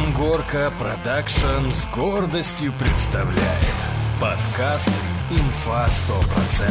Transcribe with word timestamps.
Амгорка 0.00 0.72
Продакшн 0.78 1.70
с 1.72 1.84
гордостью 1.94 2.72
представляет 2.78 3.36
подкаст 4.18 4.88
«Инфа 5.30 5.86
100%». 6.56 6.70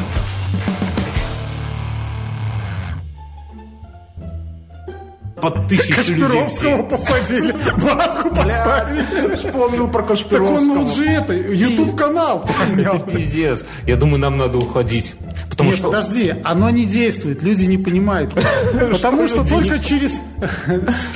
под 5.42 5.68
тысячу 5.70 6.14
людей. 6.14 6.20
Кашпировского 6.20 6.84
посадили, 6.84 7.56
банку 7.82 8.36
поставили. 8.36 9.36
Вспомнил 9.36 9.88
про 9.88 10.00
Так 10.00 10.08
Кашпировского. 10.10 10.72
он 10.72 10.78
уже 10.80 11.06
это, 11.06 11.34
ютуб-канал 11.34 12.42
поднял. 12.42 12.96
Это 12.96 13.10
пиздец. 13.12 13.64
Я 13.86 13.96
думаю, 13.96 14.20
нам 14.20 14.38
надо 14.38 14.58
уходить. 14.58 15.16
Потому 15.50 15.70
Нет, 15.70 15.80
что... 15.80 15.92
подожди, 15.92 16.36
оно 16.44 16.70
не 16.72 16.86
действует, 16.86 17.42
люди 17.42 17.66
не 17.66 17.78
понимают. 17.78 18.34
Потому 18.92 19.28
что 19.28 19.48
только 19.48 19.80
через 19.80 20.20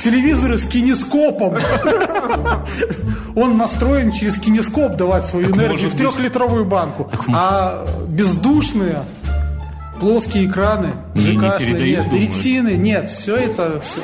телевизоры 0.02 0.56
с 0.58 0.66
кинескопом 0.66 1.54
он 3.34 3.56
настроен 3.56 4.12
через 4.12 4.38
кинескоп 4.38 4.96
давать 4.96 5.26
свою 5.26 5.46
энергию 5.46 5.70
может 5.70 5.94
в 5.94 5.96
трехлитровую 5.96 6.64
банку. 6.64 7.10
А 7.34 7.86
бездушные 8.08 9.04
плоские 10.00 10.46
экраны, 10.46 10.92
Не- 11.14 11.36
не 11.36 11.48
ЖКшные, 11.48 11.58
передают, 11.58 11.88
нет, 11.88 12.04
думаешь? 12.10 12.28
ретины, 12.28 12.70
нет, 12.70 13.10
все 13.10 13.36
это... 13.36 13.80
всё. 13.80 14.00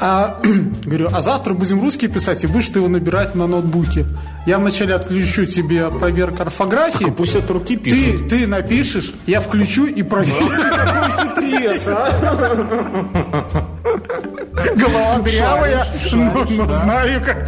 А, 0.00 0.40
говорю, 0.84 1.10
а 1.12 1.20
завтра 1.20 1.52
будем 1.52 1.80
русский 1.80 2.08
писать, 2.08 2.42
и 2.44 2.46
будешь 2.46 2.68
ты 2.68 2.78
его 2.78 2.88
набирать 2.88 3.34
на 3.34 3.46
ноутбуке. 3.46 4.06
Я 4.46 4.58
вначале 4.58 4.94
отключу 4.94 5.44
тебе 5.44 5.90
поверх 5.90 6.40
орфографии. 6.40 7.04
Так 7.04 7.16
пусть 7.16 7.36
от 7.36 7.50
руки 7.50 7.76
Ты, 7.76 7.90
пишут. 7.90 8.28
ты 8.28 8.46
напишешь, 8.46 9.12
я 9.26 9.40
включу 9.40 9.84
и 9.86 10.02
проверю. 10.02 10.46
Хитрец, 11.20 11.82
а? 11.86 13.66
Голова 14.76 15.18
дырявая, 15.18 15.86
но, 16.12 16.44
но 16.48 16.72
знаю, 16.72 17.22
как. 17.22 17.46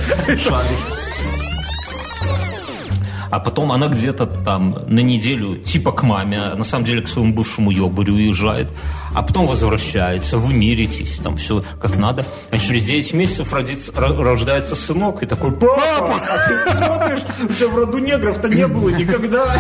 А 3.33 3.41
потом 3.41 3.73
она 3.73 3.89
где-то 3.89 4.27
там 4.27 4.77
на 4.87 5.01
неделю 5.01 5.57
типа 5.57 5.91
к 5.93 6.03
маме, 6.03 6.39
а 6.39 6.55
на 6.55 6.65
самом 6.65 6.85
деле 6.85 7.01
к 7.01 7.09
своему 7.09 7.33
бывшему 7.33 7.71
ёбарю 7.71 8.13
уезжает, 8.13 8.69
а 9.15 9.23
потом 9.23 9.47
возвращается, 9.47 10.37
вы 10.37 10.53
миритесь, 10.53 11.17
там 11.17 11.39
все 11.39 11.65
как 11.81 11.97
надо. 11.97 12.27
А 12.51 12.59
через 12.59 12.85
9 12.85 13.15
месяцев 13.15 13.51
родится, 13.55 13.91
ро- 13.93 14.23
рождается 14.23 14.77
сынок 14.77 15.23
и 15.23 15.27
такой, 15.27 15.51
папа, 15.53 16.15
а 16.29 16.47
ты 16.47 16.77
смотришь, 16.77 17.21
у 17.43 17.53
тебя 17.55 17.69
в 17.69 17.77
роду 17.77 17.97
негров-то 17.97 18.49
не 18.51 18.67
было 18.67 18.91
никогда. 18.91 19.57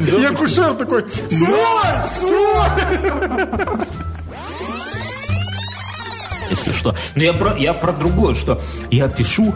И 0.00 0.24
акушер 0.24 0.72
такой, 0.72 1.04
свой, 1.28 2.08
свой. 2.08 2.88
если 6.50 6.72
что. 6.72 6.94
Но 7.14 7.22
я 7.22 7.34
про, 7.34 7.54
я 7.58 7.74
про 7.74 7.92
другое, 7.92 8.34
что 8.34 8.62
я 8.90 9.08
пишу, 9.08 9.54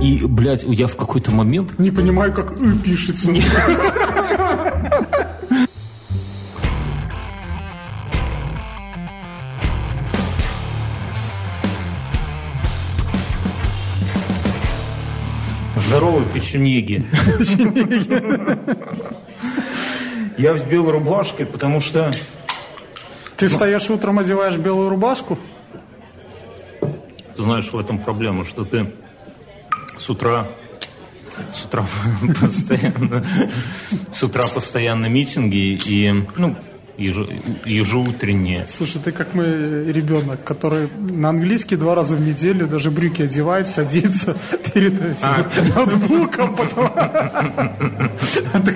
и, 0.00 0.24
блядь, 0.24 0.62
я 0.62 0.86
в 0.86 0.96
какой-то 0.96 1.30
момент 1.30 1.78
Не 1.78 1.90
понимаю, 1.90 2.32
как 2.32 2.52
«ы» 2.52 2.78
пишется. 2.78 3.30
Здорово, 15.76 16.24
печенеги. 16.24 17.04
Я 20.38 20.54
в 20.54 20.68
белой 20.68 20.92
рубашке, 20.92 21.46
потому 21.46 21.80
что... 21.80 22.12
Ты 23.36 23.48
встаешь 23.48 23.88
утром, 23.90 24.18
одеваешь 24.18 24.56
белую 24.56 24.88
рубашку? 24.88 25.38
Ты 26.80 27.42
знаешь, 27.42 27.70
в 27.72 27.78
этом 27.78 27.98
проблема, 27.98 28.44
что 28.44 28.64
ты 28.64 28.90
с 29.98 30.10
утра 30.10 30.46
с 31.52 31.64
утра 31.64 31.86
постоянно 32.40 33.24
с 34.12 34.22
утра 34.22 34.44
постоянно 34.54 35.06
митинги 35.06 35.78
и 35.86 36.12
ну 36.36 36.56
ежу- 36.96 37.28
ежеутренние. 37.64 38.66
Слушай, 38.68 39.00
ты 39.02 39.12
как 39.12 39.34
мой 39.34 39.92
ребенок, 39.92 40.42
который 40.44 40.88
на 40.98 41.28
английский 41.30 41.76
два 41.76 41.94
раза 41.94 42.16
в 42.16 42.20
неделю 42.20 42.66
даже 42.66 42.90
брюки 42.90 43.22
одевает, 43.22 43.66
садится 43.66 44.36
перед 44.74 44.94
этим 44.94 45.22
А. 45.22 45.48
ноутбуком, 45.74 46.56
потом 46.56 46.90
а 46.96 47.74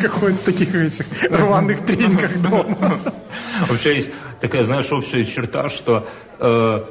ходит 0.09 0.41
в 0.41 0.44
таких 0.44 0.75
этих 0.75 1.06
рваных 1.30 1.84
трениках 1.84 2.41
дома. 2.41 3.00
Вообще 3.69 3.97
есть 3.97 4.10
такая, 4.41 4.64
знаешь, 4.64 4.91
общая 4.92 5.25
черта, 5.25 5.69
что 5.69 6.06
э, 6.38 6.84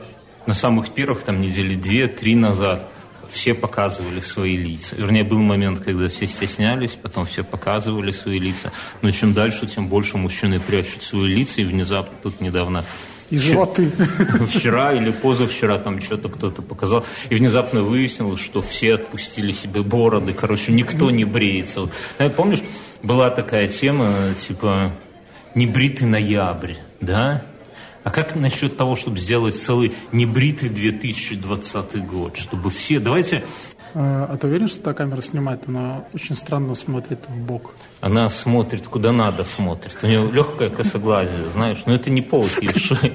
на 0.46 0.54
самых 0.54 0.90
первых 0.94 1.24
там 1.24 1.42
недели 1.42 1.76
две-три 1.76 2.36
назад 2.36 2.90
все 3.32 3.54
показывали 3.54 4.20
свои 4.20 4.56
лица. 4.56 4.96
Вернее, 4.96 5.24
был 5.24 5.40
момент, 5.40 5.80
когда 5.80 6.10
все 6.10 6.28
стеснялись, 6.28 6.92
потом 6.92 7.26
все 7.26 7.44
показывали 7.44 8.12
свои 8.12 8.40
лица. 8.40 8.72
Но 9.02 9.12
чем 9.12 9.34
дальше, 9.34 9.68
тем 9.68 9.88
больше 9.88 10.18
мужчины 10.18 10.60
прячут 10.60 11.04
свои 11.04 11.28
лица. 11.28 11.62
И 11.62 11.64
внезапно 11.64 12.16
тут 12.22 12.42
недавно 12.42 12.84
И 13.30 13.38
животы. 13.38 13.92
вчера 14.48 14.94
или 14.94 15.12
позавчера 15.12 15.78
там 15.78 16.02
что-то 16.02 16.30
кто-то 16.30 16.62
показал, 16.62 17.06
и 17.30 17.36
внезапно 17.36 17.84
выяснилось, 17.84 18.40
что 18.40 18.62
все 18.62 18.96
отпустили 18.96 19.52
себе 19.52 19.84
бороды, 19.84 20.34
короче, 20.34 20.72
никто 20.72 21.12
не 21.12 21.26
бреется. 21.26 21.82
Вот. 21.82 21.94
Знаешь, 22.18 22.34
Помнишь, 22.34 22.64
была 23.04 23.30
такая 23.30 23.68
тема, 23.68 24.34
типа, 24.48 24.92
небритый 25.56 26.08
ноябрь, 26.08 26.74
да? 27.02 27.46
А 28.04 28.12
как 28.12 28.36
насчет 28.36 28.78
того, 28.78 28.96
чтобы 28.96 29.20
сделать 29.20 29.56
целый 29.56 29.94
небритый 30.12 30.70
2020 30.70 32.06
год, 32.06 32.38
чтобы 32.38 32.70
все... 32.70 33.00
Давайте... 33.00 33.44
А 33.94 34.30
а 34.32 34.38
ты 34.38 34.48
уверен, 34.48 34.68
что 34.68 34.82
та 34.82 34.94
камера 34.94 35.22
снимает? 35.22 35.68
Она 35.68 36.04
очень 36.14 36.36
странно 36.36 36.76
смотрит 36.76 37.28
в 37.28 37.36
бок. 37.36 37.74
Она 38.02 38.30
смотрит, 38.30 38.88
куда 38.88 39.12
надо 39.12 39.44
смотрит. 39.44 39.98
У 40.04 40.08
нее 40.08 40.30
легкое 40.32 40.70
косоглазие, 40.70 41.48
знаешь. 41.48 41.84
Но 41.88 41.96
это 41.96 42.12
не 42.12 42.22
повод 42.22 42.52
Легкая 42.62 43.12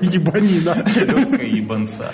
ебанина. 0.00 0.84
легкая 0.94 1.46
ебанца. 1.46 2.12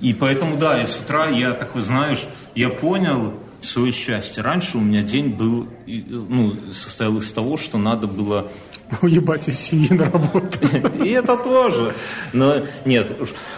И 0.00 0.14
поэтому, 0.14 0.56
да, 0.56 0.80
и 0.80 0.86
с 0.86 0.96
утра 0.96 1.28
я 1.28 1.52
такой, 1.52 1.82
знаешь, 1.82 2.24
я 2.54 2.68
понял 2.68 3.34
свое 3.60 3.92
счастье. 3.92 4.42
Раньше 4.42 4.78
у 4.78 4.80
меня 4.80 5.02
день 5.02 5.30
был, 5.30 5.68
ну, 5.86 6.52
состоял 6.72 7.16
из 7.18 7.30
того, 7.32 7.56
что 7.56 7.78
надо 7.78 8.06
было 8.06 8.50
Уебать 9.02 9.48
из 9.48 9.58
семьи 9.58 9.92
на 9.92 10.04
работу. 10.04 10.58
и 11.04 11.10
это 11.10 11.36
тоже. 11.36 11.94
Но 12.32 12.62
нет, 12.84 13.12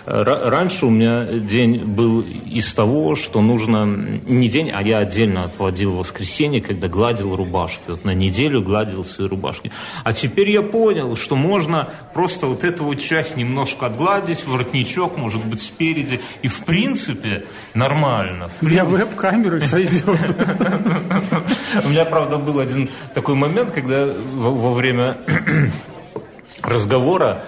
ра- 0.06 0.48
раньше 0.48 0.86
у 0.86 0.90
меня 0.90 1.24
день 1.24 1.84
был 1.84 2.20
из 2.20 2.72
того, 2.74 3.16
что 3.16 3.40
нужно... 3.40 3.84
Не 3.84 4.48
день, 4.48 4.70
а 4.70 4.82
я 4.82 4.98
отдельно 4.98 5.44
отводил 5.44 5.96
воскресенье, 5.96 6.60
когда 6.60 6.88
гладил 6.88 7.36
рубашки. 7.36 7.82
Вот 7.88 8.04
на 8.04 8.12
неделю 8.12 8.62
гладил 8.62 9.04
свои 9.04 9.28
рубашки. 9.28 9.70
А 10.04 10.12
теперь 10.12 10.50
я 10.50 10.62
понял, 10.62 11.16
что 11.16 11.36
можно 11.36 11.88
просто 12.12 12.46
вот 12.46 12.64
эту 12.64 12.84
вот 12.84 12.96
часть 12.96 13.36
немножко 13.36 13.86
отгладить, 13.86 14.46
воротничок, 14.46 15.16
может 15.16 15.44
быть, 15.44 15.62
спереди. 15.62 16.20
И 16.42 16.48
в 16.48 16.64
принципе 16.64 17.44
нормально. 17.74 18.50
Для 18.60 18.84
веб-камеры 18.84 19.60
сойдет. 19.60 20.04
У 21.84 21.88
меня, 21.88 22.04
правда, 22.04 22.38
был 22.38 22.58
один 22.58 22.90
такой 23.14 23.36
момент, 23.36 23.70
когда 23.70 24.08
во 24.34 24.72
время 24.72 25.19
разговора 26.62 27.42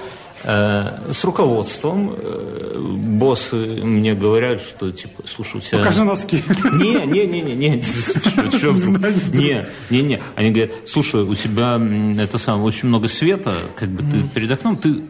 э, 0.44 1.12
с 1.12 1.24
руководством 1.24 2.14
э, 2.16 2.76
боссы 2.78 3.56
мне 3.56 4.14
говорят, 4.14 4.60
что 4.60 4.90
типа, 4.90 5.22
слушай, 5.26 5.56
у 5.56 5.60
тебя... 5.60 5.78
Покажи 5.78 6.04
носки. 6.04 6.42
Не, 6.72 7.06
не, 7.06 7.26
не, 7.26 7.40
не, 7.42 7.54
не, 7.54 7.82
что- 7.82 8.50
что- 8.50 9.36
не, 9.36 9.66
не, 9.90 10.02
не. 10.02 10.20
Они 10.34 10.50
говорят, 10.50 10.72
слушай, 10.86 11.22
у 11.22 11.34
тебя 11.34 11.80
это 12.22 12.38
самое 12.38 12.64
очень 12.64 12.88
много 12.88 13.08
света, 13.08 13.52
как 13.76 13.88
бы 13.90 14.02
ты 14.10 14.22
перед 14.34 14.50
окном, 14.50 14.76
ты 14.76 15.02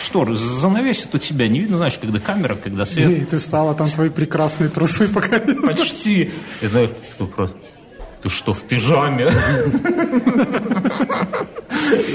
шторы 0.00 0.36
занавесит 0.36 1.12
у 1.14 1.18
тебя, 1.18 1.48
не 1.48 1.58
видно, 1.58 1.78
знаешь, 1.78 1.98
когда 2.00 2.20
камера, 2.20 2.54
когда 2.54 2.86
свет. 2.86 3.10
И 3.10 3.24
ты 3.24 3.38
встала, 3.38 3.74
там 3.74 3.88
твои 3.88 4.10
прекрасные 4.10 4.70
трусы 4.70 5.08
показали. 5.08 5.54
Почти. 5.66 6.30
И 6.62 6.66
знаешь, 6.66 6.90
вопрос. 7.18 7.52
Ты 8.22 8.28
что, 8.28 8.54
в 8.54 8.62
пижаме? 8.62 9.28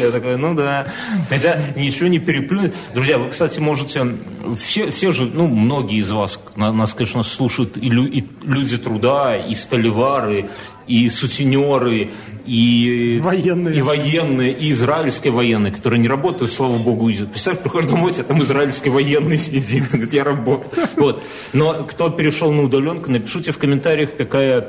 Я 0.02 0.12
такой, 0.12 0.38
ну 0.38 0.54
да. 0.56 0.88
Хотя 1.30 1.60
ничего 1.76 2.08
не 2.08 2.20
переплюнет. 2.20 2.76
Друзья, 2.94 3.18
вы, 3.18 3.30
кстати, 3.30 3.60
можете... 3.60 4.18
Все, 4.60 4.92
все 4.92 5.12
же, 5.12 5.26
ну, 5.26 5.48
многие 5.48 6.00
из 6.00 6.12
вас, 6.12 6.40
на- 6.56 6.74
нас, 6.74 6.94
конечно, 6.94 7.24
слушают 7.24 7.78
и, 7.78 7.90
лю- 7.90 8.08
и 8.08 8.24
люди 8.44 8.78
труда, 8.78 9.36
и 9.38 9.56
столевары, 9.56 10.46
и 10.88 11.10
сутенеры, 11.10 12.12
и... 12.46 13.20
Военные. 13.24 13.78
И 13.78 13.82
военные, 13.82 14.52
и 14.52 14.72
израильские 14.72 15.32
военные, 15.32 15.72
которые 15.72 16.00
не 16.00 16.08
работают, 16.10 16.52
слава 16.52 16.78
богу, 16.78 17.08
представь, 17.10 17.60
приходишь 17.60 17.90
домой, 17.90 18.12
тебя 18.14 18.24
там 18.26 18.42
израильский 18.44 18.90
военный 18.90 19.38
сидит, 19.38 19.88
говорит, 19.92 20.14
я 20.14 20.24
работаю. 20.24 20.70
Вот. 20.98 21.24
Но 21.54 21.74
кто 21.86 22.10
перешел 22.10 22.52
на 22.52 22.64
удаленку, 22.64 23.10
напишите 23.10 23.52
в 23.52 23.58
комментариях, 23.58 24.16
какая 24.18 24.68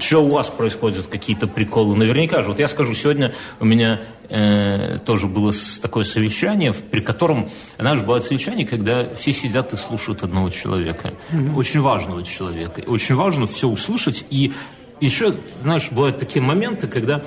Что 0.00 0.24
у 0.24 0.28
вас 0.28 0.48
происходят, 0.48 1.06
какие-то 1.06 1.46
приколы? 1.46 1.96
Наверняка 1.96 2.42
же. 2.42 2.50
Вот 2.50 2.58
я 2.58 2.68
скажу, 2.68 2.94
сегодня 2.94 3.32
у 3.60 3.64
меня 3.64 4.00
э, 4.28 4.98
тоже 5.04 5.26
было 5.26 5.52
такое 5.82 6.04
совещание, 6.04 6.72
при 6.72 7.00
котором, 7.00 7.50
знаешь, 7.78 8.00
бывают 8.00 8.24
совещания, 8.24 8.66
когда 8.66 9.14
все 9.14 9.32
сидят 9.32 9.72
и 9.72 9.76
слушают 9.76 10.22
одного 10.22 10.50
человека. 10.50 11.12
Mm-hmm. 11.30 11.54
Очень 11.54 11.80
важного 11.80 12.22
человека. 12.22 12.82
Очень 12.86 13.14
важно 13.14 13.46
все 13.46 13.68
услышать. 13.68 14.24
И 14.30 14.52
еще, 15.00 15.34
знаешь, 15.62 15.90
бывают 15.90 16.18
такие 16.18 16.42
моменты, 16.42 16.86
когда 16.86 17.22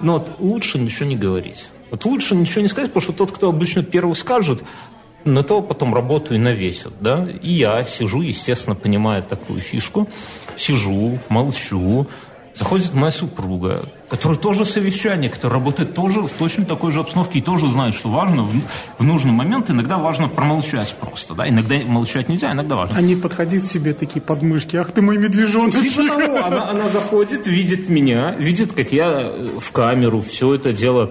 ну, 0.00 0.14
вот, 0.14 0.32
лучше 0.38 0.78
ничего 0.78 1.06
не 1.06 1.16
говорить. 1.16 1.64
Вот 1.90 2.04
лучше 2.06 2.34
ничего 2.34 2.62
не 2.62 2.68
сказать, 2.68 2.90
потому 2.90 3.02
что 3.02 3.12
тот, 3.12 3.32
кто 3.32 3.50
обычно 3.50 3.82
первый 3.82 4.16
скажет, 4.16 4.62
на 5.24 5.42
то 5.42 5.62
потом 5.62 5.94
работу 5.94 6.34
и 6.34 6.38
навесят, 6.38 6.92
да. 7.00 7.26
И 7.42 7.52
я 7.52 7.84
сижу, 7.84 8.22
естественно, 8.22 8.76
понимая 8.76 9.22
такую 9.22 9.60
фишку, 9.60 10.08
сижу, 10.56 11.18
молчу, 11.28 12.06
Заходит 12.54 12.92
моя 12.92 13.10
супруга, 13.10 13.88
которая 14.10 14.38
тоже 14.38 14.66
совещание, 14.66 15.30
которая 15.30 15.58
работает 15.58 15.94
тоже 15.94 16.20
в 16.20 16.30
точно 16.30 16.66
такой 16.66 16.92
же 16.92 17.00
обстановке 17.00 17.38
и 17.38 17.42
тоже 17.42 17.66
знает, 17.68 17.94
что 17.94 18.10
важно 18.10 18.42
в, 18.42 18.52
в 18.98 19.04
нужный 19.04 19.32
момент, 19.32 19.70
иногда 19.70 19.96
важно 19.96 20.28
промолчать 20.28 20.94
просто, 21.00 21.32
да, 21.32 21.48
иногда 21.48 21.76
молчать 21.86 22.28
нельзя, 22.28 22.52
иногда 22.52 22.76
важно. 22.76 22.98
Они 22.98 23.16
подходить 23.16 23.64
себе 23.64 23.94
такие 23.94 24.20
подмышки, 24.20 24.76
ах 24.76 24.92
ты 24.92 25.00
мой 25.00 25.16
медвежоночек. 25.16 25.80
Типа 25.80 26.08
того, 26.08 26.44
она, 26.44 26.70
она 26.70 26.88
заходит, 26.90 27.46
видит 27.46 27.88
меня, 27.88 28.32
видит, 28.32 28.74
как 28.74 28.92
я 28.92 29.32
в 29.58 29.72
камеру 29.72 30.20
все 30.20 30.54
это 30.54 30.74
дело 30.74 31.10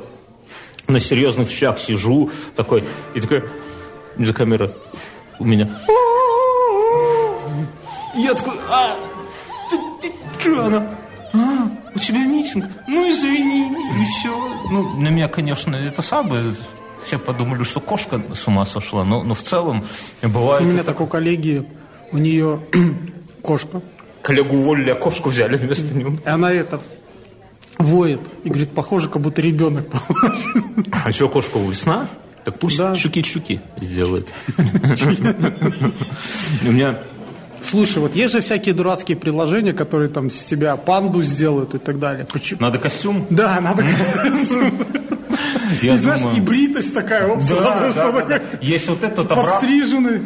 на 0.87 0.99
серьезных 0.99 1.49
щах 1.49 1.79
сижу, 1.79 2.29
такой, 2.55 2.83
и 3.15 3.19
такой, 3.19 3.45
за 4.17 4.33
камера 4.33 4.71
у 5.39 5.45
меня. 5.45 5.69
Я 8.15 8.33
такой, 8.33 8.53
а, 8.69 8.95
ты, 9.69 9.77
ты, 10.01 10.13
что 10.39 10.65
она? 10.65 10.87
а, 11.33 11.71
у 11.95 11.99
тебя 11.99 12.25
митинг? 12.25 12.65
Ну, 12.87 13.09
извини, 13.09 13.71
и 14.01 14.05
все. 14.05 14.29
Ну, 14.69 14.97
на 14.97 15.09
меня, 15.09 15.27
конечно, 15.27 15.75
это 15.75 16.01
самое... 16.01 16.53
Все 17.05 17.17
подумали, 17.17 17.63
что 17.63 17.79
кошка 17.79 18.21
с 18.35 18.47
ума 18.47 18.63
сошла, 18.63 19.03
но, 19.03 19.23
но 19.23 19.33
в 19.33 19.41
целом 19.41 19.83
бывает... 20.21 20.61
У 20.61 20.65
меня 20.65 20.83
такой 20.83 21.07
коллеги, 21.07 21.65
у 22.11 22.19
нее 22.19 22.59
кошка. 23.41 23.81
Коллегу 24.21 24.57
уволили, 24.57 24.91
а 24.91 24.95
кошку 24.95 25.29
взяли 25.29 25.57
вместо 25.57 25.95
него. 25.95 26.13
И 26.23 26.29
она 26.29 26.51
это 26.51 26.79
воет 27.79 28.21
и 28.43 28.49
говорит, 28.49 28.69
похоже, 28.71 29.09
как 29.09 29.21
будто 29.21 29.41
ребенок. 29.41 29.87
А 30.91 31.11
что, 31.11 31.27
кошка 31.27 31.57
весна? 31.57 32.07
Так 32.43 32.59
пусть 32.59 32.77
да. 32.77 32.93
чуки-чуки 32.93 33.59
сделает. 33.79 34.27
У 36.65 36.71
меня 36.71 36.99
Слушай, 37.61 37.99
вот 37.99 38.15
есть 38.15 38.33
же 38.33 38.41
всякие 38.41 38.73
дурацкие 38.73 39.15
приложения, 39.15 39.71
которые 39.71 40.09
там 40.09 40.31
с 40.31 40.43
тебя 40.45 40.75
панду 40.75 41.21
сделают 41.21 41.75
и 41.75 41.77
так 41.77 41.99
далее. 41.99 42.25
Надо 42.59 42.79
костюм? 42.79 43.27
Да, 43.29 43.61
надо 43.61 43.83
костюм. 43.83 44.71
Я 45.81 45.95
и 45.95 45.97
знаешь, 45.97 46.21
думаю... 46.21 46.37
и 46.37 46.41
бритость 46.41 46.93
такая, 46.93 47.27
оп, 47.27 47.39
да, 47.39 47.45
сразу, 47.45 47.83
да, 47.83 47.91
что 47.91 48.11
да, 48.11 48.21
такое. 48.21 48.41
Есть 48.61 48.87
вот 48.87 49.03
этот 49.03 49.27
Подстриженный. 49.27 50.21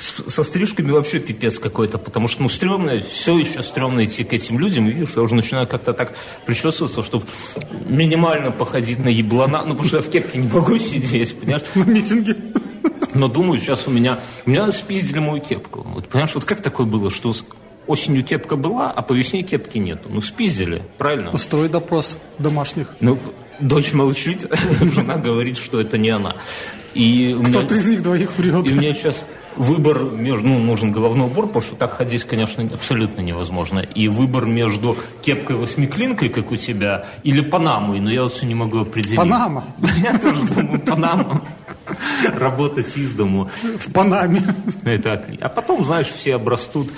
С, 0.00 0.32
со 0.32 0.44
стрижками 0.44 0.90
вообще 0.90 1.18
пипец 1.18 1.58
какой-то, 1.58 1.98
потому 1.98 2.28
что, 2.28 2.42
ну, 2.42 2.48
стрёмно, 2.48 3.00
все 3.00 3.38
еще 3.38 3.62
стрёмно 3.62 4.04
идти 4.04 4.24
к 4.24 4.32
этим 4.32 4.58
людям, 4.58 4.88
и 4.88 4.92
видишь, 4.92 5.14
я 5.16 5.22
уже 5.22 5.34
начинаю 5.34 5.66
как-то 5.66 5.92
так 5.92 6.12
причесываться, 6.46 7.02
чтобы 7.02 7.26
минимально 7.86 8.50
походить 8.50 8.98
на 8.98 9.08
еблана, 9.08 9.62
ну, 9.64 9.70
потому 9.70 9.88
что 9.88 9.96
я 9.98 10.02
в 10.02 10.08
кепке 10.08 10.38
не 10.38 10.48
могу 10.48 10.78
сидеть, 10.78 11.38
понимаешь? 11.38 11.62
На 11.74 11.84
митинге. 11.84 12.36
Но 13.14 13.28
думаю, 13.28 13.60
сейчас 13.60 13.86
у 13.86 13.90
меня... 13.90 14.18
У 14.46 14.50
меня 14.50 14.70
спиздили 14.72 15.18
мою 15.18 15.42
кепку. 15.42 15.86
Вот, 15.86 16.08
понимаешь, 16.08 16.34
вот 16.34 16.44
как 16.44 16.62
такое 16.62 16.86
было, 16.86 17.10
что 17.10 17.34
осенью 17.86 18.24
кепка 18.24 18.56
была, 18.56 18.90
а 18.90 19.02
по 19.02 19.12
весне 19.12 19.42
кепки 19.42 19.78
нету? 19.78 20.08
Ну, 20.08 20.22
спиздили, 20.22 20.82
правильно? 20.98 21.30
Устрой 21.30 21.68
допрос 21.68 22.16
домашних. 22.38 22.88
Ну, 23.00 23.18
дочь 23.60 23.92
молчит, 23.92 24.50
жена 24.80 25.16
говорит, 25.16 25.56
что 25.56 25.80
это 25.80 25.98
не 25.98 26.10
она. 26.10 26.34
И 26.94 27.36
Кто-то 27.48 27.74
из 27.74 27.86
них 27.86 28.02
двоих 28.02 28.36
врет. 28.36 28.70
И 28.70 28.74
у 28.74 28.76
меня 28.76 28.92
сейчас 28.92 29.24
выбор 29.56 30.02
между, 30.02 30.48
ну, 30.48 30.58
нужен 30.58 30.92
головной 30.92 31.26
убор, 31.26 31.46
потому 31.46 31.62
что 31.62 31.76
так 31.76 31.92
ходить, 31.92 32.24
конечно, 32.24 32.64
абсолютно 32.72 33.20
невозможно. 33.20 33.80
И 33.80 34.08
выбор 34.08 34.46
между 34.46 34.96
кепкой-восьмиклинкой, 35.22 36.28
как 36.28 36.50
у 36.50 36.56
тебя, 36.56 37.04
или 37.22 37.40
панамой, 37.40 38.00
но 38.00 38.10
я 38.10 38.22
вот 38.22 38.34
все 38.34 38.46
не 38.46 38.54
могу 38.54 38.80
определить. 38.80 39.16
Панама? 39.16 39.64
Я 40.02 40.18
тоже 40.18 40.42
думаю, 40.42 40.80
панама. 40.80 41.42
Работать 42.38 42.96
из 42.96 43.12
дому. 43.12 43.50
В 43.78 43.92
Панаме. 43.92 44.42
Это, 44.84 45.24
а 45.40 45.48
потом, 45.48 45.84
знаешь, 45.84 46.06
все 46.06 46.36
обрастут. 46.36 46.90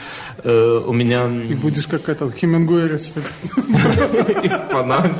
Э, 0.44 0.82
у 0.86 0.92
меня... 0.92 1.26
И 1.26 1.54
будешь 1.54 1.86
как 1.86 2.08
этот 2.08 2.34
Хемингуэй. 2.36 2.90
И 4.44 4.48
в 4.48 4.68
Панаме. 4.70 5.14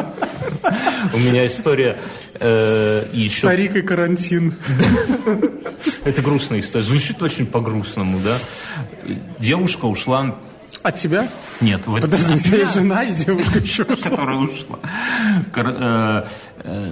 У 1.12 1.18
меня 1.18 1.46
история 1.46 1.98
э, 2.34 3.04
еще... 3.12 3.46
Старик 3.46 3.76
и 3.76 3.82
карантин. 3.82 4.54
Это 6.04 6.22
грустная 6.22 6.60
история. 6.60 6.84
Звучит 6.84 7.22
очень 7.22 7.46
по-грустному, 7.46 8.18
да? 8.20 8.36
Девушка 9.38 9.86
ушла... 9.86 10.36
От 10.82 10.96
тебя? 10.96 11.28
Нет. 11.62 11.82
Подожди, 11.86 12.34
у 12.34 12.38
тебя 12.38 12.66
жена 12.66 13.04
и 13.04 13.12
девушка 13.14 13.58
еще 13.58 13.84
Которая 13.84 14.36
ушла. 14.36 14.78
Э, 15.54 16.26
э, 16.58 16.90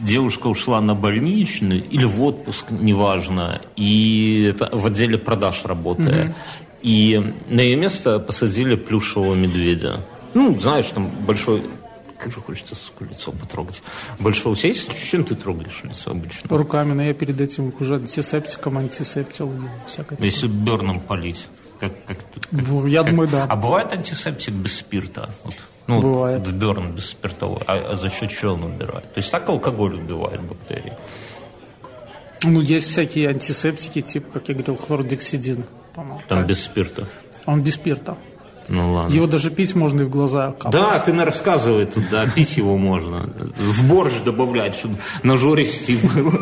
девушка 0.00 0.46
ушла 0.46 0.80
на 0.80 0.94
больничный 0.94 1.78
или 1.78 2.04
в 2.04 2.22
отпуск, 2.22 2.66
неважно, 2.70 3.60
и 3.76 4.50
это 4.50 4.70
в 4.72 4.86
отделе 4.86 5.18
продаж 5.18 5.62
работая. 5.64 6.34
И 6.80 7.34
на 7.48 7.60
ее 7.60 7.76
место 7.76 8.18
посадили 8.18 8.76
плюшевого 8.76 9.34
медведя. 9.34 10.00
Ну, 10.34 10.58
знаешь, 10.58 10.86
там 10.86 11.10
большой 11.26 11.62
как 12.18 12.32
же 12.32 12.40
хочется 12.40 12.74
лицо 13.00 13.32
потрогать. 13.32 13.82
Большого 14.18 14.56
себя 14.56 14.70
есть? 14.70 14.90
Чем 15.10 15.24
ты 15.24 15.34
трогаешь 15.34 15.82
лицо 15.84 16.10
обычно? 16.10 16.56
Руками, 16.56 16.92
но 16.92 17.02
я 17.02 17.14
перед 17.14 17.40
этим 17.40 17.72
уже 17.78 17.96
антисептиком 17.96 18.78
антисептил 18.78 19.52
всякое 19.86 20.18
Если 20.20 20.46
берном 20.46 21.00
полить. 21.00 21.46
Как, 21.80 21.92
как, 22.06 22.18
как, 22.18 22.86
я 22.86 23.02
как, 23.02 23.10
думаю, 23.10 23.28
да. 23.28 23.46
А 23.48 23.56
бывает 23.56 23.92
антисептик 23.92 24.54
без 24.54 24.76
спирта? 24.76 25.30
Вот, 25.42 25.54
ну, 25.86 26.00
бывает. 26.00 26.50
Берн 26.50 26.92
без 26.92 27.10
спиртовой. 27.10 27.60
А, 27.66 27.92
а 27.92 27.96
за 27.96 28.10
счет 28.10 28.30
чего 28.30 28.54
он 28.54 28.64
убирает? 28.64 29.12
То 29.12 29.18
есть 29.18 29.30
так 29.30 29.48
алкоголь 29.48 29.94
убивает 29.94 30.40
бактерии? 30.42 30.92
Ну, 32.44 32.60
есть 32.60 32.90
всякие 32.90 33.28
антисептики, 33.28 34.00
типа, 34.00 34.38
как 34.38 34.48
я 34.48 34.54
говорил, 34.54 34.76
хлордексидин. 34.76 35.64
Там 35.94 36.20
так. 36.28 36.46
без 36.46 36.62
спирта? 36.62 37.06
Он 37.46 37.62
без 37.62 37.74
спирта. 37.74 38.16
Ну 38.68 38.94
ладно. 38.94 39.14
Его 39.14 39.26
даже 39.26 39.50
пить 39.50 39.74
можно 39.74 40.02
и 40.02 40.04
в 40.04 40.10
глаза 40.10 40.52
капать. 40.52 40.72
Да, 40.72 40.98
ты 40.98 41.12
на 41.12 41.24
рассказывай 41.24 41.86
тут, 41.86 42.04
да, 42.10 42.26
пить 42.26 42.56
его 42.56 42.76
можно. 42.76 43.28
В 43.56 43.88
борщ 43.88 44.14
добавлять, 44.24 44.74
чтобы 44.74 44.96
на 45.22 45.36
жористи 45.36 45.96
было. 45.96 46.32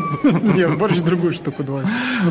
Нет, 0.55 0.77
борщ 0.77 0.97
другую 0.97 1.33
штуку 1.33 1.63
давай. 1.63 1.83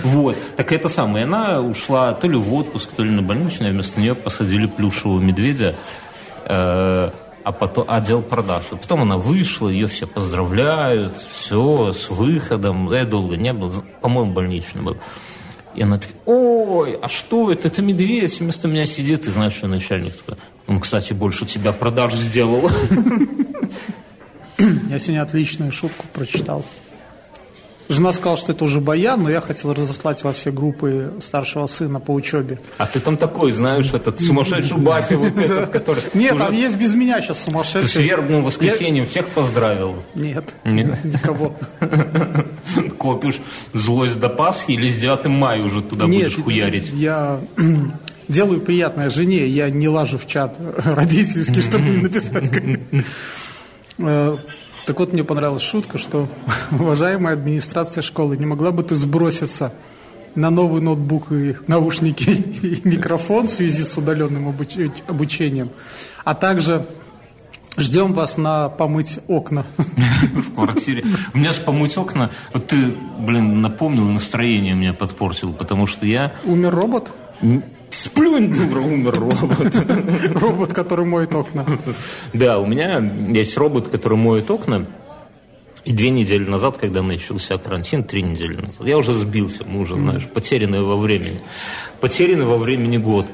Вот. 0.03 0.37
Так 0.57 0.73
это 0.73 0.89
самое. 0.89 1.25
Она 1.25 1.61
ушла 1.61 2.13
то 2.13 2.27
ли 2.27 2.37
в 2.37 2.53
отпуск, 2.55 2.91
то 2.97 3.03
ли 3.03 3.11
на 3.11 3.23
больничный, 3.23 3.69
а 3.69 3.73
вместо 3.73 4.01
нее 4.01 4.15
посадили 4.15 4.67
плюшевого 4.67 5.21
медведя. 5.21 5.75
Э, 6.47 7.11
а 7.45 7.53
потом 7.53 7.87
отдел 7.89 8.23
продаж. 8.23 8.65
И 8.73 8.77
потом 8.77 9.03
она 9.03 9.19
вышла, 9.19 9.69
ее 9.69 9.87
все 9.89 10.07
поздравляют, 10.07 11.17
все, 11.17 11.93
с 11.93 12.09
выходом. 12.09 12.93
Я 12.93 13.05
долго 13.05 13.37
не 13.37 13.53
был, 13.53 13.73
по-моему, 14.01 14.33
больничный 14.33 14.83
был. 14.83 14.97
И 15.75 15.83
она 15.83 15.99
такая, 15.99 16.17
ой, 16.27 16.99
а 17.01 17.09
что 17.09 17.51
это? 17.51 17.69
Это 17.69 17.83
медведь 17.83 18.41
вместо 18.41 18.69
меня 18.69 18.87
сидит. 18.87 19.27
И 19.27 19.31
знаешь, 19.31 19.55
что 19.55 19.69
начальник 19.69 20.15
такой, 20.15 20.37
он, 20.67 20.81
кстати, 20.81 21.13
больше 21.13 21.47
тебя 21.47 21.73
продаж 21.73 22.15
сделал. 22.15 22.71
Я 24.59 24.99
сегодня 24.99 25.23
отличную 25.23 25.73
шутку 25.73 26.07
прочитал. 26.13 26.65
Жена 27.93 28.13
сказала, 28.13 28.39
что 28.39 28.53
это 28.53 28.65
уже 28.65 28.81
баян, 28.81 29.23
но 29.23 29.31
я 29.31 29.43
хотел 29.43 29.75
разослать 29.75 30.25
во 30.25 30.33
все 30.33 30.51
группы 30.51 31.13
старшего 31.21 31.67
сына 31.67 32.01
по 32.01 32.13
учебе. 32.13 32.59
А 32.79 32.87
ты 32.87 33.01
там 33.01 33.19
такой, 33.19 33.53
знаешь, 33.53 33.93
этот 33.93 34.19
сумасшедший 34.19 34.79
батя, 34.79 35.19
вот 35.19 35.39
этот, 35.39 35.69
который... 35.69 36.03
Нет, 36.15 36.39
там 36.39 36.55
есть 36.55 36.77
без 36.77 36.95
меня 36.95 37.21
сейчас 37.21 37.45
сумасшедший. 37.45 37.83
Ты 37.83 37.89
с 37.89 37.97
вербным 37.97 38.45
воскресеньем 38.45 39.07
всех 39.07 39.29
поздравил? 39.29 39.97
Нет, 40.15 40.55
никого. 40.65 41.55
Копишь 42.99 43.41
злость 43.75 44.19
до 44.19 44.31
Пасхи 44.31 44.73
или 44.73 44.89
с 44.89 44.99
9 44.99 45.27
мая 45.27 45.63
уже 45.63 45.83
туда 45.83 46.07
будешь 46.07 46.37
хуярить? 46.37 46.91
я 46.95 47.41
делаю 48.29 48.61
приятное 48.61 49.11
жене, 49.11 49.47
я 49.47 49.69
не 49.69 49.89
лажу 49.89 50.17
в 50.17 50.27
чат 50.27 50.57
родительский, 50.77 51.61
чтобы 51.61 51.89
не 51.91 51.97
написать. 51.99 52.51
Так 54.87 54.99
вот, 54.99 55.13
мне 55.13 55.23
понравилась 55.25 55.63
шутка, 55.63 55.99
что, 55.99 56.29
уважаемая 56.71 57.35
администрация 57.35 58.03
школы, 58.03 58.37
не 58.37 58.47
могла 58.47 58.73
бы 58.73 58.83
ты 58.83 58.95
сброситься 58.95 59.73
на 60.35 60.51
новый 60.51 60.81
ноутбук 60.81 61.31
и 61.33 61.57
наушники 61.67 62.31
и 62.63 62.81
микрофон 62.89 63.49
в 63.49 63.51
связи 63.51 63.85
с 63.85 63.97
удаленным 63.97 64.49
обучением, 64.49 65.71
а 66.25 66.35
также 66.35 66.87
Ждем 67.77 68.13
вас 68.13 68.37
на 68.37 68.69
помыть 68.69 69.21
окна. 69.29 69.65
В 69.79 70.55
квартире. 70.55 71.05
У 71.33 71.39
меня 71.39 71.55
с 71.55 71.57
помыть 71.57 71.97
окна, 71.97 72.31
вот 72.53 72.67
ты, 72.67 72.93
блин, 73.19 73.63
напомнил, 73.63 74.05
настроение 74.05 74.75
меня 74.75 74.93
подпортил, 74.93 75.55
потому 75.55 75.87
что 75.87 76.05
я... 76.05 76.35
Умер 76.45 76.75
робот? 76.75 77.11
Сплюнь, 77.93 78.53
дура, 78.53 78.81
умер 78.81 79.21
робот. 79.21 79.77
Робот, 80.41 80.73
который 80.73 81.05
моет 81.05 81.35
окна. 81.35 81.67
Да, 82.33 82.59
у 82.59 82.65
меня 82.65 82.99
есть 83.29 83.55
робот, 83.59 83.89
который 83.89 84.17
моет 84.17 84.51
окна. 84.51 84.87
И 85.85 85.93
две 85.93 86.09
недели 86.09 86.49
назад, 86.49 86.79
когда 86.79 87.03
начался 87.03 87.59
карантин, 87.59 88.05
три 88.05 88.23
недели 88.23 88.55
назад, 88.55 88.87
я 88.87 88.97
уже 88.97 89.13
сбился, 89.13 89.65
мы 89.65 89.81
уже, 89.81 89.95
знаешь, 89.95 90.27
потерянные 90.27 90.81
во 90.81 90.97
времени. 90.97 91.39
Потерянный 92.01 92.47
во 92.47 92.57
времени 92.57 92.97
год. 92.97 93.27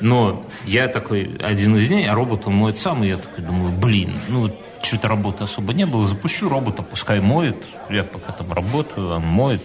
Но 0.00 0.46
я 0.64 0.86
такой, 0.86 1.36
один 1.40 1.76
из 1.76 1.88
дней, 1.88 2.06
а 2.06 2.14
робот 2.14 2.46
он 2.46 2.54
моет 2.54 2.78
сам, 2.78 3.02
и 3.02 3.08
я 3.08 3.16
такой 3.16 3.42
думаю, 3.42 3.72
блин, 3.72 4.12
ну, 4.28 4.48
что-то 4.82 5.08
работы 5.08 5.42
особо 5.44 5.72
не 5.72 5.86
было, 5.86 6.06
запущу 6.06 6.48
робота, 6.48 6.82
пускай 6.82 7.20
моет, 7.20 7.56
я 7.90 8.04
пока 8.04 8.32
там 8.32 8.52
работаю, 8.52 9.08
он 9.08 9.22
моет, 9.22 9.62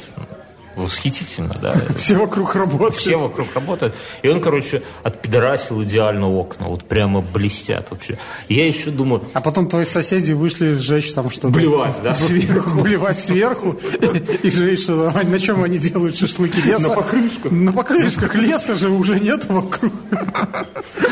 восхитительно, 0.76 1.56
да. 1.62 1.76
Все 1.98 2.18
вокруг 2.18 2.56
работают. 2.56 2.96
Все 2.96 3.18
вокруг 3.18 3.48
работают. 3.54 3.96
И 4.22 4.30
он, 4.30 4.42
короче, 4.42 4.84
отпидорасил 5.04 5.84
идеально 5.84 6.30
окна. 6.30 6.68
Вот 6.68 6.84
прямо 6.84 7.22
блестят 7.22 7.88
вообще. 7.92 8.18
Я 8.48 8.68
еще 8.68 8.92
думаю... 8.92 9.24
А 9.34 9.42
потом 9.42 9.68
твои 9.68 9.86
соседи 9.86 10.34
вышли 10.34 10.76
сжечь 10.76 11.14
там 11.14 11.30
что-то. 11.30 11.50
Блевать, 11.50 11.96
да? 12.04 12.16
Сверху. 12.16 12.82
Блевать 12.82 13.20
сверху. 13.20 13.80
И 14.44 14.50
жечь 14.50 14.84
что 14.84 15.12
На 15.12 15.40
чем 15.40 15.64
они 15.64 15.78
делают 15.78 16.18
шашлыки? 16.18 16.62
Леса? 16.62 16.90
На 16.90 16.96
покрышках. 16.96 17.52
На 17.52 17.74
покрышках. 17.74 18.36
Леса 18.36 18.76
же 18.76 18.90
уже 18.90 19.20
нет 19.20 19.46
вокруг. 19.46 19.94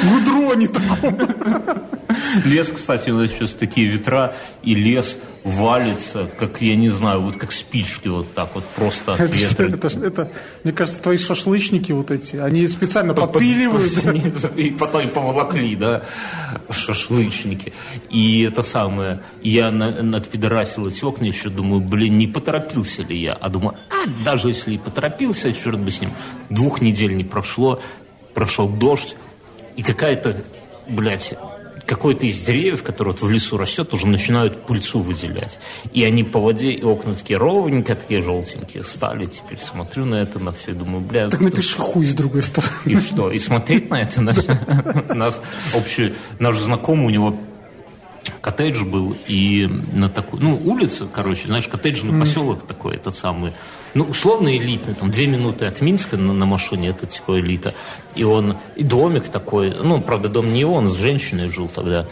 Гудроне 0.09 0.67
таком. 0.67 1.17
Лес, 2.45 2.71
кстати, 2.75 3.09
у 3.09 3.17
нас 3.17 3.31
сейчас 3.31 3.53
такие 3.53 3.87
ветра, 3.87 4.35
и 4.63 4.73
лес 4.73 5.17
валится, 5.43 6.29
как, 6.39 6.61
я 6.61 6.75
не 6.75 6.89
знаю, 6.89 7.21
вот 7.21 7.37
как 7.37 7.51
спички 7.51 8.07
вот 8.07 8.33
так 8.33 8.53
вот 8.53 8.65
просто 8.65 9.13
от 9.13 9.19
ветра. 9.63 9.87
Это, 9.87 10.05
это, 10.05 10.31
мне 10.63 10.73
кажется, 10.73 11.01
твои 11.01 11.17
шашлычники 11.17 11.91
вот 11.91 12.11
эти, 12.11 12.35
они 12.35 12.67
специально 12.67 13.13
под, 13.13 13.33
подпиливают. 13.33 13.93
Под, 14.41 14.57
и 14.57 14.69
потом 14.71 15.07
поволокли, 15.09 15.75
да, 15.75 16.03
шашлычники. 16.69 17.73
И 18.09 18.43
это 18.43 18.63
самое, 18.63 19.21
я 19.41 19.71
на, 19.71 20.01
надпидорасил 20.03 20.87
эти 20.87 21.03
окна 21.03 21.25
еще, 21.25 21.49
думаю, 21.49 21.81
блин, 21.81 22.17
не 22.17 22.27
поторопился 22.27 23.03
ли 23.03 23.19
я? 23.19 23.33
А 23.33 23.49
думаю, 23.49 23.77
а, 23.89 24.09
даже 24.23 24.49
если 24.49 24.73
и 24.73 24.77
поторопился, 24.77 25.51
черт 25.53 25.79
бы 25.79 25.91
с 25.91 26.01
ним, 26.01 26.11
двух 26.49 26.81
недель 26.81 27.15
не 27.15 27.23
прошло, 27.23 27.81
прошел 28.33 28.69
дождь, 28.69 29.15
и 29.75 29.83
какая-то, 29.83 30.43
блядь, 30.87 31.35
какой-то 31.87 32.25
из 32.25 32.39
деревьев, 32.39 32.83
который 32.83 33.13
вот 33.13 33.21
в 33.21 33.29
лесу 33.31 33.57
растет, 33.57 33.93
уже 33.93 34.07
начинают 34.07 34.61
пыльцу 34.65 34.99
выделять. 34.99 35.57
И 35.93 36.03
они 36.03 36.23
по 36.23 36.39
воде, 36.39 36.71
и 36.71 36.83
окна 36.83 37.15
такие 37.15 37.39
ровненькие, 37.39 37.95
такие 37.95 38.21
желтенькие 38.21 38.83
стали. 38.83 39.25
Теперь 39.25 39.57
смотрю 39.57 40.05
на 40.05 40.15
это, 40.15 40.37
на 40.39 40.51
все, 40.51 40.73
думаю, 40.73 40.99
бля... 40.99 41.29
Так 41.29 41.39
напиши 41.39 41.79
хуй 41.79 42.05
с 42.05 42.13
другой 42.13 42.43
стороны. 42.43 42.73
И 42.85 42.97
что? 42.97 43.31
И 43.31 43.39
смотреть 43.39 43.89
на 43.89 44.01
это, 44.01 44.21
на 44.21 44.33
все. 44.33 44.59
Нас 45.13 45.41
общий, 45.73 46.13
наш 46.39 46.59
знакомый, 46.59 47.07
у 47.07 47.09
него 47.09 47.35
коттедж 48.41 48.83
был, 48.83 49.15
и 49.27 49.69
на 49.93 50.09
такую, 50.09 50.43
ну, 50.43 50.61
улица, 50.63 51.07
короче, 51.11 51.47
знаешь, 51.47 51.67
коттеджный 51.67 52.19
поселок 52.19 52.67
такой, 52.67 52.95
этот 52.95 53.15
самый, 53.15 53.53
ну, 53.97 54.03
условно 54.03 54.55
элитный, 54.55 54.93
там, 54.93 55.09
две 55.09 55.25
минуты 55.25 55.65
от 55.65 55.81
Минска 55.81 56.17
на, 56.17 56.31
на 56.31 56.45
машине, 56.45 56.89
это 56.89 57.07
типа 57.07 57.39
элита. 57.39 57.73
И 58.15 58.23
он, 58.23 58.57
и 58.75 58.83
домик 58.83 59.23
такой, 59.29 59.71
ну, 59.71 60.01
правда, 60.01 60.29
дом 60.29 60.53
не 60.53 60.65
он, 60.65 60.89
с 60.89 60.97
женщиной 60.97 61.49
жил 61.49 61.67
тогда. 61.67 62.05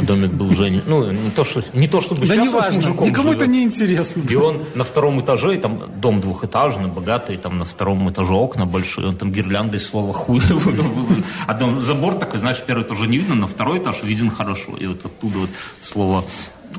Домик 0.00 0.30
был 0.30 0.50
Женя. 0.50 0.82
Ну, 0.86 1.10
не 1.10 1.30
то, 1.30 1.44
что, 1.44 1.64
не 1.72 1.88
то 1.88 2.00
чтобы 2.00 2.20
да 2.26 2.34
сейчас 2.34 2.46
не 2.46 2.54
важно, 2.54 2.80
с 2.80 2.84
мужиком 2.84 3.08
никому 3.08 3.28
живет. 3.32 3.42
это 3.42 3.50
не 3.50 3.64
интересно. 3.64 4.22
И 4.28 4.34
он 4.36 4.62
на 4.76 4.84
втором 4.84 5.20
этаже, 5.20 5.58
там 5.58 6.00
дом 6.00 6.20
двухэтажный, 6.20 6.88
богатый, 6.88 7.36
там 7.36 7.58
на 7.58 7.64
втором 7.64 8.08
этаже 8.08 8.34
окна 8.34 8.64
большие, 8.64 9.08
он 9.08 9.16
там 9.16 9.32
гирляндой 9.32 9.80
слова 9.80 10.12
хуй. 10.12 10.40
А 11.48 11.54
там 11.54 11.82
забор 11.82 12.14
такой, 12.14 12.38
знаешь, 12.38 12.62
первый 12.64 12.84
этаж 12.84 13.00
не 13.00 13.18
видно, 13.18 13.34
на 13.34 13.46
второй 13.48 13.80
этаж 13.80 14.04
виден 14.04 14.30
хорошо. 14.30 14.76
И 14.76 14.86
вот 14.86 15.04
оттуда 15.04 15.38
вот 15.38 15.50
слово 15.82 16.24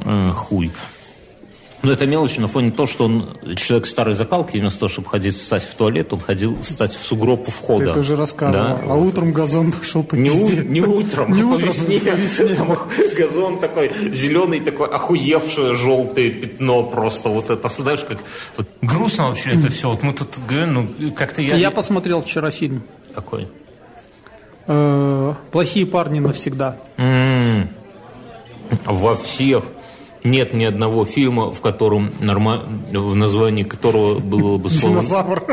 э, 0.05 0.31
хуй. 0.31 0.71
Но 1.83 1.91
это 1.91 2.05
мелочь 2.05 2.37
на 2.37 2.47
фоне 2.47 2.71
того, 2.71 2.87
что 2.87 3.03
он 3.05 3.37
человек 3.57 3.85
старой 3.87 4.15
закалки, 4.15 4.57
вместо 4.57 4.79
того, 4.79 4.89
чтобы 4.89 5.09
ходить 5.09 5.35
стать 5.35 5.63
в 5.63 5.75
туалет, 5.75 6.13
он 6.13 6.21
ходил 6.21 6.57
стать 6.63 6.95
в 6.95 7.05
сугроб 7.05 7.45
у 7.47 7.51
входа. 7.51 7.83
Ты 7.85 7.91
это 7.91 7.99
уже 7.99 8.15
рассказывал. 8.15 8.63
Да. 8.77 8.79
А 8.87 8.95
утром 8.95 9.33
газон 9.33 9.73
пошел 9.73 10.01
по 10.01 10.15
Не, 10.15 10.29
у- 10.31 10.49
не 10.49 10.79
утром, 10.81 11.33
Не 11.33 11.41
а 11.41 11.43
по 11.45 11.49
утром, 11.55 11.69
весне. 11.69 11.99
по 11.99 12.09
весне. 12.15 12.55
Там 12.55 12.77
газон 13.17 13.59
такой 13.59 13.91
зеленый, 14.13 14.61
такой 14.61 14.87
охуевшее 14.87 15.73
желтое 15.75 16.31
пятно 16.31 16.83
просто. 16.83 17.27
Вот 17.27 17.49
это, 17.49 17.67
знаешь, 17.67 18.05
как 18.07 18.19
вот 18.55 18.67
грустно 18.81 19.27
вообще 19.27 19.49
это 19.51 19.69
все. 19.69 19.89
Вот 19.89 20.03
мы 20.03 20.13
тут 20.13 20.39
говорим, 20.47 20.73
ну 20.73 21.11
как-то 21.11 21.41
я... 21.41 21.55
Я 21.57 21.69
посмотрел 21.69 22.21
вчера 22.21 22.49
фильм. 22.49 22.83
Какой? 23.13 23.49
Э, 24.67 25.33
«Плохие 25.51 25.85
парни 25.85 26.19
навсегда». 26.19 26.77
Во 28.85 29.15
всех 29.15 29.65
нет 30.23 30.53
ни 30.53 30.63
одного 30.63 31.05
фильма, 31.05 31.51
в 31.51 31.61
котором 31.61 32.11
норма... 32.19 32.61
в 32.91 33.15
названии 33.15 33.63
которого 33.63 34.19
было 34.19 34.57
бы 34.57 34.69
слово 34.71 34.99
Динозавр. 34.99 35.43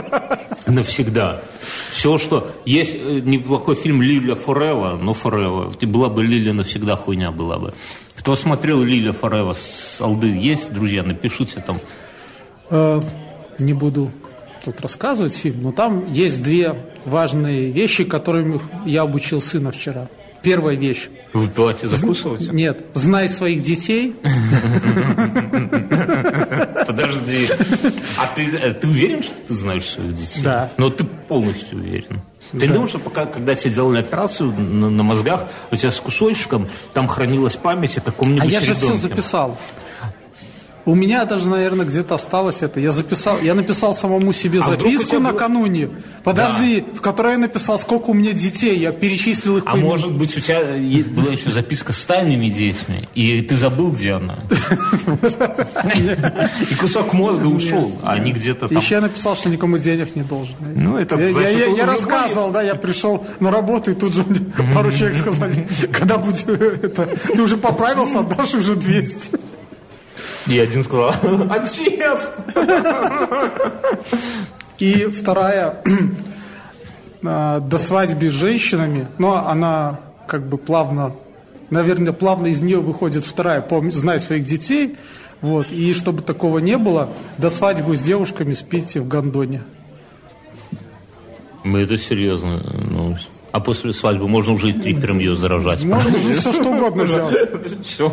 навсегда. 0.67 1.41
Все, 1.93 2.19
что... 2.19 2.50
Есть 2.65 2.95
э, 2.95 3.21
неплохой 3.25 3.75
фильм 3.75 4.03
«Лиля 4.03 4.35
Форева», 4.35 4.99
но 5.00 5.12
Форева. 5.15 5.73
Была 5.83 6.09
бы 6.09 6.23
«Лиля 6.25 6.53
навсегда» 6.53 6.97
хуйня 6.97 7.31
была 7.31 7.59
бы. 7.59 7.75
Кто 8.17 8.35
смотрел 8.37 8.83
«Лиля 8.83 9.12
Форева» 9.12 9.53
с 9.55 10.00
Алды 10.00 10.29
есть, 10.29 10.73
друзья, 10.73 11.03
напишите 11.03 11.61
там. 11.67 11.79
Э, 12.71 13.00
Не 13.59 13.73
буду 13.73 14.11
тут 14.65 14.81
рассказывать 14.81 15.35
фильм, 15.35 15.62
но 15.62 15.73
там 15.73 16.12
есть 16.12 16.43
две 16.43 16.75
важные 17.07 17.71
вещи, 17.71 18.05
которыми 18.05 18.61
я 18.87 19.03
обучил 19.03 19.41
сына 19.41 19.71
вчера. 19.73 20.09
Первая 20.42 20.75
вещь. 20.76 21.09
Выпивать 21.32 21.85
и 21.85 21.87
закусывать? 21.87 22.52
Нет, 22.52 22.85
знай 22.94 23.28
своих 23.28 23.62
детей. 23.62 24.14
Подожди. 26.87 27.47
А 28.18 28.26
ты, 28.35 28.50
э, 28.56 28.73
ты 28.75 28.88
уверен, 28.88 29.23
что 29.23 29.35
ты 29.47 29.54
знаешь 29.54 29.85
своих 29.85 30.14
детей? 30.16 30.42
Да. 30.42 30.70
Но 30.76 30.90
ты 30.90 31.04
полностью 31.04 31.78
уверен. 31.78 32.23
Ты 32.52 32.66
Да. 32.66 32.75
думаешь, 32.75 32.90
что 32.90 32.99
пока, 32.99 33.26
когда 33.26 33.54
тебе 33.54 33.73
делали 33.75 33.99
операцию 34.00 34.52
на, 34.52 34.90
на 34.90 35.02
мозгах, 35.02 35.47
у 35.70 35.76
тебя 35.76 35.90
с 35.90 36.00
кусочком 36.00 36.68
там 36.94 37.06
хранилась 37.06 37.56
память 37.56 37.97
о 37.99 38.00
каком-нибудь 38.00 38.42
А 38.42 38.47
я 38.50 38.61
же 38.61 38.75
все 38.75 38.87
ребенке? 38.87 39.02
записал. 39.09 39.59
У 40.87 40.95
меня 40.95 41.25
даже, 41.25 41.49
наверное, 41.49 41.85
где-то 41.85 42.15
осталось 42.15 42.63
это. 42.63 42.81
Я 42.81 42.91
записал, 42.93 43.39
я 43.41 43.55
написал 43.55 43.95
самому 43.95 44.33
себе 44.33 44.61
А 44.63 44.69
записку 44.69 45.17
было- 45.17 45.33
накануне. 45.33 45.91
Подожди, 46.25 46.85
в 46.95 47.01
которой 47.01 47.33
я 47.33 47.39
написал, 47.39 47.79
сколько 47.79 48.11
у 48.11 48.15
меня 48.15 48.33
детей. 48.33 48.79
Я 48.79 48.93
перечислил 48.93 49.59
их 49.59 49.65
А 49.67 49.73
по 49.73 49.77
может 49.77 50.13
быть, 50.13 50.37
у 50.37 50.41
тебя 50.41 50.75
е- 50.77 51.03
была 51.05 51.33
еще 51.33 51.51
записка 51.51 51.93
с 51.93 52.05
тайными 52.05 52.49
детьми, 52.49 53.05
и 53.15 53.41
ты 53.43 53.57
забыл, 53.57 53.91
где 53.93 54.13
она? 54.13 54.37
И 56.71 56.75
кусок 56.77 57.13
мозга 57.13 57.47
ушел, 57.47 57.93
а 58.03 58.13
они 58.15 58.33
где-то 58.33 58.69
там... 58.69 58.79
Еще 58.79 58.97
я 58.97 59.01
написал, 59.01 59.37
что 59.37 59.49
никому 59.49 59.79
денег 59.79 60.15
не 60.17 60.23
должен. 60.23 60.55
Ну, 60.61 60.97
это 60.99 61.19
я, 61.21 61.87
рассказывал, 61.87 62.51
да, 62.51 62.63
я 62.63 62.75
пришел 62.75 63.25
на 63.41 63.51
работу, 63.51 63.91
и 63.91 63.95
тут 63.95 64.15
же 64.15 64.25
пару 64.75 64.91
человек 64.93 65.17
сказали, 65.17 65.69
когда 65.93 66.19
будет 66.19 66.49
это, 66.49 67.09
ты 67.35 67.43
уже 67.43 67.57
поправился, 67.57 68.21
отдашь 68.21 68.55
уже 68.55 68.75
200. 68.77 69.31
И 70.47 70.59
один 70.59 70.85
сказал, 70.85 71.14
отец! 71.50 72.28
И 74.78 75.04
вторая, 75.04 75.82
а, 77.23 77.61
до 77.61 77.78
свадьбы 77.78 78.30
с 78.30 78.35
женщинами, 78.35 79.09
но 79.18 79.47
она 79.47 80.00
как 80.26 80.47
бы 80.47 80.56
плавно, 80.56 81.12
наверное, 81.68 82.12
плавно 82.12 82.47
из 82.47 82.62
нее 82.62 82.80
выходит 82.80 83.26
вторая, 83.26 83.61
помни, 83.61 83.90
знай 83.90 84.20
своих 84.20 84.44
детей, 84.44 84.97
вот, 85.42 85.70
и 85.70 85.92
чтобы 85.92 86.23
такого 86.23 86.59
не 86.59 86.78
было, 86.78 87.11
до 87.37 87.50
свадьбы 87.50 87.97
с 87.97 88.00
девушками 88.00 88.52
спите 88.52 89.00
в 89.00 89.09
гондоне. 89.09 89.62
Мы 91.62 91.80
это 91.80 91.99
серьезно. 91.99 92.62
ну, 92.90 93.16
а 93.52 93.61
после 93.61 93.92
свадьбы 93.92 94.28
можно 94.28 94.54
уже 94.54 94.70
и 94.70 94.73
трипером 94.73 95.18
ее 95.18 95.37
заражать. 95.37 95.82
Можно 95.85 96.12
все 96.18 96.52
что 96.52 96.70
угодно 96.70 97.06
делать. 97.06 97.85
Все. 97.85 98.12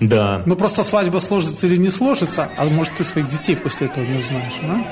Да. 0.00 0.40
Ну 0.46 0.56
просто 0.56 0.84
свадьба 0.84 1.18
сложится 1.18 1.66
или 1.66 1.76
не 1.76 1.90
сложится, 1.90 2.48
а 2.56 2.64
может 2.66 2.94
ты 2.94 3.04
своих 3.04 3.26
детей 3.28 3.56
после 3.56 3.88
этого 3.88 4.04
не 4.04 4.18
узнаешь, 4.18 4.54
да? 4.62 4.86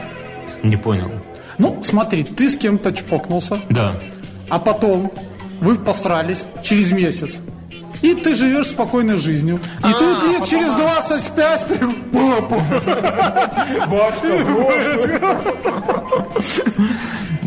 Не 0.62 0.76
понял. 0.76 1.10
Ну, 1.58 1.78
смотри, 1.82 2.22
ты 2.24 2.50
с 2.50 2.56
кем-то 2.56 2.92
чпокнулся, 2.92 3.60
Да. 3.70 3.92
а 4.50 4.58
потом 4.58 5.10
вы 5.60 5.76
посрались 5.76 6.44
через 6.62 6.90
месяц. 6.92 7.36
И 8.02 8.14
ты 8.14 8.34
живешь 8.34 8.66
спокойной 8.68 9.16
жизнью. 9.16 9.58
И 9.78 9.92
тут 9.92 10.22
лет 10.24 10.44
через 10.46 10.72
25 10.72 11.64
при- 11.66 11.78
папа. 12.12 12.62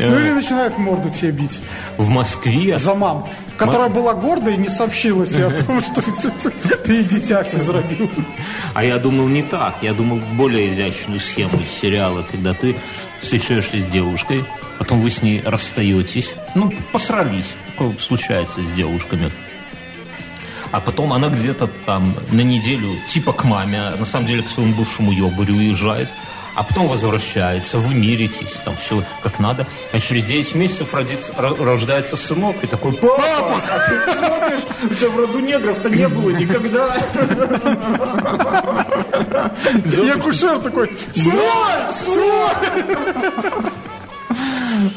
Ну 0.08 0.18
или 0.18 0.32
начинает 0.32 0.78
морду 0.78 1.10
тебе 1.10 1.32
бить. 1.32 1.62
В 1.98 2.08
Москве 2.08 2.78
За 2.78 2.96
мам, 2.96 3.28
которая 3.58 3.90
была 3.90 4.14
гордой 4.14 4.56
и 4.56 4.58
не 4.58 4.70
сообщила 4.70 5.26
тебе 5.28 5.48
о 5.48 5.50
том, 5.50 5.82
что 5.82 6.02
ты 6.86 7.02
и 7.02 7.04
дитя 7.04 7.44
все 7.44 7.60
зарабил. 7.60 8.10
А 8.74 8.84
я 8.84 8.98
думал 8.98 9.28
не 9.28 9.44
так. 9.44 9.78
Я 9.82 9.94
думал 9.94 10.22
более 10.34 10.72
изящную 10.72 11.20
схему 11.20 11.60
из 11.62 11.70
сериала, 11.70 12.26
когда 12.32 12.54
ты 12.54 12.78
встречаешься 13.22 13.80
с 13.80 13.86
девушкой, 13.88 14.46
потом 14.78 15.02
вы 15.02 15.10
с 15.10 15.22
ней 15.22 15.42
расстаетесь, 15.46 16.34
ну, 16.56 16.74
посрались, 16.94 17.58
такое 17.68 17.98
случается 18.00 18.62
с 18.62 18.72
девушками. 18.78 19.30
А 20.72 20.80
потом 20.80 21.12
она 21.12 21.30
где-то 21.30 21.68
там 21.86 22.16
на 22.32 22.42
неделю 22.42 22.96
типа 23.10 23.34
к 23.34 23.44
маме, 23.44 23.82
а 23.82 23.98
на 23.98 24.06
самом 24.06 24.28
деле 24.28 24.44
к 24.44 24.50
своему 24.50 24.74
бывшему 24.76 25.12
ёбарю 25.12 25.56
уезжает 25.56 26.10
а 26.60 26.64
потом 26.64 26.90
возвращается, 26.90 27.78
вы 27.78 27.96
миритесь, 27.96 28.52
там 28.66 28.76
все 28.76 29.02
как 29.24 29.40
надо. 29.40 29.66
А 29.94 30.00
через 30.02 30.26
9 30.26 30.56
месяцев 30.56 30.94
родится, 30.94 31.34
рождается 31.38 32.18
сынок, 32.18 32.62
и 32.62 32.68
такой, 32.68 32.92
папа, 32.96 33.16
папа! 33.18 33.62
а 33.72 33.80
ты 33.88 34.18
смотришь, 34.18 34.62
у 34.84 34.94
тебя 34.94 35.10
в 35.10 35.18
роду 35.18 35.40
негров-то 35.40 35.90
не 35.90 36.10
было 36.10 36.32
никогда. 36.32 36.98
И 39.86 40.10
акушер 40.10 40.60
такой, 40.60 40.92
свой, 41.16 41.38
свой! 42.04 42.52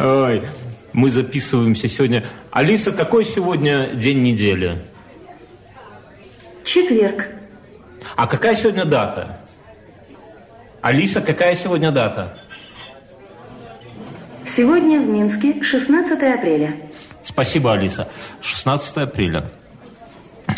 Ой, 0.00 0.42
мы 0.92 1.10
записываемся 1.10 1.88
сегодня. 1.88 2.24
Алиса, 2.50 2.90
какой 2.90 3.24
сегодня 3.24 3.94
день 3.94 4.22
недели? 4.22 4.82
Четверг. 6.64 7.28
А 8.16 8.26
какая 8.26 8.56
сегодня 8.56 8.84
дата? 8.84 9.41
Алиса, 10.82 11.20
какая 11.20 11.54
сегодня 11.54 11.92
дата? 11.92 12.36
Сегодня 14.44 15.00
в 15.00 15.08
Минске 15.08 15.62
16 15.62 16.12
апреля. 16.12 16.74
Спасибо, 17.22 17.72
Алиса. 17.72 18.08
16 18.40 18.96
апреля. 18.96 19.44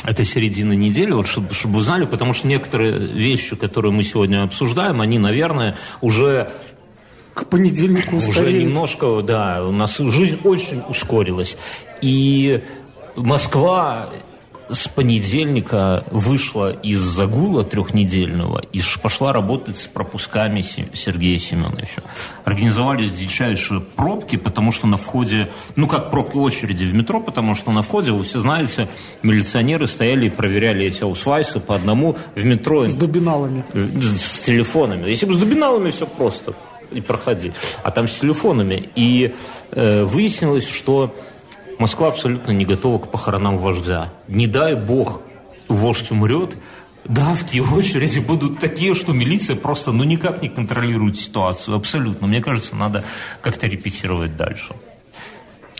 Это 0.07 0.25
середина 0.25 0.73
недели, 0.73 1.13
вот 1.13 1.27
чтобы, 1.27 1.53
чтобы 1.53 1.77
вы 1.77 1.83
знали, 1.83 2.07
потому 2.07 2.33
что 2.33 2.47
некоторые 2.47 2.93
вещи, 2.93 3.55
которые 3.55 3.93
мы 3.93 4.03
сегодня 4.03 4.43
обсуждаем, 4.43 5.03
они, 5.03 5.19
наверное, 5.19 5.77
уже 6.01 6.51
к 7.35 7.45
понедельнику 7.45 8.17
устареют. 8.17 8.49
Уже 8.49 8.65
немножко, 8.65 9.21
да, 9.23 9.63
у 9.63 9.73
нас 9.73 9.99
жизнь 9.99 10.41
очень 10.43 10.83
ускорилась. 10.89 11.59
И 12.01 12.63
Москва 13.15 14.09
с 14.69 14.89
понедельника 14.89 16.05
вышла 16.11 16.73
из 16.73 17.01
загула 17.01 17.65
трехнедельного 17.65 18.63
и 18.73 18.81
пошла 19.03 19.33
работать 19.33 19.79
с 19.79 19.87
пропусками 19.87 20.63
Сергея 20.63 21.39
Семеновича. 21.39 22.03
Организовались 22.45 23.13
дичайшие 23.13 23.81
пробки, 23.81 24.37
потому 24.37 24.73
что 24.73 24.87
на 24.87 24.97
входе, 24.97 25.51
ну 25.77 25.87
как 25.87 26.11
пробки 26.11 26.37
очереди 26.37 26.85
в 26.85 26.95
метро, 26.95 27.21
потому 27.21 27.55
что 27.55 27.73
на 27.73 27.83
входе, 27.83 28.13
вы 28.13 28.25
все 28.25 28.41
знаете, 28.41 28.89
милиционеры 29.23 29.87
стояли 29.87 30.27
и 30.27 30.31
проверяли 30.31 30.87
эти 30.87 31.03
аусвайсы 31.03 31.61
по 31.61 31.75
одному 31.75 32.17
в 32.35 32.45
метро. 32.45 32.87
С 32.89 32.95
дубиналами. 32.95 33.65
С 33.73 34.41
телефонами. 34.41 35.09
Если 35.09 35.27
бы 35.27 35.35
с 35.35 35.39
дубиналами 35.39 35.91
все 35.91 36.07
просто 36.07 36.55
и 36.91 37.01
проходи. 37.01 37.53
А 37.83 37.91
там 37.91 38.09
с 38.09 38.19
телефонами. 38.19 38.89
И 38.95 39.35
э, 39.73 40.05
выяснилось, 40.05 40.69
что 40.69 41.15
Москва 41.85 42.09
абсолютно 42.09 42.53
не 42.53 42.65
готова 42.65 42.99
к 42.99 43.11
похоронам 43.11 43.59
вождя. 43.59 44.11
Не 44.27 44.47
дай 44.47 44.75
бог 44.75 45.21
вождь 45.69 46.11
умрет, 46.11 46.57
давки 47.05 47.59
в 47.59 47.75
очереди 47.75 48.21
будут 48.21 48.59
такие, 48.59 48.95
что 48.95 49.13
милиция 49.13 49.55
просто 49.55 49.93
ну 49.93 50.03
никак 50.03 50.41
не 50.41 50.49
контролирует 50.49 51.19
ситуацию. 51.19 51.77
Абсолютно. 51.77 52.27
Мне 52.27 52.41
кажется, 52.41 52.75
надо 52.75 53.05
как-то 53.43 53.67
репетировать 53.67 54.35
дальше. 54.35 54.75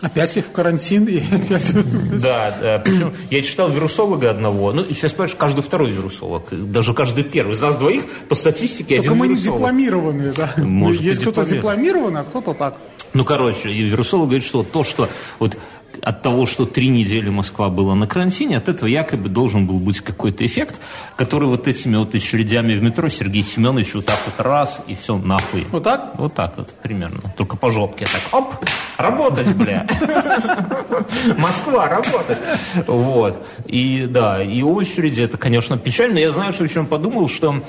Опять 0.01 0.37
их 0.37 0.45
в 0.45 0.51
карантин 0.51 1.05
и 1.07 1.17
опять... 1.17 1.73
Да, 2.21 2.55
да. 2.61 2.79
Причем 2.85 3.11
я 3.31 3.41
читал 3.41 3.71
вирусолога 3.71 4.29
одного, 4.29 4.73
ну, 4.73 4.85
сейчас, 4.85 5.13
понимаешь, 5.13 5.35
каждый 5.35 5.63
второй 5.63 5.89
вирусолог, 5.89 6.49
даже 6.51 6.93
каждый 6.93 7.23
первый. 7.23 7.53
Из 7.53 7.61
нас 7.61 7.77
двоих 7.77 8.05
по 8.29 8.35
статистике 8.35 8.97
Только 8.97 9.09
один 9.09 9.17
мы 9.17 9.27
вирусолог. 9.29 9.53
не 9.53 9.57
дипломированные, 9.57 10.33
да. 10.33 10.53
Может, 10.57 11.01
Есть 11.01 11.21
кто-то 11.21 11.45
дипломированный. 11.45 12.21
а 12.21 12.23
кто-то 12.23 12.53
так. 12.53 12.77
Ну, 13.13 13.23
короче, 13.23 13.69
и 13.69 13.81
вирусолог 13.83 14.27
говорит, 14.27 14.45
что 14.45 14.63
то, 14.63 14.83
что 14.83 15.09
вот 15.39 15.57
от 16.01 16.21
того, 16.21 16.45
что 16.45 16.65
три 16.65 16.87
недели 16.87 17.29
Москва 17.29 17.69
была 17.69 17.95
на 17.95 18.07
карантине, 18.07 18.57
от 18.57 18.69
этого 18.69 18.87
якобы 18.87 19.29
должен 19.29 19.67
был 19.67 19.79
быть 19.79 20.01
какой-то 20.01 20.45
эффект, 20.45 20.79
который 21.15 21.47
вот 21.47 21.67
этими 21.67 21.95
вот 21.97 22.15
очередями 22.15 22.75
в 22.75 22.83
метро 22.83 23.09
Сергей 23.09 23.43
Семенович 23.43 23.95
вот 23.95 24.05
так 24.05 24.19
вот 24.25 24.43
раз, 24.43 24.81
и 24.87 24.95
все, 24.95 25.17
нахуй. 25.17 25.67
Вот 25.71 25.83
так? 25.83 26.13
Вот 26.17 26.33
так 26.33 26.57
вот, 26.57 26.73
примерно. 26.81 27.33
Только 27.37 27.57
по 27.57 27.71
жопке 27.71 28.05
так, 28.05 28.21
оп, 28.33 28.53
работать, 28.97 29.47
бля. 29.55 29.85
Москва, 31.37 31.87
работать. 31.87 32.39
Вот. 32.87 33.45
И 33.65 34.07
да, 34.09 34.43
и 34.43 34.61
очереди, 34.61 35.21
это, 35.21 35.37
конечно, 35.37 35.77
печально. 35.77 36.19
Я 36.19 36.31
знаю, 36.31 36.53
что 36.53 36.63
еще 36.63 36.83
подумал, 36.83 37.29
что 37.29 37.61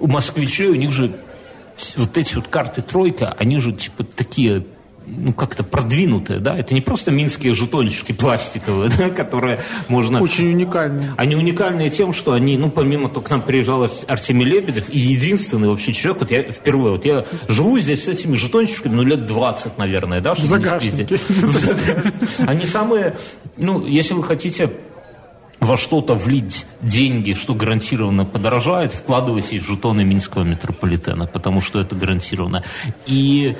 у 0.00 0.06
москвичей, 0.06 0.68
у 0.68 0.74
них 0.74 0.92
же 0.92 1.16
вот 1.96 2.16
эти 2.18 2.34
вот 2.34 2.48
карты 2.48 2.82
тройка, 2.82 3.34
они 3.38 3.58
же 3.58 3.72
типа 3.72 4.04
такие 4.04 4.64
ну, 5.16 5.32
как-то 5.32 5.64
продвинутые, 5.64 6.38
да, 6.40 6.56
это 6.56 6.74
не 6.74 6.80
просто 6.80 7.10
минские 7.10 7.54
жетончики 7.54 8.12
пластиковые, 8.12 8.90
да, 8.98 9.10
которые 9.10 9.60
можно... 9.88 10.20
Очень 10.20 10.48
уникальные. 10.50 11.12
Они 11.16 11.34
уникальные 11.36 11.90
тем, 11.90 12.12
что 12.12 12.32
они, 12.32 12.56
ну, 12.56 12.70
помимо 12.70 13.08
того, 13.08 13.22
к 13.22 13.30
нам 13.30 13.42
приезжал 13.42 13.88
Артемий 14.06 14.46
Лебедев, 14.46 14.88
и 14.88 14.98
единственный 14.98 15.68
вообще 15.68 15.92
человек, 15.92 16.22
вот 16.22 16.30
я 16.30 16.42
впервые, 16.42 16.92
вот 16.92 17.04
я 17.04 17.24
живу 17.48 17.78
здесь 17.78 18.04
с 18.04 18.08
этими 18.08 18.36
жетончиками, 18.36 18.94
ну, 18.94 19.02
лет 19.02 19.26
20, 19.26 19.78
наверное, 19.78 20.20
да, 20.20 20.34
загашнике. 20.34 21.18
Они 22.38 22.64
самые, 22.66 23.16
ну, 23.56 23.86
если 23.86 24.14
вы 24.14 24.22
хотите 24.22 24.70
во 25.60 25.76
что-то 25.76 26.14
влить 26.14 26.66
деньги, 26.80 27.34
что 27.34 27.54
гарантированно 27.54 28.24
подорожает, 28.24 28.92
вкладывайте 28.92 29.60
в 29.60 29.66
жетоны 29.66 30.04
Минского 30.04 30.42
метрополитена, 30.42 31.26
потому 31.26 31.60
что 31.60 31.80
это 31.80 31.94
гарантированно. 31.94 32.64
И 33.06 33.56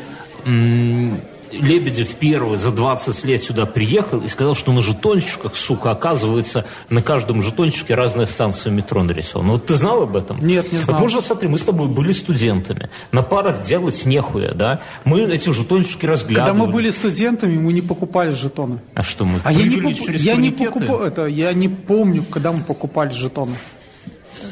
м- 0.46 1.20
Лебедев 1.52 2.14
первый 2.14 2.58
за 2.58 2.70
20 2.70 3.24
лет 3.24 3.42
сюда 3.42 3.66
приехал 3.66 4.20
и 4.20 4.28
сказал, 4.28 4.54
что 4.54 4.72
на 4.72 4.82
жетончиках, 4.82 5.56
сука, 5.56 5.90
оказывается, 5.90 6.64
на 6.88 7.02
каждом 7.02 7.42
жетончике 7.42 7.94
разная 7.94 8.26
станция 8.26 8.70
метро 8.72 9.02
нарисована. 9.02 9.52
Вот 9.52 9.66
ты 9.66 9.74
знал 9.74 10.02
об 10.02 10.16
этом? 10.16 10.38
Нет, 10.38 10.72
не 10.72 10.78
знал. 10.78 11.00
Вот 11.00 11.24
смотри, 11.24 11.48
мы 11.48 11.58
с 11.58 11.62
тобой 11.62 11.88
были 11.88 12.12
студентами. 12.12 12.90
На 13.12 13.22
парах 13.22 13.62
делать 13.62 14.04
нехуя, 14.06 14.52
да? 14.52 14.80
Мы 15.04 15.22
эти 15.22 15.50
жетончики 15.50 16.06
разглядывали. 16.06 16.50
Когда 16.50 16.66
мы 16.66 16.72
были 16.72 16.90
студентами, 16.90 17.58
мы 17.58 17.72
не 17.72 17.82
покупали 17.82 18.32
жетоны. 18.32 18.78
А 18.94 19.02
что 19.02 19.24
мы? 19.24 19.40
А 19.44 19.52
я 19.52 19.66
не, 19.66 19.80
поп- 19.80 20.08
я, 20.08 20.36
не 20.36 20.50
покупал, 20.50 21.02
это, 21.02 21.26
я 21.26 21.52
не 21.52 21.68
помню, 21.68 22.22
когда 22.24 22.52
мы 22.52 22.62
покупали 22.62 23.10
жетоны. 23.10 23.54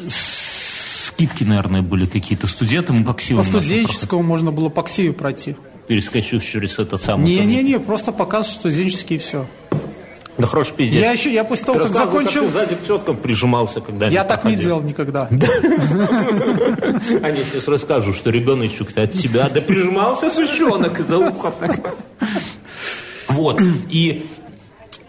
Скидки, 0.09 1.45
наверное, 1.45 1.83
были 1.83 2.07
какие-то 2.07 2.47
студенты. 2.47 2.93
Мы 2.93 3.05
по 3.05 3.13
По 3.13 3.43
студенческому 3.43 4.23
можно 4.23 4.53
было 4.53 4.69
по 4.69 4.83
Ксию 4.83 5.15
пройти. 5.15 5.57
Перескочив 5.89 6.45
через 6.45 6.79
этот 6.79 7.03
самый... 7.03 7.25
Не-не-не, 7.25 7.81
просто 7.81 8.13
показ 8.13 8.53
студенческий 8.53 9.17
и 9.17 9.19
все. 9.19 9.47
Да 10.37 10.47
хорош 10.47 10.69
пиздец. 10.71 11.01
Я 11.01 11.11
еще, 11.11 11.33
я 11.33 11.43
после 11.43 11.67
того, 11.67 11.81
Ты 11.81 11.87
как 11.87 11.95
закончил, 11.95 12.43
ты 12.45 12.51
сзади 12.51 12.77
к 12.77 12.85
теткам 12.85 13.17
прижимался, 13.17 13.81
когда 13.81 14.07
я 14.07 14.23
так 14.23 14.45
не 14.45 14.53
проходили. 14.53 14.65
делал 14.65 14.83
никогда. 14.83 15.27
Они 15.31 15.41
сейчас 17.43 17.67
расскажут, 17.67 18.15
что 18.15 18.31
ребеночек-то 18.31 19.03
от 19.03 19.13
тебя. 19.13 19.49
Да 19.49 19.61
прижимался 19.61 20.31
сучонок 20.31 21.01
за 21.09 21.19
ухо 21.19 21.53
так. 21.59 21.95
Вот. 23.29 23.61
И, 23.91 24.27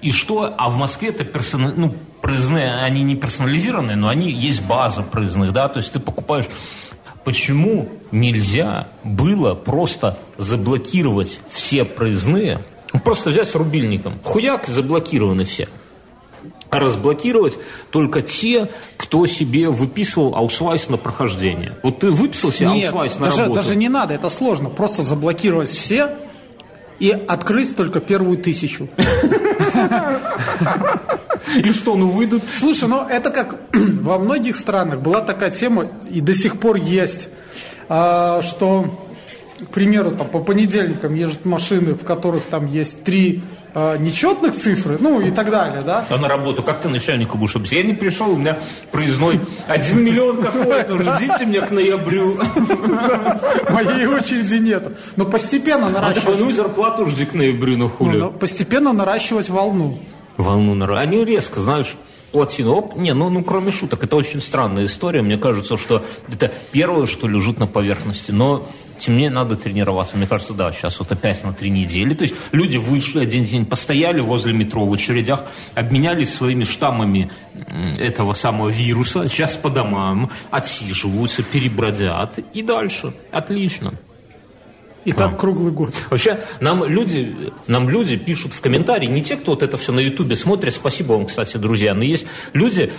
и 0.02 0.12
что? 0.12 0.56
А 0.58 0.70
в 0.72 0.78
Москве 0.78 1.10
это 1.10 1.24
персона... 1.26 1.74
ну, 1.76 1.94
проездные, 2.22 2.74
они 2.82 3.04
не 3.04 3.16
персонализированные, 3.16 3.98
но 3.98 4.08
они 4.08 4.32
есть 4.32 4.62
база 4.64 5.04
проездных, 5.04 5.54
да, 5.54 5.70
то 5.70 5.78
есть 5.78 5.92
ты 5.94 6.00
покупаешь 6.00 6.46
Почему 7.24 7.90
нельзя 8.12 8.88
было 9.04 9.54
просто 9.54 10.18
заблокировать 10.38 11.40
все 11.50 11.86
проездные, 11.86 12.60
просто 13.04 13.30
взять 13.30 13.50
с 13.50 13.56
рубильником, 13.56 14.14
хуяк, 14.24 14.68
заблокированы 14.68 15.46
все, 15.46 15.68
а 16.70 16.80
разблокировать 16.80 17.58
только 17.92 18.22
те, 18.22 18.68
кто 18.98 19.26
себе 19.28 19.70
выписывал 19.70 20.36
аусвайс 20.36 20.90
на 20.90 20.98
прохождение. 20.98 21.76
Вот 21.84 22.00
ты 22.00 22.12
выписал 22.12 22.52
себе 22.52 22.70
Нет, 22.70 22.94
аусвайс 22.94 23.20
на 23.20 23.26
даже, 23.26 23.42
работу. 23.42 23.62
даже 23.62 23.76
не 23.76 23.90
надо, 23.90 24.14
это 24.14 24.30
сложно. 24.30 24.70
Просто 24.70 25.02
заблокировать 25.04 25.70
все 25.70 26.16
и 27.00 27.10
открыть 27.12 27.76
только 27.76 28.00
первую 28.00 28.38
тысячу. 28.38 28.88
И 31.56 31.72
что, 31.72 31.96
ну 31.96 32.10
выйдут 32.10 32.44
Слушай, 32.52 32.90
ну 32.90 33.08
это 33.08 33.30
как 33.30 33.58
во 33.74 34.18
многих 34.20 34.56
странах 34.56 35.00
была 35.00 35.22
такая 35.22 35.52
тема, 35.52 35.88
и 36.10 36.22
до 36.22 36.34
сих 36.34 36.60
пор 36.60 36.78
есть, 36.78 37.30
а, 37.88 38.42
что, 38.42 39.08
к 39.60 39.74
примеру, 39.74 40.12
там, 40.12 40.28
по 40.28 40.40
понедельникам 40.40 41.16
ездят 41.16 41.46
машины, 41.46 41.94
в 41.94 42.04
которых 42.04 42.44
там 42.44 42.68
есть 42.68 43.04
три 43.04 43.42
а, 43.74 43.98
нечетных 43.98 44.56
цифры, 44.56 44.98
ну 45.00 45.22
и 45.22 45.30
так 45.30 45.52
далее, 45.52 45.82
да? 45.86 46.06
А 46.10 46.18
на 46.18 46.28
работу, 46.28 46.64
как 46.64 46.82
ты 46.82 46.90
начальнику 46.90 47.38
будешь 47.38 47.56
объяснять? 47.56 47.84
Я 47.84 47.88
не 47.88 47.96
пришел, 47.96 48.32
у 48.32 48.36
меня 48.36 48.58
проездной 48.92 49.40
один 49.68 50.04
миллион 50.04 50.42
какой-то, 50.42 50.98
ждите 50.98 51.46
меня 51.46 51.62
к 51.62 51.72
ноябрю. 51.72 52.40
Моей 53.70 54.08
очереди 54.08 54.56
нет. 54.56 54.98
Но 55.16 55.26
постепенно 55.26 55.88
А 55.88 55.92
такой, 55.92 56.02
наращивать, 56.02 56.40
ну 56.40 56.50
и 56.50 56.54
зарплату 56.54 57.06
жди 57.06 57.26
к 57.26 57.34
ноябрю, 57.34 57.74
на 57.74 57.78
ну, 57.86 57.90
хули. 57.90 58.18
но 58.18 58.30
постепенно 58.32 58.92
наращивать 58.92 59.50
волну. 59.50 60.00
Волну 60.40 60.74
народ. 60.74 60.98
Они 60.98 61.26
резко, 61.26 61.60
знаешь, 61.60 61.96
плотину. 62.32 62.74
Оп, 62.74 62.96
не, 62.96 63.14
ну, 63.14 63.30
ну, 63.30 63.44
кроме 63.44 63.72
шуток, 63.72 64.04
это 64.04 64.16
очень 64.16 64.42
странная 64.42 64.86
история. 64.86 65.22
Мне 65.22 65.38
кажется, 65.38 65.78
что 65.78 66.04
это 66.32 66.52
первое, 66.72 67.08
что 67.08 67.28
лежит 67.28 67.60
на 67.60 67.68
поверхности. 67.68 68.32
Но 68.32 68.66
мне 69.08 69.30
надо 69.30 69.56
тренироваться. 69.56 70.16
Мне 70.16 70.28
кажется, 70.28 70.54
да, 70.54 70.72
сейчас 70.72 71.00
вот 71.00 71.12
опять 71.12 71.44
на 71.44 71.54
три 71.54 71.70
недели. 71.70 72.14
То 72.14 72.24
есть 72.24 72.36
люди 72.54 72.78
вышли 72.78 73.20
один 73.20 73.44
день, 73.44 73.66
постояли 73.66 74.22
возле 74.22 74.54
метро 74.54 74.86
в 74.86 74.94
очередях, 74.94 75.46
обменялись 75.76 76.34
своими 76.34 76.64
штаммами 76.64 77.30
этого 77.98 78.34
самого 78.34 78.70
вируса, 78.70 79.28
сейчас 79.28 79.58
по 79.58 79.70
домам 79.70 80.30
отсиживаются, 80.52 81.44
перебродят 81.44 82.40
и 82.54 82.62
дальше. 82.62 83.14
Отлично. 83.32 83.94
И 85.06 85.12
так 85.12 85.40
круглый 85.40 85.72
год. 85.72 85.94
Вообще, 86.10 86.40
нам 86.60 86.84
люди, 86.86 87.52
нам 87.68 87.90
люди 87.90 88.18
пишут 88.18 88.54
в 88.54 88.62
комментарии, 88.62 89.08
не 89.08 89.22
те, 89.22 89.38
кто 89.38 89.52
вот 89.52 89.64
это 89.64 89.78
все 89.78 89.92
на 89.92 90.00
Ютубе 90.00 90.36
смотрит, 90.36 90.74
спасибо 90.74 91.14
вам, 91.14 91.26
кстати, 91.26 91.58
друзья, 91.58 91.94
но 91.94 92.04
есть 92.04 92.26
люди, 92.54 92.92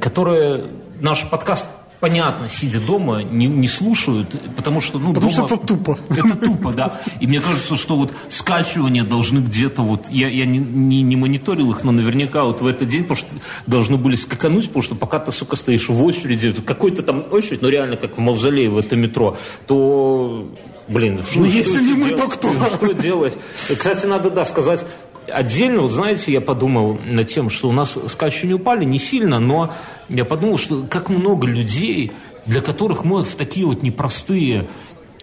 которые 0.00 0.64
наш 1.00 1.28
подкаст 1.28 1.66
понятно, 2.00 2.48
сидя 2.48 2.80
дома, 2.80 3.22
не, 3.22 3.46
не 3.46 3.68
слушают, 3.68 4.34
потому 4.56 4.80
что... 4.80 4.98
Ну, 4.98 5.12
потому 5.12 5.30
дома, 5.30 5.46
что 5.46 5.56
это 5.56 5.66
тупо. 5.66 5.98
Это 6.08 6.36
тупо, 6.36 6.72
да. 6.72 6.98
И 7.20 7.26
мне 7.26 7.40
кажется, 7.40 7.76
что 7.76 7.96
вот 7.96 8.12
скачивания 8.30 9.04
должны 9.04 9.40
где-то 9.40 9.82
вот... 9.82 10.06
Я, 10.08 10.28
я 10.28 10.46
не, 10.46 10.58
не, 10.58 11.02
не 11.02 11.16
мониторил 11.16 11.70
их, 11.70 11.84
но 11.84 11.92
наверняка 11.92 12.44
вот 12.44 12.62
в 12.62 12.66
этот 12.66 12.88
день 12.88 13.02
потому 13.02 13.18
что 13.18 13.28
должны 13.66 13.98
были 13.98 14.16
скакануть, 14.16 14.68
потому 14.68 14.82
что 14.82 14.94
пока 14.94 15.18
ты, 15.18 15.30
сука, 15.30 15.56
стоишь 15.56 15.88
в 15.88 16.02
очереди, 16.02 16.52
какой-то 16.52 17.02
там 17.02 17.24
очередь, 17.30 17.60
ну 17.60 17.68
реально 17.68 17.96
как 17.96 18.16
в 18.16 18.20
Мавзолее 18.20 18.70
в 18.70 18.78
это 18.78 18.96
метро, 18.96 19.36
то 19.66 20.48
Блин, 20.90 21.20
что, 21.24 21.40
ну, 21.40 21.44
если 21.46 21.78
что 21.78 21.80
не 21.80 21.94
мы, 21.94 22.10
то 22.10 22.26
кто? 22.26 22.50
Что 22.50 22.92
делать? 22.92 23.38
Кстати, 23.78 24.06
надо, 24.06 24.28
да, 24.28 24.44
сказать, 24.44 24.84
отдельно, 25.32 25.82
вот 25.82 25.92
знаете, 25.92 26.32
я 26.32 26.40
подумал 26.40 26.98
над 27.06 27.28
тем, 27.28 27.48
что 27.48 27.68
у 27.68 27.72
нас 27.72 27.96
скачивания 28.08 28.56
упали 28.56 28.84
не 28.84 28.98
сильно, 28.98 29.38
но 29.38 29.72
я 30.08 30.24
подумал, 30.24 30.58
что 30.58 30.84
как 30.90 31.08
много 31.08 31.46
людей, 31.46 32.10
для 32.44 32.60
которых 32.60 33.04
мы 33.04 33.22
в 33.22 33.36
такие 33.36 33.66
вот 33.66 33.84
непростые 33.84 34.66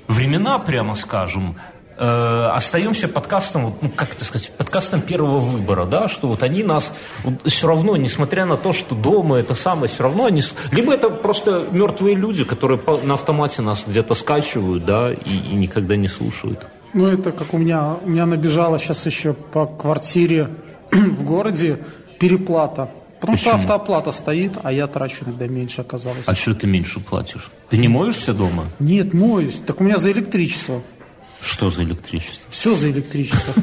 времена, 0.08 0.58
прямо 0.58 0.96
скажем, 0.96 1.58
э, 1.98 2.50
остаемся 2.54 3.08
подкастом, 3.08 3.76
ну, 3.82 3.90
как 3.90 4.14
это 4.14 4.26
сказать, 4.26 4.52
подкастом 4.52 5.02
первого 5.02 5.40
выбора, 5.40 5.86
да, 5.86 6.08
что 6.08 6.28
вот 6.28 6.44
они 6.44 6.64
нас 6.64 6.94
вот, 7.24 7.36
все 7.46 7.68
равно, 7.68 7.98
несмотря 7.98 8.46
на 8.46 8.58
то, 8.58 8.74
что 8.74 8.96
дома 8.96 9.38
это 9.38 9.56
самое, 9.56 9.88
все 9.88 10.04
равно 10.04 10.26
они... 10.26 10.44
Либо 10.72 10.94
это 10.94 11.10
просто 11.10 11.66
мертвые 11.72 12.16
люди, 12.16 12.44
которые 12.44 12.78
по, 12.78 12.98
на 12.98 13.16
автомате 13.16 13.62
нас 13.62 13.84
где-то 13.88 14.16
скачивают, 14.16 14.86
да, 14.86 15.12
и, 15.12 15.38
и 15.52 15.56
никогда 15.56 15.96
не 15.96 16.08
слушают. 16.08 16.68
Ну, 16.94 17.08
это 17.08 17.32
как 17.32 17.54
у 17.54 17.58
меня, 17.58 17.96
у 18.04 18.10
меня 18.10 18.26
набежала 18.26 18.80
сейчас 18.80 19.06
еще 19.06 19.34
по 19.34 19.66
квартире 19.66 20.50
в 20.92 21.24
городе 21.24 21.80
переплата. 22.20 22.90
Потому 23.20 23.36
Почему? 23.36 23.54
что 23.54 23.62
автооплата 23.62 24.12
стоит, 24.12 24.54
а 24.62 24.72
я 24.72 24.86
трачу 24.86 25.26
иногда 25.26 25.48
меньше 25.48 25.82
оказалось. 25.82 26.24
А 26.28 26.36
что 26.36 26.54
ты 26.54 26.68
меньше 26.68 27.00
платишь? 27.00 27.50
Ты 27.70 27.78
не 27.78 27.88
моешься 27.88 28.34
дома? 28.34 28.66
Нет, 28.80 29.14
моюсь. 29.14 29.60
Так 29.66 29.82
у 29.82 29.84
меня 29.84 29.98
за 29.98 30.12
электричество. 30.12 30.84
Что 31.42 31.70
за 31.70 31.84
электричество? 31.84 32.46
Все 32.50 32.76
за 32.76 32.90
электричество. 32.90 33.54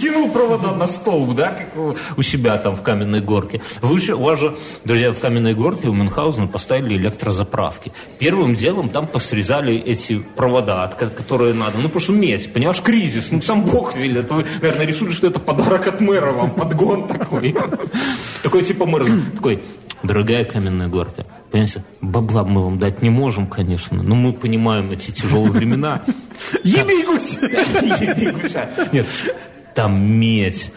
Кинул 0.00 0.30
провода 0.30 0.74
на 0.74 0.86
столб, 0.86 1.34
да, 1.34 1.48
как 1.50 1.96
у 2.16 2.22
себя 2.22 2.56
там 2.58 2.74
в 2.74 2.82
Каменной 2.82 3.20
Горке. 3.20 3.60
Вы 3.82 4.00
же, 4.00 4.14
у 4.14 4.22
вас 4.22 4.40
же, 4.40 4.56
друзья, 4.84 5.12
в 5.12 5.18
Каменной 5.18 5.54
Горке 5.54 5.88
у 5.88 5.92
Мюнхгаузена 5.92 6.46
поставили 6.46 6.96
электрозаправки. 6.96 7.92
Первым 8.18 8.54
делом 8.54 8.88
там 8.88 9.06
посрезали 9.06 9.76
эти 9.76 10.18
провода, 10.36 10.86
которые 10.88 11.54
надо. 11.54 11.78
Ну, 11.78 11.84
потому 11.84 12.00
что 12.00 12.12
медь, 12.12 12.52
понимаешь, 12.52 12.80
кризис. 12.80 13.30
Ну, 13.30 13.42
сам 13.42 13.64
Бог 13.64 13.94
велит. 13.94 14.30
Вы, 14.30 14.46
наверное, 14.60 14.86
решили, 14.86 15.10
что 15.10 15.26
это 15.26 15.38
подарок 15.38 15.86
от 15.86 16.00
мэра 16.00 16.32
вам, 16.32 16.50
подгон 16.50 17.06
такой. 17.06 17.54
Такой 18.42 18.62
типа 18.62 18.86
мэр, 18.86 19.06
такой, 19.34 19.60
дорогая 20.02 20.44
Каменная 20.44 20.88
Горка, 20.88 21.26
Понимаете, 21.50 21.84
бабла 22.00 22.44
мы 22.44 22.64
вам 22.64 22.78
дать 22.78 23.02
не 23.02 23.10
можем, 23.10 23.46
конечно, 23.46 24.02
но 24.02 24.14
мы 24.14 24.32
понимаем 24.32 24.90
эти 24.92 25.10
тяжелые 25.10 25.50
времена. 25.50 26.02
Еби 26.62 27.04
гуся! 28.30 28.70
Нет, 28.92 29.06
там 29.74 30.00
медь. 30.00 30.72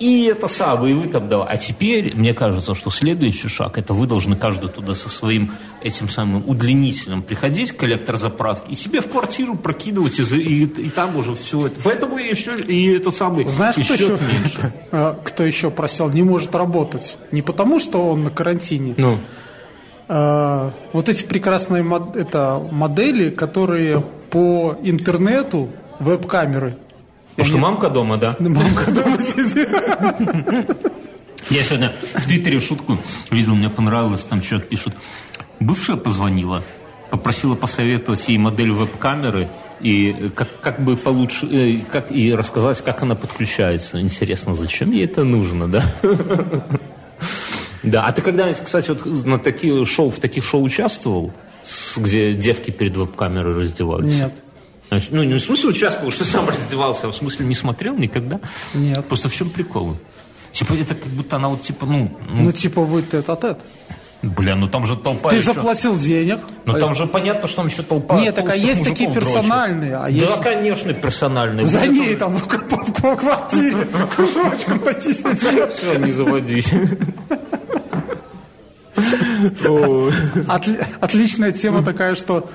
И 0.00 0.24
это 0.24 0.48
самое, 0.48 0.94
и 0.94 0.98
вы 0.98 1.08
там 1.08 1.28
давай. 1.28 1.46
А 1.48 1.56
теперь, 1.58 2.14
мне 2.16 2.32
кажется, 2.32 2.74
что 2.74 2.90
следующий 2.90 3.48
шаг, 3.48 3.76
это 3.76 3.92
вы 3.92 4.06
должны 4.06 4.34
каждый 4.34 4.70
туда 4.70 4.94
со 4.94 5.10
своим 5.10 5.52
этим 5.82 6.08
самым 6.08 6.42
удлинителем 6.48 7.22
приходить 7.22 7.72
к 7.72 7.84
электрозаправке 7.84 8.72
и 8.72 8.74
себе 8.74 9.02
в 9.02 9.08
квартиру 9.08 9.56
прокидывать, 9.56 10.18
и, 10.18 10.22
и, 10.22 10.64
и 10.64 10.88
там 10.88 11.14
уже 11.16 11.34
все 11.34 11.66
это. 11.66 11.82
Поэтому 11.84 12.16
еще 12.16 12.58
и 12.58 12.92
это 12.92 13.10
самый 13.10 13.46
Знаешь, 13.46 13.74
кто 13.74 13.94
еще, 13.94 14.18
меньше. 14.32 14.74
Кто 15.24 15.44
еще 15.44 15.70
просил, 15.70 16.08
не 16.08 16.22
может 16.22 16.54
работать. 16.54 17.18
Не 17.30 17.42
потому, 17.42 17.78
что 17.78 18.08
он 18.08 18.24
на 18.24 18.30
карантине, 18.30 18.94
ну. 18.96 19.18
Э, 20.08 20.70
вот 20.92 21.08
эти 21.08 21.22
прекрасные 21.24 21.82
мод, 21.82 22.16
это 22.16 22.60
модели, 22.70 23.30
которые 23.30 24.00
по 24.30 24.76
интернету, 24.82 25.68
веб-камеры. 25.98 26.76
Потому 27.40 27.58
что 27.58 27.58
мамка 27.58 27.88
дома, 27.88 28.16
да? 28.16 28.36
Мамка 28.38 28.90
дома 28.90 29.22
сидит. 29.22 29.68
Я 31.48 31.62
сегодня 31.62 31.92
в 32.14 32.26
Твиттере 32.26 32.60
шутку 32.60 32.98
видел, 33.30 33.54
мне 33.54 33.70
понравилось, 33.70 34.20
там 34.20 34.40
человек 34.40 34.68
пишет, 34.68 34.94
бывшая 35.58 35.96
позвонила, 35.96 36.62
попросила 37.10 37.54
посоветовать 37.54 38.28
ей 38.28 38.38
модель 38.38 38.70
веб-камеры, 38.70 39.48
и 39.80 40.30
как, 40.34 40.60
как 40.60 40.80
бы 40.80 40.96
получше, 40.96 41.46
э, 41.46 41.80
как, 41.90 42.12
и 42.12 42.34
рассказать, 42.34 42.84
как 42.84 43.02
она 43.02 43.14
подключается. 43.14 44.00
Интересно, 44.00 44.54
зачем 44.54 44.92
ей 44.92 45.06
это 45.06 45.24
нужно, 45.24 45.66
да? 45.66 45.82
Да, 47.82 48.04
а 48.04 48.12
ты 48.12 48.20
когда-нибудь, 48.20 48.60
кстати, 48.62 48.88
вот 48.90 49.06
на 49.24 49.38
такие 49.38 49.86
шоу, 49.86 50.10
в 50.10 50.18
таких 50.18 50.44
шоу 50.44 50.62
участвовал, 50.62 51.32
где 51.96 52.34
девки 52.34 52.70
перед 52.70 52.94
веб-камерой 52.94 53.54
раздеваются? 53.54 54.14
Нет. 54.14 54.34
Значит, 54.90 55.12
ну, 55.12 55.22
не 55.22 55.34
в 55.34 55.40
смысле 55.40 55.70
участвовал, 55.70 56.10
что 56.10 56.24
сам 56.24 56.48
раздевался, 56.48 57.06
а 57.06 57.12
в 57.12 57.14
смысле 57.14 57.46
не 57.46 57.54
смотрел 57.54 57.96
никогда? 57.96 58.40
Нет. 58.74 59.06
Просто 59.06 59.28
в 59.28 59.34
чем 59.34 59.48
прикол? 59.48 59.96
Типа, 60.52 60.74
это 60.74 60.96
как 60.96 61.08
будто 61.12 61.36
она 61.36 61.48
вот, 61.48 61.62
типа, 61.62 61.86
ну... 61.86 62.10
Ну, 62.28 62.42
ну 62.42 62.52
типа, 62.52 62.82
вы 62.82 63.02
тет-а-тет. 63.02 63.60
Бля, 64.22 64.54
ну 64.54 64.68
там 64.68 64.84
же 64.84 64.96
толпа 64.96 65.30
Ты 65.30 65.36
еще... 65.36 65.46
заплатил 65.46 65.96
денег. 65.96 66.40
Ну 66.66 66.78
там 66.78 66.94
же 66.94 67.06
понятно, 67.06 67.48
что 67.48 67.58
там 67.58 67.68
еще 67.68 67.82
толпа 67.82 68.20
Нет, 68.20 68.34
так 68.34 68.50
а 68.50 68.56
есть 68.56 68.84
такие 68.84 69.10
персональные. 69.10 69.96
А 69.96 70.10
есть... 70.10 70.26
Да, 70.26 70.42
конечно, 70.42 70.92
персональные. 70.92 71.64
За 71.64 71.78
вот 71.78 71.88
ней 71.88 72.14
там 72.16 72.36
в, 72.36 72.46
в, 72.46 72.46
в 72.46 73.16
квартире 73.16 73.88
кружочком 74.14 74.80
такие 74.80 75.14
сидят. 75.14 75.72
Все, 75.72 75.96
не 75.96 76.12
заводись. 76.12 76.70
Отличная 81.00 81.52
тема 81.52 81.82
такая, 81.82 82.14
что 82.14 82.50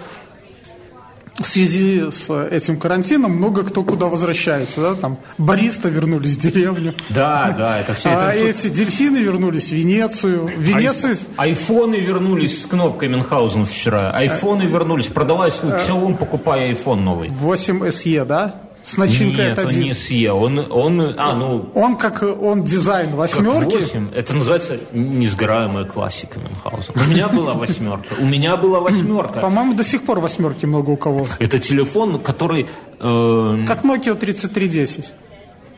в 1.38 1.46
связи 1.46 2.12
с 2.12 2.30
этим 2.48 2.78
карантином 2.78 3.32
много 3.32 3.64
кто 3.64 3.84
куда 3.84 4.08
возвращается, 4.08 4.82
да, 4.82 4.96
там 4.96 5.18
бариста 5.38 5.90
вернулись 5.90 6.36
в 6.36 6.40
деревню. 6.40 6.94
Да, 7.10 7.54
да, 7.58 7.80
это 7.80 7.94
все. 7.94 8.10
А 8.10 8.34
это... 8.34 8.68
эти 8.68 8.70
дельфины 8.70 9.18
вернулись 9.18 9.70
в 9.70 9.74
Венецию. 9.74 10.48
В 10.48 10.60
Венеции... 10.60 11.18
Айфоны 11.38 11.96
вернулись 11.96 12.64
с 12.64 12.66
кнопкой 12.66 13.10
Мюнхгаузен 13.10 13.66
вчера. 13.66 14.12
Айфоны 14.12 14.64
вернулись. 14.64 15.08
Продавай 15.08 15.52
свой 15.52 15.74
Xiaomi, 15.74 16.18
покупай 16.18 16.70
айфон 16.70 17.04
новый. 17.04 17.30
8 17.30 17.86
SE, 17.88 18.26
да? 18.26 18.56
С 18.86 18.98
начинкой 18.98 19.46
Нет, 19.46 19.58
от 19.58 19.66
1. 19.66 19.78
он 19.78 19.84
не 19.84 19.92
SE, 19.94 20.28
он, 20.30 20.66
он, 20.70 21.16
а, 21.18 21.34
ну... 21.34 21.72
Он 21.74 21.98
как, 21.98 22.22
он 22.22 22.64
дизайн 22.64 23.16
восьмерки. 23.16 23.78
8, 23.78 24.10
это 24.14 24.36
называется 24.36 24.78
несгораемая 24.94 25.86
классика 25.86 26.40
Мюнхгаузена. 26.40 27.02
У 27.04 27.10
меня 27.10 27.28
была 27.28 27.56
восьмерка, 27.56 28.14
у 28.20 28.26
меня 28.26 28.58
была 28.58 28.80
восьмерка. 28.82 29.40
По-моему, 29.40 29.74
до 29.74 29.84
сих 29.84 30.04
пор 30.04 30.20
восьмерки 30.20 30.68
много 30.68 30.92
у 30.92 30.98
кого. 30.98 31.28
Это 31.40 31.58
телефон, 31.58 32.20
который... 32.20 32.68
Э... 33.00 33.66
Как 33.68 33.84
Nokia 33.84 34.14
3310. 34.14 35.14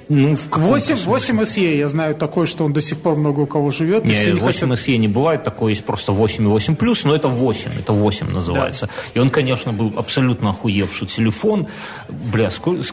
Ну, 0.10 0.36
в 0.36 0.48
8, 0.52 0.96
8 1.06 1.42
SE, 1.42 1.78
я 1.78 1.90
знаю 1.90 2.16
такой, 2.16 2.48
что 2.48 2.64
он 2.64 2.74
до 2.74 2.82
сих 2.82 2.98
пор 3.00 3.16
много 3.16 3.42
у 3.42 3.46
кого 3.46 3.72
живет. 3.72 4.06
Не, 4.06 4.14
8 4.14 4.40
хотят... 4.40 4.88
SE 4.88 4.98
не 4.98 5.08
бывает, 5.08 5.44
такой 5.44 5.74
есть 5.74 5.84
просто 5.84 6.12
8 6.14 6.44
и 6.44 6.48
8 6.48 6.76
плюс, 6.76 7.04
но 7.04 7.14
это 7.14 7.28
8, 7.28 7.72
это 7.80 7.94
8 7.94 8.32
называется. 8.32 8.86
Да. 8.86 8.92
И 9.14 9.20
он, 9.20 9.30
конечно, 9.30 9.74
был 9.74 9.94
абсолютно 9.98 10.52
охуевший 10.52 11.08
телефон. 11.08 11.68
Бля, 12.10 12.50
сколько, 12.50 12.84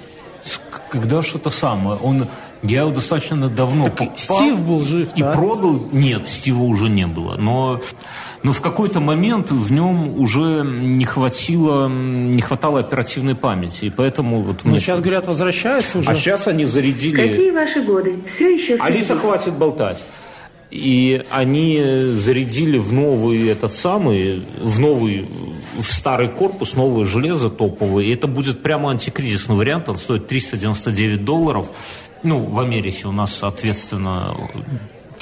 когда 0.90 1.20
это 1.20 1.50
самое? 1.50 1.98
Он, 2.00 2.26
я 2.62 2.80
его 2.80 2.90
достаточно 2.90 3.48
давно 3.48 3.84
так 3.84 3.96
покупал. 3.96 4.36
Стив 4.38 4.58
был 4.60 4.82
жив, 4.82 5.08
И 5.14 5.22
да? 5.22 5.32
продал. 5.32 5.82
Нет, 5.92 6.26
Стива 6.26 6.62
уже 6.62 6.88
не 6.88 7.06
было. 7.06 7.36
Но 7.36 7.80
но 8.44 8.52
в 8.52 8.60
какой-то 8.60 9.00
момент 9.00 9.50
в 9.50 9.72
нем 9.72 10.20
уже 10.20 10.62
не 10.64 11.06
хватило, 11.06 11.88
не 11.88 12.42
хватало 12.42 12.80
оперативной 12.80 13.34
памяти, 13.34 13.86
и 13.86 13.90
поэтому 13.90 14.42
вот. 14.42 14.64
Ну 14.64 14.76
сейчас 14.76 15.00
говорят 15.00 15.26
возвращается 15.26 15.98
уже. 15.98 16.10
А 16.10 16.14
сейчас 16.14 16.46
они 16.46 16.66
зарядили. 16.66 17.16
Какие 17.16 17.50
ваши 17.52 17.82
годы? 17.82 18.18
Все 18.26 18.54
еще. 18.54 18.76
Впереди. 18.76 18.82
Алиса 18.82 19.16
хватит 19.16 19.54
болтать. 19.54 20.04
И 20.70 21.24
они 21.30 21.80
зарядили 22.12 22.76
в 22.76 22.92
новый 22.92 23.48
этот 23.48 23.74
самый, 23.74 24.42
в 24.60 24.78
новый, 24.78 25.26
в 25.80 25.90
старый 25.90 26.28
корпус 26.28 26.74
новое 26.74 27.06
железо 27.06 27.48
топовое. 27.48 28.04
И 28.04 28.12
это 28.12 28.26
будет 28.26 28.62
прямо 28.62 28.90
антикризисный 28.90 29.56
вариант. 29.56 29.88
Он 29.88 29.96
стоит 29.96 30.28
399 30.28 31.24
долларов. 31.24 31.70
Ну, 32.22 32.40
в 32.40 32.60
Америке 32.60 33.06
у 33.08 33.12
нас, 33.12 33.34
соответственно, 33.34 34.34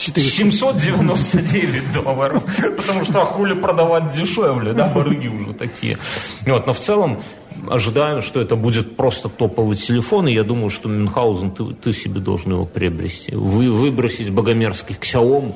400. 0.03 0.37
799 0.51 1.93
долларов. 1.93 2.43
Потому 2.77 3.05
что 3.05 3.23
а 3.23 3.25
хули 3.25 3.55
продавать 3.55 4.13
дешевле, 4.13 4.73
да, 4.73 4.89
барыги 4.89 5.29
уже 5.29 5.53
такие. 5.55 5.99
Вот, 6.47 6.67
но 6.67 6.73
в 6.73 6.79
целом 6.79 7.23
ожидаю, 7.71 8.23
что 8.23 8.41
это 8.41 8.57
будет 8.57 8.97
просто 8.97 9.29
топовый 9.29 9.77
телефон, 9.77 10.27
и 10.29 10.33
я 10.33 10.43
думаю, 10.43 10.71
что 10.71 10.89
Мюнхгаузен, 10.89 11.51
ты, 11.53 11.65
ты 11.75 11.93
себе 11.93 12.21
должен 12.21 12.53
его 12.53 12.67
приобрести. 12.67 13.35
Вы, 13.35 13.71
выбросить 13.71 14.31
богомерзкий 14.31 14.97
Xiaomi 14.97 15.55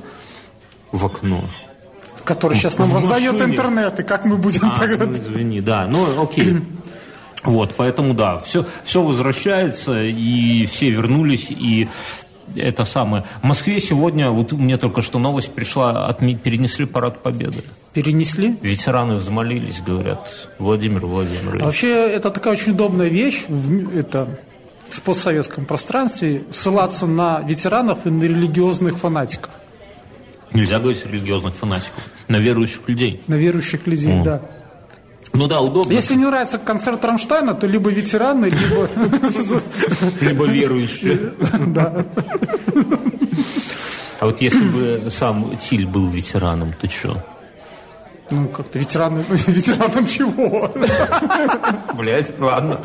в 0.92 1.06
окно. 1.06 1.40
Который 2.24 2.56
сейчас 2.56 2.78
нам 2.78 2.90
В 2.90 2.94
раздает 2.94 3.35
машине. 3.35 3.52
интернет, 3.54 4.00
и 4.00 4.02
как 4.02 4.24
мы 4.24 4.37
будем 4.37 4.64
А, 4.64 4.76
тогда... 4.76 5.06
ну, 5.06 5.12
извини, 5.12 5.61
да, 5.61 5.87
ну 5.87 6.22
окей. 6.22 6.56
Вот, 7.44 7.74
поэтому 7.76 8.14
да, 8.14 8.38
все, 8.40 8.66
все 8.85 9.02
возвращается, 9.02 10.02
и 10.02 10.66
все 10.66 10.90
вернулись, 10.90 11.46
и 11.50 11.88
это 12.54 12.85
самое. 12.85 13.24
В 13.42 13.44
Москве 13.44 13.80
сегодня, 13.80 14.30
вот 14.30 14.52
мне 14.52 14.76
только 14.78 15.02
что 15.02 15.18
новость 15.18 15.52
пришла, 15.52 16.09
отме- 16.11 16.38
перенесли 16.38 16.85
парад 16.87 17.22
Победы. 17.22 17.62
Перенесли? 17.92 18.56
Ветераны 18.62 19.16
взмолились, 19.16 19.80
говорят, 19.80 20.48
Владимир 20.59 21.06
Владимирович. 21.06 21.62
А 21.62 21.64
Вообще, 21.64 21.88
это 22.09 22.30
такая 22.30 22.52
очень 22.54 22.72
удобная 22.72 23.09
вещь 23.09 23.44
в, 23.48 23.96
это, 23.96 24.28
в 24.90 25.00
постсоветском 25.02 25.64
пространстве, 25.64 26.44
ссылаться 26.50 27.06
на 27.06 27.40
ветеранов 27.40 28.06
и 28.06 28.11
на 28.11 28.22
религиозных 28.24 28.98
фанатиков, 28.98 29.50
Нельзя 30.52 30.78
говорить 30.78 31.04
религиозных 31.04 31.54
фанатиков, 31.56 32.02
на 32.28 32.37
верующих 32.37 32.80
людей. 32.87 33.20
на 33.26 33.35
верующих 33.35 33.87
людей, 33.87 34.22
да. 34.22 34.42
Ну 35.37 35.46
да, 35.46 35.61
удобно. 35.61 35.92
Если 35.92 36.14
не 36.14 36.25
нравится 36.25 36.59
концерт 36.59 37.05
Рамштайна, 37.05 37.55
то 37.55 37.66
либо 37.66 37.90
ветераны, 37.90 38.46
либо... 38.46 38.88
Либо 40.20 40.46
верующие. 40.46 41.35
Да. 41.66 42.07
А 44.18 44.27
вот 44.27 44.40
если 44.40 44.64
бы 44.68 45.11
сам 45.11 45.57
Тиль 45.59 45.87
был 45.87 46.07
ветераном, 46.09 46.72
то 46.81 46.88
что? 46.88 47.22
Ну, 48.31 48.49
как-то 48.49 48.79
ветераны... 48.79 49.25
Ветераном 49.46 50.07
чего? 50.07 50.72
Блять, 51.94 52.33
ладно. 52.40 52.81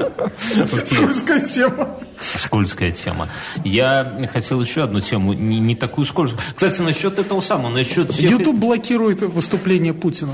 Скользкая 0.86 1.40
тема. 1.40 1.90
Скользкая 2.20 2.92
тема. 2.92 3.28
Я 3.64 4.14
хотел 4.32 4.62
еще 4.62 4.84
одну 4.84 5.00
тему, 5.00 5.34
не, 5.34 5.60
не 5.60 5.76
такую 5.76 6.06
скользкую. 6.06 6.42
Кстати, 6.54 6.82
насчет 6.82 7.18
этого 7.18 7.42
самого, 7.42 7.70
насчет 7.70 8.12
всех... 8.12 8.40
Ютуб 8.40 8.56
блокирует 8.56 9.22
выступление 9.22 9.94
Путина. 9.94 10.34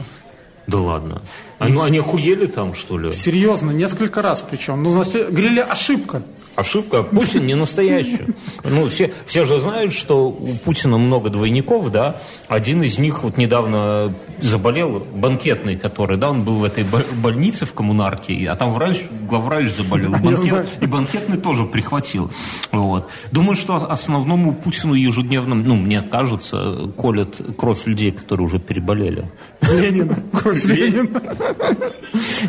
Да 0.68 0.80
ладно. 0.80 1.22
А, 1.60 1.68
ну, 1.70 1.82
они 1.82 1.98
охуели 2.00 2.46
там, 2.46 2.74
что 2.76 2.98
ли? 3.00 3.12
Серьезно, 3.12 3.72
несколько 3.72 4.22
раз 4.22 4.44
причем. 4.48 4.84
Ну, 4.84 4.92
говорили, 4.92 5.60
ошибка. 5.60 6.22
Ошибка. 6.56 7.04
Путин 7.04 7.46
не 7.46 7.54
настоящий. 7.56 8.22
Ну, 8.64 8.90
все, 8.90 9.12
все 9.28 9.46
же 9.46 9.60
знают, 9.60 9.94
что 9.94 10.28
у 10.30 10.56
Путина 10.66 10.98
много 10.98 11.30
двойников, 11.30 11.92
да. 11.92 12.20
Один 12.48 12.82
из 12.82 12.98
них 12.98 13.24
вот 13.24 13.38
недавно 13.38 14.12
заболел, 14.42 15.06
банкетный, 15.14 15.78
который, 15.78 16.18
да, 16.18 16.32
он 16.32 16.44
был 16.44 16.56
в 16.56 16.64
этой 16.64 16.84
бо- 16.84 17.06
больнице 17.22 17.66
в 17.68 17.74
коммунарке, 17.74 18.48
а 18.50 18.56
там 18.56 18.74
врач, 18.74 19.04
главврач 19.30 19.68
заболел. 19.76 20.14
И, 20.16 20.18
банкет- 20.18 20.66
и 20.82 20.86
банкетный 20.88 21.38
тоже 21.38 21.66
прихватил. 21.66 22.32
Вот. 22.72 23.08
Думаю, 23.32 23.56
что 23.56 23.76
основному 23.92 24.54
Путину 24.56 24.96
ежедневно, 24.96 25.54
ну, 25.54 25.76
мне 25.76 26.02
кажется, 26.02 26.90
колят 26.98 27.40
кровь 27.56 27.86
людей, 27.86 28.12
которые 28.12 28.48
уже 28.48 28.58
переболели. 28.58 29.30
Ленина. 29.62 30.18
Кровь 30.32 30.64
Ленина. 30.66 31.22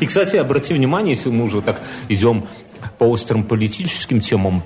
И, 0.01 0.07
кстати, 0.07 0.37
обрати 0.37 0.75
внимание, 0.75 1.15
если 1.15 1.31
мы 1.31 1.45
уже 1.45 1.63
так 1.63 1.81
идем 2.09 2.47
по 2.99 3.05
острым 3.05 3.45
политическим 3.45 4.21
темам, 4.21 4.63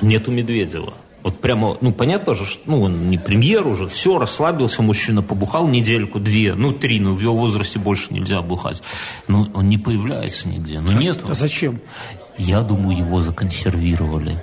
нету 0.00 0.30
Медведева. 0.30 0.94
Вот 1.22 1.40
прямо, 1.40 1.76
ну, 1.80 1.92
понятно 1.92 2.34
же, 2.34 2.44
что, 2.44 2.62
ну, 2.66 2.82
он 2.82 3.08
не 3.08 3.16
премьер 3.16 3.66
уже, 3.66 3.86
все, 3.86 4.18
расслабился 4.18 4.82
мужчина, 4.82 5.22
побухал 5.22 5.68
недельку, 5.68 6.18
две, 6.18 6.54
ну, 6.54 6.72
три, 6.72 6.98
ну, 6.98 7.14
в 7.14 7.20
его 7.20 7.36
возрасте 7.36 7.78
больше 7.78 8.12
нельзя 8.12 8.42
бухать. 8.42 8.82
Но 9.28 9.46
он 9.54 9.68
не 9.68 9.78
появляется 9.78 10.48
нигде, 10.48 10.80
ну, 10.80 10.92
нету. 10.92 11.26
А 11.28 11.34
зачем? 11.34 11.80
Я 12.38 12.62
думаю, 12.62 12.98
его 12.98 13.20
законсервировали. 13.20 14.36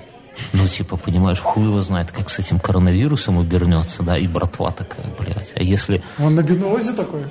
Ну, 0.53 0.67
типа, 0.67 0.97
понимаешь, 0.97 1.39
хуй 1.39 1.63
его 1.65 1.81
знает, 1.81 2.11
как 2.11 2.29
с 2.29 2.39
этим 2.39 2.59
коронавирусом 2.59 3.39
обернется, 3.39 4.03
да, 4.03 4.17
и 4.17 4.27
братва 4.27 4.71
такая, 4.71 5.05
блядь. 5.19 5.53
А 5.55 5.63
если 5.63 6.01
Он 6.19 6.35
на 6.35 6.43
бенуозе 6.43 6.93
такой? 6.93 7.25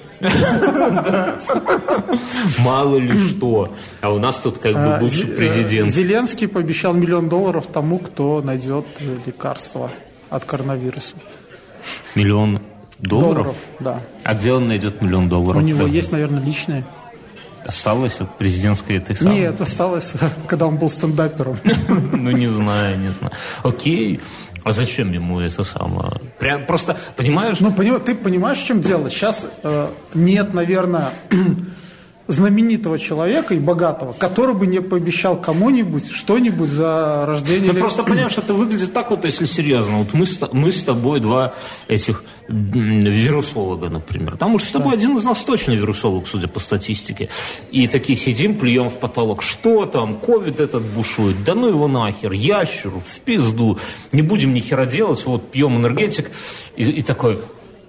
мало 2.59 2.97
ли 2.97 3.12
что, 3.29 3.73
а 4.01 4.12
у 4.12 4.18
нас 4.18 4.37
тут 4.37 4.59
как 4.59 4.75
бы 4.75 4.94
А, 4.97 5.01
бывший 5.01 5.27
президент. 5.27 5.90
Зеленский 5.90 6.49
пообещал 6.49 6.94
миллион 6.94 7.29
долларов 7.29 7.66
тому, 7.66 7.99
кто 7.99 8.42
найдет 8.42 8.87
лекарство 9.27 9.90
от 10.31 10.44
коронавируса. 10.44 11.16
Миллион 12.14 12.61
долларов? 12.99 13.35
Долларов, 13.35 13.57
да. 13.81 14.01
А 14.25 14.35
где 14.35 14.53
он 14.53 14.68
найдет 14.68 15.03
миллион 15.03 15.29
долларов? 15.29 15.62
У 15.62 15.64
него 15.64 15.87
есть, 15.87 16.12
наверное, 16.12 16.42
личные. 16.42 16.85
Осталось 17.68 18.18
от 18.20 18.38
президентской 18.38 18.96
этой 18.96 19.14
самой? 19.14 19.40
Нет, 19.40 19.61
осталось, 19.61 20.14
когда 20.46 20.66
он 20.66 20.78
был 20.78 20.88
стендапером. 20.88 21.59
Ну, 21.88 22.31
не 22.31 22.48
знаю, 22.48 22.98
не 22.98 23.11
знаю. 23.11 23.33
Окей. 23.62 24.20
А 24.64 24.72
зачем 24.72 25.12
ему 25.12 25.38
это 25.38 25.64
самое? 25.64 26.12
Прям 26.38 26.64
просто, 26.64 26.96
понимаешь, 27.14 27.61
Ну, 27.61 27.70
ты 27.98 28.14
понимаешь, 28.14 28.57
в 28.57 28.66
чем 28.66 28.81
дело? 28.81 29.11
Сейчас 29.11 29.46
э, 29.62 29.88
нет, 30.14 30.54
наверное, 30.54 31.11
знаменитого 32.29 32.99
человека 32.99 33.55
и 33.55 33.59
богатого, 33.59 34.12
который 34.12 34.55
бы 34.55 34.67
не 34.67 34.81
пообещал 34.81 35.41
кому-нибудь 35.41 36.11
что-нибудь 36.11 36.69
за 36.69 37.25
рождение... 37.27 37.73
Ну, 37.73 37.81
просто 37.81 38.03
понимаешь, 38.05 38.37
это 38.37 38.53
выглядит 38.53 38.93
так 38.93 39.11
вот, 39.11 39.25
если 39.25 39.47
серьезно. 39.47 39.99
Вот 39.99 40.12
мы 40.12 40.27
с, 40.27 40.38
мы 40.53 40.71
с 40.71 40.83
тобой 40.85 41.21
два 41.21 41.55
этих 41.88 42.23
вирусолога, 42.49 43.88
например. 43.88 44.37
Там 44.37 44.55
уж 44.55 44.64
с 44.64 44.71
тобой 44.71 44.93
один 44.93 45.17
из 45.17 45.25
нас 45.25 45.41
точно 45.41 45.73
вирусолог, 45.73 46.29
судя 46.29 46.49
по 46.49 46.61
статистике. 46.61 47.31
И 47.73 47.88
такие 47.88 48.19
сидим, 48.19 48.59
плюем 48.59 48.91
в 48.91 48.99
потолок. 48.99 49.43
Что 49.43 49.87
там? 49.87 50.19
Ковид 50.19 50.61
этот 50.61 50.83
бушует. 50.83 51.43
Да 51.45 51.55
ну 51.55 51.69
его 51.69 51.88
нахер. 51.88 52.33
Ящеру, 52.33 53.01
в 53.01 53.21
пизду. 53.21 53.79
Не 54.12 54.21
будем 54.21 54.53
ни 54.53 54.61
хера 54.61 54.85
делать. 54.85 55.25
Вот 55.25 55.51
пьем 55.51 55.79
энергетик. 55.79 56.31
И, 56.77 56.85
и 56.85 57.01
такой, 57.03 57.38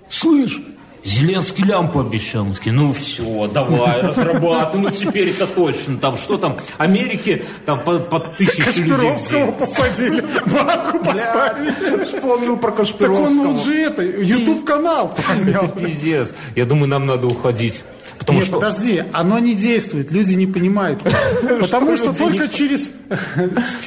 слышь, 0.08 0.62
Зеленский 1.04 1.64
лямпу 1.64 2.00
обещал. 2.00 2.46
Мы 2.46 2.54
такие, 2.54 2.74
ну 2.74 2.92
все, 2.94 3.48
давай, 3.48 4.02
разрабатывай, 4.02 4.84
ну 4.84 4.92
теперь 4.92 5.30
это 5.30 5.48
точно. 5.48 5.98
Там 5.98 6.18
что 6.18 6.38
там, 6.38 6.58
Америке 6.78 7.44
там 7.66 7.80
по, 7.80 8.00
по 8.00 8.20
тысяче 8.20 8.82
людей. 8.82 8.90
Кашпировского 8.90 9.44
день. 9.44 9.52
посадили, 9.54 10.26
банку 10.46 11.00
поставили. 11.00 12.04
Вспомнил 12.04 12.58
про 12.58 12.72
Так 12.72 12.80
он 12.80 12.86
Кашпировского. 12.86 13.58
же 13.58 13.76
это, 13.76 14.04
YouTube-канал 14.04 15.16
Это 15.48 15.68
пиздец. 15.68 16.34
Я 16.56 16.66
думаю, 16.66 16.88
нам 16.90 17.06
надо 17.06 17.28
уходить. 17.28 17.84
Потому 18.30 18.40
Нет, 18.42 18.48
что... 18.48 18.60
подожди, 18.60 19.04
оно 19.12 19.40
не 19.40 19.56
действует, 19.56 20.12
люди 20.12 20.34
не 20.36 20.46
понимают. 20.46 21.02
Потому 21.62 21.98
что 21.98 22.14
только 22.14 22.48
через 22.48 22.92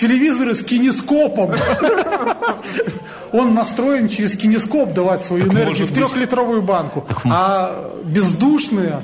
телевизоры 0.00 0.54
с 0.54 0.64
кинескопом 0.64 1.52
он 3.32 3.54
настроен 3.54 4.08
через 4.08 4.36
кинескоп 4.36 4.94
давать 4.94 5.22
свою 5.22 5.46
энергию 5.46 5.86
в 5.86 5.92
трехлитровую 5.92 6.60
банку. 6.60 7.06
А 7.24 7.92
бездушные 8.04 9.02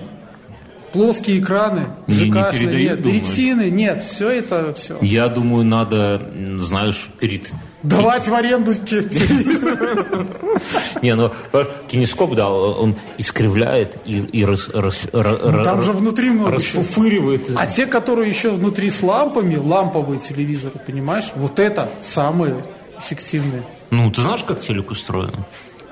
плоские 0.92 1.40
экраны, 1.40 1.87
Не- 2.07 2.31
не 2.31 2.42
передают, 2.53 3.05
нет, 3.05 3.14
ретины, 3.14 3.70
нет, 3.70 4.03
все 4.03 4.31
это 4.31 4.72
все. 4.74 4.98
Я 5.01 5.29
думаю, 5.29 5.64
надо, 5.64 6.20
знаешь, 6.59 7.11
перед... 7.20 7.51
Давать 7.83 8.27
в 8.27 8.35
аренду 8.35 8.74
те- 8.74 9.03
телевизор. 9.05 10.27
Не, 11.03 11.14
ну, 11.14 11.31
понимаешь, 11.53 11.72
кинескоп, 11.87 12.35
да, 12.35 12.51
он 12.51 12.96
искривляет 13.18 13.96
и, 14.05 14.18
и 14.18 14.44
рас- 14.44 14.68
рас- 14.74 15.07
ра- 15.12 15.51
Ну, 15.53 15.62
Там 15.62 15.81
же 15.83 15.92
внутри 15.92 16.31
много 16.31 16.53
расфуфыривает. 16.53 17.48
А 17.57 17.66
те, 17.66 17.87
которые 17.87 18.29
еще 18.29 18.51
внутри 18.51 18.90
с 18.90 19.01
лампами, 19.03 19.55
ламповые 19.55 20.18
телевизоры, 20.18 20.74
понимаешь, 20.85 21.31
вот 21.37 21.61
это 21.61 21.88
самые 22.01 22.64
эффективные. 22.98 23.62
Ну, 23.90 24.11
ты 24.11 24.22
знаешь, 24.22 24.42
как 24.42 24.59
телек 24.61 24.90
устроен? 24.90 25.44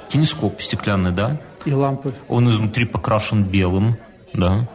Кинескоп 0.09 0.61
стеклянный, 0.61 1.13
да? 1.13 1.41
И 1.65 1.73
лампы. 1.73 2.13
Он 2.29 2.49
изнутри 2.49 2.85
покрашен 2.85 3.45
белым, 3.45 3.97
да? 4.33 4.69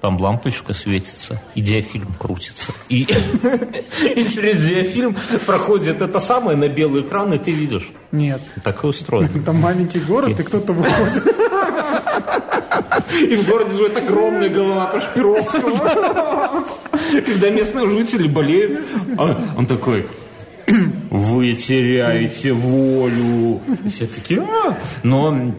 Там 0.00 0.18
лампочка 0.18 0.72
светится, 0.72 1.42
и 1.54 1.60
диафильм 1.60 2.14
крутится. 2.18 2.72
И, 2.88 3.02
и 3.02 4.24
через 4.24 4.66
диафильм 4.66 5.14
проходит 5.44 6.00
это 6.00 6.20
самое 6.20 6.56
на 6.56 6.68
белый 6.68 7.02
экран, 7.02 7.32
и 7.34 7.38
ты 7.38 7.50
видишь. 7.50 7.92
Нет. 8.10 8.40
Так 8.64 8.82
и 8.82 8.86
устроено. 8.86 9.28
Там 9.44 9.56
маленький 9.56 10.00
город, 10.00 10.40
и 10.40 10.42
кто-то 10.42 10.72
выходит. 10.72 11.36
И 13.20 13.36
в 13.36 13.46
городе 13.46 13.76
живет 13.76 13.96
огромная 13.98 14.48
голова 14.48 14.86
Кашпировского. 14.86 16.64
Когда 17.26 17.50
местные 17.50 17.88
жители 17.88 18.26
болеют, 18.26 18.80
он, 19.18 19.36
он 19.58 19.66
такой, 19.66 20.06
вы 21.10 21.52
теряете 21.52 22.52
волю. 22.52 23.60
Все 23.92 24.06
такие, 24.06 24.40
«А». 24.40 24.78
Но 25.02 25.54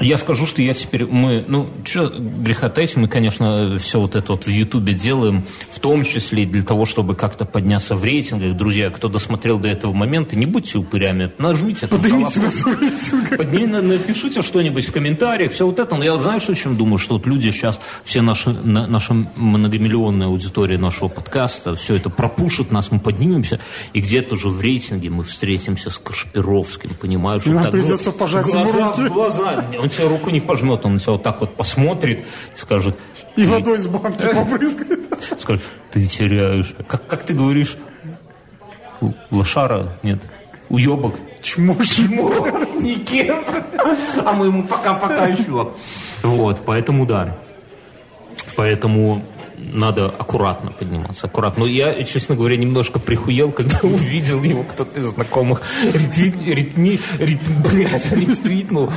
я 0.00 0.16
скажу, 0.18 0.46
что 0.46 0.62
я 0.62 0.74
теперь, 0.74 1.06
мы, 1.06 1.44
ну, 1.46 1.68
что 1.84 2.08
греха 2.08 2.68
таить, 2.68 2.96
мы, 2.96 3.08
конечно, 3.08 3.78
все 3.78 4.00
вот 4.00 4.16
это 4.16 4.32
вот 4.32 4.46
в 4.46 4.50
Ютубе 4.50 4.94
делаем, 4.94 5.44
в 5.70 5.78
том 5.80 6.04
числе 6.04 6.44
для 6.46 6.62
того, 6.62 6.86
чтобы 6.86 7.14
как-то 7.14 7.44
подняться 7.44 7.94
в 7.96 8.04
рейтингах. 8.04 8.56
Друзья, 8.56 8.90
кто 8.90 9.08
досмотрел 9.08 9.58
до 9.58 9.68
этого 9.68 9.92
момента, 9.92 10.36
не 10.36 10.46
будьте 10.46 10.78
упырями, 10.78 11.30
нажмите 11.38 11.86
Поднимите 11.86 12.40
нас 12.40 12.54
в 12.62 12.66
рейтингах. 12.80 13.38
Подни- 13.38 13.66
на- 13.66 13.82
напишите 13.82 14.42
что-нибудь 14.42 14.86
в 14.86 14.92
комментариях, 14.92 15.52
все 15.52 15.66
вот 15.66 15.78
это. 15.78 15.96
Но 15.96 16.04
я 16.04 16.12
вот 16.12 16.22
знаешь, 16.22 16.48
о 16.48 16.54
чем 16.54 16.76
думаю, 16.76 16.98
что 16.98 17.14
вот 17.14 17.26
люди 17.26 17.50
сейчас, 17.50 17.80
все 18.04 18.22
наши, 18.22 18.50
на- 18.50 18.86
наша 18.86 19.14
многомиллионная 19.36 20.26
аудитория 20.28 20.78
нашего 20.78 21.08
подкаста, 21.08 21.74
все 21.74 21.96
это 21.96 22.10
пропушит 22.10 22.70
нас, 22.72 22.90
мы 22.90 22.98
поднимемся, 22.98 23.60
и 23.92 24.00
где-то 24.00 24.36
же 24.36 24.48
в 24.48 24.60
рейтинге 24.60 25.10
мы 25.10 25.24
встретимся 25.24 25.90
с 25.90 25.98
Кашпировским, 25.98 26.90
понимаешь? 27.00 27.46
И 27.46 27.50
нам 27.50 27.64
так 27.64 27.72
придется 27.72 28.12
пожать 28.12 28.46
ему 28.48 28.64
глаза 28.64 28.86
руки. 28.88 29.00
в 29.02 29.12
глаза. 29.12 29.64
Он 29.82 29.90
тебе 29.90 30.06
руку 30.06 30.30
не 30.30 30.40
пожмет, 30.40 30.86
он 30.86 30.94
на 30.94 31.00
тебя 31.00 31.12
вот 31.14 31.22
так 31.24 31.40
вот 31.40 31.56
посмотрит 31.56 32.20
и 32.54 32.58
скажет, 32.58 32.96
И 33.34 33.44
водой 33.44 33.78
с 33.78 33.86
банки 33.88 34.32
побрызгает. 34.32 35.00
скажет, 35.40 35.62
ты 35.90 36.06
теряешь. 36.06 36.74
Как, 36.86 37.04
как 37.08 37.24
ты 37.24 37.34
говоришь? 37.34 37.76
Лошара? 39.32 39.96
Нет. 40.04 40.20
Уебок? 40.68 41.16
Чмошь. 41.40 41.96
Чмошники. 41.96 43.32
А 44.24 44.32
мы 44.32 44.46
ему 44.46 44.62
пока-пока 44.62 45.26
еще. 45.26 45.72
Вот, 46.22 46.62
поэтому 46.64 47.04
да. 47.04 47.36
Поэтому 48.54 49.24
надо 49.72 50.06
аккуратно 50.06 50.72
подниматься, 50.72 51.26
аккуратно. 51.26 51.64
Но 51.64 51.70
я, 51.70 52.02
честно 52.04 52.34
говоря, 52.34 52.56
немножко 52.56 52.98
прихуел, 52.98 53.52
когда 53.52 53.78
увидел 53.82 54.42
его 54.42 54.62
кто-то 54.64 55.00
из 55.00 55.06
знакомых 55.06 55.62
ретвит, 55.84 56.34
ритми, 56.46 56.98
ритм, 57.18 57.62
блядь, 57.62 58.12
ретвитнул. 58.12 58.90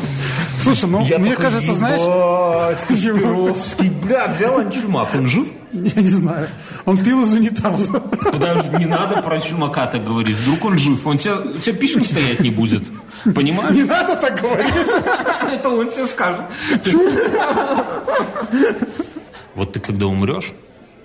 Слушай, 0.59 0.89
ну, 0.89 1.05
Я 1.05 1.19
мне 1.19 1.35
кажется, 1.35 1.73
знаешь, 1.73 2.01
«Ебать, 2.01 2.85
Кашпировский, 2.87 3.89
бля, 4.03 4.27
взял 4.27 4.59
антимак, 4.59 5.13
он 5.13 5.27
жив? 5.27 5.47
я 5.71 6.01
не 6.01 6.09
знаю, 6.09 6.47
он 6.85 7.03
пил 7.03 7.23
из 7.23 7.33
унитаза. 7.33 7.99
Подожди, 7.99 8.77
не 8.77 8.85
надо 8.85 9.21
про 9.21 9.39
чумака 9.41 9.87
так 9.87 10.05
говорить. 10.05 10.37
Вдруг 10.37 10.65
он 10.65 10.79
жив, 10.79 11.05
он 11.05 11.17
тебя, 11.17 11.35
у 11.37 11.59
тебя 11.59 12.05
стоять 12.05 12.39
не 12.39 12.49
будет. 12.49 12.83
Понимаешь? 13.33 13.75
Не 13.75 13.83
надо 13.83 14.15
так 14.15 14.39
говорить. 14.39 14.65
Это 15.51 15.69
он 15.69 15.89
тебе 15.89 16.07
скажет. 16.07 16.41
Вот 19.55 19.73
ты 19.73 19.79
когда 19.79 20.05
умрешь, 20.05 20.53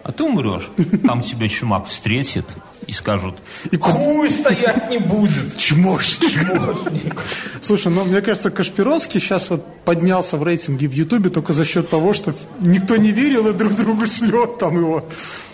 а 0.03 0.13
ты 0.13 0.25
умрешь, 0.25 0.71
там 1.07 1.23
тебя 1.23 1.49
чумак 1.49 1.87
встретит 1.87 2.47
и 2.87 2.93
скажут, 2.93 3.37
и 3.71 3.77
хуй 3.77 4.31
стоять 4.31 4.91
не 4.91 4.99
будет. 4.99 5.57
Чмошник. 5.57 7.21
Слушай, 7.61 7.93
ну, 7.93 8.05
мне 8.05 8.23
кажется, 8.23 8.51
Кашпировский 8.51 9.21
сейчас 9.21 9.51
вот 9.51 9.65
поднялся 9.85 10.37
в 10.37 10.43
рейтинге 10.43 10.89
в 10.89 10.93
Ютубе 10.93 11.31
только 11.31 11.53
за 11.53 11.65
счет 11.65 11.91
того, 11.91 12.13
что 12.15 12.35
никто 12.61 12.97
не 12.97 13.13
верил 13.13 13.49
и 13.49 13.53
друг 13.53 13.75
другу 13.75 14.07
шлет 14.07 14.59
там 14.59 14.79
его. 14.79 15.05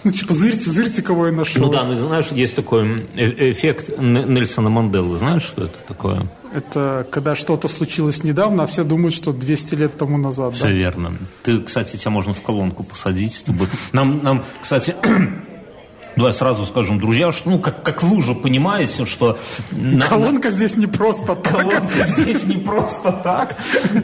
Ну, 0.04 0.12
типа, 0.12 0.32
зырьте, 0.32 0.70
зырьте, 0.70 1.02
кого 1.02 1.26
я 1.26 1.32
нашел. 1.32 1.66
Ну 1.66 1.72
да, 1.72 1.82
ну 1.82 1.94
знаешь, 1.96 2.28
есть 2.30 2.54
такой 2.54 3.04
э- 3.16 3.50
эффект 3.50 3.98
Нельсона 3.98 4.70
Манделы. 4.70 5.18
Знаешь, 5.18 5.42
что 5.42 5.64
это 5.64 5.78
такое? 5.88 6.22
Это 6.57 7.07
когда 7.11 7.35
что-то 7.35 7.69
случилось 7.69 8.25
недавно, 8.25 8.62
а 8.62 8.66
все 8.66 8.83
думают, 8.83 9.12
что 9.12 9.33
200 9.33 9.75
лет 9.75 9.99
тому 9.99 10.16
назад. 10.16 10.55
Все 10.55 10.64
Да? 10.64 10.71
верно. 10.71 11.12
Ты, 11.42 11.61
кстати, 11.61 11.99
тебя 11.99 12.11
можно 12.11 12.33
в 12.33 12.40
колонку 12.40 12.83
посадить. 12.83 13.45
Нам, 13.92 14.23
нам, 14.23 14.42
кстати, 14.62 14.97
давай 16.16 16.33
сразу 16.33 16.64
скажем, 16.66 16.98
друзья, 16.98 17.33
что, 17.33 17.50
ну, 17.50 17.59
как, 17.59 17.83
как 17.83 18.02
вы 18.02 18.16
уже 18.16 18.35
понимаете, 18.35 19.07
что... 19.07 19.38
на- 19.70 20.07
Колонка 20.07 20.50
здесь 20.50 20.76
не 20.76 20.87
просто 20.87 21.35
так. 21.37 21.42
колонка 21.42 22.05
здесь 22.07 22.44
не 22.44 22.57
просто 22.57 23.12
так. 23.12 23.57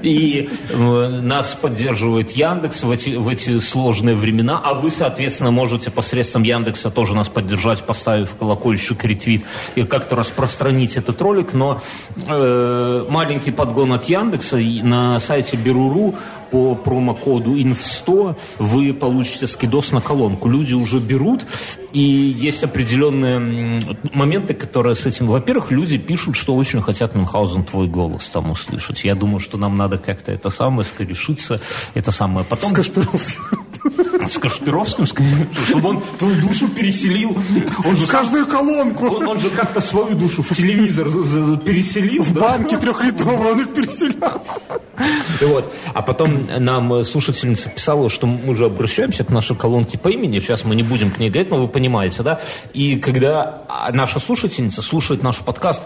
И 0.02 0.50
э, 0.70 0.76
нас 0.76 1.56
поддерживает 1.60 2.32
Яндекс 2.32 2.82
в 2.82 2.90
эти, 2.90 3.10
в 3.16 3.28
эти 3.28 3.58
сложные 3.60 4.14
времена, 4.14 4.60
а 4.62 4.74
вы, 4.74 4.90
соответственно, 4.90 5.50
можете 5.50 5.90
посредством 5.90 6.42
Яндекса 6.42 6.90
тоже 6.90 7.14
нас 7.14 7.28
поддержать, 7.28 7.82
поставив 7.82 8.34
колокольчик, 8.38 9.02
ретвит 9.04 9.44
и 9.74 9.84
как-то 9.84 10.16
распространить 10.16 10.96
этот 10.96 11.20
ролик. 11.22 11.54
Но 11.54 11.80
э, 12.26 13.06
маленький 13.08 13.50
подгон 13.50 13.92
от 13.92 14.04
Яндекса 14.08 14.58
на 14.58 15.18
сайте 15.20 15.56
Беру.ру 15.56 16.14
по 16.52 16.74
промокоду 16.74 17.56
INF100 17.56 18.36
вы 18.58 18.92
получите 18.92 19.46
скидос 19.46 19.90
на 19.90 20.02
колонку. 20.02 20.48
Люди 20.50 20.74
уже 20.74 20.98
берут, 20.98 21.46
и 21.92 22.02
есть 22.02 22.62
определенные 22.62 23.82
моменты, 24.12 24.52
которые 24.52 24.94
с 24.94 25.06
этим... 25.06 25.28
Во-первых, 25.28 25.70
люди 25.70 25.96
пишут, 25.96 26.36
что 26.36 26.54
очень 26.54 26.82
хотят 26.82 27.14
Мюнхгаузен 27.14 27.64
твой 27.64 27.88
голос 27.88 28.28
там 28.28 28.50
услышать. 28.50 29.02
Я 29.02 29.14
думаю, 29.14 29.40
что 29.40 29.56
нам 29.56 29.78
надо 29.78 29.96
как-то 29.96 30.30
это 30.30 30.50
самое 30.50 30.86
скорешиться, 30.86 31.58
это 31.94 32.12
самое. 32.12 32.44
Потом... 32.44 32.70
С 32.70 32.74
Кашпировским. 32.74 33.42
С 34.28 34.38
Кашпировским, 34.38 35.06
чтобы 35.06 35.88
он 35.88 36.02
твою 36.18 36.40
душу 36.46 36.68
переселил. 36.68 37.36
Он 37.84 37.96
же 37.96 38.04
В 38.04 38.08
каждую 38.08 38.46
колонку. 38.46 39.06
он, 39.06 39.26
он 39.26 39.38
же 39.38 39.48
как-то 39.50 39.80
свою 39.80 40.14
душу 40.14 40.42
в 40.42 40.54
телевизор 40.54 41.08
переселил. 41.58 42.22
В 42.22 42.34
да? 42.34 42.40
банке 42.40 42.76
трехлитровые 42.76 43.52
он 43.52 43.60
их 43.60 43.72
переселял. 43.72 44.42
Вот. 45.40 45.72
А 45.94 46.02
потом 46.02 46.41
нам 46.58 46.92
э, 46.94 47.04
слушательница 47.04 47.68
писала, 47.68 48.08
что 48.08 48.26
мы 48.26 48.52
уже 48.52 48.66
обращаемся 48.66 49.24
к 49.24 49.30
нашей 49.30 49.56
колонке 49.56 49.98
по 49.98 50.08
имени, 50.08 50.40
сейчас 50.40 50.64
мы 50.64 50.74
не 50.74 50.82
будем 50.82 51.10
к 51.10 51.18
ней 51.18 51.30
говорить, 51.30 51.50
но 51.50 51.56
вы 51.56 51.68
понимаете, 51.68 52.22
да? 52.22 52.40
И 52.72 52.96
когда 52.96 53.62
наша 53.92 54.18
слушательница 54.18 54.82
слушает 54.82 55.22
наш 55.22 55.38
подкаст, 55.38 55.82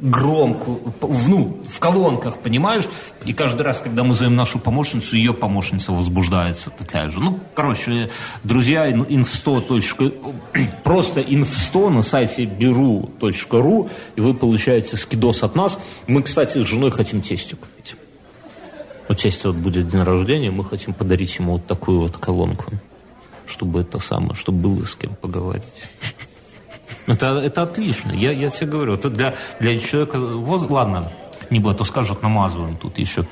громко, 0.00 0.78
ну, 1.02 1.60
в 1.66 1.78
колонках, 1.78 2.38
понимаешь? 2.38 2.84
И 3.24 3.32
каждый 3.32 3.62
раз, 3.62 3.80
когда 3.80 4.04
мы 4.04 4.14
зовем 4.14 4.36
нашу 4.36 4.58
помощницу, 4.58 5.16
ее 5.16 5.32
помощница 5.32 5.92
возбуждается 5.92 6.70
такая 6.70 7.10
же. 7.10 7.20
Ну, 7.20 7.40
короче, 7.54 8.10
друзья, 8.42 8.90
ин- 8.90 9.04
inf100. 9.04 10.72
Просто 10.84 11.20
inf100 11.20 11.88
на 11.90 12.02
сайте 12.02 12.44
беру.ру, 12.44 13.90
и 14.16 14.20
вы 14.20 14.34
получаете 14.34 14.96
скидос 14.96 15.42
от 15.42 15.54
нас. 15.54 15.78
Мы, 16.06 16.22
кстати, 16.22 16.58
с 16.58 16.66
женой 16.66 16.90
хотим 16.90 17.22
тестю 17.22 17.56
купить. 17.56 17.96
Вот 19.08 19.18
тесть 19.18 19.44
вот 19.44 19.56
будет 19.56 19.88
день 19.88 20.02
рождения, 20.02 20.50
мы 20.50 20.64
хотим 20.64 20.94
подарить 20.94 21.36
ему 21.36 21.52
вот 21.52 21.66
такую 21.66 22.00
вот 22.00 22.16
колонку, 22.16 22.72
чтобы 23.46 23.80
это 23.80 23.98
самое, 23.98 24.34
чтобы 24.34 24.58
было 24.58 24.84
с 24.84 24.94
кем 24.94 25.14
поговорить. 25.14 25.62
Это, 27.06 27.38
это 27.38 27.62
отлично, 27.62 28.12
я, 28.12 28.30
я 28.32 28.48
тебе 28.48 28.66
говорю, 28.66 28.94
это 28.94 29.10
для, 29.10 29.34
для 29.60 29.78
человека, 29.78 30.18
воз- 30.18 30.70
ладно, 30.70 31.12
не 31.50 31.58
буду, 31.60 31.74
а 31.74 31.78
то 31.78 31.84
скажут, 31.84 32.22
намазываем 32.22 32.78
тут 32.78 32.98
еще. 32.98 33.26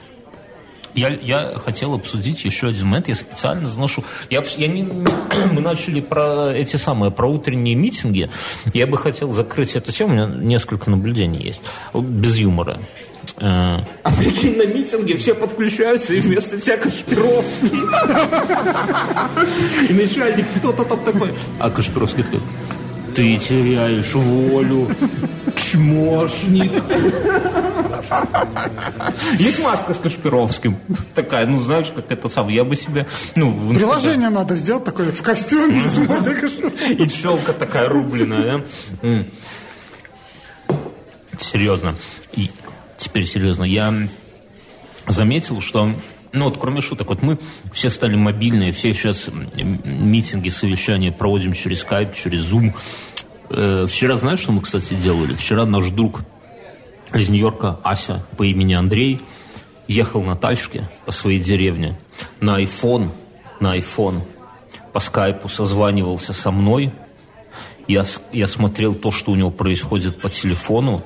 Я, 0.95 1.09
я 1.09 1.55
хотел 1.65 1.95
обсудить 1.95 2.45
еще 2.45 2.69
один 2.69 2.89
момент, 2.89 3.09
я 3.09 3.15
специально 3.15 3.67
заношу. 3.67 4.05
Я, 4.29 4.45
я 4.59 4.69
не, 4.69 4.83
мы 4.83 5.61
начали 5.63 6.03
про 6.03 6.53
эти 6.53 6.77
самые, 6.77 7.11
про 7.11 7.27
утренние 7.29 7.75
митинги. 7.75 8.29
Я 8.75 8.87
бы 8.87 8.99
хотел 8.99 9.33
закрыть 9.33 9.75
эту 9.75 9.91
тему, 9.91 10.11
у 10.11 10.15
меня 10.15 10.27
несколько 10.27 10.91
наблюдений 10.91 11.43
есть, 11.43 11.63
Вот 11.95 12.05
без 12.05 12.37
юмора. 12.37 12.79
Э, 13.39 13.79
А 14.03 14.13
прикинь, 14.19 14.57
на 14.57 14.67
митинге 14.67 15.17
все 15.17 15.35
подключаются, 15.35 16.15
и 16.15 16.21
вместо 16.21 16.61
тебя 16.61 16.77
Кашпировский. 16.77 17.71
И 19.89 19.93
начальник 19.93 20.47
кто-то 20.57 20.85
там 20.85 21.01
такой. 21.05 21.31
А 21.59 21.71
Кашпировский 21.71 22.23
такой, 22.25 22.41
ты 23.15 23.37
теряешь 23.37 24.13
волю, 24.15 24.95
чмошник. 25.57 26.73
Есть 29.39 29.63
маска 29.63 29.95
с 29.95 29.99
Кашпировским? 29.99 30.77
Такая, 31.15 31.47
ну, 31.47 31.63
знаешь, 31.63 31.93
как 31.95 32.11
это 32.11 32.29
самое, 32.29 32.57
я 32.57 32.65
бы 32.65 32.77
себе... 32.77 33.07
Ну, 33.35 33.71
Приложение 33.75 34.29
надо 34.29 34.55
сделать 34.55 34.85
такое 34.85 35.13
в 35.13 35.23
костюме 35.23 35.89
с 35.89 35.99
мордой 35.99 36.35
и 36.99 37.09
челка 37.09 37.53
такая 37.53 37.89
рубленая, 37.89 38.63
да? 39.03 39.25
Серьезно. 41.39 41.95
Теперь 43.03 43.27
серьезно. 43.27 43.65
Я 43.65 43.93
заметил, 45.09 45.61
что 45.61 45.93
ну 46.33 46.45
вот 46.45 46.59
кроме 46.59 46.81
шуток, 46.81 47.09
вот 47.09 47.21
мы 47.21 47.37
все 47.73 47.91
стали 47.91 48.15
мобильные, 48.15 48.71
все 48.71 48.95
сейчас 48.95 49.29
митинги, 49.85 50.51
совещания 50.51 51.11
проводим 51.11 51.53
через 51.53 51.81
скайп, 51.81 52.15
через 52.15 52.43
Zoom. 52.45 52.73
Э, 53.51 53.87
вчера 53.89 54.17
знаешь, 54.17 54.39
что 54.39 54.53
мы, 54.53 54.61
кстати, 54.61 54.95
делали? 54.95 55.35
Вчера 55.35 55.67
наш 55.67 55.91
друг 55.91 56.21
из 57.13 57.29
Нью-Йорка, 57.29 57.81
Ася, 57.83 58.25
по 58.37 58.45
имени 58.45 58.75
Андрей, 58.75 59.21
ехал 59.89 60.23
на 60.23 60.37
тачке 60.37 60.89
по 61.05 61.11
своей 61.11 61.41
деревне 61.41 61.99
на 62.41 62.63
iPhone, 62.63 63.11
на 63.59 63.77
iPhone, 63.77 64.21
по 64.93 65.01
скайпу 65.01 65.49
созванивался 65.49 66.33
со 66.33 66.53
мной, 66.53 66.93
я, 67.93 68.05
я 68.33 68.49
смотрел 68.49 68.95
то, 68.95 69.11
что 69.11 69.33
у 69.33 69.35
него 69.35 69.51
происходит 69.51 70.21
по 70.21 70.29
телефону, 70.29 71.03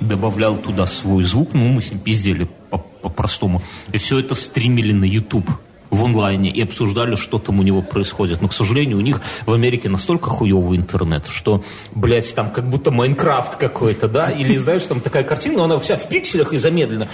добавлял 0.00 0.56
туда 0.56 0.86
свой 0.86 1.24
звук, 1.24 1.54
ну, 1.54 1.68
мы 1.68 1.80
с 1.80 1.90
ним 1.90 2.00
пиздели 2.00 2.48
по- 2.70 2.78
по-простому. 2.78 3.62
И 3.92 3.98
все 3.98 4.18
это 4.18 4.34
стримили 4.34 4.92
на 4.92 5.04
YouTube. 5.04 5.48
в 5.90 6.04
онлайне 6.04 6.50
и 6.50 6.62
обсуждали, 6.62 7.14
что 7.14 7.38
там 7.38 7.60
у 7.60 7.62
него 7.62 7.80
происходит. 7.80 8.42
Но, 8.42 8.48
к 8.48 8.52
сожалению, 8.52 8.98
у 8.98 9.00
них 9.00 9.20
в 9.46 9.52
Америке 9.52 9.88
настолько 9.88 10.28
хуевый 10.28 10.76
интернет, 10.76 11.26
что, 11.28 11.62
блядь, 11.94 12.34
там 12.34 12.50
как 12.50 12.68
будто 12.68 12.90
Майнкрафт 12.90 13.54
какой-то, 13.54 14.08
да? 14.08 14.28
Или, 14.30 14.56
знаешь, 14.56 14.82
там 14.82 15.00
такая 15.00 15.22
картина, 15.22 15.58
но 15.58 15.64
она 15.64 15.78
вся 15.78 15.96
в 15.96 16.08
пикселях 16.08 16.52
и 16.52 16.56
замедлена. 16.56 17.06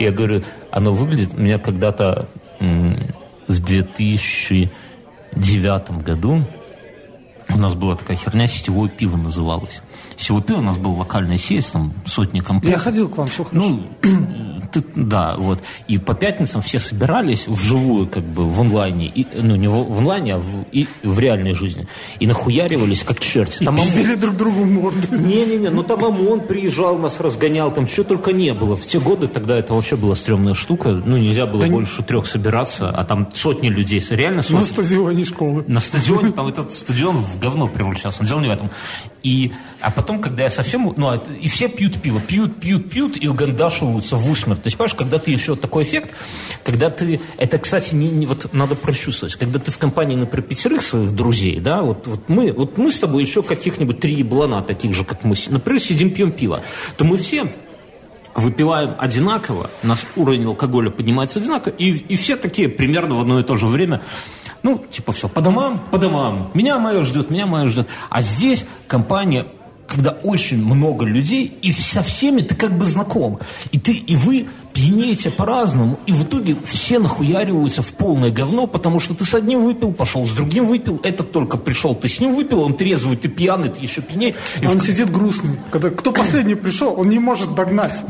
Я 0.00 0.10
говорю, 0.10 0.42
оно 0.72 0.92
выглядит... 0.92 1.38
Меня 1.38 1.60
когда-то 1.60 2.28
в 3.46 3.60
2009 3.60 5.90
году 6.02 6.42
у 7.48 7.58
нас 7.58 7.74
была 7.74 7.96
такая 7.96 8.16
херня, 8.16 8.46
сетевое 8.46 8.88
пиво 8.88 9.16
называлось. 9.16 9.80
Пиво 10.16 10.58
у 10.58 10.60
нас 10.62 10.76
был 10.78 10.92
локальная 10.92 11.38
сеть, 11.38 11.70
там 11.72 11.92
сотни 12.06 12.40
компаний. 12.40 12.72
Я 12.72 12.78
ходил 12.78 13.08
к 13.08 13.16
вам, 13.16 13.28
все 13.28 13.44
хорошо. 13.44 13.68
Ну, 13.68 13.82
ты, 14.72 14.84
да, 14.94 15.34
вот. 15.36 15.60
И 15.88 15.98
по 15.98 16.14
пятницам 16.14 16.62
все 16.62 16.78
собирались 16.78 17.46
вживую, 17.46 18.06
как 18.06 18.24
бы, 18.24 18.48
в 18.48 18.60
онлайне. 18.60 19.06
И, 19.06 19.26
ну, 19.34 19.56
не 19.56 19.68
в, 19.68 19.72
в 19.72 19.98
онлайне, 19.98 20.34
а 20.34 20.38
в, 20.38 20.64
и 20.72 20.88
в 21.02 21.18
реальной 21.18 21.54
жизни. 21.54 21.86
И 22.20 22.26
нахуяривались, 22.26 23.02
как 23.02 23.20
черти. 23.20 23.62
И 23.62 23.66
Там 23.66 23.76
пиздили 23.76 24.14
друг 24.14 24.36
другу 24.36 24.64
морды. 24.64 25.16
не-не-не, 25.16 25.70
ну 25.70 25.82
там 25.82 26.04
ОМОН 26.04 26.40
приезжал, 26.40 26.98
нас 26.98 27.20
разгонял, 27.20 27.72
там 27.72 27.86
что 27.86 28.04
только 28.04 28.32
не 28.32 28.52
было. 28.54 28.76
В 28.76 28.86
те 28.86 28.98
годы 29.00 29.26
тогда 29.28 29.56
это 29.58 29.74
вообще 29.74 29.96
была 29.96 30.14
стрёмная 30.16 30.54
штука. 30.54 30.90
Ну, 31.04 31.16
нельзя 31.16 31.46
было 31.46 31.60
Да 31.60 31.68
не- 31.68 31.74
больше 31.74 32.02
трех 32.02 32.26
собираться, 32.26 32.90
а 32.90 33.04
там 33.04 33.28
сотни 33.34 33.68
людей, 33.68 34.02
реально 34.10 34.42
сотни. 34.42 34.56
На 34.58 34.64
стадионе 34.64 35.24
школы. 35.24 35.64
На 35.66 35.80
стадионе, 35.80 36.32
там 36.32 36.46
этот 36.48 36.72
стадион 36.72 37.16
в 37.18 37.38
говно 37.38 37.68
превращался. 37.68 38.24
Дело 38.24 38.40
не 38.40 38.48
в 38.48 38.52
этом. 38.52 38.70
И, 39.22 39.52
а 39.84 39.90
потом, 39.90 40.18
когда 40.18 40.44
я 40.44 40.50
совсем... 40.50 40.92
Ну, 40.96 41.08
а 41.08 41.22
и 41.40 41.48
все 41.48 41.68
пьют 41.68 42.00
пиво. 42.00 42.20
Пьют, 42.20 42.56
пьют, 42.58 42.90
пьют 42.90 43.16
и 43.20 43.28
угандашиваются 43.28 44.16
в 44.16 44.30
усмерть. 44.30 44.62
То 44.62 44.68
есть, 44.68 44.78
понимаешь, 44.78 44.94
когда 44.94 45.18
ты 45.18 45.30
еще 45.30 45.56
такой 45.56 45.84
эффект, 45.84 46.10
когда 46.62 46.88
ты... 46.88 47.20
Это, 47.36 47.58
кстати, 47.58 47.94
не, 47.94 48.08
не- 48.08 48.26
вот 48.26 48.52
надо 48.54 48.76
прочувствовать. 48.76 49.36
Когда 49.36 49.58
ты 49.58 49.70
в 49.70 49.76
компании, 49.78 50.16
например, 50.16 50.48
пятерых 50.48 50.82
своих 50.82 51.14
друзей, 51.14 51.60
да, 51.60 51.82
вот, 51.82 52.06
вот, 52.06 52.28
мы, 52.28 52.52
вот 52.52 52.78
мы 52.78 52.90
с 52.90 52.98
тобой 52.98 53.22
еще 53.22 53.42
каких-нибудь 53.42 54.00
три 54.00 54.14
еблана, 54.14 54.62
таких 54.62 54.94
же, 54.94 55.04
как 55.04 55.22
мы, 55.22 55.34
например, 55.48 55.80
сидим, 55.80 56.10
пьем 56.10 56.32
пиво, 56.32 56.62
то 56.96 57.04
мы 57.04 57.18
все 57.18 57.52
выпиваем 58.34 58.90
одинаково, 58.98 59.70
у 59.82 59.86
нас 59.86 60.06
уровень 60.16 60.46
алкоголя 60.46 60.90
поднимается 60.90 61.38
одинаково, 61.38 61.72
и, 61.78 61.90
и 61.92 62.16
все 62.16 62.36
такие 62.36 62.68
примерно 62.68 63.14
в 63.14 63.20
одно 63.20 63.38
и 63.38 63.44
то 63.44 63.56
же 63.56 63.66
время, 63.66 64.00
ну, 64.62 64.84
типа 64.90 65.12
все, 65.12 65.28
по 65.28 65.40
домам, 65.40 65.86
по 65.90 65.98
домам, 65.98 66.50
меня 66.54 66.78
мое 66.78 67.02
ждет, 67.02 67.30
меня 67.30 67.46
мое 67.46 67.68
ждет. 67.68 67.86
А 68.08 68.22
здесь 68.22 68.64
компания, 68.88 69.46
когда 69.86 70.10
очень 70.10 70.64
много 70.64 71.04
людей, 71.04 71.58
и 71.62 71.72
со 71.72 72.02
всеми 72.02 72.40
ты 72.40 72.54
как 72.54 72.76
бы 72.76 72.84
знаком. 72.86 73.38
И 73.72 73.78
ты, 73.78 73.92
и 73.92 74.16
вы 74.16 74.46
пьянеете 74.74 75.30
по-разному, 75.30 75.98
и 76.04 76.12
в 76.12 76.24
итоге 76.24 76.56
все 76.66 76.98
нахуяриваются 76.98 77.82
в 77.82 77.92
полное 77.94 78.30
говно, 78.30 78.66
потому 78.66 78.98
что 79.00 79.14
ты 79.14 79.24
с 79.24 79.32
одним 79.32 79.64
выпил, 79.64 79.92
пошел 79.92 80.26
с 80.26 80.32
другим 80.32 80.66
выпил, 80.66 81.00
этот 81.04 81.30
только 81.32 81.56
пришел, 81.56 81.94
ты 81.94 82.08
с 82.08 82.18
ним 82.20 82.34
выпил, 82.34 82.60
он 82.60 82.74
трезвый, 82.74 83.16
ты 83.16 83.28
пьяный, 83.28 83.68
ты 83.68 83.80
еще 83.80 84.02
пьяней. 84.02 84.34
И 84.60 84.66
Он 84.66 84.78
в- 84.78 84.84
сидит 84.84 85.10
грустный. 85.10 85.58
Когда 85.70 85.90
кто 85.90 86.10
последний 86.12 86.56
пришел, 86.56 86.98
он 86.98 87.08
не 87.08 87.20
может 87.20 87.54
догнать. 87.54 88.04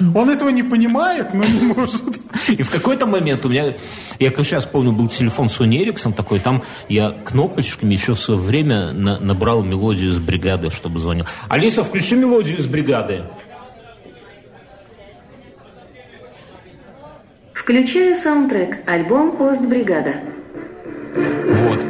Он 0.14 0.30
этого 0.30 0.48
не 0.48 0.62
понимает, 0.62 1.34
но 1.34 1.44
не 1.44 1.60
может. 1.74 2.02
И 2.48 2.62
в 2.62 2.70
какой-то 2.70 3.06
момент 3.06 3.44
у 3.44 3.48
меня, 3.48 3.74
я 4.18 4.30
как 4.30 4.44
сейчас 4.46 4.64
помню, 4.64 4.92
был 4.92 5.08
телефон 5.08 5.46
Sony 5.48 5.84
Ericsson 5.84 6.12
такой, 6.14 6.38
там 6.38 6.62
я 6.88 7.10
кнопочками 7.10 7.92
еще 7.92 8.14
в 8.14 8.20
свое 8.20 8.40
время 8.40 8.92
на- 8.92 9.18
набрал 9.20 9.62
мелодию 9.62 10.12
из 10.12 10.18
бригады, 10.18 10.70
чтобы 10.70 11.00
звонил. 11.00 11.26
Алиса, 11.48 11.84
включи 11.84 12.14
мелодию 12.14 12.58
из 12.58 12.66
бригады. 12.66 13.24
Включаю 17.66 18.14
саундтрек. 18.14 18.78
Альбом 18.86 19.42
«Остбригада». 19.42 20.14
Вот. 21.16 21.80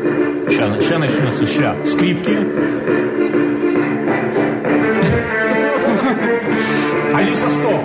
Сейчас, 0.49 0.83
сейчас 0.83 0.99
начнется, 0.99 1.47
сейчас. 1.47 1.91
Скрипки. 1.91 2.31
Алиса, 7.15 7.51
стоп! 7.51 7.83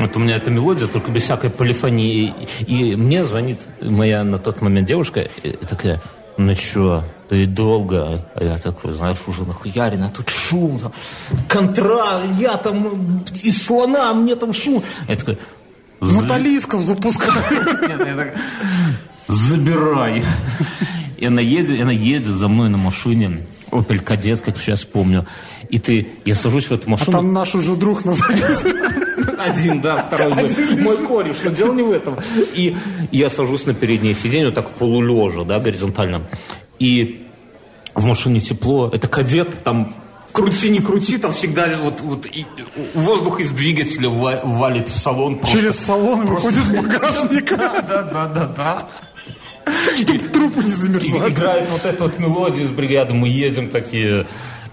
Вот 0.00 0.16
у 0.16 0.18
меня 0.18 0.34
эта 0.34 0.50
мелодия, 0.50 0.88
только 0.88 1.12
без 1.12 1.22
всякой 1.22 1.50
полифонии. 1.50 2.34
И, 2.66 2.90
и 2.90 2.96
мне 2.96 3.24
звонит 3.24 3.60
моя 3.80 4.24
на 4.24 4.40
тот 4.40 4.62
момент 4.62 4.88
девушка 4.88 5.20
и, 5.20 5.48
и 5.48 5.64
такая, 5.64 6.00
ну 6.38 6.56
чё, 6.56 7.04
ты 7.28 7.46
долго? 7.46 8.20
А 8.34 8.42
я 8.42 8.58
такой, 8.58 8.94
знаешь, 8.94 9.18
уже 9.28 9.44
нахуярен, 9.44 10.02
а 10.02 10.08
тут 10.08 10.28
шум, 10.28 10.80
там, 10.80 10.92
контра, 11.48 12.20
я 12.40 12.56
там 12.56 13.22
из 13.44 13.64
слона, 13.64 14.12
мне 14.12 14.34
там 14.34 14.52
шум. 14.52 14.82
Я 15.06 15.14
такой, 15.14 15.38
Я 17.88 18.14
так, 18.16 18.34
забирай. 19.28 20.22
И 21.16 21.26
она 21.26 21.40
едет, 21.40 21.80
она 21.80 21.92
едет 21.92 22.26
за 22.26 22.48
мной 22.48 22.68
на 22.68 22.78
машине. 22.78 23.46
Opel 23.70 24.00
Кадет, 24.00 24.40
как 24.40 24.58
сейчас 24.58 24.84
помню. 24.84 25.24
И 25.70 25.78
ты, 25.78 26.08
я 26.24 26.34
сажусь 26.34 26.66
в 26.66 26.72
эту 26.72 26.88
А 26.88 26.90
машину. 26.90 27.12
там 27.12 27.32
наш 27.32 27.54
уже 27.54 27.74
друг 27.76 28.04
на. 28.04 28.14
Один, 29.38 29.80
да, 29.80 29.98
второй 29.98 30.34
мой, 30.34 30.76
мой 30.78 30.96
кореш, 31.06 31.36
но 31.44 31.50
дело 31.50 31.72
не 31.72 31.82
в 31.82 31.90
этом. 31.90 32.16
И 32.52 32.76
я 33.10 33.30
сажусь 33.30 33.66
на 33.66 33.74
переднее 33.74 34.14
сиденье, 34.14 34.46
вот 34.46 34.54
так 34.54 34.70
полулежа, 34.70 35.44
да, 35.44 35.58
горизонтально. 35.58 36.22
И 36.78 37.26
в 37.94 38.04
машине 38.04 38.40
тепло, 38.40 38.90
это 38.92 39.08
кадет, 39.08 39.62
там 39.64 39.94
крути, 40.32 40.70
не 40.70 40.80
крути, 40.80 41.18
там 41.18 41.32
всегда 41.32 41.78
вот, 41.82 42.00
вот 42.00 42.26
и 42.26 42.46
воздух 42.94 43.40
из 43.40 43.50
двигателя 43.52 44.08
ва- 44.08 44.40
валит 44.44 44.88
в 44.88 44.96
салон. 44.98 45.38
просто. 45.38 45.58
Через 45.58 45.76
салон 45.76 46.26
выходит 46.26 46.64
багажник. 46.74 47.48
Да, 47.56 47.80
да, 47.82 48.02
да, 48.02 48.26
да, 48.26 48.46
да. 48.46 48.88
Чтоб 49.96 50.32
трупы 50.32 50.64
не 50.64 50.72
замерзали. 50.72 51.30
играет 51.30 51.68
вот 51.70 51.84
эта 51.84 52.04
вот 52.04 52.18
мелодия 52.18 52.64
из 52.64 52.70
бригады, 52.70 53.14
мы 53.14 53.28
едем 53.28 53.70
такие, 53.70 54.26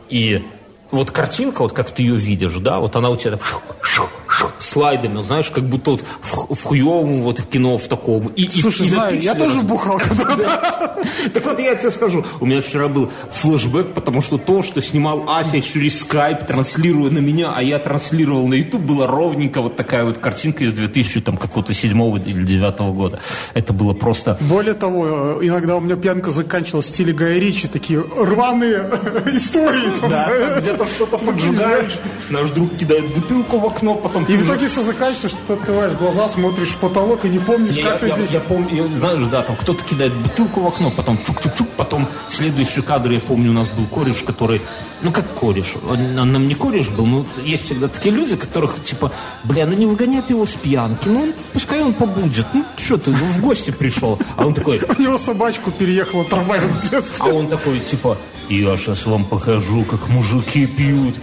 и 0.10 0.43
вот 0.91 1.11
картинка, 1.11 1.61
вот 1.61 1.73
как 1.73 1.91
ты 1.91 2.01
ее 2.03 2.15
видишь, 2.15 2.55
да, 2.55 2.79
вот 2.79 2.95
она 2.95 3.09
у 3.09 3.15
тебя 3.15 3.31
так 3.31 3.41
шу- 3.45 3.61
шу- 3.81 4.09
шу, 4.27 4.47
слайдами, 4.59 5.17
вот 5.17 5.25
знаешь, 5.25 5.49
как 5.49 5.63
будто 5.63 5.91
вот 5.91 6.03
в, 6.21 6.55
в 6.55 6.63
хуевом 6.63 7.21
вот 7.21 7.41
кино 7.41 7.77
в 7.77 7.87
таком. 7.87 8.27
И, 8.35 8.43
и- 8.45 8.61
Слушай, 8.61 8.87
и 8.87 8.89
на 8.91 8.95
знаю, 8.95 9.15
я 9.21 9.33
пикселе 9.33 9.49
тоже 9.49 9.61
бухал 9.61 9.99
когда-то. 10.07 10.97
так 11.33 11.45
вот 11.45 11.59
я 11.59 11.75
тебе 11.75 11.91
скажу, 11.91 12.25
у 12.39 12.45
меня 12.45 12.61
вчера 12.61 12.87
был 12.87 13.09
флешбэк, 13.31 13.93
потому 13.93 14.21
что 14.21 14.37
то, 14.37 14.63
что 14.63 14.81
снимал 14.81 15.25
Ася 15.29 15.61
через 15.61 15.99
скайп, 16.01 16.45
транслируя 16.45 17.11
на 17.11 17.19
меня, 17.19 17.53
а 17.55 17.61
я 17.61 17.77
транслировал 17.79 18.47
на 18.47 18.55
YouTube, 18.55 18.81
была 18.81 19.07
ровненько 19.07 19.61
вот 19.61 19.75
такая 19.75 20.05
вот 20.05 20.17
картинка 20.17 20.63
из 20.63 20.73
2000 20.73 21.21
там 21.21 21.37
какого-то 21.37 21.73
седьмого 21.73 22.17
или 22.17 22.41
девятого 22.43 22.91
года. 22.93 23.19
Это 23.53 23.73
было 23.73 23.93
просто... 23.93 24.37
Более 24.41 24.73
того, 24.73 25.39
э, 25.41 25.45
иногда 25.47 25.75
у 25.77 25.81
меня 25.81 25.95
пьянка 25.95 26.31
заканчивалась 26.31 26.87
в 26.87 26.89
стиле 26.89 27.13
Гая 27.13 27.39
Ричи, 27.39 27.67
такие 27.67 27.99
рваные 27.99 28.89
истории. 29.33 29.91
Да. 30.09 30.61
Там 30.80 30.88
что-то 30.88 31.17
поджигаешь, 31.17 31.99
наш 32.30 32.49
друг 32.51 32.75
кидает 32.77 33.05
бутылку 33.13 33.59
в 33.59 33.65
окно, 33.65 33.95
потом... 33.95 34.23
И 34.25 34.36
в 34.38 34.45
итоге 34.45 34.67
все 34.67 34.82
заканчивается, 34.84 35.30
что 35.30 35.38
ты 35.47 35.53
открываешь 35.53 35.93
глаза, 35.93 36.27
смотришь 36.30 36.69
в 36.69 36.77
потолок 36.77 37.25
и 37.25 37.30
не 37.30 37.39
помнишь, 37.39 37.75
Не, 37.75 37.84
как 37.84 37.93
я, 37.93 37.97
ты 37.99 38.07
я- 38.07 38.15
здесь. 38.15 38.32
я 38.32 38.39
помню, 38.39 38.88
знаешь, 38.97 39.23
да, 39.32 39.43
там 39.43 39.55
кто-то 39.55 39.84
кидает 39.84 40.13
бутылку 40.13 40.61
в 40.61 40.67
окно, 40.67 40.91
потом 40.91 41.17
чук-чук-чук, 41.17 41.67
потом 41.77 42.07
следующий 42.30 42.82
кадр, 42.82 43.11
я 43.11 43.19
помню, 43.19 43.51
у 43.51 43.53
нас 43.53 43.67
был 43.69 43.86
кореш, 43.86 44.17
который, 44.25 44.61
ну 45.01 45.11
как 45.11 45.25
кореш, 45.36 45.73
он, 45.89 46.17
он 46.17 46.32
нам 46.32 46.47
не 46.47 46.55
кореш 46.55 46.89
был, 46.89 47.05
но 47.05 47.25
есть 47.43 47.65
всегда 47.65 47.88
такие 47.88 48.13
люди, 48.15 48.36
которых, 48.36 48.84
типа, 48.84 49.11
бля, 49.43 49.65
ну 49.65 49.73
не 49.73 49.86
выгоняет 49.86 50.30
его 50.30 50.45
с 50.45 50.53
пьянки, 50.53 51.07
ну 51.09 51.23
он- 51.23 51.34
пускай 51.53 51.82
он 51.82 51.93
побудет, 51.93 52.45
ну 52.53 52.63
что 52.77 52.97
ты, 52.97 53.11
в 53.11 53.41
гости 53.41 53.71
пришел, 53.71 54.17
а 54.38 54.45
он 54.45 54.53
такой, 54.53 54.80
У 54.97 55.01
него 55.01 55.17
собачку 55.17 55.71
переехала 55.71 56.23
трамваем 56.23 56.67
в 56.69 56.89
детстве. 56.89 57.15
а 57.19 57.25
он 57.27 57.47
такой, 57.47 57.80
типа, 57.80 58.17
я 58.49 58.77
сейчас 58.77 59.05
вам 59.05 59.25
покажу, 59.25 59.83
как 59.83 60.09
мужики 60.09 60.65
пьют. 60.65 61.15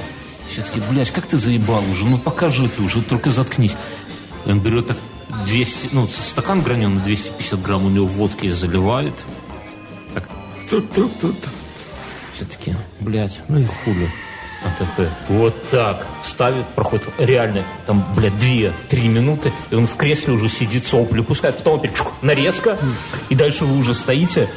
Все 0.50 0.62
таки 0.62 0.80
блядь, 0.90 1.10
как 1.10 1.26
ты 1.26 1.38
заебал 1.38 1.82
уже, 1.90 2.04
ну 2.04 2.18
покажи 2.18 2.68
ты 2.68 2.82
уже, 2.82 3.02
только 3.02 3.30
заткнись. 3.30 3.76
Он 4.46 4.60
берет 4.60 4.86
так 4.86 4.96
200, 5.46 5.88
ну, 5.92 6.08
стакан 6.08 6.62
граненый, 6.62 7.02
250 7.02 7.60
грамм 7.60 7.84
у 7.86 7.90
него 7.90 8.06
водки 8.06 8.52
заливает. 8.52 9.14
Так. 10.14 10.28
Все 12.34 12.44
таки 12.44 12.76
блядь, 13.00 13.40
ну 13.48 13.58
и 13.58 13.64
хули. 13.64 14.10
Такой, 14.78 15.08
вот 15.28 15.54
так, 15.70 16.06
ставит, 16.24 16.66
проходит, 16.68 17.08
реально, 17.18 17.64
там, 17.86 18.04
блядь, 18.16 18.36
две-три 18.38 19.08
минуты, 19.08 19.52
и 19.70 19.74
он 19.74 19.86
в 19.86 19.96
кресле 19.96 20.32
уже 20.32 20.48
сидит, 20.48 20.84
сопли 20.84 21.20
пускает, 21.20 21.58
потом 21.58 21.78
опять 21.78 21.92
нарезка, 22.20 22.76
и 23.28 23.34
дальше 23.34 23.64
вы 23.64 23.78
уже 23.78 23.94
стоите 23.94 24.48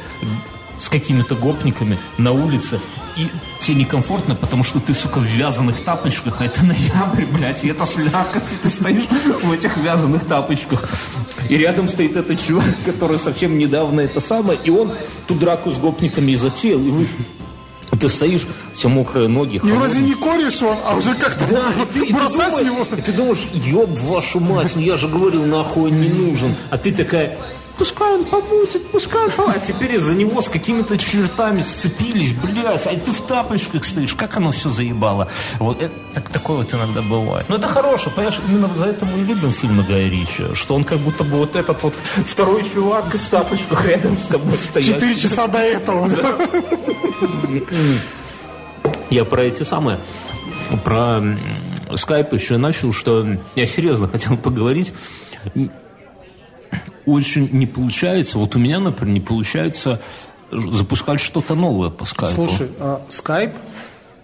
с 0.80 0.88
какими-то 0.88 1.34
гопниками 1.34 1.98
на 2.18 2.32
улице, 2.32 2.80
и 3.16 3.28
тебе 3.60 3.78
некомфортно, 3.80 4.34
потому 4.34 4.64
что 4.64 4.80
ты, 4.80 4.94
сука, 4.94 5.18
в 5.18 5.24
вязаных 5.24 5.84
тапочках, 5.84 6.40
а 6.40 6.46
это 6.46 6.64
ноябрь, 6.64 7.26
блядь, 7.26 7.62
и 7.64 7.68
это 7.68 7.86
слякоть, 7.86 8.42
и 8.52 8.62
ты 8.62 8.70
стоишь 8.70 9.04
в 9.42 9.52
этих 9.52 9.76
вязаных 9.76 10.24
тапочках. 10.24 10.88
И 11.48 11.56
рядом 11.56 11.88
стоит 11.88 12.16
этот 12.16 12.44
чувак, 12.44 12.64
который 12.84 13.18
совсем 13.18 13.58
недавно 13.58 14.00
это 14.00 14.20
самое, 14.20 14.58
и 14.64 14.70
он 14.70 14.92
ту 15.26 15.34
драку 15.34 15.70
с 15.70 15.76
гопниками 15.76 16.32
и 16.32 16.36
затеял, 16.36 16.80
и 16.80 16.90
вы 16.90 17.06
ты 18.00 18.08
стоишь, 18.08 18.46
все 18.72 18.88
мокрые 18.88 19.28
ноги. 19.28 19.56
И 19.56 19.58
холодные. 19.58 19.78
вроде 19.80 20.00
не 20.00 20.14
кореш 20.14 20.62
он, 20.62 20.76
а 20.86 20.96
уже 20.96 21.14
как-то 21.14 21.46
Да, 21.46 21.72
ты, 21.92 22.06
ты 22.06 22.14
бросать 22.14 22.64
думаешь, 22.64 22.66
его. 22.66 22.96
и 22.96 23.00
ты 23.02 23.12
думаешь, 23.12 23.46
ёб 23.52 23.98
вашу 24.00 24.40
мать, 24.40 24.72
ну 24.74 24.80
я 24.80 24.96
же 24.96 25.06
говорил, 25.08 25.44
нахуй 25.44 25.90
не 25.90 26.08
нужен. 26.08 26.54
А 26.70 26.78
ты 26.78 26.92
такая, 26.92 27.36
пускай 27.80 28.12
он 28.12 28.26
побудет, 28.26 28.86
пускай 28.88 29.24
он 29.24 29.30
побудет. 29.30 29.56
А 29.56 29.66
теперь 29.66 29.94
из-за 29.94 30.14
него 30.14 30.42
с 30.42 30.50
какими-то 30.50 30.98
чертами 30.98 31.62
сцепились, 31.62 32.34
блядь, 32.34 32.86
а 32.86 32.90
ты 32.90 33.10
в 33.10 33.22
тапочках 33.22 33.86
стоишь, 33.86 34.14
как 34.14 34.36
оно 34.36 34.52
все 34.52 34.68
заебало. 34.68 35.28
Вот 35.58 35.80
это, 35.80 35.94
так, 36.12 36.28
такое 36.28 36.58
вот 36.58 36.74
иногда 36.74 37.00
бывает. 37.00 37.46
Но 37.48 37.56
это 37.56 37.68
хорошее, 37.68 38.14
понимаешь, 38.14 38.38
именно 38.46 38.68
за 38.74 38.84
это 38.84 39.06
мы 39.06 39.20
и 39.20 39.24
любим 39.24 39.54
фильмы 39.54 39.82
Гая 39.84 40.10
Ричи, 40.10 40.54
что 40.54 40.74
он 40.74 40.84
как 40.84 40.98
будто 40.98 41.24
бы 41.24 41.38
вот 41.38 41.56
этот 41.56 41.82
вот 41.82 41.94
второй 42.26 42.68
чувак 42.68 43.14
в 43.14 43.30
тапочках 43.30 43.86
рядом 43.86 44.18
с 44.18 44.26
тобой 44.26 44.58
стоит. 44.58 44.84
Четыре 44.84 45.16
часа 45.16 45.46
до 45.46 45.58
этого. 45.60 46.10
Я 49.08 49.24
про 49.24 49.44
эти 49.44 49.62
самые, 49.62 49.98
про 50.84 51.22
скайп 51.96 52.34
еще 52.34 52.58
начал, 52.58 52.92
что 52.92 53.26
я 53.54 53.66
серьезно 53.66 54.06
хотел 54.06 54.36
поговорить. 54.36 54.92
Очень 57.06 57.48
не 57.52 57.66
получается, 57.66 58.38
вот 58.38 58.54
у 58.56 58.58
меня, 58.58 58.80
например, 58.80 59.14
не 59.14 59.20
получается 59.20 60.00
запускать 60.50 61.20
что-то 61.20 61.54
новое 61.54 61.90
по 61.90 62.04
скайпу. 62.04 62.34
Слушай, 62.34 62.68
а 62.78 63.02
скайп 63.08 63.52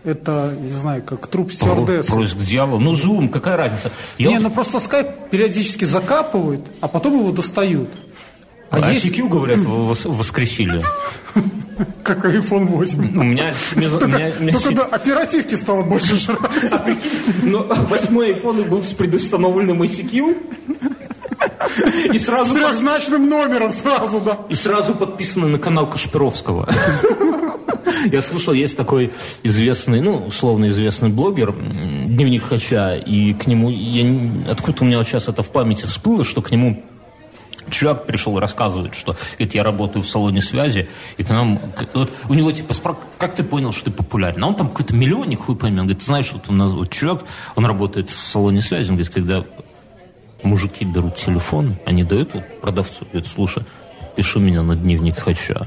это, 0.07 0.57
не 0.61 0.72
знаю, 0.72 1.03
как 1.03 1.26
труп 1.26 1.53
стюардессы. 1.53 2.12
Поиск 2.12 2.36
дьявола. 2.38 2.78
Ну, 2.78 2.94
зум, 2.94 3.28
какая 3.28 3.57
разница? 3.57 3.90
Я 4.18 4.28
не, 4.28 4.34
вот... 4.36 4.44
ну 4.44 4.51
просто 4.51 4.78
скайп 4.78 5.09
периодически 5.30 5.84
закапывают, 5.84 6.64
а 6.80 6.86
потом 6.86 7.18
его 7.18 7.32
достают. 7.32 7.90
А, 8.70 8.76
а 8.76 8.92
есть... 8.92 9.07
ICQ, 9.07 9.28
говорят, 9.28 9.59
воскресили. 9.59 10.80
Как 12.05 12.24
iPhone 12.24 12.66
8. 12.66 13.01
У 13.18 13.22
меня... 13.24 13.53
Только, 13.90 14.74
да, 14.74 14.84
оперативки 14.84 15.57
стало 15.57 15.82
больше 15.82 16.16
жрать. 16.18 16.40
А 16.70 16.78
прикинь, 16.78 17.11
ну, 17.42 17.66
восьмой 17.88 18.32
iPhone 18.32 18.68
был 18.68 18.84
с 18.84 18.92
предустановленным 18.92 19.82
ICQ. 19.82 20.36
И 22.13 22.19
сразу... 22.19 22.55
С 22.55 22.59
трехзначным 22.59 23.29
номером 23.29 23.73
сразу, 23.73 24.21
да. 24.21 24.39
И 24.49 24.55
сразу 24.55 24.95
подписано 24.95 25.49
на 25.49 25.59
канал 25.59 25.89
Кашпировского. 25.89 26.69
Я 28.13 28.23
слышал, 28.23 28.53
есть 28.53 28.77
такой 28.77 29.13
известный, 29.43 30.01
ну, 30.01 30.27
условно 30.27 30.69
известный 30.69 31.09
блогер, 31.09 31.53
Дневник 31.53 32.45
Хача, 32.45 32.97
и 32.97 33.33
к 33.35 33.47
нему, 33.47 33.71
я, 33.71 34.51
откуда 34.51 34.83
у 34.83 34.85
меня 34.85 35.03
сейчас 35.05 35.29
это 35.29 35.43
в 35.43 35.51
памяти 35.51 35.87
всплыло, 35.87 36.25
что 36.25 36.43
к 36.43 36.51
нему 36.51 36.83
Человек 37.71 38.05
пришел 38.07 38.37
и 38.39 38.41
рассказывает, 38.41 38.95
что 38.95 39.17
говорит, 39.33 39.55
я 39.55 39.65
работаю 39.65 40.05
в 40.05 40.09
салоне 40.09 40.41
связи, 40.41 40.89
и 41.17 41.25
к 41.25 41.31
нам, 41.31 41.61
вот 41.95 42.13
у 42.29 42.35
него 42.35 42.53
типа, 42.53 42.75
как 43.19 43.35
ты 43.35 43.43
понял, 43.43 43.73
что 43.73 43.87
ты 43.87 43.91
популярен? 43.91 44.45
А 44.45 44.47
он 44.47 44.55
там 44.55 44.69
какой-то 44.69 44.95
миллионник, 44.95 45.41
хуй 45.41 45.57
пойми. 45.57 45.81
Он 45.81 45.87
говорит, 45.87 45.99
ты 45.99 46.07
знаешь, 46.07 46.31
вот 46.33 46.45
у 46.49 46.53
нас 46.53 46.73
вот 46.73 46.91
человек, 46.91 47.25
он 47.57 47.67
работает 47.67 48.11
в 48.11 48.19
салоне 48.19 48.63
связи, 48.63 48.89
он 48.89 48.97
говорит, 48.97 49.13
когда 49.13 49.45
мужики 50.43 50.84
берут 50.84 51.16
телефон, 51.16 51.76
они 51.84 52.05
дают 52.05 52.34
вот 52.34 52.61
продавцу, 52.61 53.05
говорит, 53.12 53.26
слушай, 53.26 53.62
пиши 54.14 54.39
меня 54.39 54.62
на 54.62 54.76
дневник 54.76 55.18
Хача. 55.18 55.66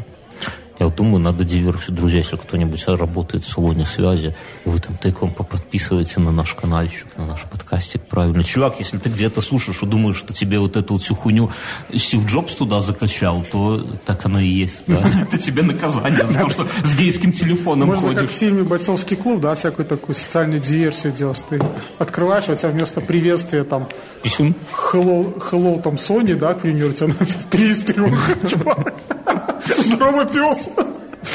Я 0.79 0.85
вот 0.85 0.95
думаю, 0.95 1.19
надо 1.19 1.43
диверсию. 1.43 1.93
Друзья, 1.95 2.19
если 2.19 2.37
кто-нибудь 2.37 2.87
работает 2.87 3.43
в 3.43 3.51
салоне 3.51 3.85
связи, 3.85 4.33
вы 4.63 4.79
там 4.79 4.95
тайком 4.95 5.31
подписываете 5.31 6.21
на 6.21 6.31
наш 6.31 6.53
каналчик, 6.53 7.07
на 7.17 7.25
наш 7.25 7.43
подкастик, 7.43 8.01
правильно. 8.03 8.45
Чувак, 8.45 8.79
если 8.79 8.97
ты 8.97 9.09
где-то 9.09 9.41
слушаешь 9.41 9.83
и 9.83 9.85
думаешь, 9.85 10.15
что 10.15 10.33
тебе 10.33 10.57
вот 10.57 10.77
эту 10.77 10.93
вот 10.93 11.01
всю 11.01 11.15
хуйню 11.15 11.51
Стив 11.93 12.25
Джобс 12.25 12.55
туда 12.55 12.79
закачал, 12.79 13.43
то 13.51 13.85
так 14.05 14.25
оно 14.25 14.39
и 14.39 14.47
есть. 14.47 14.83
Это 14.87 15.37
тебе 15.37 15.63
наказание 15.63 16.25
за 16.25 16.39
то, 16.39 16.49
что 16.49 16.67
с 16.85 16.95
гейским 16.95 17.33
телефоном 17.33 17.89
ходишь. 17.89 18.03
Можно 18.03 18.21
как 18.21 18.31
в 18.31 18.33
фильме 18.33 18.63
«Бойцовский 18.63 19.17
клуб», 19.17 19.41
да, 19.41 19.55
всякую 19.55 19.85
такую 19.85 20.15
социальную 20.15 20.61
диверсию 20.61 21.11
делать. 21.11 21.43
Ты 21.49 21.61
открываешь, 21.97 22.45
а 22.47 22.53
у 22.53 22.55
тебя 22.55 22.69
вместо 22.69 23.01
приветствия 23.01 23.65
там... 23.65 23.89
Hello, 24.23 25.37
hello 25.51 25.81
там 25.81 25.95
Sony, 25.95 26.35
да, 26.35 26.53
к 26.53 26.61
примеру, 26.61 26.91
у 26.91 26.93
тебя 26.93 27.13
три 27.49 27.71
из 27.71 27.83
трех, 27.83 28.37
чувак. 28.49 28.93
Здорово, 29.77 30.25
пес. 30.25 30.69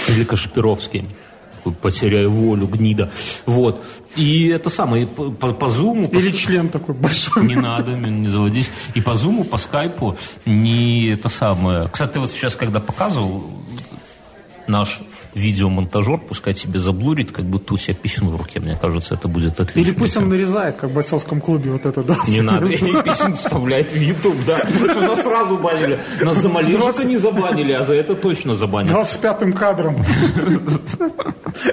Или 0.08 0.24
Кашпировский 0.24 1.08
потеряю 1.80 2.30
волю, 2.30 2.66
гнида. 2.66 3.10
Вот. 3.46 3.82
И 4.16 4.48
это 4.48 4.70
самое, 4.70 5.06
по, 5.06 5.30
по, 5.30 5.52
по 5.52 5.68
зуму... 5.68 6.08
Или 6.12 6.30
по... 6.30 6.36
член 6.36 6.68
такой 6.68 6.94
большой. 6.94 7.44
Не 7.44 7.56
надо, 7.56 7.92
не 7.92 8.28
заводись. 8.28 8.70
И 8.94 9.00
по 9.00 9.14
зуму, 9.14 9.44
по 9.44 9.58
скайпу 9.58 10.16
не 10.44 11.06
это 11.06 11.28
самое... 11.28 11.88
Кстати, 11.88 12.18
вот 12.18 12.30
сейчас, 12.30 12.54
когда 12.54 12.80
показывал 12.80 13.44
наш 14.66 15.00
видеомонтажер, 15.34 16.18
пускай 16.18 16.54
тебе 16.54 16.78
заблурит, 16.78 17.32
как 17.32 17.44
будто 17.44 17.74
у 17.74 17.76
себя 17.76 17.94
писюн 17.94 18.30
в 18.30 18.36
руке. 18.36 18.60
Мне 18.60 18.78
кажется, 18.80 19.14
это 19.14 19.28
будет 19.28 19.60
отлично. 19.60 19.90
Или 19.90 19.96
пусть 19.96 20.16
он 20.16 20.28
нарезает, 20.28 20.76
как 20.76 20.90
в 20.90 20.94
бойцовском 20.94 21.40
клубе 21.40 21.70
вот 21.70 21.86
это, 21.86 22.02
да? 22.02 22.16
Не 22.28 22.40
надо, 22.40 22.66
и 22.66 22.76
писюн 22.76 23.34
вставляет 23.34 23.92
в 23.92 24.00
YouTube, 24.00 24.36
да. 24.46 24.62
Нас 25.00 25.22
сразу 25.22 25.58
банили. 25.58 25.98
Нас 26.20 26.36
за 26.36 26.48
малежика 26.48 27.04
не 27.04 27.16
забанили, 27.16 27.72
а 27.72 27.82
за 27.82 27.94
это 27.94 28.14
точно 28.14 28.54
забанили. 28.54 28.94
25-м 28.94 29.52
кадром. 29.52 30.04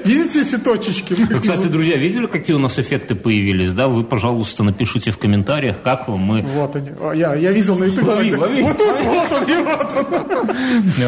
Видите 0.03 0.41
эти 0.41 0.57
точечки? 0.57 1.15
Кстати, 1.39 1.67
друзья, 1.67 1.97
видели, 1.97 2.27
какие 2.27 2.55
у 2.55 2.59
нас 2.59 2.77
эффекты 2.79 3.15
появились, 3.15 3.73
да? 3.73 3.87
Вы, 3.87 4.03
пожалуйста, 4.03 4.63
напишите 4.63 5.11
в 5.11 5.17
комментариях, 5.17 5.77
как 5.83 6.07
вам 6.07 6.19
мы... 6.19 6.41
Вот 6.41 6.75
они. 6.75 6.91
Я, 7.15 7.35
я 7.35 7.51
видел 7.51 7.77
на 7.77 7.85
YouTube. 7.85 8.07
Лови, 8.07 8.35
лови. 8.35 8.61
Вот 8.61 8.77
тут, 8.77 8.99
вот 9.03 9.31
он, 9.31 9.49
и 9.49 9.63
вот 9.63 9.95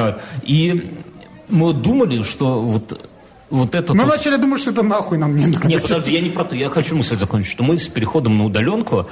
он. 0.02 0.16
И 0.44 0.94
мы 1.50 1.74
думали, 1.74 2.24
что 2.24 2.62
вот 2.62 3.10
вот 3.50 3.76
это... 3.76 3.94
Мы 3.94 4.06
вот... 4.06 4.14
начали 4.14 4.38
думать, 4.38 4.62
что 4.62 4.72
это 4.72 4.82
нахуй 4.82 5.20
нам 5.20 5.36
не 5.36 5.46
надо. 5.46 5.68
Нет, 5.68 5.84
подожди, 5.84 6.12
я 6.12 6.22
не 6.22 6.30
про 6.30 6.44
то. 6.44 6.56
Я 6.56 6.70
хочу 6.70 6.96
мысль 6.96 7.18
закончить, 7.18 7.52
что 7.52 7.64
мы 7.64 7.78
с 7.78 7.88
переходом 7.88 8.38
на 8.38 8.46
удаленку 8.46 9.08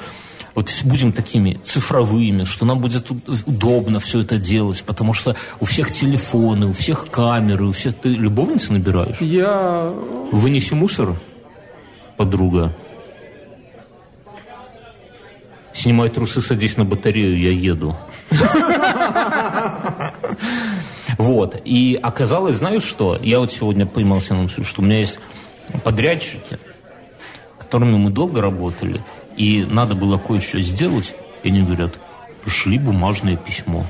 вот 0.56 0.72
будем 0.84 1.14
такими 1.14 1.60
цифровыми, 1.64 2.44
что 2.44 2.66
нам 2.66 2.80
будет 2.80 3.10
удобно 3.46 4.00
все 4.00 4.22
это 4.22 4.38
делать, 4.38 4.84
потому 4.84 5.14
что 5.14 5.36
у 5.60 5.66
всех 5.66 5.92
телефоны, 5.92 6.68
у 6.68 6.74
всех 6.74 7.08
камеры, 7.10 7.66
у 7.66 7.72
всех... 7.72 7.96
Ты 7.96 8.10
любовницы 8.10 8.74
набираешь? 8.74 9.22
Я... 9.22 9.88
Вынеси 10.32 10.74
мусор, 10.74 11.16
подруга. 12.18 12.76
Снимай 15.74 16.10
трусы, 16.10 16.42
садись 16.42 16.78
на 16.78 16.84
батарею, 16.84 17.40
я 17.40 17.52
еду. 17.52 17.96
Вот. 21.18 21.62
И 21.66 22.00
оказалось, 22.02 22.58
знаешь 22.58 22.84
что? 22.84 23.18
Я 23.22 23.40
вот 23.40 23.52
сегодня 23.52 23.86
поймался 23.86 24.34
на 24.34 24.44
мысли, 24.44 24.64
что 24.64 24.82
у 24.82 24.86
меня 24.86 25.00
есть 25.00 25.20
подрядчики, 25.84 26.58
которыми 27.58 27.98
мы 27.98 28.10
долго 28.10 28.42
работали, 28.42 29.02
и 29.38 29.66
надо 29.70 29.96
было 29.96 30.18
кое-что 30.18 30.60
сделать, 30.62 31.16
и 31.44 31.50
они 31.50 31.64
говорят, 31.64 31.94
пришли 32.44 32.78
бумажное 32.78 33.38
письмо. 33.38 33.86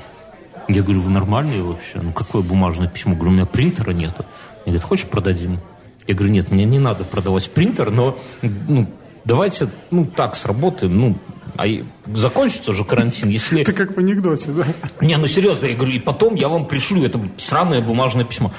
Я 0.68 0.82
говорю, 0.82 1.00
вы 1.00 1.10
нормальные 1.10 1.62
вообще? 1.62 2.00
Ну, 2.00 2.12
какое 2.12 2.42
бумажное 2.42 2.88
письмо? 2.88 3.14
говорю, 3.14 3.30
у 3.30 3.34
меня 3.34 3.46
принтера 3.46 3.92
нету. 3.92 4.24
Они 4.64 4.72
говорят, 4.72 4.84
хочешь 4.84 5.06
продадим? 5.06 5.58
Я 6.06 6.14
говорю, 6.14 6.32
нет, 6.32 6.50
мне 6.50 6.64
не 6.64 6.78
надо 6.78 7.04
продавать 7.04 7.50
принтер, 7.50 7.90
но 7.90 8.16
ну, 8.42 8.86
давайте, 9.24 9.68
ну, 9.90 10.04
так 10.04 10.36
сработаем, 10.36 10.96
ну, 10.96 11.18
а 11.56 11.66
закончится 12.14 12.72
же 12.72 12.84
карантин, 12.84 13.28
если... 13.28 13.60
Это 13.60 13.72
как 13.72 13.96
в 13.96 13.98
анекдоте, 13.98 14.50
да? 14.50 14.64
Не, 15.00 15.18
ну 15.18 15.26
серьезно, 15.26 15.66
я 15.66 15.74
говорю, 15.74 15.92
и 15.92 15.98
потом 15.98 16.34
я 16.34 16.48
вам 16.48 16.66
пришлю 16.66 17.04
это 17.04 17.20
сраное 17.36 17.82
бумажное 17.82 18.24
письмо. 18.24 18.52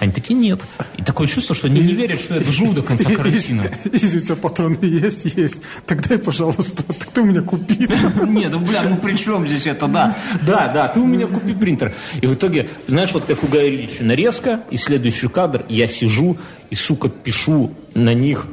Они 0.00 0.10
такие, 0.10 0.34
нет. 0.38 0.60
И 0.96 1.02
такое 1.02 1.28
чувство, 1.28 1.54
что 1.54 1.68
они 1.68 1.80
не 1.80 1.94
верят, 1.94 2.20
что 2.20 2.34
это 2.34 2.50
живу 2.50 2.72
до 2.72 2.82
конца 2.82 3.08
карантина. 3.10 3.70
Если 3.92 4.18
у 4.18 4.20
тебя 4.20 4.36
патроны 4.36 4.78
есть, 4.82 5.24
есть. 5.36 5.58
Тогда, 5.86 6.18
пожалуйста, 6.18 6.82
так 6.82 7.06
ты 7.06 7.20
у 7.20 7.24
меня 7.24 7.42
купи. 7.42 7.88
Нет, 8.26 8.52
ну, 8.52 8.58
бля, 8.58 8.82
ну 8.82 8.96
при 8.96 9.14
чем 9.14 9.46
здесь 9.46 9.66
это, 9.66 9.86
да. 9.86 10.16
Да, 10.42 10.68
да, 10.68 10.88
ты 10.88 10.98
у 10.98 11.06
меня 11.06 11.28
купи 11.28 11.54
принтер. 11.54 11.94
И 12.20 12.26
в 12.26 12.34
итоге, 12.34 12.68
знаешь, 12.88 13.12
вот 13.12 13.26
как 13.26 13.44
у 13.44 13.46
Гая 13.46 13.68
Ильича, 13.68 14.02
нарезка, 14.02 14.60
и 14.70 14.76
следующий 14.76 15.28
кадр, 15.28 15.64
я 15.68 15.86
сижу 15.86 16.36
и, 16.70 16.74
сука, 16.74 17.08
пишу 17.08 17.74
на 17.94 18.12
них 18.12 18.46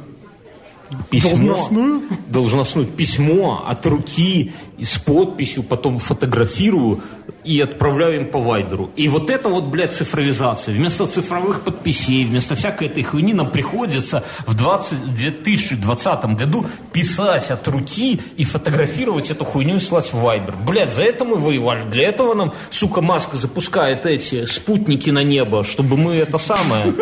письмо, 1.10 1.30
должностную? 1.30 2.02
должностную 2.28 2.88
письмо 2.88 3.66
от 3.68 3.86
руки 3.86 4.54
с 4.82 4.98
подписью, 4.98 5.64
потом 5.64 6.00
фотографирую 6.00 7.02
и 7.44 7.60
отправляю 7.62 8.18
им 8.18 8.26
по 8.28 8.40
вайберу. 8.40 8.90
И 8.96 9.08
вот 9.08 9.30
это 9.30 9.50
вот, 9.50 9.66
блядь, 9.66 9.94
цифровизация. 9.94 10.76
Вместо 10.76 11.08
цифровых 11.08 11.62
подписей, 11.62 12.26
вместо 12.26 12.56
всякой 12.56 12.88
этой 12.88 13.04
хуйни 13.04 13.34
нам 13.34 13.50
приходится 13.50 14.24
в 14.46 14.54
20, 14.54 15.16
2020 15.16 16.26
году 16.36 16.66
писать 16.92 17.50
от 17.50 17.68
руки 17.68 18.20
и 18.36 18.44
фотографировать 18.44 19.32
эту 19.32 19.46
хуйню 19.46 19.78
и 19.78 19.80
слать 19.80 20.12
в 20.12 20.20
вайбер. 20.20 20.56
Блядь, 20.68 20.94
за 20.94 21.04
это 21.04 21.26
мы 21.26 21.36
воевали. 21.36 21.90
Для 21.90 22.10
этого 22.10 22.34
нам, 22.34 22.54
сука, 22.70 23.02
Маска 23.02 23.38
запускает 23.38 24.06
эти 24.06 24.46
спутники 24.46 25.10
на 25.10 25.24
небо, 25.24 25.64
чтобы 25.64 25.98
мы 25.98 26.16
это 26.16 26.38
самое 26.38 26.94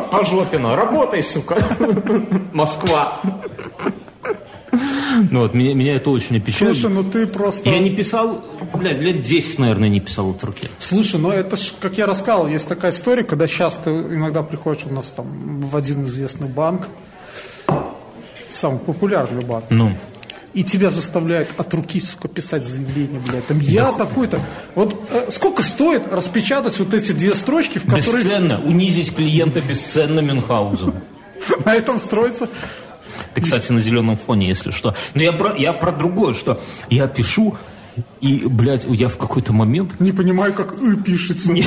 по 0.00 0.24
жопину. 0.24 0.74
Работай, 0.74 1.22
сука. 1.22 1.56
Москва. 2.52 3.20
Ну 5.30 5.40
вот, 5.40 5.54
меня, 5.54 5.74
меня 5.74 5.96
это 5.96 6.10
очень 6.10 6.36
опечалит. 6.38 6.76
Слушай, 6.76 6.92
ну 6.92 7.04
ты 7.04 7.26
просто... 7.26 7.68
Я 7.70 7.78
не 7.78 7.90
писал, 7.90 8.44
блядь, 8.74 8.98
лет 8.98 9.22
10, 9.22 9.58
наверное, 9.58 9.88
не 9.88 10.00
писал 10.00 10.30
от 10.30 10.42
руки. 10.42 10.68
Слушай, 10.78 11.20
ну 11.20 11.30
это 11.30 11.56
ж, 11.56 11.72
как 11.80 11.96
я 11.98 12.06
рассказывал, 12.06 12.48
есть 12.48 12.68
такая 12.68 12.90
история, 12.90 13.22
когда 13.22 13.46
сейчас 13.46 13.78
ты 13.82 13.90
иногда 13.90 14.42
приходишь 14.42 14.86
у 14.86 14.92
нас 14.92 15.06
там 15.06 15.60
в 15.60 15.76
один 15.76 16.02
известный 16.04 16.48
банк, 16.48 16.88
самый 18.48 18.80
популярный 18.80 19.44
банк. 19.44 19.66
Ну. 19.70 19.92
И 20.54 20.64
тебя 20.64 20.90
заставляют 20.90 21.48
от 21.56 21.74
руки, 21.74 22.00
сука, 22.00 22.28
писать 22.28 22.66
заявление, 22.66 23.20
блядь. 23.20 23.46
Там 23.46 23.58
я 23.58 23.92
такой-то. 23.92 24.40
Вот 24.74 25.08
э, 25.10 25.30
сколько 25.30 25.62
стоит 25.62 26.06
распечатать 26.12 26.78
вот 26.78 26.94
эти 26.94 27.12
две 27.12 27.34
строчки, 27.34 27.78
в 27.78 27.84
которых 27.84 28.24
Бесценно. 28.24 28.62
Унизить 28.62 29.14
клиента 29.14 29.60
бесценно 29.60 30.20
Мюнхгаузен. 30.20 30.94
на 31.64 31.74
этом 31.74 31.98
строится 31.98 32.48
Ты, 33.34 33.42
кстати, 33.42 33.72
на 33.72 33.80
зеленом 33.80 34.16
фоне, 34.16 34.48
если 34.48 34.70
что. 34.70 34.94
Но 35.14 35.22
я 35.22 35.32
про, 35.32 35.56
я 35.56 35.72
про 35.72 35.92
другое, 35.92 36.34
что 36.34 36.60
я 36.88 37.06
пишу, 37.08 37.56
и, 38.20 38.42
блядь, 38.44 38.84
я 38.88 39.08
в 39.08 39.16
какой-то 39.18 39.52
момент... 39.52 40.00
Не 40.00 40.12
понимаю, 40.12 40.52
как 40.52 40.72
«ы» 40.80 40.96
пишется. 40.96 41.52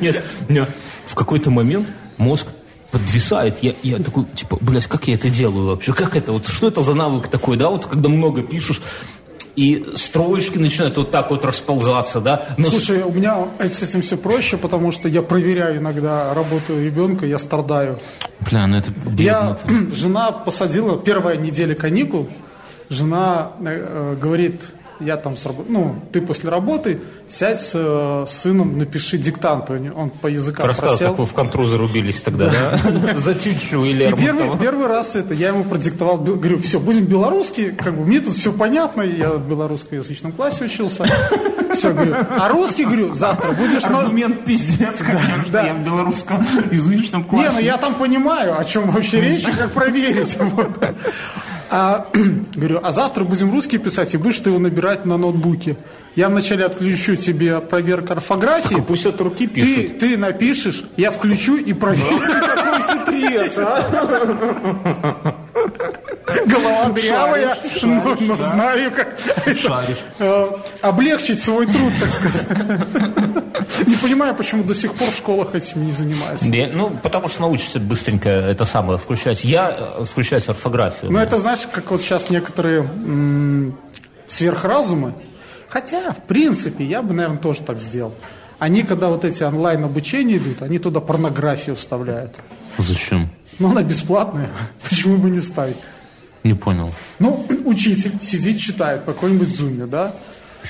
Нет, 0.00 0.24
меня 0.48 0.66
в 1.06 1.14
какой-то 1.14 1.50
момент 1.50 1.86
мозг 2.16 2.48
подвисает. 2.94 3.58
Я, 3.62 3.74
я 3.82 3.98
такой, 3.98 4.24
типа, 4.36 4.56
блядь, 4.60 4.86
как 4.86 5.08
я 5.08 5.14
это 5.14 5.28
делаю 5.28 5.66
вообще? 5.66 5.92
Как 5.92 6.14
это? 6.16 6.32
Вот 6.32 6.46
что 6.46 6.68
это 6.68 6.82
за 6.82 6.94
навык 6.94 7.26
такой, 7.28 7.56
да? 7.56 7.68
Вот 7.68 7.86
когда 7.86 8.08
много 8.08 8.42
пишешь, 8.42 8.80
и 9.56 9.84
строчки 9.94 10.58
начинают 10.58 10.96
вот 10.96 11.10
так 11.10 11.30
вот 11.30 11.44
расползаться, 11.44 12.20
да? 12.20 12.46
Но 12.56 12.68
Слушай, 12.70 13.02
у 13.02 13.10
меня 13.12 13.48
с 13.58 13.82
этим 13.82 14.00
все 14.02 14.16
проще, 14.16 14.56
потому 14.56 14.92
что 14.92 15.08
я 15.08 15.22
проверяю 15.22 15.78
иногда 15.78 16.34
работу 16.34 16.80
ребенка, 16.80 17.26
я 17.26 17.38
страдаю. 17.38 17.98
Бля, 18.40 18.66
ну 18.66 18.76
это 18.76 18.92
Я, 19.18 19.56
бедно. 19.64 19.90
жена 19.96 20.32
посадила, 20.32 20.98
первая 20.98 21.36
неделя 21.36 21.74
каникул, 21.74 22.28
жена 22.90 23.52
э, 23.64 24.16
говорит, 24.20 24.60
я 25.00 25.16
там, 25.16 25.36
с 25.36 25.44
рабо- 25.46 25.64
ну, 25.68 25.96
ты 26.12 26.20
после 26.20 26.50
работы 26.50 27.00
сядь 27.28 27.60
с, 27.60 27.72
э, 27.74 28.24
с 28.28 28.32
сыном, 28.32 28.78
напиши 28.78 29.18
диктант, 29.18 29.70
он 29.70 29.92
он 29.96 30.10
по 30.10 30.28
языкам 30.28 30.66
Рассказывай, 30.66 30.96
просел. 30.98 31.10
как 31.10 31.18
вы 31.18 31.26
в 31.26 31.32
контру 31.32 31.64
зарубились 31.66 32.22
тогда, 32.22 32.50
да? 32.50 32.78
За 33.18 33.34
Тютчу 33.34 33.84
или 33.84 34.04
И 34.04 34.08
первый, 34.08 34.22
Лермонтова. 34.24 34.58
первый 34.58 34.86
раз 34.86 35.16
это 35.16 35.34
я 35.34 35.48
ему 35.48 35.64
продиктовал, 35.64 36.18
говорю, 36.18 36.60
все, 36.62 36.78
будем 36.78 37.04
белорусский, 37.06 37.72
как 37.72 37.94
бы 37.96 38.04
мне 38.06 38.20
тут 38.20 38.34
все 38.36 38.52
понятно, 38.52 39.02
я 39.02 39.30
в 39.32 39.48
белорусскоязычном 39.48 40.32
классе 40.32 40.64
учился. 40.64 41.04
Все, 41.74 41.92
говорю, 41.92 42.14
а 42.38 42.48
русский, 42.50 42.84
говорю, 42.84 43.14
завтра 43.14 43.50
будешь... 43.52 43.82
на- 43.82 43.98
Аргумент 44.02 44.44
пиздец, 44.44 44.98
конечно, 44.98 45.44
да. 45.50 45.66
я 45.66 45.74
в 45.74 45.84
белорусском 45.84 46.46
язычном 46.70 47.22
Не, 47.22 47.28
классе. 47.28 47.50
ну 47.54 47.58
я 47.60 47.76
там 47.78 47.94
понимаю, 47.94 48.56
о 48.58 48.64
чем 48.64 48.90
вообще 48.92 49.20
речь 49.20 49.42
и 49.48 49.50
как 49.50 49.72
проверить. 49.72 50.36
А, 51.70 52.06
говорю, 52.54 52.80
а 52.82 52.90
завтра 52.90 53.24
будем 53.24 53.50
русский 53.52 53.78
писать, 53.78 54.14
и 54.14 54.16
будешь 54.16 54.38
ты 54.38 54.50
его 54.50 54.58
набирать 54.58 55.04
на 55.04 55.16
ноутбуке. 55.16 55.76
Я 56.16 56.28
вначале 56.28 56.64
отключу 56.64 57.16
тебе 57.16 57.60
проверку 57.60 58.12
орфографии. 58.12 58.80
Пусть 58.86 59.06
от 59.06 59.20
руки 59.20 59.48
Ты, 59.48 59.60
пишут. 59.60 59.98
ты 59.98 60.16
напишешь, 60.16 60.84
я 60.96 61.10
включу 61.10 61.56
и 61.56 61.72
проверю. 61.72 62.20
Хитрец, 62.92 63.54
а? 63.58 65.36
Голова 66.46 66.88
дырявая, 66.90 67.56
но, 67.82 68.16
но 68.20 68.36
знаю, 68.36 68.90
как 68.92 69.18
это, 69.46 69.84
э, 70.18 70.50
облегчить 70.82 71.42
свой 71.42 71.66
труд, 71.66 71.92
так 72.00 72.10
сказать. 72.10 72.46
Не 73.86 73.96
понимаю, 73.96 74.34
почему 74.34 74.62
до 74.64 74.74
сих 74.74 74.94
пор 74.94 75.10
в 75.10 75.16
школах 75.16 75.54
этим 75.54 75.84
не 75.84 75.92
занимаются. 75.92 76.46
Ну, 76.72 76.90
потому 77.02 77.28
что 77.28 77.42
научишься 77.42 77.80
быстренько 77.80 78.28
это 78.28 78.64
самое 78.64 78.98
включать. 78.98 79.44
Я 79.44 79.74
э, 79.78 80.04
включать 80.04 80.48
орфографию. 80.48 81.10
Ну, 81.10 81.18
это, 81.18 81.38
знаешь, 81.38 81.66
как 81.70 81.90
вот 81.90 82.00
сейчас 82.02 82.30
некоторые 82.30 82.88
сверхразумы, 84.26 85.14
хотя, 85.68 86.12
в 86.12 86.22
принципе, 86.22 86.84
я 86.84 87.02
бы, 87.02 87.14
наверное, 87.14 87.38
тоже 87.38 87.62
так 87.62 87.78
сделал. 87.78 88.14
Они, 88.58 88.82
когда 88.82 89.08
вот 89.08 89.24
эти 89.24 89.42
онлайн-обучения 89.42 90.36
идут, 90.36 90.62
они 90.62 90.78
туда 90.78 91.00
порнографию 91.00 91.76
вставляют. 91.76 92.32
Зачем? 92.78 93.28
Ну, 93.58 93.70
она 93.70 93.82
бесплатная, 93.82 94.50
почему 94.88 95.18
бы 95.18 95.30
не 95.30 95.40
ставить? 95.40 95.76
Не 96.44 96.54
понял. 96.54 96.90
Ну, 97.18 97.46
учитель 97.64 98.12
сидит, 98.20 98.58
читает 98.58 99.00
в 99.02 99.04
какой-нибудь 99.06 99.48
зуме, 99.48 99.86
да? 99.86 100.14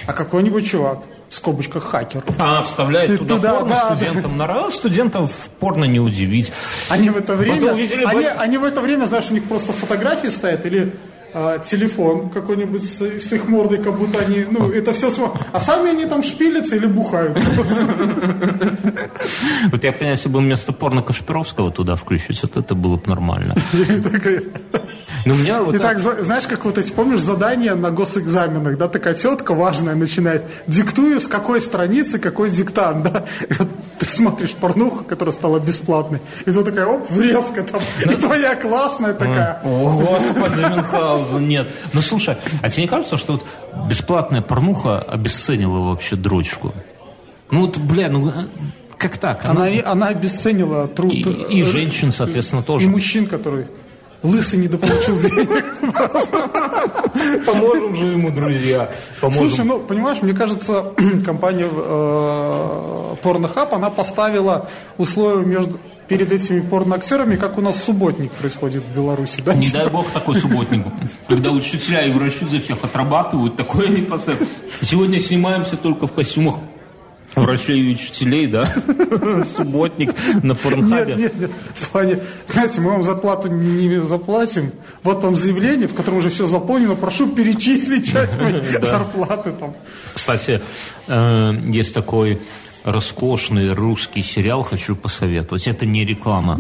А 0.07 0.13
какой-нибудь 0.13 0.69
чувак, 0.69 1.01
в 1.29 1.35
скобочках 1.35 1.85
хакер, 1.85 2.23
А, 2.39 2.63
вставляет 2.63 3.19
туда, 3.19 3.37
Туда, 3.37 3.55
порно 3.55 3.69
да, 3.75 3.95
студентам. 3.97 4.39
На 4.39 4.47
раз 4.47 4.75
студентов 4.75 5.33
порно 5.59 5.85
не 5.85 5.99
удивить. 6.01 6.53
Они 6.89 7.11
в 7.11 7.17
это 7.17 7.35
время, 7.37 7.61
Потом 7.61 7.75
увидели 7.75 8.05
они 8.39 8.59
в 8.59 8.65
это 8.65 8.81
время, 8.81 9.05
знаешь, 9.07 9.27
у 9.31 9.35
них 9.35 9.45
просто 9.45 9.73
фотографии 9.73 10.29
стоят 10.29 10.65
или 10.67 10.93
а, 11.35 11.59
телефон 11.59 12.31
какой-нибудь 12.31 12.83
с, 12.83 13.01
с 13.03 13.33
их 13.33 13.49
мордой, 13.49 13.79
как 13.79 13.99
будто 13.99 14.19
они, 14.19 14.47
ну, 14.49 14.71
это 14.71 14.93
все 14.93 15.11
смотрят. 15.11 15.47
А 15.53 15.59
сами 15.61 15.91
они 15.91 16.07
там 16.07 16.23
шпилятся 16.23 16.77
или 16.77 16.87
бухают. 16.87 17.37
Вот 19.71 19.83
я 19.85 19.93
понимаю, 19.93 20.17
если 20.17 20.29
бы 20.29 20.39
вместо 20.41 20.73
порно 20.73 21.03
Кашпировского 21.03 21.71
туда 21.73 21.97
включить, 21.97 22.41
вот 22.43 22.57
это 22.57 22.75
было 22.75 22.97
бы 22.97 23.03
нормально. 23.09 23.55
Но 25.27 25.35
у 25.35 25.37
меня 25.37 25.63
вот 25.63 25.75
Итак, 25.77 25.99
за- 25.99 26.23
знаешь, 26.23 26.47
как 26.47 26.65
вот 26.67 26.77
эти, 26.77 26.93
помнишь, 26.93 27.21
задания 27.21 27.75
на 27.75 27.91
госэкзаменах, 27.91 28.77
да, 28.77 28.89
такая 28.89 29.15
тетка 29.15 29.55
важная 29.55 29.95
начинает, 29.95 30.45
диктую, 30.67 31.19
с 31.19 31.27
какой 31.27 31.61
страницы, 31.63 32.19
какой 32.19 32.51
диктант, 32.51 33.05
да, 33.05 33.25
и 33.41 33.55
ты 34.05 34.11
смотришь 34.11 34.53
порнуху, 34.53 35.05
которая 35.05 35.33
стала 35.33 35.59
бесплатной, 35.59 36.21
и 36.47 36.53
тут 36.53 36.65
такая, 36.65 36.87
оп, 36.87 37.11
врезка 37.11 37.63
там, 37.63 37.81
и 38.05 38.15
твоя 38.15 38.55
классная 38.55 39.15
такая. 39.15 39.61
О, 39.65 39.91
господи, 39.91 40.61
Мюнхгаузен, 40.61 41.49
нет. 41.49 41.69
Ну, 41.93 42.01
слушай, 42.03 42.37
а 42.63 42.71
тебе 42.71 42.83
не 42.83 42.89
кажется, 42.89 43.17
что 43.17 43.35
вот 43.35 43.47
бесплатная 43.89 44.43
порнуха 44.43 45.01
обесценила 45.01 45.79
вообще 45.79 46.17
дрочку? 46.17 46.75
Ну, 47.51 47.63
вот, 47.63 47.79
бля, 47.79 48.09
ну, 48.09 48.29
а, 48.29 48.47
как 48.99 49.19
так? 49.19 49.45
Она, 49.45 49.69
она 49.85 50.09
обесценила 50.09 50.89
труд. 50.89 51.13
И, 51.13 51.21
и 51.21 51.63
женщин, 51.63 52.13
соответственно, 52.13 52.61
И 52.61 52.65
тоже. 52.65 52.89
мужчин, 52.89 53.27
который 53.27 53.67
лысый 54.25 54.59
недополучил 54.59 55.19
денег. 55.21 55.65
Поможем 57.47 57.95
же 57.95 58.07
ему, 58.07 58.31
друзья. 58.31 58.91
Слушай, 59.21 59.65
ну, 59.65 59.79
понимаешь, 59.79 60.23
мне 60.23 60.33
кажется, 60.33 60.93
компания 61.25 61.69
э, 61.71 63.15
Pornhub, 63.23 63.69
она 63.73 63.91
поставила 63.91 64.69
условия 64.99 65.45
между 65.45 65.79
перед 66.09 66.33
этими 66.33 66.61
порноактерами, 66.61 67.37
как 67.37 67.57
у 67.57 67.63
нас 67.63 67.83
субботник 67.83 68.31
происходит 68.33 68.87
в 68.87 68.95
Беларуси, 68.95 69.43
да? 69.45 69.55
Не 69.55 69.71
дай 69.71 69.89
бог 69.89 70.07
такой 70.11 70.35
субботник, 70.37 70.85
когда 71.29 71.51
учителя 71.51 72.03
и 72.03 72.13
врачи 72.13 72.45
за 72.45 72.61
всех 72.61 72.85
отрабатывают, 72.85 73.57
такое 73.57 73.89
не. 73.89 74.07
Сегодня 74.83 75.19
снимаемся 75.19 75.77
только 75.79 76.07
в 76.07 76.13
костюмах 76.13 76.57
врачей 77.35 77.81
и 77.81 77.93
учителей, 77.93 78.47
да? 78.47 78.67
Субботник 79.57 80.15
на 80.43 80.49
Нет, 80.49 80.61
порнхабе. 80.61 81.15
нет, 81.15 81.39
нет. 81.39 81.51
В 81.75 81.89
плане, 81.91 82.21
знаете, 82.47 82.81
мы 82.81 82.91
вам 82.91 83.05
зарплату 83.05 83.49
не 83.49 84.01
заплатим. 84.01 84.73
Вот 85.03 85.23
вам 85.23 85.37
заявление, 85.37 85.89
в 85.89 85.95
котором 85.95 86.19
уже 86.19 86.31
все 86.31 86.47
заполнено. 86.47 86.95
Прошу 86.95 87.29
перечислить 87.29 88.11
часть 88.11 88.39
моей 88.41 88.63
зарплаты 88.83 89.53
там. 89.53 89.75
Кстати, 90.15 90.61
э, 91.09 91.53
есть 91.67 91.95
такой 91.95 92.41
роскошный 92.85 93.73
русский 93.73 94.23
сериал, 94.23 94.63
хочу 94.63 94.95
посоветовать. 94.95 95.67
Это 95.67 95.87
не 95.87 96.05
реклама. 96.05 96.59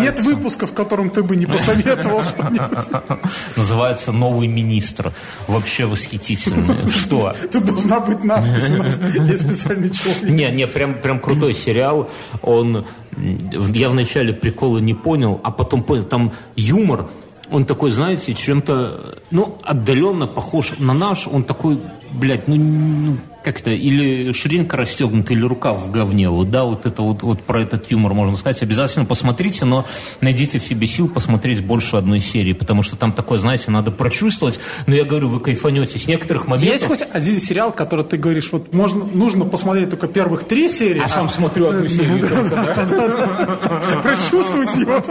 Нет 0.00 0.20
выпуска, 0.20 0.66
в 0.66 0.74
котором 0.74 1.10
ты 1.10 1.22
бы 1.22 1.36
не 1.36 1.46
посоветовал 1.46 2.22
что-нибудь. 2.22 3.18
Называется 3.56 4.12
«Новый 4.12 4.48
министр». 4.48 5.12
Вообще 5.46 5.86
восхитительный. 5.86 6.90
Что? 6.90 7.34
Тут 7.50 7.64
должна 7.64 8.00
быть 8.00 8.24
надпись. 8.24 8.70
У 8.70 8.76
нас 8.76 8.98
есть 9.14 9.42
специальный 9.42 9.90
человек. 9.90 10.22
Не, 10.22 10.50
не, 10.50 10.66
прям, 10.66 10.94
прям 10.94 11.18
крутой 11.18 11.54
сериал. 11.54 12.10
Он, 12.42 12.84
я 13.16 13.88
вначале 13.88 14.32
прикола 14.32 14.78
не 14.78 14.94
понял, 14.94 15.40
а 15.42 15.50
потом 15.50 15.82
понял, 15.82 16.04
там 16.04 16.32
юмор, 16.56 17.08
он 17.50 17.64
такой, 17.64 17.90
знаете, 17.90 18.34
чем-то, 18.34 19.18
ну, 19.30 19.58
отдаленно 19.62 20.26
похож 20.26 20.74
на 20.78 20.92
наш, 20.92 21.26
он 21.26 21.44
такой, 21.44 21.78
блядь, 22.12 22.46
ну, 22.46 23.16
ну, 23.38 23.44
как-то, 23.44 23.70
или 23.70 24.32
ширинка 24.32 24.76
расстегнута, 24.76 25.32
или 25.32 25.42
рукав 25.42 25.78
в 25.78 25.90
говне, 25.90 26.28
вот, 26.28 26.50
да, 26.50 26.64
вот 26.64 26.86
это 26.86 27.02
вот, 27.02 27.22
вот 27.22 27.42
про 27.42 27.62
этот 27.62 27.90
юмор 27.90 28.14
можно 28.14 28.36
сказать. 28.36 28.62
Обязательно 28.62 29.04
посмотрите, 29.04 29.64
но 29.64 29.86
найдите 30.20 30.58
в 30.58 30.64
себе 30.64 30.86
сил 30.86 31.08
посмотреть 31.08 31.64
больше 31.64 31.96
одной 31.96 32.20
серии, 32.20 32.52
потому 32.52 32.82
что 32.82 32.96
там 32.96 33.12
такое, 33.12 33.38
знаете, 33.38 33.70
надо 33.70 33.90
прочувствовать, 33.90 34.60
но 34.86 34.94
я 34.94 35.04
говорю, 35.04 35.28
вы 35.28 35.40
кайфанете 35.40 35.98
с 35.98 36.06
некоторых 36.06 36.46
моментов. 36.46 36.72
Есть 36.72 36.86
хоть 36.86 37.08
один 37.12 37.40
сериал, 37.40 37.72
который 37.72 38.04
ты 38.04 38.16
говоришь, 38.16 38.50
вот 38.52 38.72
можно, 38.72 39.04
нужно 39.04 39.44
посмотреть 39.44 39.90
только 39.90 40.08
первых 40.08 40.44
три 40.44 40.68
серии, 40.68 41.00
А 41.02 41.08
сам 41.08 41.30
смотрю 41.30 41.68
одну 41.68 41.88
серию 41.88 42.20
только, 42.20 42.44
да? 42.50 44.00
прочувствовать 44.02 44.76
его. 44.76 45.02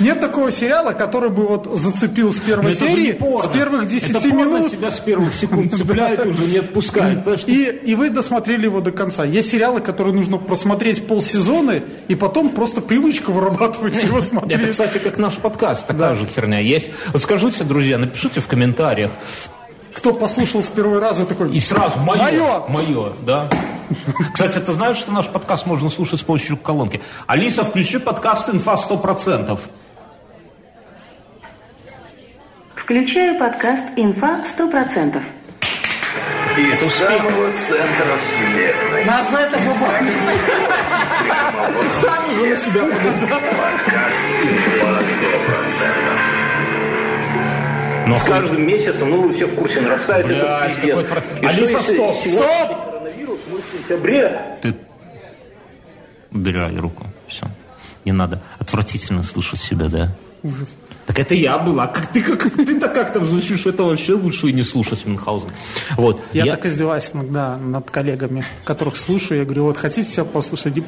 Нет 0.00 0.20
такого 0.20 0.52
сериала, 0.52 0.92
который 0.92 1.30
бы 1.30 1.46
вот 1.46 1.68
зацепил 1.78 2.32
с 2.32 2.38
первой 2.38 2.72
это 2.72 2.80
серии, 2.88 3.12
с 3.12 3.46
первых 3.46 3.82
Это 3.82 3.90
10 3.90 4.12
порно 4.12 4.34
минут, 4.34 4.70
тебя 4.70 4.90
с 4.90 4.98
первых 5.00 5.34
секунд 5.34 5.74
цепляет 5.74 6.26
уже, 6.26 6.44
не 6.46 6.58
отпускает. 6.58 7.24
Понимаешь, 7.44 7.82
и, 7.84 7.90
и 7.90 7.94
вы 7.94 8.10
досмотрели 8.10 8.64
его 8.64 8.80
до 8.80 8.92
конца. 8.92 9.24
Есть 9.24 9.50
сериалы, 9.50 9.80
которые 9.80 10.14
нужно 10.14 10.38
просмотреть 10.38 11.06
полсезона, 11.06 11.80
и 12.08 12.14
потом 12.14 12.50
просто 12.50 12.80
привычку 12.80 13.32
вырабатывать 13.32 14.02
его 14.02 14.18
Это, 14.18 14.26
смотреть. 14.26 14.70
кстати, 14.70 14.98
как 14.98 15.18
наш 15.18 15.36
подкаст, 15.36 15.86
такая 15.86 16.14
же 16.14 16.26
херня 16.26 16.58
есть. 16.58 16.90
Вот 17.12 17.22
скажите, 17.22 17.64
друзья, 17.64 17.98
напишите 17.98 18.40
в 18.40 18.46
комментариях. 18.46 19.10
Кто 19.94 20.14
послушал 20.14 20.62
с 20.62 20.68
первого 20.68 21.00
раза 21.00 21.26
такой... 21.26 21.54
И 21.54 21.60
сразу 21.60 21.98
мое. 21.98 22.18
Мое! 22.18 22.62
Мое, 22.68 23.12
да. 23.26 23.48
Кстати, 24.32 24.58
ты 24.58 24.72
знаешь, 24.72 24.96
что 24.96 25.12
наш 25.12 25.28
подкаст 25.28 25.66
можно 25.66 25.90
слушать 25.90 26.20
с 26.20 26.22
помощью 26.22 26.56
колонки? 26.56 27.00
Алиса, 27.26 27.64
включи 27.64 27.98
подкаст 27.98 28.48
«Инфа 28.48 28.74
100%». 28.74 29.58
Включаю 32.76 33.38
подкаст 33.38 33.84
«Инфа 33.96 34.40
100%». 34.56 35.20
Из 36.58 36.80
самого 36.94 37.50
центра 37.68 38.16
вселенной. 38.18 39.04
Нас 39.04 39.30
за 39.30 39.38
это 39.38 39.56
забанили. 39.60 40.12
Сами 41.92 42.34
же 42.34 42.48
на 42.50 42.56
себя 42.56 42.82
Подкаст 42.82 44.18
«Инфа 44.42 45.00
100%». 45.00 45.04
Но 48.08 48.18
С 48.18 48.22
каждым 48.24 48.66
месяцем, 48.66 49.10
ну 49.10 49.20
вы 49.22 49.32
все 49.34 49.46
в 49.46 49.54
курсе, 49.54 49.80
нарастает 49.82 50.26
Блядь, 50.26 50.78
этот 50.78 50.80
пиздец. 50.80 50.98
И 50.98 50.98
что 50.98 51.04
Алиса, 51.48 51.76
если 51.78 51.94
стоп, 51.94 52.16
стоп! 52.16 52.68
коронавирус, 52.86 53.38
мы 53.48 53.58
в 53.58 53.64
сентябре, 53.72 54.40
Ты 54.60 54.74
убирай 56.32 56.76
руку. 56.76 57.06
Все. 57.28 57.46
Не 58.04 58.10
надо. 58.10 58.42
Отвратительно 58.58 59.22
слышать 59.22 59.60
себя, 59.60 59.86
да? 59.86 60.08
Ужас. 60.48 60.76
Так 61.06 61.18
это 61.18 61.34
я 61.34 61.58
был. 61.58 61.80
А 61.80 61.86
как 61.86 62.12
ты, 62.12 62.22
как, 62.22 62.50
ты-то 62.50 62.88
как 62.88 63.12
там 63.12 63.24
звучишь? 63.24 63.66
Это 63.66 63.82
вообще 63.84 64.14
лучше 64.14 64.48
и 64.48 64.52
не 64.52 64.62
слушать 64.62 65.06
Мюнхгаузен. 65.06 65.50
Вот. 65.96 66.22
Я, 66.32 66.44
так 66.46 66.66
издеваюсь 66.66 67.10
иногда 67.14 67.56
над 67.56 67.90
коллегами, 67.90 68.44
которых 68.64 68.96
слушаю. 68.96 69.38
Я 69.38 69.44
говорю, 69.44 69.64
вот 69.64 69.76
хотите 69.78 70.08
себя 70.08 70.24
послушать? 70.24 70.76
И- 70.78 70.84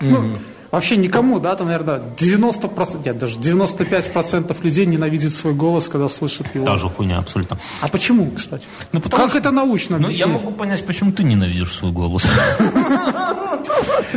Ну, 0.00 0.32
вообще 0.70 0.96
никому, 0.96 1.40
да, 1.40 1.54
там, 1.56 1.66
наверное, 1.68 2.02
90%, 2.16 3.04
нет, 3.04 3.18
даже 3.18 3.38
95% 3.38 4.56
людей 4.62 4.86
ненавидят 4.86 5.32
свой 5.32 5.54
голос, 5.54 5.88
когда 5.88 6.08
слышат 6.08 6.46
его. 6.54 6.64
Та 6.66 6.76
же 6.78 6.88
хуйня, 6.88 7.18
абсолютно. 7.18 7.58
А 7.80 7.88
почему, 7.88 8.30
кстати? 8.30 8.64
Ну, 8.92 9.00
потому 9.00 9.22
как 9.22 9.30
что- 9.30 9.38
это 9.38 9.50
научно 9.50 9.98
Ну, 9.98 10.08
я 10.08 10.24
объяснить? 10.24 10.44
могу 10.44 10.52
понять, 10.52 10.84
почему 10.86 11.12
ты 11.12 11.22
ненавидишь 11.24 11.72
свой 11.72 11.92
голос. 11.92 12.26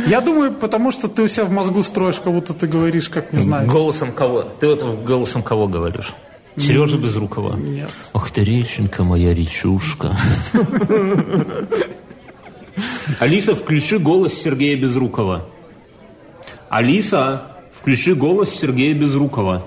Я 0.06 0.20
думаю, 0.20 0.52
потому 0.52 0.92
что 0.92 1.08
ты 1.08 1.22
у 1.22 1.28
себя 1.28 1.44
в 1.44 1.50
мозгу 1.52 1.82
строишь, 1.82 2.20
как 2.20 2.32
будто 2.32 2.54
ты 2.54 2.66
говоришь, 2.66 3.08
как, 3.08 3.32
не 3.32 3.40
знаю. 3.40 3.68
Голосом 3.68 4.12
кого? 4.12 4.42
Ты 4.42 4.66
вот 4.68 4.82
голосом 5.04 5.42
кого 5.42 5.66
говоришь? 5.68 6.12
Сережа 6.56 6.96
Безрукова? 6.98 7.56
Нет. 7.56 7.90
Ах 8.12 8.30
ты, 8.30 8.42
реченька 8.44 9.04
моя 9.04 9.32
речушка. 9.34 10.16
Алиса, 13.18 13.54
включи 13.54 13.98
голос 13.98 14.34
Сергея 14.34 14.76
Безрукова. 14.76 15.46
Алиса, 16.70 17.42
включи 17.72 18.14
голос 18.14 18.50
Сергея 18.50 18.94
Безрукова. 18.94 19.62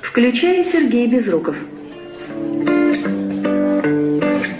Включаю 0.00 0.64
Сергей 0.64 1.08
Безруков. 1.08 1.56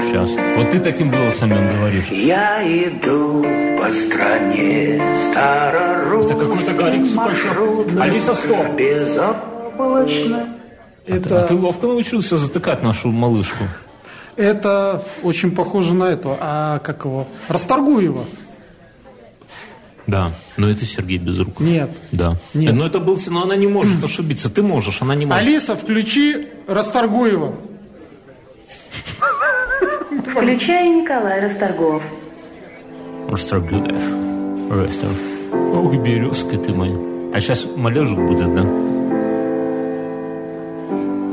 Сейчас. 0.01 0.31
Вот 0.57 0.71
ты 0.73 0.81
таким 0.81 1.11
голосом 1.13 1.53
им 1.53 1.77
говоришь. 1.77 2.07
Я 2.11 2.61
иду 2.65 3.45
по 3.81 3.89
стране 3.91 5.01
старорусским 5.31 6.37
Это 6.37 6.47
какой-то 6.47 6.75
Гарик 6.75 7.07
Сукачев. 7.07 8.01
Алиса, 8.01 8.35
стоп. 8.35 8.75
Безоблачно. 8.77 10.49
А 11.07 11.15
Это, 11.15 11.43
ты 11.43 11.55
ловко 11.55 11.87
научился 11.87 12.37
затыкать 12.37 12.83
нашу 12.83 13.13
малышку. 13.13 13.63
это 14.37 15.05
очень 15.23 15.53
похоже 15.55 15.95
на 15.95 16.05
этого. 16.05 16.37
А 16.41 16.79
как 16.81 17.05
его? 17.05 17.29
Расторгуева. 17.47 18.25
Да, 20.09 20.33
но 20.57 20.71
это 20.71 20.87
Сергей 20.87 21.19
Безруков. 21.19 21.61
Нет. 21.61 21.91
Да. 22.13 22.37
Нет. 22.55 22.75
Но 22.75 22.87
это 22.87 22.99
был, 22.99 23.21
но 23.29 23.43
она 23.43 23.57
не 23.57 23.67
может 23.67 24.03
ошибиться. 24.03 24.49
Ты 24.49 24.63
можешь, 24.63 25.03
она 25.03 25.15
не 25.15 25.27
может. 25.27 25.43
Алиса, 25.43 25.77
включи 25.77 26.49
Расторгуева. 26.67 27.55
Включаю 30.31 31.03
Николай 31.03 31.43
Расторгуев. 31.43 32.03
Расторгуев. 33.29 34.03
Растор. 34.71 35.11
Ох, 35.53 35.95
березка 35.97 36.57
ты 36.57 36.73
моя. 36.73 36.97
А 37.35 37.41
сейчас 37.43 37.67
малежик 37.77 38.19
будет, 38.19 38.55
да? 38.55 38.63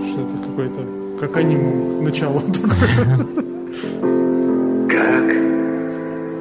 Что 0.09 0.21
это 0.21 0.35
какой-то, 0.47 0.85
как 1.21 1.37
аниме, 1.37 2.01
начало 2.01 2.41
такое. 2.41 3.25
Как 4.89 5.33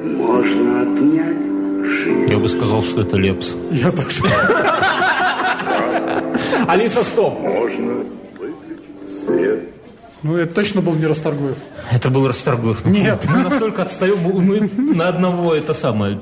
можно 0.02 0.82
отнять? 0.82 1.43
Я 2.28 2.38
бы 2.38 2.48
сказал, 2.48 2.82
что 2.82 3.02
это 3.02 3.16
Лепс. 3.16 3.52
Я 3.70 3.92
тоже. 3.92 4.22
Алиса, 6.68 7.04
стоп! 7.04 7.38
Можно 7.40 8.04
выключить 8.38 9.24
свет. 9.26 9.60
Ну, 10.22 10.36
это 10.36 10.54
точно 10.54 10.80
был 10.80 10.94
не 10.94 11.06
Расторгуев. 11.06 11.56
Это 11.90 12.08
был 12.10 12.26
Расторгуев. 12.26 12.84
Нет. 12.86 13.24
Мы 13.28 13.38
настолько 13.42 13.82
отстаем, 13.82 14.18
мы 14.20 14.60
на 14.94 15.08
одного 15.08 15.54
это 15.54 15.74
самое. 15.74 16.20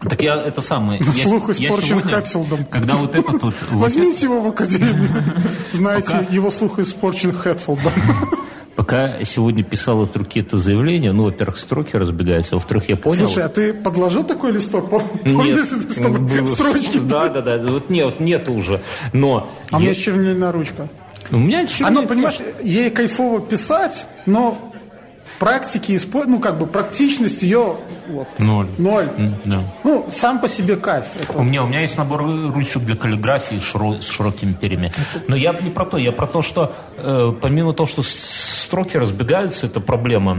Так 0.00 0.22
я 0.22 0.36
это 0.36 0.62
самое. 0.62 1.00
я- 1.00 1.24
Слух 1.24 1.48
я 1.58 1.68
испорчен 1.68 1.88
сегодня, 1.88 2.10
Хэтфилдом. 2.10 2.64
Когда 2.66 2.94
вот 2.94 3.16
это 3.16 3.32
тут... 3.32 3.42
вот 3.42 3.54
Возьмите 3.72 4.26
его 4.26 4.40
в 4.40 4.46
академию. 4.48 5.08
Знаете, 5.72 6.12
Пока- 6.12 6.26
его 6.32 6.50
слух 6.52 6.78
испорчен 6.78 7.32
Хэтфилдом. 7.32 7.92
Пока 8.78 9.24
сегодня 9.24 9.64
писал 9.64 10.02
от 10.02 10.16
руки 10.16 10.38
это 10.38 10.56
заявление, 10.56 11.10
ну, 11.10 11.24
во-первых, 11.24 11.56
строки 11.58 11.96
разбегаются, 11.96 12.54
во-вторых, 12.54 12.88
я 12.88 12.94
понял... 12.96 13.26
Слушай, 13.26 13.42
а 13.42 13.48
ты 13.48 13.74
подложил 13.74 14.22
такой 14.22 14.52
листок? 14.52 14.92
Нет, 15.24 15.34
Помнишь, 15.34 15.66
чтобы 15.96 16.20
было- 16.20 16.46
строчки? 16.46 16.98
Да, 16.98 17.28
да, 17.28 17.40
да. 17.40 17.58
Вот 17.58 17.90
нет, 17.90 18.20
нет 18.20 18.48
уже. 18.48 18.80
Но 19.12 19.50
А 19.72 19.78
у 19.78 19.80
меня 19.80 19.88
я- 19.88 19.94
чернильная 19.96 20.52
ручка. 20.52 20.88
у 21.32 21.38
меня 21.38 21.66
чернильная 21.66 22.02
Оно, 22.02 22.08
понимаешь, 22.08 22.38
ей 22.62 22.90
кайфово 22.90 23.40
писать, 23.40 24.06
но 24.26 24.67
практики, 25.38 25.98
ну, 26.26 26.40
как 26.40 26.58
бы 26.58 26.66
практичность 26.66 27.42
ее 27.42 27.76
вот, 28.08 28.26
Ноль. 28.38 28.66
ноль. 28.78 29.08
Да. 29.44 29.60
Ну, 29.84 30.06
сам 30.10 30.40
по 30.40 30.48
себе 30.48 30.76
кайф. 30.76 31.06
Это 31.20 31.38
У 31.38 31.42
меня, 31.42 31.62
у 31.62 31.66
меня 31.66 31.80
есть 31.80 31.96
набор 31.98 32.22
ручек 32.22 32.82
для 32.82 32.96
каллиграфии 32.96 33.58
широ- 33.58 34.00
с 34.00 34.08
широкими 34.08 34.52
перьями. 34.52 34.92
Но 35.28 35.36
я 35.36 35.52
не 35.60 35.70
про 35.70 35.84
то, 35.84 35.98
я 35.98 36.12
про 36.12 36.26
то, 36.26 36.42
что 36.42 36.72
э, 36.96 37.32
помимо 37.40 37.72
того, 37.72 37.86
что 37.86 38.02
строки 38.02 38.96
разбегаются, 38.96 39.66
это 39.66 39.80
проблема. 39.80 40.38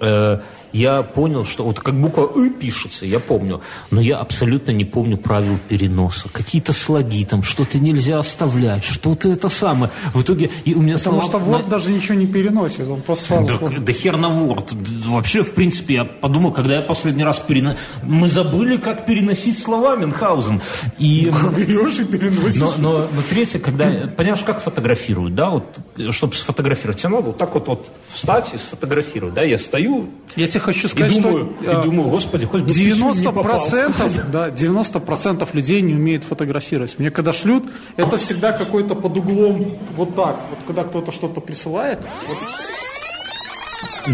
э, 0.00 0.38
я 0.74 1.02
понял, 1.02 1.44
что 1.44 1.64
вот 1.64 1.78
как 1.78 1.94
буква 1.94 2.30
«ы» 2.34 2.50
пишется, 2.50 3.06
я 3.06 3.20
помню, 3.20 3.60
но 3.92 4.00
я 4.00 4.18
абсолютно 4.18 4.72
не 4.72 4.84
помню 4.84 5.16
правил 5.16 5.56
переноса. 5.68 6.28
Какие-то 6.32 6.72
слоги 6.72 7.24
там, 7.24 7.44
что-то 7.44 7.78
нельзя 7.78 8.18
оставлять, 8.18 8.82
что-то 8.82 9.28
это 9.28 9.48
самое. 9.48 9.92
В 10.12 10.22
итоге 10.22 10.50
и 10.64 10.74
у 10.74 10.82
меня 10.82 10.96
Потому 10.98 11.22
слова 11.22 11.40
что 11.40 11.50
Word 11.50 11.68
даже 11.68 11.92
ничего 11.92 12.16
не 12.16 12.26
переносит. 12.26 12.88
Он 12.88 13.00
просто 13.02 13.24
сразу 13.24 13.58
да, 13.60 13.78
да 13.78 13.92
хер 13.92 14.16
на 14.16 14.26
Word. 14.26 14.76
Вообще, 15.06 15.44
в 15.44 15.52
принципе, 15.52 15.94
я 15.94 16.04
подумал, 16.04 16.50
когда 16.50 16.74
я 16.74 16.82
последний 16.82 17.24
раз 17.24 17.38
переносил... 17.38 17.78
Мы 18.02 18.28
забыли, 18.28 18.76
как 18.76 19.06
переносить 19.06 19.56
слова 19.56 19.94
Мюнхгаузен. 19.94 20.60
И... 20.98 21.32
берешь 21.56 22.00
и 22.00 22.04
переносишь. 22.04 22.60
Но, 22.60 22.74
но, 22.78 22.98
но 23.12 23.22
третье, 23.30 23.60
когда... 23.60 24.08
Понимаешь, 24.16 24.42
как 24.44 24.60
фотографируют, 24.60 25.36
да? 25.36 25.50
Вот, 25.50 25.78
чтобы 26.10 26.34
сфотографировать, 26.34 26.98
тебе 26.98 27.10
надо 27.10 27.26
вот 27.26 27.38
так 27.38 27.54
вот, 27.54 27.68
вот 27.68 27.92
встать 28.08 28.46
и 28.54 28.58
сфотографировать, 28.58 29.34
да? 29.34 29.42
Я 29.44 29.56
стою 29.56 30.10
Я 30.34 30.48
тебе 30.48 30.63
хочу 30.64 30.88
и 30.88 30.90
сказать, 30.90 31.22
думаю, 31.22 31.54
что 31.60 31.70
и 31.70 31.82
думаю, 31.82 32.08
господи, 32.08 32.46
хоть 32.46 32.62
бы 32.62 32.68
письмо 32.68 33.12
не 33.14 33.24
попал. 33.24 33.66
90%, 33.66 34.30
да, 34.30 34.48
90% 34.48 35.48
людей 35.52 35.82
не 35.82 35.94
умеют 35.94 36.24
фотографировать. 36.24 36.98
Мне 36.98 37.10
когда 37.10 37.32
шлют, 37.32 37.64
это 37.96 38.18
всегда 38.18 38.52
какой-то 38.52 38.94
под 38.94 39.16
углом 39.16 39.76
вот 39.96 40.14
так. 40.16 40.40
Вот 40.50 40.58
когда 40.66 40.84
кто-то 40.84 41.12
что-то 41.12 41.40
присылает, 41.40 42.00
вот 42.28 42.38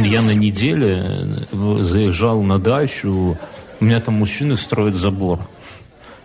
Я 0.05 0.23
на 0.23 0.35
неделе 0.35 1.47
э, 1.53 1.79
заезжал 1.81 2.43
на 2.43 2.59
дачу, 2.59 3.39
у 3.81 3.85
меня 3.85 4.01
там 4.01 4.15
мужчины 4.15 4.57
строят 4.57 4.95
забор. 4.95 5.41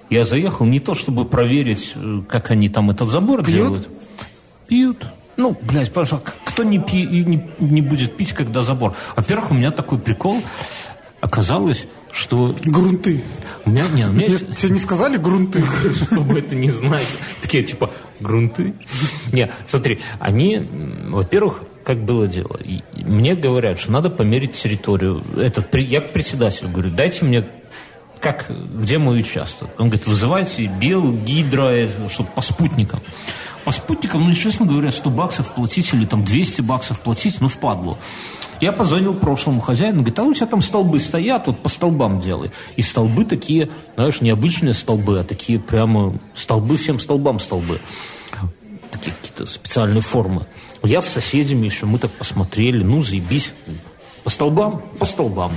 Я 0.10 0.26
заехал 0.26 0.66
не 0.66 0.80
то, 0.80 0.94
чтобы 0.94 1.26
проверить, 1.26 1.94
э, 1.96 2.22
как 2.28 2.52
они 2.52 2.70
там 2.70 2.92
этот 2.92 3.10
забор 3.10 3.44
Пьют? 3.44 3.56
делают. 3.56 3.90
Пьют. 4.68 5.06
Ну, 5.38 5.58
блядь, 5.62 5.92
пожалуйста, 5.92 6.34
кто 6.46 6.64
не, 6.64 6.80
пи, 6.80 7.06
не, 7.06 7.50
не 7.60 7.82
будет 7.82 8.16
пить, 8.16 8.34
когда 8.34 8.64
забор? 8.64 8.96
Во-первых, 9.16 9.52
у 9.52 9.54
меня 9.54 9.72
такой 9.72 10.00
прикол. 10.00 10.42
Оказалось, 11.22 11.88
что 12.12 12.56
грунты. 12.64 13.24
у 13.66 13.70
меня, 13.72 13.88
не, 13.88 14.06
у 14.06 14.12
меня 14.12 14.28
есть- 14.28 14.48
Нет, 14.48 14.58
тебе 14.58 14.74
не 14.74 14.80
сказали 14.80 15.18
грунты? 15.18 15.64
чтобы 16.12 16.40
это 16.40 16.56
не 16.56 16.70
знать. 16.70 17.08
Такие, 17.42 17.64
типа, 17.64 17.90
грунты. 18.20 18.74
Не, 19.32 19.52
смотри, 19.66 20.02
они, 20.20 20.66
во-первых, 21.10 21.64
как 21.84 22.04
было 22.04 22.28
дело. 22.28 22.60
Мне 22.94 23.36
говорят, 23.36 23.80
что 23.80 23.92
надо 23.92 24.10
померить 24.10 24.54
территорию. 24.54 25.24
Этот, 25.38 25.74
я 25.76 26.02
к 26.02 26.12
председателю 26.12 26.70
говорю, 26.70 26.92
дайте 26.92 27.26
мне 27.26 27.48
как, 28.20 28.50
где 28.50 28.98
мой 28.98 29.20
участок? 29.20 29.70
Он 29.78 29.90
говорит, 29.90 30.08
вызывайте 30.08 30.66
Бел, 30.66 31.12
Гидро, 31.12 31.88
чтобы 32.10 32.30
по 32.34 32.42
спутникам. 32.42 33.02
По 33.66 33.72
спутникам, 33.72 34.22
ну, 34.22 34.34
честно 34.34 34.68
говоря, 34.68 34.92
100 34.92 35.10
баксов 35.10 35.54
платить 35.54 35.92
или 35.94 36.06
там 36.06 36.24
200 36.24 36.62
баксов 36.62 37.00
платить, 37.00 37.42
ну, 37.42 37.48
впадло. 37.48 37.98
Я 38.62 38.72
позвонил 38.72 39.16
прошлому 39.16 39.60
хозяину, 39.60 39.98
говорит, 39.98 40.20
а 40.20 40.24
у 40.24 40.34
тебя 40.34 40.46
там 40.46 40.62
столбы 40.62 41.00
стоят, 41.00 41.48
вот 41.48 41.62
по 41.62 41.68
столбам 41.68 42.20
делай. 42.20 42.52
И 42.76 42.84
столбы 42.84 43.26
такие, 43.26 43.70
знаешь, 43.96 44.22
не 44.22 44.30
обычные 44.30 44.76
столбы, 44.76 45.20
а 45.20 45.24
такие 45.24 45.60
прямо 45.60 46.16
столбы, 46.36 46.78
всем 46.78 47.00
столбам 47.00 47.40
столбы. 47.40 47.80
Такие 48.92 49.14
какие-то 49.16 49.46
специальные 49.48 50.02
формы. 50.02 50.46
Я 50.84 51.02
с 51.02 51.10
соседями 51.10 51.66
еще, 51.66 51.88
мы 51.88 51.98
так 51.98 52.12
посмотрели, 52.12 52.84
ну, 52.84 53.02
заебись. 53.02 53.52
По 54.24 54.30
столбам? 54.30 54.84
По 55.00 55.06
столбам. 55.06 55.52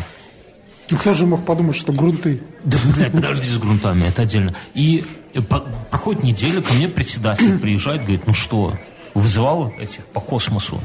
Ну, 0.91 0.97
кто 0.99 1.15
же 1.15 1.27
мог 1.27 1.45
подумать, 1.45 1.77
что 1.77 1.93
грунты? 1.93 2.41
Да, 2.65 2.79
блядь, 2.97 3.13
подожди 3.13 3.49
с 3.49 3.59
грунтами, 3.59 4.05
это 4.09 4.23
отдельно. 4.23 4.55
И 4.75 5.05
э, 5.35 5.43
по- 5.43 5.61
проходит 5.91 6.23
неделя, 6.23 6.63
ко 6.63 6.73
мне 6.75 6.89
председатель 6.89 7.59
приезжает, 7.59 8.01
говорит, 8.03 8.27
ну 8.27 8.35
что, 8.35 8.75
вызывал 9.15 9.73
этих 9.79 10.05
по 10.07 10.21
космосу? 10.21 10.81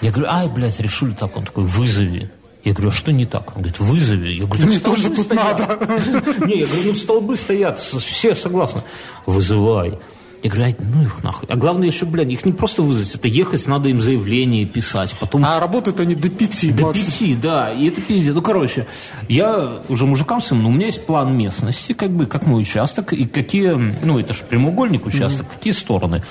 Я 0.00 0.10
говорю, 0.12 0.30
ай, 0.30 0.48
блядь, 0.48 0.78
решили 0.80 1.12
так. 1.12 1.36
Он 1.36 1.44
такой, 1.44 1.64
вызови. 1.64 2.30
Я 2.64 2.72
говорю, 2.72 2.90
а 2.90 2.92
что 2.92 3.10
не 3.12 3.26
так? 3.26 3.48
Он 3.56 3.62
говорит, 3.62 3.80
вызови. 3.80 4.28
Я 4.30 4.44
говорю, 4.46 4.66
Мне 4.66 4.78
«Так 4.78 4.94
тоже 4.94 5.10
тут 5.10 5.26
стоят». 5.26 5.58
надо. 5.58 5.86
Не, 6.46 6.60
я 6.60 6.66
говорю, 6.66 6.82
ну 6.92 6.94
столбы 6.94 7.36
стоят, 7.36 7.80
все 7.80 8.34
согласны. 8.36 8.82
Вызывай. 9.26 9.98
Я 10.42 10.50
говорю, 10.50 10.64
ай, 10.64 10.76
ну 10.80 11.02
их 11.02 11.22
нахуй. 11.22 11.48
А 11.48 11.54
главное 11.56 11.86
еще, 11.86 12.04
блядь, 12.04 12.28
их 12.30 12.44
не 12.44 12.52
просто 12.52 12.82
вызвать, 12.82 13.14
это 13.14 13.28
ехать, 13.28 13.66
надо 13.68 13.88
им 13.90 14.00
заявление 14.00 14.66
писать. 14.66 15.14
Потом 15.20 15.44
А 15.44 15.60
работают 15.60 16.00
они 16.00 16.16
до 16.16 16.28
пяти. 16.30 16.72
до 16.72 16.86
вообще. 16.86 17.04
пяти, 17.04 17.34
да, 17.36 17.72
и 17.72 17.86
это 17.88 18.00
пиздец. 18.00 18.34
Ну, 18.34 18.42
короче, 18.42 18.86
я 19.28 19.82
уже 19.88 20.04
мужикам 20.04 20.42
своим, 20.42 20.64
но 20.64 20.70
у 20.70 20.72
меня 20.72 20.86
есть 20.86 21.06
план 21.06 21.36
местности, 21.36 21.92
как 21.92 22.10
бы, 22.10 22.26
как 22.26 22.44
мой 22.46 22.62
участок, 22.62 23.12
и 23.12 23.24
какие, 23.26 23.70
ну, 24.04 24.18
это 24.18 24.34
же 24.34 24.42
прямоугольник 24.44 25.06
участок, 25.06 25.46
какие 25.48 25.72
стороны. 25.72 26.24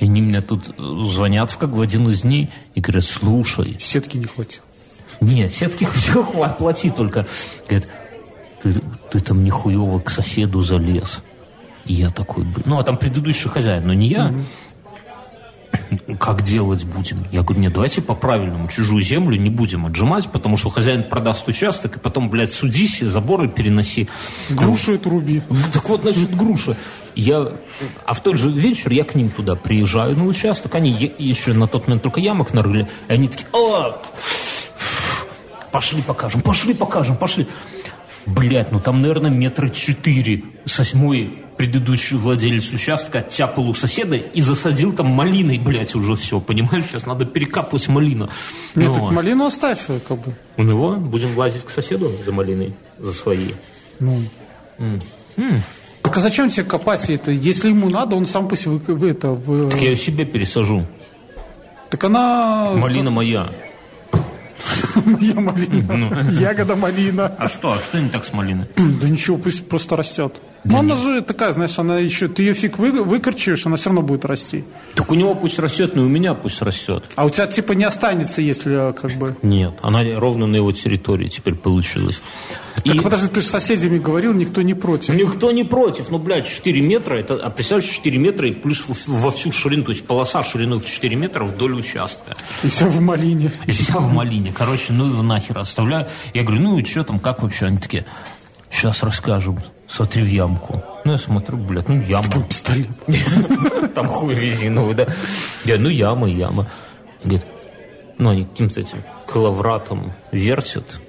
И 0.00 0.06
они 0.06 0.20
мне 0.20 0.40
тут 0.40 0.74
звонят 0.76 1.52
в, 1.52 1.56
как 1.56 1.70
в 1.70 1.80
один 1.80 2.08
из 2.08 2.22
дней 2.22 2.50
и 2.74 2.80
говорят, 2.80 3.04
слушай, 3.04 3.76
Сетки 3.78 4.16
не 4.16 4.26
хватит. 4.26 4.62
нет, 5.20 5.52
сетки 5.54 5.86
все 5.94 6.24
хватит, 6.24 6.58
плати 6.58 6.90
только. 6.90 7.28
Говорит, 7.68 7.88
ты, 8.60 8.74
ты 9.12 9.20
там 9.20 9.44
нихуево 9.44 10.00
к 10.00 10.10
соседу 10.10 10.60
залез. 10.62 11.22
И 11.86 11.94
я 11.94 12.10
такой, 12.10 12.44
блин, 12.44 12.62
ну, 12.66 12.78
а 12.78 12.82
там 12.82 12.96
предыдущий 12.96 13.48
хозяин, 13.50 13.86
но 13.86 13.94
не 13.94 14.08
я. 14.08 14.32
Как 16.18 16.42
делать 16.42 16.84
будем? 16.84 17.26
Я 17.32 17.42
говорю, 17.42 17.60
нет, 17.60 17.72
давайте 17.72 18.00
по-правильному 18.00 18.68
чужую 18.68 19.02
землю 19.02 19.36
не 19.36 19.50
будем 19.50 19.86
отжимать, 19.86 20.28
потому 20.30 20.56
что 20.56 20.70
хозяин 20.70 21.02
продаст 21.04 21.46
участок, 21.48 21.96
и 21.96 21.98
потом, 21.98 22.30
блядь, 22.30 22.52
судись, 22.52 23.00
заборы 23.00 23.48
переноси. 23.48 24.08
Грушу 24.50 24.94
эту 24.94 25.10
руби. 25.10 25.42
Так 25.72 25.88
вот, 25.88 26.02
значит, 26.02 26.34
груша. 26.36 26.76
Я, 27.14 27.52
а 28.06 28.14
в 28.14 28.22
тот 28.22 28.36
же 28.36 28.50
вечер 28.50 28.92
я 28.92 29.04
к 29.04 29.14
ним 29.14 29.30
туда 29.30 29.56
приезжаю 29.56 30.16
на 30.16 30.24
участок. 30.24 30.74
Они 30.74 30.90
е- 30.90 31.12
еще 31.18 31.52
на 31.52 31.66
тот 31.66 31.86
момент 31.86 32.02
только 32.02 32.20
ямок 32.20 32.54
нарыли. 32.54 32.88
И 33.08 33.12
они 33.12 33.28
такие, 33.28 33.46
о, 33.52 34.00
пошли 35.70 36.02
покажем, 36.02 36.40
пошли 36.40 36.74
покажем, 36.74 37.16
пошли. 37.16 37.46
Блять, 38.26 38.72
ну 38.72 38.80
там, 38.80 39.02
наверное, 39.02 39.30
метра 39.30 39.68
четыре 39.68 40.44
с 40.64 40.78
восьмой 40.78 41.40
предыдущий 41.58 42.16
владелец 42.16 42.72
участка 42.72 43.18
оттяпал 43.18 43.68
у 43.68 43.74
соседа 43.74 44.16
и 44.16 44.40
засадил 44.40 44.92
там 44.92 45.06
малиной, 45.08 45.58
блядь, 45.58 45.94
уже 45.94 46.16
все, 46.16 46.40
понимаешь? 46.40 46.86
Сейчас 46.86 47.06
надо 47.06 47.26
перекапывать 47.26 47.86
малину. 47.88 48.28
Нет, 48.74 48.88
Ну, 48.88 48.94
так 48.94 49.12
малину 49.12 49.44
оставь, 49.46 49.80
э, 49.88 49.98
как 50.08 50.18
бы. 50.20 50.34
У 50.56 50.62
него 50.62 50.94
будем 50.96 51.36
лазить 51.36 51.64
к 51.64 51.70
соседу 51.70 52.10
за 52.24 52.32
малиной, 52.32 52.74
за 52.98 53.12
своей. 53.12 53.54
Ну. 54.00 54.22
Так 56.02 56.16
а 56.16 56.20
зачем 56.20 56.50
тебе 56.50 56.64
копать 56.64 57.08
это? 57.10 57.30
Если 57.30 57.68
ему 57.70 57.88
надо, 57.88 58.16
он 58.16 58.26
сам 58.26 58.48
пусть 58.48 58.66
вы, 58.66 58.78
вы 58.78 59.10
это... 59.10 59.30
вы- 59.30 59.70
Так 59.70 59.80
я 59.80 59.90
ее 59.90 59.96
себе 59.96 60.24
пересажу. 60.24 60.86
Так 61.90 62.04
она... 62.04 62.72
Малина 62.74 63.10
моя. 63.10 63.50
Моя 65.04 65.34
малина. 65.34 66.30
Ягода 66.30 66.76
малина. 66.76 67.26
А 67.38 67.48
что? 67.48 67.72
А 67.72 67.78
что 67.78 68.00
не 68.00 68.08
так 68.08 68.24
с 68.24 68.32
малиной? 68.32 68.66
Да 68.76 69.08
ничего, 69.08 69.36
пусть 69.36 69.68
просто 69.68 69.96
растет. 69.96 70.34
Но 70.64 70.78
она 70.78 70.96
же 70.96 71.20
такая, 71.20 71.52
знаешь, 71.52 71.78
она 71.78 71.98
еще... 71.98 72.28
Ты 72.28 72.42
ее 72.42 72.54
фиг 72.54 72.78
вы, 72.78 72.90
выкорчуешь, 73.02 73.66
она 73.66 73.76
все 73.76 73.90
равно 73.90 74.02
будет 74.02 74.24
расти. 74.24 74.64
Так 74.94 75.10
у 75.10 75.14
него 75.14 75.34
пусть 75.34 75.58
растет, 75.58 75.94
но 75.94 76.02
и 76.02 76.06
у 76.06 76.08
меня 76.08 76.34
пусть 76.34 76.62
растет. 76.62 77.04
А 77.16 77.26
у 77.26 77.30
тебя 77.30 77.46
типа 77.46 77.72
не 77.72 77.84
останется, 77.84 78.40
если 78.40 78.90
э, 78.90 78.92
как 78.94 79.16
бы... 79.18 79.36
Нет, 79.42 79.74
она 79.82 80.02
ровно 80.18 80.46
на 80.46 80.56
его 80.56 80.72
территории 80.72 81.28
теперь 81.28 81.54
получилась. 81.54 82.20
Так 82.76 82.86
И 82.86 82.98
подожди, 82.98 83.28
ты 83.28 83.40
же 83.42 83.46
с 83.46 83.50
соседями 83.50 83.98
говорил, 83.98 84.32
никто 84.32 84.62
не 84.62 84.74
против. 84.74 85.14
никто 85.14 85.50
не 85.52 85.64
против. 85.64 86.10
Ну, 86.10 86.18
блядь, 86.18 86.48
4 86.48 86.80
метра, 86.80 87.14
это, 87.14 87.34
а 87.34 87.50
представляешь, 87.50 87.90
4 87.90 88.18
метра 88.18 88.48
и 88.48 88.52
плюс 88.52 88.84
во 89.06 89.30
всю 89.30 89.52
ширину, 89.52 89.84
то 89.84 89.90
есть 89.90 90.06
полоса 90.06 90.42
шириной 90.42 90.80
в 90.80 90.86
4 90.86 91.14
метра 91.14 91.44
вдоль 91.44 91.74
участка. 91.74 92.36
И 92.62 92.68
все 92.68 92.86
в 92.86 93.00
малине. 93.00 93.52
И 93.66 93.70
вся 93.70 93.98
в 93.98 94.12
малине. 94.12 94.52
Короче, 94.56 94.92
ну 94.92 95.06
его 95.06 95.22
нахер 95.22 95.58
оставляю. 95.58 96.08
Я 96.32 96.42
говорю, 96.42 96.62
ну 96.62 96.78
и 96.78 96.84
что 96.84 97.04
там, 97.04 97.18
как 97.20 97.42
вообще? 97.42 97.66
Они 97.66 97.78
такие, 97.78 98.06
сейчас 98.70 99.02
расскажем, 99.02 99.60
смотри 99.94 100.22
в 100.22 100.28
ямку. 100.28 100.82
Ну, 101.04 101.12
я 101.12 101.18
смотрю, 101.18 101.58
блядь, 101.58 101.88
ну 101.88 102.00
яма. 102.00 102.28
Пистолет. 102.48 102.88
Там 103.94 104.08
хуй 104.08 104.34
резиновый, 104.34 104.94
да. 104.94 105.06
Я, 105.64 105.78
ну 105.78 105.88
яма, 105.88 106.28
яма. 106.28 106.66
Говорит, 107.22 107.44
ну 108.18 108.30
они 108.30 108.44
каким-то 108.44 108.80
этим 108.80 108.98
коловратом 109.26 110.12
вертят. 110.32 111.00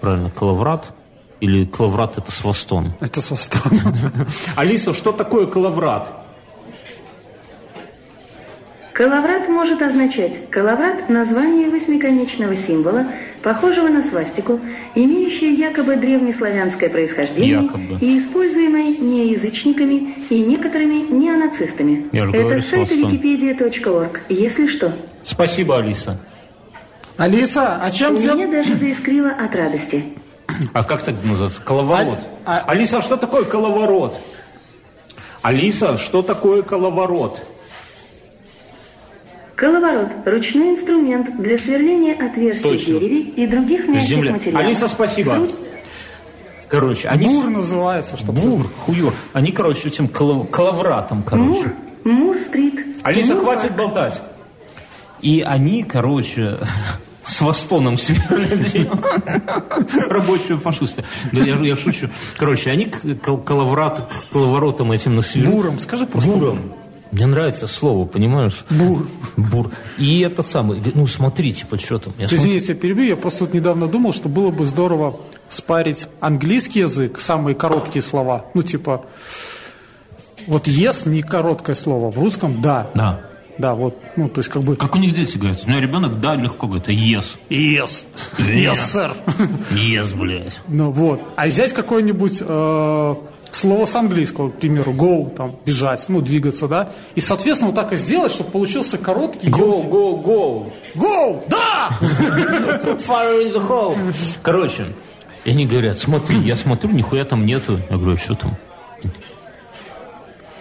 Правильно, 0.00 0.30
коловрат? 0.30 0.92
Или 1.40 1.64
коловрат 1.64 2.18
это 2.18 2.32
свастон? 2.32 2.92
Это 3.00 3.20
состав. 3.22 3.70
Алиса, 4.56 4.94
что 4.94 5.12
такое 5.12 5.46
коловрат? 5.46 6.08
Коловрат 8.98 9.48
может 9.48 9.80
означать 9.80 10.50
коловрат– 10.50 11.08
название 11.08 11.70
восьмиконечного 11.70 12.56
символа, 12.56 13.06
похожего 13.44 13.86
на 13.86 14.02
свастику, 14.02 14.58
имеющее 14.96 15.52
якобы 15.52 15.94
древнеславянское 15.94 16.90
происхождение 16.90 17.62
Якобы. 17.62 17.96
и 18.00 18.18
используемое 18.18 18.96
неязычниками 18.98 20.16
и 20.30 20.40
некоторыми 20.40 21.12
неонацистами. 21.12 22.08
Это 22.10 22.26
говорю, 22.32 22.60
сайт 22.60 22.90
wikipedia.org, 22.90 24.22
если 24.30 24.66
что. 24.66 24.92
Спасибо, 25.22 25.78
Алиса. 25.78 26.18
Алиса, 27.16 27.78
а 27.80 27.92
чем 27.92 28.16
У 28.16 28.18
дел... 28.18 28.34
меня 28.34 28.48
даже 28.48 28.74
заискрило 28.74 29.30
от 29.30 29.54
радости. 29.54 30.06
А 30.72 30.82
как 30.82 31.04
так 31.04 31.14
называется? 31.22 31.60
Коловорот. 31.64 32.18
А- 32.44 32.64
а- 32.66 32.72
Алиса, 32.72 32.98
а 32.98 33.02
что 33.02 33.16
такое 33.16 33.44
коловорот? 33.44 34.18
Алиса, 35.42 35.98
что 35.98 36.22
такое 36.22 36.62
коловорот? 36.62 37.40
Коловорот– 39.58 40.10
ручной 40.24 40.70
инструмент 40.70 41.36
для 41.42 41.58
сверления 41.58 42.14
отверстий 42.14 42.62
Точно. 42.70 42.94
в 42.96 43.00
дереве 43.00 43.20
и 43.22 43.44
других 43.48 43.88
мягких 43.88 44.08
Земля. 44.08 44.32
материалов. 44.32 44.64
Алиса, 44.64 44.86
спасибо. 44.86 45.30
С 45.30 45.32
руч- 45.36 45.54
Короче, 46.68 47.08
они... 47.08 47.26
Бур 47.26 47.48
называется, 47.50 48.16
что 48.16 48.30
Бур, 48.30 48.68
хуё. 48.86 49.12
Они, 49.32 49.50
короче, 49.50 49.88
этим 49.88 50.06
колов- 50.06 50.48
коловратом, 50.50 51.24
короче. 51.24 51.72
Мур, 52.04 52.14
Мур-стрит. 52.14 52.98
Алиса, 53.02 53.34
Мур- 53.34 53.42
хватит 53.42 53.74
болтать. 53.74 54.22
И 55.22 55.42
они, 55.44 55.82
короче, 55.82 56.58
с 57.24 57.40
Востоном 57.40 57.98
сверлят 57.98 58.86
рабочие 60.08 60.56
фашисты. 60.58 61.02
Да 61.32 61.40
я, 61.42 61.56
я 61.56 61.74
шучу. 61.74 62.08
Короче, 62.36 62.70
они 62.70 62.84
к 62.84 63.00
кол- 63.24 63.38
коловрат, 63.38 64.08
к 64.28 64.32
коловоротам 64.32 64.92
этим 64.92 65.16
насверлили. 65.16 65.50
Буром, 65.50 65.80
скажи 65.80 66.06
просто. 66.06 66.30
Буром. 66.30 66.60
Мне 67.10 67.26
нравится 67.26 67.66
слово, 67.66 68.04
понимаешь? 68.06 68.64
Бур. 68.70 69.06
Бур. 69.36 69.70
И 69.98 70.20
этот 70.20 70.46
самый, 70.46 70.80
ну 70.94 71.06
смотри, 71.06 71.52
типа, 71.52 71.78
что 71.78 71.98
там. 71.98 72.14
Я 72.18 72.28
Ты, 72.28 72.36
смотрю- 72.36 72.58
Извини, 72.58 72.66
я 72.68 72.74
перебью. 72.74 73.04
Я 73.04 73.16
просто 73.16 73.40
тут 73.40 73.54
недавно 73.54 73.86
думал, 73.86 74.12
что 74.12 74.28
было 74.28 74.50
бы 74.50 74.64
здорово 74.64 75.18
спарить 75.48 76.06
английский 76.20 76.80
язык, 76.80 77.18
самые 77.20 77.54
короткие 77.54 78.02
слова. 78.02 78.44
Ну, 78.54 78.62
типа, 78.62 79.06
вот 80.46 80.66
yes 80.68 81.08
не 81.08 81.22
короткое 81.22 81.74
слово, 81.74 82.10
в 82.10 82.18
русском 82.18 82.60
да. 82.60 82.90
Да. 82.94 83.20
Да, 83.58 83.74
вот, 83.74 83.98
ну, 84.14 84.28
то 84.28 84.38
есть 84.38 84.50
как 84.50 84.62
бы... 84.62 84.76
Как 84.76 84.94
у 84.94 84.98
них 84.98 85.16
дети 85.16 85.36
говорят. 85.36 85.64
У 85.66 85.68
меня 85.68 85.80
ребенок, 85.80 86.20
да, 86.20 86.36
легко 86.36 86.68
говорит, 86.68 86.86
а 86.86 86.92
yes. 86.92 87.24
Yes. 87.50 88.04
Yes, 88.38 88.76
sir. 88.76 89.10
Yes, 89.72 90.16
блядь. 90.16 90.60
Ну, 90.68 90.92
вот. 90.92 91.20
А 91.34 91.46
взять 91.48 91.72
какое-нибудь 91.72 92.40
э, 92.40 93.14
слово 93.50 93.86
с 93.86 93.94
английского, 93.94 94.50
к 94.50 94.58
примеру, 94.58 94.92
go, 94.92 95.34
там, 95.34 95.56
бежать, 95.64 96.04
ну, 96.08 96.20
двигаться, 96.20 96.68
да, 96.68 96.90
и, 97.14 97.20
соответственно, 97.20 97.70
вот 97.70 97.76
так 97.76 97.92
и 97.92 97.96
сделать, 97.96 98.32
чтобы 98.32 98.50
получился 98.50 98.98
короткий... 98.98 99.48
Go, 99.48 99.88
go, 99.88 100.22
go. 100.22 100.72
Go! 100.94 101.42
Да! 101.48 101.90
Fire 102.00 103.42
in 103.42 103.52
the 103.52 103.68
hole. 103.68 103.96
Короче, 104.42 104.86
и 105.44 105.50
они 105.50 105.66
говорят, 105.66 105.98
смотри, 105.98 106.36
я 106.38 106.56
смотрю, 106.56 106.90
нихуя 106.90 107.24
там 107.24 107.46
нету. 107.46 107.80
Я 107.88 107.96
говорю, 107.96 108.16
«А 108.16 108.18
что 108.18 108.34
там? 108.34 108.56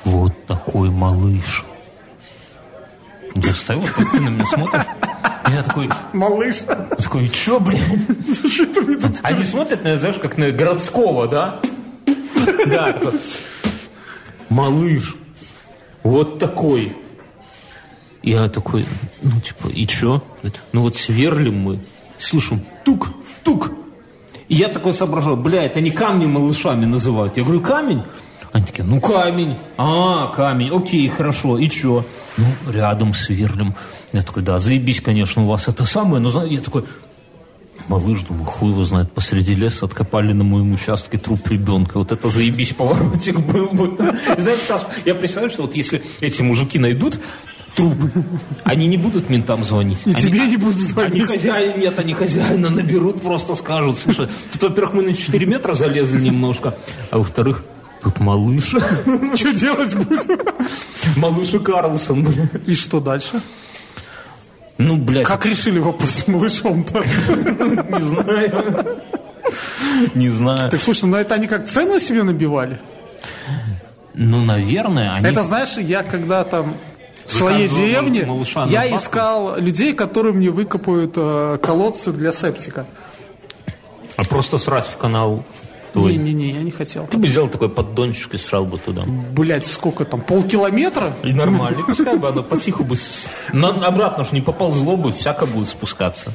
Вот 0.05 0.33
такой 0.45 0.89
малыш. 0.89 1.65
Я 3.35 3.53
стою, 3.53 3.81
вот 3.81 3.89
как 3.91 4.11
ты 4.11 4.21
на 4.21 4.29
меня 4.29 4.45
смотришь. 4.45 4.83
Я 5.49 5.63
такой, 5.63 5.89
Малыш. 6.13 6.57
такой, 6.97 7.27
что, 7.29 7.59
блядь? 7.59 7.79
Они 9.23 9.43
смотрят 9.43 9.83
на 9.83 9.89
меня, 9.89 9.97
знаешь, 9.97 10.17
как 10.17 10.37
на 10.37 10.51
городского, 10.51 11.27
да? 11.27 11.59
Да, 12.67 12.97
малыш, 14.49 15.15
вот 16.03 16.39
такой. 16.39 16.95
Я 18.23 18.49
такой, 18.49 18.85
ну, 19.21 19.39
типа, 19.39 19.67
и 19.69 19.87
чё? 19.87 20.21
Ну, 20.73 20.81
вот 20.81 20.95
сверлим 20.95 21.59
мы, 21.59 21.79
слышим, 22.19 22.61
тук, 22.83 23.09
тук. 23.43 23.71
И 24.49 24.55
я 24.55 24.67
такой 24.67 24.93
соображал, 24.93 25.37
бля, 25.37 25.63
это 25.63 25.79
они 25.79 25.91
камни 25.91 26.25
малышами 26.25 26.85
называют. 26.85 27.37
Я 27.37 27.43
говорю, 27.43 27.61
камень? 27.61 28.03
Они 28.51 28.65
такие, 28.65 28.83
ну, 28.83 28.99
камень. 28.99 29.55
А, 29.77 30.27
камень, 30.35 30.69
окей, 30.75 31.07
хорошо, 31.07 31.57
и 31.57 31.69
чё? 31.69 32.03
Ну, 32.37 32.71
рядом 32.71 33.13
сверлим. 33.13 33.75
Я 34.13 34.21
такой, 34.21 34.43
да, 34.43 34.59
заебись, 34.59 35.01
конечно, 35.01 35.43
у 35.43 35.47
вас 35.47 35.67
это 35.67 35.85
самое, 35.85 36.21
но, 36.21 36.45
я 36.45 36.59
такой, 36.59 36.85
малыш, 37.87 38.21
думаю, 38.21 38.45
хуй 38.45 38.71
его 38.71 38.83
знает, 38.83 39.11
посреди 39.11 39.53
леса 39.53 39.85
откопали 39.85 40.33
на 40.33 40.43
моем 40.43 40.73
участке 40.73 41.17
труп 41.17 41.47
ребенка. 41.49 41.97
Вот 41.99 42.11
это 42.11 42.29
заебись 42.29 42.73
поворотик 42.73 43.39
был 43.39 43.67
бы. 43.69 43.95
Знаешь, 44.37 44.59
я 45.05 45.15
представляю, 45.15 45.51
что 45.51 45.63
вот 45.63 45.75
если 45.75 46.01
эти 46.19 46.41
мужики 46.41 46.79
найдут 46.79 47.19
труп, 47.75 47.93
они 48.63 48.87
не 48.87 48.97
будут 48.97 49.29
ментам 49.29 49.63
звонить. 49.63 49.99
И 50.05 50.09
Они- 50.11 50.21
тебе 50.21 50.45
не 50.47 50.57
будут 50.57 50.77
Они 50.77 50.85
звонить. 50.87 51.25
хозяин, 51.25 51.79
нет, 51.79 51.97
они 51.99 52.13
хозяина 52.13 52.69
наберут, 52.69 53.21
просто 53.21 53.55
скажут, 53.55 53.97
слушай, 53.99 54.27
тут, 54.51 54.63
во-первых, 54.63 54.93
мы 54.95 55.01
на 55.03 55.13
4 55.13 55.45
метра 55.45 55.73
залезли 55.73 56.19
немножко, 56.19 56.77
а 57.11 57.19
во-вторых, 57.19 57.63
тут 58.03 58.19
малыш, 58.19 58.65
Что 59.35 59.53
делать 59.53 59.93
будем? 59.95 60.39
малыш 61.17 61.53
и 61.53 61.59
Карлсон, 61.59 62.23
бля. 62.23 62.49
И 62.65 62.73
что 62.75 62.99
дальше? 62.99 63.41
Ну, 64.77 64.97
блядь, 64.97 65.25
Как 65.25 65.45
решили 65.45 65.79
вопрос 65.79 66.11
с 66.11 66.27
малышом-то? 66.27 66.99
не 67.03 67.99
знаю. 67.99 68.97
Не 70.13 70.29
знаю. 70.29 70.69
Так 70.69 70.81
слушай, 70.81 71.05
ну 71.05 71.17
это 71.17 71.35
они 71.35 71.47
как 71.47 71.67
цену 71.67 71.99
себе 71.99 72.23
набивали? 72.23 72.79
Ну, 74.13 74.43
наверное, 74.43 75.13
они... 75.15 75.27
Это 75.27 75.43
знаешь, 75.43 75.77
я 75.77 76.03
когда 76.03 76.43
там 76.43 76.75
в 77.25 77.33
своей 77.33 77.67
деревне, 77.67 78.25
на 78.25 78.65
я 78.65 78.95
искал 78.95 79.57
людей, 79.57 79.93
которые 79.93 80.33
мне 80.33 80.49
выкопают 80.49 81.13
э, 81.15 81.59
колодцы 81.61 82.11
для 82.13 82.31
септика. 82.31 82.85
А 84.15 84.23
просто 84.23 84.57
срать 84.57 84.85
в 84.85 84.97
канал 84.97 85.43
твой. 86.01 86.15
Не-не-не, 86.15 86.51
я 86.51 86.61
не 86.61 86.71
хотел. 86.71 87.07
Ты 87.07 87.17
бы 87.17 87.27
взял 87.27 87.47
такой 87.47 87.69
поддончик 87.69 88.33
и 88.33 88.37
срал 88.37 88.65
бы 88.65 88.77
туда. 88.77 89.03
Блять, 89.35 89.65
сколько 89.65 90.05
там, 90.05 90.21
полкилометра? 90.21 91.13
И 91.23 91.33
нормально. 91.33 91.83
Пускай 91.87 92.17
бы 92.17 92.27
оно 92.29 92.43
потиху 92.43 92.83
бы... 92.83 92.95
обратно 93.53 94.23
ж 94.23 94.31
не 94.31 94.41
поползло 94.41 94.97
бы, 94.97 95.11
всяко 95.11 95.45
будет 95.45 95.67
спускаться. 95.67 96.31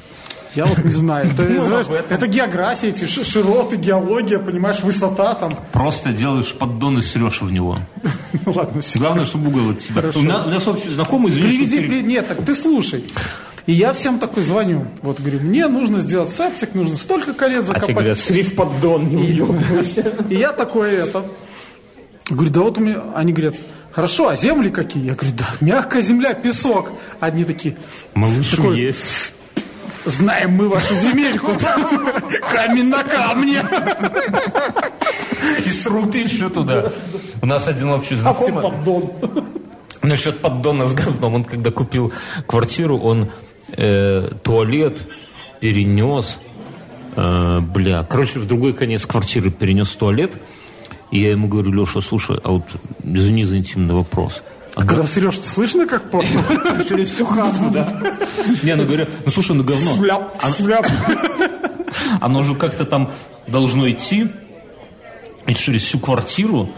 Я 0.55 0.67
вот 0.67 0.85
не 0.85 0.91
знаю. 0.91 1.31
Это, 1.31 1.45
Ну, 1.45 1.65
знаешь, 1.65 1.87
этом. 1.87 2.17
это 2.17 2.27
география, 2.27 2.91
эти 2.91 3.07
ши- 3.07 3.25
широты, 3.25 3.77
геология, 3.77 4.39
понимаешь, 4.39 4.81
высота 4.81 5.35
там. 5.35 5.57
Просто 5.73 6.11
делаешь 6.13 6.53
поддон 6.53 6.99
и 6.99 7.03
срешь 7.03 7.41
в 7.41 7.51
него. 7.53 7.79
Ну 8.45 8.53
ладно, 8.53 8.81
все. 8.81 8.99
Главное, 8.99 9.25
чтобы 9.25 9.49
угол 9.51 9.71
от 9.71 9.79
тебя. 9.79 10.03
У 10.17 10.23
нас, 10.23 10.67
общий 10.67 10.89
знакомый, 10.89 11.31
извини, 11.31 11.65
Приведи, 11.69 12.03
нет, 12.03 12.27
так 12.29 12.45
ты 12.45 12.57
слушай. 12.57 13.05
И 13.67 13.73
я 13.73 13.93
всем 13.93 14.19
такой 14.19 14.43
звоню. 14.43 14.87
Вот 15.03 15.21
говорю, 15.21 15.41
мне 15.41 15.69
нужно 15.69 15.99
сделать 16.01 16.31
септик, 16.31 16.75
нужно 16.75 16.97
столько 16.97 17.33
колец 17.33 17.61
А 17.61 17.65
тебе 17.65 17.75
закопать. 17.75 17.95
говорят, 17.97 18.19
сри 18.19 18.43
в 18.43 18.55
поддон, 18.57 19.09
не 19.09 19.17
уебывайся. 19.17 20.13
И 20.29 20.35
я 20.35 20.53
такой 20.53 20.93
это. 20.95 21.25
Говорю, 22.29 22.51
да 22.51 22.61
вот 22.63 22.79
у 22.79 22.81
меня. 22.81 23.03
Они 23.15 23.33
говорят, 23.33 23.55
хорошо, 23.93 24.29
а 24.29 24.35
земли 24.37 24.69
какие? 24.71 25.05
Я 25.05 25.15
говорю, 25.15 25.37
да, 25.37 25.47
мягкая 25.61 26.03
земля, 26.03 26.35
песок. 26.35 26.91
Одни 27.21 27.45
такие, 27.45 27.77
Малыш 28.15 28.49
Такой- 28.51 28.81
есть. 28.81 29.35
знаем 30.07 30.53
мы 30.57 30.69
вашу 30.69 30.95
земельку. 30.97 31.53
Камень 32.53 32.89
на 32.89 33.05
камне. 33.05 33.63
И 35.67 35.71
срут 35.71 36.15
еще 36.15 36.49
туда. 36.49 36.93
У 37.41 37.47
нас 37.47 37.69
один 37.69 37.91
общий 37.91 38.17
знакомый. 38.17 38.63
поддон? 38.63 39.11
Насчет 40.03 40.41
поддона 40.41 40.87
с 40.89 40.95
говном. 40.95 41.35
Он 41.35 41.45
когда 41.45 41.71
купил 41.71 42.13
квартиру, 42.47 42.99
он 42.99 43.31
э, 43.77 44.29
туалет 44.43 45.03
перенес. 45.61 46.39
э, 47.17 47.61
бля, 47.61 48.05
короче, 48.09 48.39
в 48.39 48.47
другой 48.47 48.73
конец 48.73 49.05
квартиры 49.07 49.51
перенес 49.51 49.89
туалет. 49.91 50.33
И 51.11 51.19
я 51.21 51.31
ему 51.33 51.47
говорю, 51.49 51.73
Леша, 51.73 52.01
слушай, 52.01 52.39
а 52.43 52.53
вот 52.53 52.65
извини 53.05 53.45
за 53.45 53.59
интимный 53.59 53.95
вопрос. 53.95 54.43
А 54.75 54.87
Когда 54.87 55.05
Сереж, 55.05 55.39
слышно, 55.41 55.87
как 55.87 56.11
по... 56.11 56.23
через 56.89 57.11
всю 57.11 57.27
хату, 57.27 57.59
да? 57.71 58.17
Не, 58.63 58.75
ну 58.77 58.85
говорю, 58.87 59.07
ну 59.27 59.31
слушай, 59.31 59.55
ну 59.55 59.63
говно. 59.63 59.91
Фляп, 59.97 60.41
фляп. 60.41 60.87
Оно 62.23 62.43
же 62.43 62.55
как-то 62.55 62.87
там 62.87 63.11
должно 63.47 63.91
идти 63.91 64.29
и 65.47 65.55
через 65.55 65.83
всю 65.83 65.99
квартиру. 65.99 66.71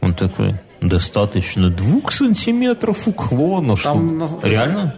Он 0.00 0.14
такой, 0.14 0.56
достаточно 0.80 1.70
двух 1.70 2.10
сантиметров 2.12 3.06
уклона. 3.06 3.76
Что? 3.76 3.92
Там 3.92 4.18
на- 4.18 4.28
Реально? 4.42 4.96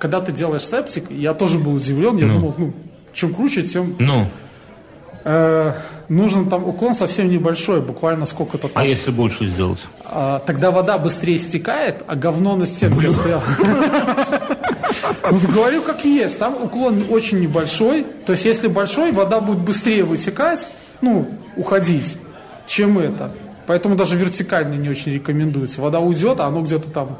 Когда 0.00 0.20
ты 0.20 0.32
делаешь 0.32 0.64
септик, 0.64 1.10
я 1.10 1.34
тоже 1.34 1.58
был 1.58 1.74
удивлен. 1.74 2.16
Я 2.16 2.26
думал, 2.26 2.54
ну, 2.56 2.72
чем 3.12 3.34
круче, 3.34 3.62
тем 3.62 3.96
Ну, 3.98 4.26
э, 5.24 5.72
нужен 6.08 6.48
там 6.48 6.66
уклон 6.66 6.94
совсем 6.94 7.28
небольшой, 7.28 7.82
буквально 7.82 8.24
сколько-то 8.24 8.68
а 8.68 8.70
там. 8.70 8.84
если 8.84 9.10
больше 9.10 9.46
сделать? 9.46 9.80
А, 10.04 10.40
тогда 10.40 10.70
вода 10.70 10.96
быстрее 10.96 11.36
стекает, 11.38 12.02
а 12.06 12.16
говно 12.16 12.56
на 12.56 12.66
стенке 12.66 13.10
стояло. 13.10 13.42
Вот 15.22 15.42
говорю, 15.44 15.82
как 15.82 16.04
есть. 16.04 16.38
Там 16.38 16.54
уклон 16.62 17.04
очень 17.10 17.40
небольшой. 17.40 18.06
То 18.26 18.32
есть, 18.32 18.46
если 18.46 18.68
большой, 18.68 19.12
вода 19.12 19.40
будет 19.40 19.58
быстрее 19.58 20.04
вытекать, 20.04 20.66
ну, 21.02 21.28
уходить, 21.56 22.16
чем 22.66 22.98
это. 22.98 23.30
Поэтому 23.66 23.96
даже 23.96 24.16
вертикально 24.16 24.74
не 24.74 24.88
очень 24.88 25.12
рекомендуется. 25.12 25.82
Вода 25.82 26.00
уйдет, 26.00 26.40
а 26.40 26.46
оно 26.46 26.62
где-то 26.62 26.90
там. 26.90 27.18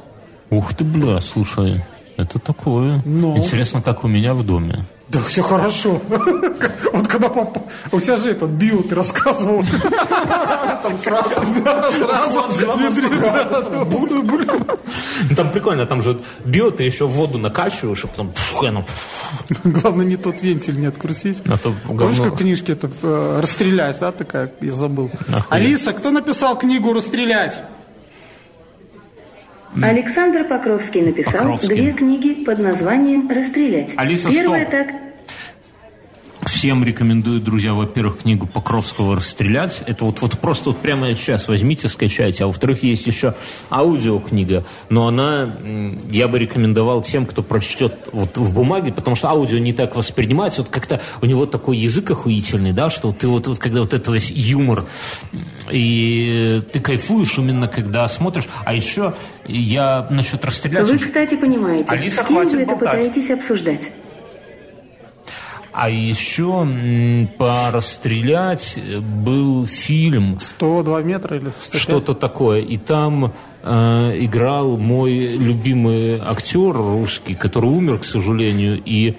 Ух 0.49 0.74
ты, 0.74 0.83
бля, 0.83 1.20
слушай, 1.20 1.81
это 2.23 2.39
такое. 2.39 3.01
Ну. 3.05 3.37
Интересно, 3.37 3.83
как 3.83 4.05
у 4.05 4.09
меня 4.09 4.35
в 4.35 4.45
доме. 4.45 4.85
Да, 5.09 5.21
все 5.21 5.43
хорошо. 5.43 6.01
Вот 6.93 7.07
когда 7.07 7.29
поп- 7.29 7.59
У 7.93 8.01
тебя 8.01 8.16
же 8.16 8.31
этот 8.33 8.51
био, 8.51 8.83
ты 8.83 8.97
рассказывал. 8.97 9.64
Там 10.83 10.99
сразу, 10.99 11.29
сразу. 11.93 12.43
Ну, 15.29 15.35
Там 15.37 15.51
прикольно, 15.53 15.87
там 15.87 16.03
же 16.03 16.21
био 16.45 16.71
ты 16.71 16.83
еще 16.83 17.07
воду 17.07 17.39
накачиваешь, 17.39 18.05
и 18.05 18.66
оно 18.66 18.83
пф, 18.83 19.62
Главное, 19.64 20.05
не 20.07 20.16
тот 20.16 20.43
вентиль 20.43 20.79
не 20.81 20.87
открутить. 20.87 21.43
А 21.49 21.57
Помнишь, 21.59 22.16
как 22.18 22.35
в 22.35 22.39
книжке 22.39 22.73
это 22.73 22.91
«Расстрелять», 23.41 23.99
да, 24.01 24.11
такая? 24.12 24.51
Я 24.61 24.73
забыл. 24.73 25.11
Алиса, 25.49 25.93
кто 25.93 26.11
написал 26.11 26.59
книгу 26.59 26.93
«Расстрелять»? 26.93 27.62
Александр 29.81 30.45
Покровский 30.45 31.03
написал 31.03 31.41
Покровский. 31.43 31.68
две 31.68 31.93
книги 31.93 32.45
под 32.45 32.59
названием 32.59 33.29
«Расстрелять». 33.31 33.93
Алиса, 33.97 34.31
Первая 34.31 34.66
стоп. 34.66 34.73
так 34.73 34.95
Всем 36.51 36.84
рекомендую, 36.84 37.40
друзья, 37.40 37.72
во-первых, 37.74 38.18
книгу 38.18 38.46
Покровского 38.46 39.16
«Расстрелять». 39.16 39.82
Это 39.86 40.05
вот, 40.05 40.20
вот 40.20 40.38
просто 40.40 40.70
вот 40.70 40.78
прямо 40.78 41.14
сейчас 41.14 41.46
возьмите, 41.46 41.88
скачайте. 41.88 42.44
А 42.44 42.48
во-вторых, 42.48 42.82
есть 42.82 43.07
еще 43.07 43.34
аудиокнига. 43.70 44.64
Но 44.88 45.07
она, 45.07 45.48
я 46.11 46.26
бы 46.26 46.40
рекомендовал 46.40 47.03
тем, 47.03 47.24
кто 47.24 47.42
прочтет 47.42 48.09
вот 48.12 48.36
в 48.36 48.53
бумаге, 48.53 48.92
потому 48.92 49.14
что 49.16 49.28
аудио 49.28 49.59
не 49.59 49.72
так 49.72 49.94
воспринимается. 49.94 50.62
Вот 50.62 50.70
как-то 50.70 51.01
у 51.22 51.26
него 51.26 51.46
такой 51.46 51.78
язык 51.78 52.11
охуительный, 52.11 52.72
да, 52.72 52.90
что 52.90 53.12
ты 53.12 53.28
вот, 53.28 53.46
вот 53.46 53.59
когда 53.59 53.80
вот 53.80 53.94
это 53.94 54.11
весь 54.11 54.30
юмор, 54.30 54.84
и 55.70 56.61
ты 56.72 56.80
кайфуешь 56.80 57.38
именно, 57.38 57.68
когда 57.68 58.09
смотришь. 58.09 58.48
А 58.64 58.74
еще 58.74 59.14
я 59.46 60.07
насчет 60.11 60.44
«Расстрелять» 60.44 60.86
Вы, 60.88 60.98
кстати, 60.98 61.36
понимаете, 61.36 61.86
Алиса, 61.88 62.24
с 62.24 62.26
кем 62.26 62.46
вы 62.48 62.62
это 62.62 62.76
пытаетесь 62.76 63.30
обсуждать. 63.30 63.92
А 65.73 65.89
еще 65.89 66.62
м, 66.62 67.29
по 67.39 67.71
расстрелять 67.71 68.75
э, 68.77 68.99
был 69.01 69.66
фильм 69.66 70.39
102 70.41 71.03
метра 71.03 71.37
или 71.37 71.51
105? 71.51 71.81
что-то 71.81 72.14
такое, 72.14 72.61
и 72.61 72.77
там 72.77 73.33
э, 73.62 74.16
играл 74.25 74.77
мой 74.77 75.12
любимый 75.27 76.18
актер 76.21 76.73
русский, 76.73 77.35
который 77.35 77.71
умер, 77.71 77.99
к 78.01 78.05
сожалению, 78.05 78.83
и 78.85 79.16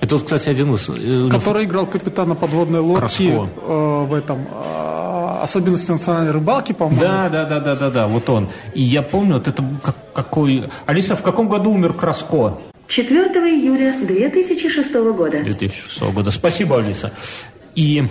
это, 0.00 0.16
кстати, 0.16 0.48
один 0.48 0.74
из... 0.74 0.88
э, 0.88 1.28
Который 1.30 1.64
играл 1.64 1.86
капитана 1.86 2.34
подводной 2.34 2.80
лодки 2.80 3.30
э, 3.32 4.04
в 4.04 4.12
этом 4.12 4.38
э, 4.50 5.38
особенности 5.44 5.92
национальной 5.92 6.32
рыбалки, 6.32 6.72
по-моему. 6.72 7.00
Да, 7.00 7.28
да, 7.28 7.44
да, 7.44 7.60
да, 7.60 7.76
да, 7.76 7.90
да, 7.90 8.06
вот 8.08 8.28
он. 8.28 8.48
И 8.74 8.82
я 8.82 9.02
помню, 9.02 9.34
вот 9.34 9.46
это 9.46 9.62
как- 9.82 10.12
какой... 10.12 10.64
Алиса, 10.86 11.14
в 11.14 11.22
каком 11.22 11.48
году 11.48 11.70
умер 11.70 11.92
Краско? 11.92 12.58
4 12.94 13.24
июля 13.58 13.94
2006 14.02 14.92
года. 15.16 15.42
2006 15.42 16.02
года. 16.12 16.30
Спасибо, 16.30 16.78
Алиса. 16.78 17.10
И 17.74 18.04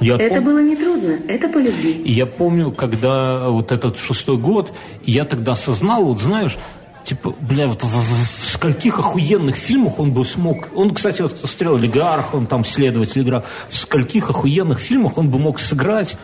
я 0.00 0.14
Это 0.14 0.36
пом- 0.36 0.40
было 0.42 0.62
нетрудно, 0.62 1.18
это 1.26 1.48
по 1.48 1.58
любви. 1.58 2.00
Я 2.04 2.26
помню, 2.26 2.70
когда 2.70 3.48
вот 3.48 3.72
этот 3.72 3.98
шестой 3.98 4.38
год, 4.38 4.72
я 5.04 5.24
тогда 5.24 5.52
осознал, 5.54 6.04
вот 6.04 6.20
знаешь, 6.20 6.56
типа, 7.04 7.34
бля, 7.40 7.66
вот 7.66 7.82
в, 7.82 7.86
в- 7.88 8.40
в 8.46 8.50
скольких 8.52 9.00
охуенных 9.00 9.56
фильмах 9.56 9.98
он 9.98 10.12
бы 10.12 10.24
смог... 10.24 10.68
Он, 10.76 10.94
кстати, 10.94 11.22
вот 11.22 11.36
«Стрел 11.44 11.74
олигарх», 11.74 12.34
он 12.34 12.46
там 12.46 12.64
следователь 12.64 13.22
играл. 13.22 13.44
В 13.68 13.76
скольких 13.76 14.30
охуенных 14.30 14.78
фильмах 14.78 15.18
он 15.18 15.28
бы 15.28 15.40
мог 15.40 15.58
сыграть, 15.58 16.16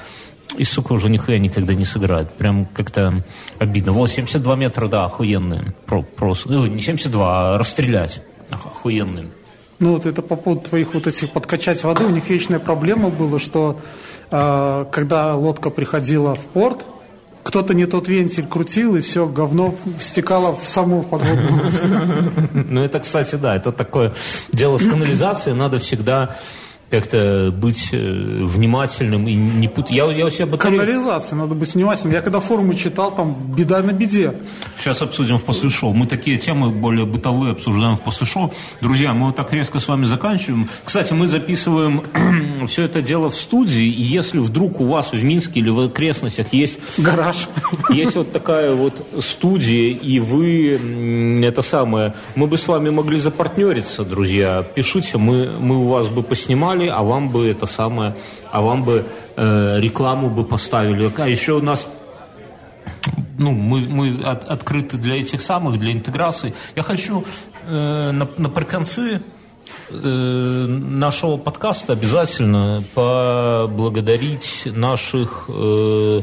и, 0.57 0.65
сука, 0.65 0.93
уже 0.93 1.09
нихуя 1.09 1.39
никогда 1.39 1.75
не 1.75 1.85
сыграет. 1.85 2.33
Прям 2.35 2.67
как-то 2.67 3.25
обидно. 3.59 3.93
Вот, 3.93 4.11
72 4.11 4.57
метра, 4.57 4.89
да, 4.89 5.05
охуенные. 5.07 5.75
Про, 5.87 6.03
просто, 6.03 6.51
ну, 6.51 6.67
не 6.67 6.81
72, 6.81 7.55
а 7.55 7.59
расстрелять. 7.59 8.23
Ох, 8.53 8.67
Охуенные. 8.67 9.27
Ну 9.79 9.95
вот 9.95 10.05
это 10.05 10.21
по 10.21 10.37
поводу 10.37 10.69
твоих 10.69 10.93
вот 10.93 11.07
этих 11.07 11.31
подкачать 11.31 11.83
воды, 11.85 12.05
у 12.05 12.11
них 12.11 12.29
вечная 12.29 12.59
проблема 12.59 13.09
была, 13.09 13.39
что 13.39 13.81
э, 14.31 14.85
когда 14.93 15.35
лодка 15.35 15.71
приходила 15.71 16.35
в 16.35 16.41
порт, 16.41 16.85
кто-то 17.43 17.73
не 17.73 17.87
тот 17.87 18.07
вентиль 18.07 18.47
крутил, 18.47 18.97
и 18.97 19.01
все 19.01 19.27
говно 19.27 19.75
стекало 19.99 20.55
в 20.55 20.67
саму 20.67 21.03
подводную. 21.03 21.73
Ну, 22.53 22.83
это, 22.83 23.01
кстати, 23.01 23.37
да, 23.37 23.57
это 23.57 23.73
такое 23.73 24.13
дело 24.53 24.77
с 24.77 24.87
канализацией. 24.87 25.57
Надо 25.57 25.79
всегда 25.79 26.37
как-то 26.91 27.53
быть 27.57 27.91
э, 27.93 27.99
внимательным 27.99 29.29
и 29.29 29.35
не 29.35 29.69
путать. 29.69 29.93
Я, 29.93 30.11
я 30.11 30.27
у 30.27 30.31
себя 30.31 30.47
батарею... 30.47 30.81
Канализация, 30.81 31.37
надо 31.37 31.55
быть 31.55 31.73
внимательным. 31.75 32.15
Я 32.15 32.21
когда 32.21 32.41
форумы 32.41 32.75
читал, 32.75 33.15
там 33.15 33.37
беда 33.57 33.81
на 33.83 33.93
беде. 33.93 34.35
Сейчас 34.77 35.01
обсудим 35.01 35.39
в 35.39 35.45
после 35.45 35.71
шоу. 35.71 35.93
Мы 35.93 36.07
такие 36.07 36.37
темы 36.37 36.71
более 36.71 37.07
бытовые 37.07 37.53
обсуждаем 37.53 37.95
в 37.95 38.03
после 38.03 38.27
шоу. 38.27 38.53
Друзья, 38.81 39.15
мы 39.15 39.27
вот 39.27 39.37
так 39.37 39.53
резко 39.53 39.79
с 39.79 39.87
вами 39.87 40.05
заканчиваем. 40.05 40.69
Кстати, 40.85 41.13
мы 41.13 41.29
записываем 41.29 42.03
все 42.67 42.85
это 42.85 43.03
дело 43.03 43.31
в 43.31 43.37
студии, 43.37 43.85
и 43.85 44.03
если 44.03 44.39
вдруг 44.39 44.81
у 44.81 44.87
вас 44.87 45.13
в 45.13 45.23
Минске 45.23 45.61
или 45.61 45.71
в 45.71 45.79
окрестностях 45.81 46.53
есть... 46.53 46.79
Гараж. 46.99 47.49
Есть 47.91 48.17
вот 48.17 48.33
такая 48.33 48.75
вот 48.75 49.07
студия, 49.21 49.95
и 49.95 50.19
вы 50.19 51.41
это 51.45 51.63
самое... 51.63 52.15
Мы 52.35 52.49
бы 52.49 52.59
с 52.59 52.67
вами 52.67 52.91
могли 52.91 53.21
запартнериться, 53.21 54.05
друзья. 54.05 54.65
Пишите, 54.75 55.19
мы, 55.19 55.51
мы 55.59 55.79
у 55.79 55.85
вас 55.85 56.09
бы 56.09 56.23
поснимали, 56.23 56.80
а 56.89 57.03
вам 57.03 57.29
бы 57.29 57.47
это 57.47 57.67
самое... 57.67 58.15
А 58.51 58.61
вам 58.61 58.85
бы 58.85 59.05
э, 59.37 59.81
рекламу 59.81 60.31
бы 60.31 60.45
поставили. 60.45 61.11
А 61.17 61.29
еще 61.29 61.55
у 61.55 61.63
нас 61.63 61.87
ну, 63.39 63.53
мы, 63.53 63.81
мы 63.81 64.23
от- 64.23 64.49
открыты 64.49 64.99
для 64.99 65.17
этих 65.21 65.41
самых, 65.43 65.81
для 65.81 65.93
интеграции. 65.93 66.55
Я 66.77 66.83
хочу 66.83 67.25
э, 67.67 68.11
на, 68.13 68.29
наприконцы 68.37 69.23
э, 69.89 70.67
нашего 70.67 71.37
подкаста 71.39 71.95
обязательно 71.95 72.83
поблагодарить 72.95 74.63
наших, 74.67 75.47
э, 75.49 76.21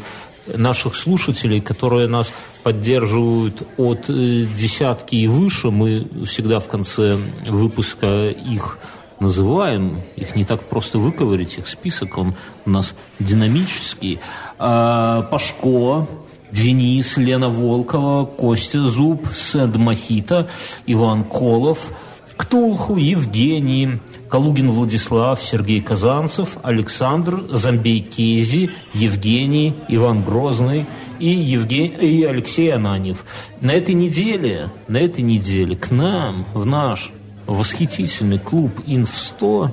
наших 0.56 0.96
слушателей, 0.96 1.60
которые 1.60 2.08
нас 2.08 2.32
поддерживают 2.62 3.64
от 3.78 4.10
э, 4.10 4.46
десятки 4.58 5.16
и 5.16 5.28
выше. 5.28 5.72
Мы 5.72 6.08
всегда 6.26 6.60
в 6.60 6.68
конце 6.68 7.18
выпуска 7.48 8.30
их 8.30 8.78
называем, 9.20 10.02
их 10.16 10.36
не 10.36 10.46
так 10.46 10.62
просто 10.70 11.00
выковырить, 11.00 11.58
их 11.58 11.68
список, 11.68 12.18
он 12.18 12.36
у 12.66 12.70
нас 12.70 12.94
динамический. 13.20 14.20
А, 14.60 15.24
Пашко, 15.24 16.08
Денис, 16.52 17.18
Лена 17.18 17.50
Волкова, 17.50 18.26
Костя 18.26 18.88
Зуб, 18.90 19.28
Сэд 19.34 19.76
Махита, 19.76 20.48
Иван 20.86 21.24
Колов, 21.24 21.92
Ктулху, 22.38 22.98
Евгений, 22.98 24.00
Калугин 24.30 24.72
Владислав, 24.72 25.42
Сергей 25.42 25.82
Казанцев, 25.82 26.58
Александр, 26.64 27.42
Замбей 27.50 28.02
Кези, 28.02 28.70
Евгений, 28.94 29.74
Иван 29.90 30.24
Грозный 30.24 30.86
и, 31.20 31.30
Евген... 31.30 32.00
и 32.00 32.24
Алексей 32.24 32.72
Ананьев. 32.72 33.26
На 33.60 33.72
этой 33.72 33.96
неделе, 33.96 34.70
на 34.88 34.98
этой 34.98 35.22
неделе 35.22 35.76
к 35.76 35.90
нам, 35.90 36.46
в 36.54 36.66
наш 36.66 37.12
восхитительный 37.48 38.40
клуб 38.40 38.72
Инф-100 38.86 39.72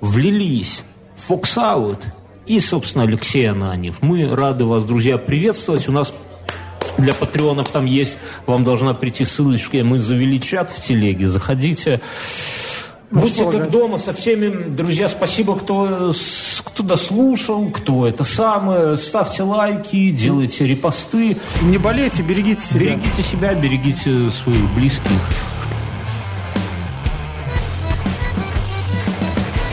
влились 0.00 0.82
Фоксаут 1.16 1.98
и, 2.46 2.60
собственно, 2.60 3.04
Алексей 3.04 3.48
Ананьев. 3.48 4.02
Мы 4.02 4.28
рады 4.34 4.64
вас, 4.64 4.84
друзья, 4.84 5.18
приветствовать. 5.18 5.88
У 5.88 5.92
нас 5.92 6.12
для 6.98 7.12
патреонов 7.14 7.68
там 7.68 7.86
есть, 7.86 8.18
вам 8.46 8.64
должна 8.64 8.94
прийти 8.94 9.24
ссылочка. 9.24 9.78
Мы 9.84 9.98
завели 9.98 10.40
чат 10.40 10.70
в 10.70 10.82
телеге. 10.82 11.28
Заходите. 11.28 12.00
Будьте 13.10 13.34
что, 13.34 13.50
как 13.50 13.62
Гач? 13.62 13.72
дома 13.72 13.98
со 13.98 14.12
всеми. 14.12 14.48
Друзья, 14.68 15.08
спасибо, 15.08 15.56
кто, 15.56 16.12
кто 16.64 16.82
дослушал, 16.82 17.70
кто 17.70 18.06
это 18.06 18.24
самое. 18.24 18.96
Ставьте 18.96 19.42
лайки, 19.42 20.10
делайте 20.10 20.66
репосты. 20.66 21.36
Не 21.62 21.78
болейте, 21.78 22.22
берегите 22.22 22.62
себя. 22.62 22.94
Берегите 22.94 23.22
себя, 23.22 23.54
берегите 23.54 24.30
своих 24.30 24.74
близких. 24.74 25.10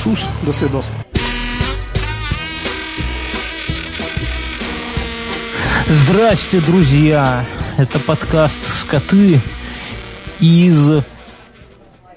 Шус. 0.07 0.25
До 0.43 0.53
свидос. 0.53 0.85
Здрасте, 5.87 6.59
друзья! 6.61 7.43
Это 7.77 7.99
подкаст 7.99 8.59
«Скоты» 8.81 9.41
из 10.39 11.03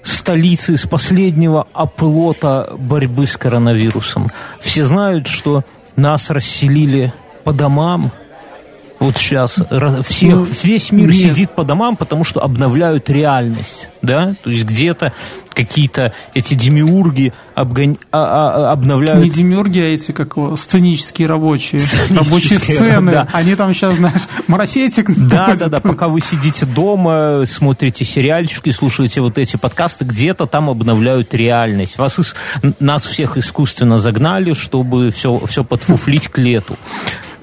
столицы, 0.01 0.75
из 0.75 0.85
последнего 0.85 1.67
оплота 1.73 2.69
борьбы 2.77 3.27
с 3.27 3.35
коронавирусом. 3.35 4.31
Все 4.61 4.85
знают, 4.85 5.27
что 5.27 5.63
нас 5.95 6.29
расселили 6.29 7.13
по 7.43 7.51
домам. 7.51 8.11
Вот 9.01 9.17
сейчас 9.17 9.55
всех, 10.07 10.35
Ну, 10.35 10.47
весь 10.63 10.91
мир 10.91 11.07
нет. 11.09 11.15
сидит 11.33 11.51
по 11.55 11.63
домам, 11.63 11.95
потому 11.97 12.23
что 12.23 12.41
обновляют 12.43 13.09
реальность. 13.09 13.89
Да? 14.03 14.35
То 14.43 14.49
есть 14.51 14.63
где-то 14.65 15.11
какие-то 15.53 16.13
эти 16.33 16.53
демиурги 16.53 17.33
обгон- 17.55 17.97
а- 18.11 18.69
а- 18.69 18.71
обновляют 18.71 19.23
Не 19.23 19.29
демиурги, 19.29 19.79
а 19.79 19.85
эти, 19.85 20.11
как 20.11 20.37
его, 20.37 20.55
сценические 20.55 21.27
рабочие. 21.27 21.79
Сценические, 21.81 22.17
Рабочие 22.19 22.59
сцены. 22.59 23.11
да. 23.11 23.27
Они 23.33 23.55
там 23.55 23.73
сейчас, 23.73 23.95
знаешь, 23.95 24.21
марафетик. 24.47 25.07
Да, 25.17 25.55
да, 25.55 25.67
да. 25.67 25.79
Пока 25.79 26.07
вы 26.07 26.21
сидите 26.21 26.65
дома, 26.67 27.43
смотрите 27.47 28.05
сериальчики, 28.05 28.69
слушаете 28.69 29.21
вот 29.21 29.37
эти 29.39 29.55
подкасты, 29.57 30.05
где-то 30.05 30.45
там 30.45 30.69
обновляют 30.69 31.33
реальность. 31.33 31.97
Вас 31.97 32.19
ис- 32.19 32.35
нас 32.79 33.05
всех 33.05 33.35
искусственно 33.37 33.97
загнали, 33.99 34.53
чтобы 34.53 35.09
все, 35.11 35.41
все 35.47 35.63
подфуфлить 35.63 36.27
к 36.27 36.37
лету. 36.37 36.77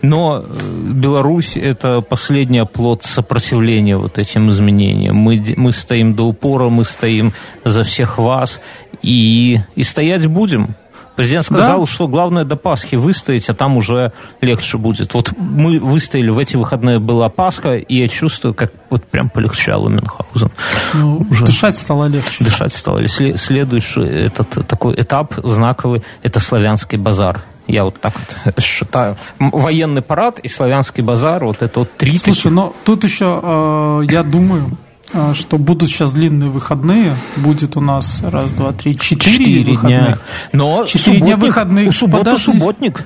Но 0.02 0.44
э, 0.46 0.92
Беларусь– 0.92 1.56
это 1.56 2.00
последний 2.00 2.58
оплот 2.58 3.02
сопротивления 3.02 3.96
вот 3.96 4.18
этим 4.18 4.50
изменениям. 4.50 5.16
Мы, 5.16 5.42
мы 5.56 5.72
стоим 5.72 6.14
до 6.14 6.24
упора, 6.24 6.68
мы 6.68 6.84
стоим 6.84 7.32
за 7.64 7.82
всех 7.82 8.18
вас 8.18 8.60
и, 9.02 9.58
и 9.74 9.82
стоять 9.82 10.26
будем. 10.26 10.76
Президент 11.16 11.46
сказал, 11.46 11.84
что 11.88 12.06
главное 12.06 12.44
до 12.44 12.54
Пасхи 12.54 12.94
выстоять, 12.94 13.48
а 13.48 13.54
там 13.54 13.76
уже 13.76 14.12
легче 14.40 14.78
будет. 14.78 15.14
Вот 15.14 15.32
мы 15.36 15.80
выстояли, 15.80 16.30
в 16.30 16.38
эти 16.38 16.54
выходные 16.56 17.00
была 17.00 17.28
Пасха, 17.28 17.74
и 17.74 17.96
я 17.96 18.06
чувствую, 18.06 18.54
как 18.54 18.72
вот 18.88 19.02
прям 19.04 19.28
полегчало 19.28 19.88
Мюнхгаузен. 19.88 20.52
Ну, 20.94 21.26
Уже. 21.28 21.44
Дышать 21.44 21.76
стало 21.76 22.06
легче. 22.06 22.44
Дышать 22.44 22.72
стало. 22.72 23.00
Сле- 23.00 23.36
Следующий 23.36 24.02
этот 24.02 24.64
такой 24.68 24.94
этап 24.94 25.34
знаковый– 25.42 26.04
это 26.22 26.38
славянский 26.38 26.98
базар. 26.98 27.40
Я 27.68 27.84
вот 27.84 28.00
так 28.00 28.14
вот 28.44 28.60
считаю. 28.64 29.16
Военный 29.38 30.02
парад 30.02 30.38
и 30.40 30.48
славянский 30.48 31.02
базар, 31.04 31.44
вот 31.44 31.62
это 31.62 31.80
вот 31.80 31.96
три 31.96 32.16
Слушай, 32.18 32.50
но 32.50 32.74
тут 32.84 33.04
еще, 33.04 33.38
э, 33.42 34.02
я 34.10 34.22
думаю, 34.22 34.70
э, 35.12 35.32
что 35.34 35.58
будут 35.58 35.88
сейчас 35.90 36.12
длинные 36.12 36.50
выходные. 36.50 37.14
Будет 37.36 37.76
у 37.76 37.80
нас 37.80 38.22
раз, 38.24 38.50
два, 38.52 38.72
три, 38.72 38.98
четыре, 38.98 39.36
четыре 39.38 39.72
выходных. 39.72 40.04
дня. 40.06 40.18
Но 40.52 40.84
Четыре 40.86 41.18
дня 41.20 41.34
субботник- 41.36 41.46
выходных. 41.46 41.88
У 41.88 41.92
субботы 41.92 42.24
Подожди. 42.24 42.44
субботник. 42.52 43.04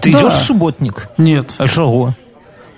Ты 0.00 0.12
Да. 0.12 0.18
идешь 0.20 0.32
в 0.32 0.42
субботник? 0.44 1.08
Нет. 1.16 1.54
А 1.58 1.66
чего? 1.68 2.12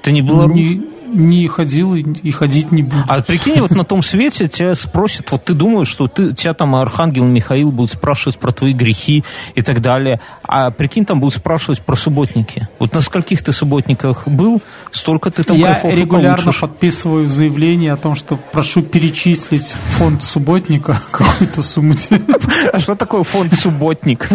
Ты 0.03 0.13
не 0.13 0.21
белорус? 0.23 0.55
Не, 0.55 0.83
не 1.09 1.49
ходил 1.49 1.95
и, 1.95 2.03
и 2.03 2.31
ходить 2.31 2.73
не 2.73 2.83
буду. 2.83 3.05
А 3.09 3.21
прикинь, 3.23 3.61
вот 3.61 3.71
на 3.71 3.85
том 3.85 4.03
свете 4.03 4.49
тебя 4.49 4.75
спросят, 4.75 5.31
вот 5.31 5.45
ты 5.45 5.55
думаешь, 5.55 5.89
что 5.89 6.09
ты, 6.09 6.33
тебя 6.33 6.55
там 6.55 6.75
Архангел 6.75 7.25
Михаил 7.25 7.73
будет 7.73 7.93
спрашивать 7.93 8.39
про 8.39 8.53
твои 8.53 8.73
грехи 8.73 9.25
и 9.55 9.63
так 9.63 9.81
далее, 9.81 10.21
а 10.47 10.71
прикинь, 10.71 11.05
там 11.05 11.21
будут 11.21 11.35
спрашивать 11.35 11.83
про 11.83 11.97
субботники. 11.97 12.69
Вот 12.79 12.95
на 12.95 13.01
скольких 13.01 13.43
ты 13.43 13.53
субботниках 13.53 14.27
был, 14.29 14.63
столько 14.91 15.31
ты 15.31 15.43
там 15.43 15.57
Я 15.57 15.75
кайфов 15.75 15.97
регулярно 15.97 16.45
получишь. 16.45 16.61
подписываю 16.61 17.29
заявление 17.29 17.93
о 17.93 17.97
том, 17.97 18.15
что 18.15 18.39
прошу 18.53 18.83
перечислить 18.83 19.75
фонд 19.97 20.23
субботника 20.23 21.01
какую-то 21.11 21.63
сумму. 21.63 21.95
А 22.73 22.79
что 22.79 22.95
такое 22.95 23.23
фонд 23.23 23.55
субботник? 23.55 24.29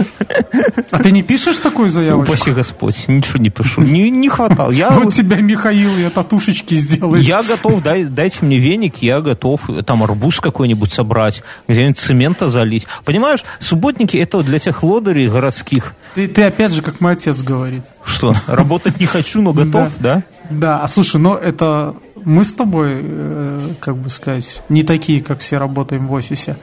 А 0.92 1.00
ты 1.00 1.12
не 1.12 1.24
пишешь 1.24 1.58
такую 1.58 1.90
заявочку? 1.90 2.34
Упаси 2.34 2.52
Господь, 2.52 3.08
ничего 3.08 3.40
не 3.40 3.50
пишу. 3.50 3.82
Не, 3.82 4.10
не 4.10 4.30
хватало. 4.30 4.72
Я, 4.72 4.90
Вот 5.04 5.14
тебя, 5.14 5.38
Михаил, 5.38 5.96
я 5.98 6.10
татушечки 6.10 6.63
сделаю. 6.72 7.22
я 7.22 7.44
готов, 7.44 7.82
дай, 7.84 8.04
дайте 8.04 8.38
мне 8.42 8.58
веник, 8.58 8.98
я 8.98 9.22
готов 9.22 9.62
там 9.86 10.04
арбуз 10.04 10.40
какой-нибудь 10.40 10.92
собрать, 10.92 11.44
где-нибудь 11.68 12.00
цемента 12.00 12.50
залить. 12.50 12.88
Понимаешь, 13.06 13.44
субботники 13.60 14.18
это 14.18 14.42
для 14.44 14.60
тех 14.60 14.84
лодырей 14.84 15.30
городских. 15.30 15.94
Ты, 16.16 16.28
ты 16.28 16.44
опять 16.44 16.72
же, 16.72 16.82
как 16.82 17.02
мой 17.02 17.14
отец 17.14 17.42
говорит. 17.42 17.84
Что, 18.06 18.34
работать 18.48 19.00
не 19.00 19.06
хочу, 19.06 19.42
но 19.42 19.54
готов, 19.54 19.92
да? 20.00 20.24
Да, 20.50 20.82
а 20.82 20.88
слушай, 20.88 21.20
ну 21.20 21.36
это 21.36 21.96
мы 22.26 22.44
с 22.44 22.54
тобой, 22.54 23.00
э, 23.02 23.60
как 23.80 23.98
бы 23.98 24.10
сказать, 24.10 24.62
не 24.70 24.84
такие, 24.84 25.22
как 25.22 25.40
все 25.40 25.58
работаем 25.58 26.08
в 26.08 26.14
офисе. 26.14 26.58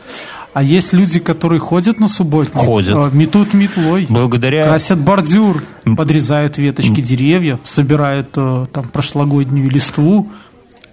А 0.52 0.62
есть 0.62 0.93
люди, 0.93 1.20
которые 1.20 1.60
ходят 1.60 2.01
на 2.01 2.09
субботник. 2.09 2.55
Ходят. 2.56 2.97
э, 2.97 3.16
Метут 3.16 3.55
метлой. 3.55 4.06
Благодаря... 4.09 4.64
Красят 4.64 4.98
бордюр, 4.98 5.62
подрезают 5.97 6.59
веточки 6.59 7.01
деревьев, 7.01 7.60
собирают 7.64 8.31
э, 8.36 8.66
там 8.72 8.85
прошлогоднюю 8.85 9.70
листву, 9.70 10.28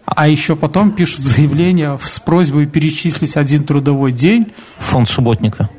а 0.06 0.28
еще 0.28 0.56
потом 0.56 0.92
пишут 0.92 1.22
заявление 1.22 1.98
с 2.02 2.20
просьбой 2.20 2.66
перечислить 2.68 3.36
один 3.36 3.64
трудовой 3.64 4.12
день 4.12 4.48
Фонд 4.80 5.10
субботника. 5.10 5.70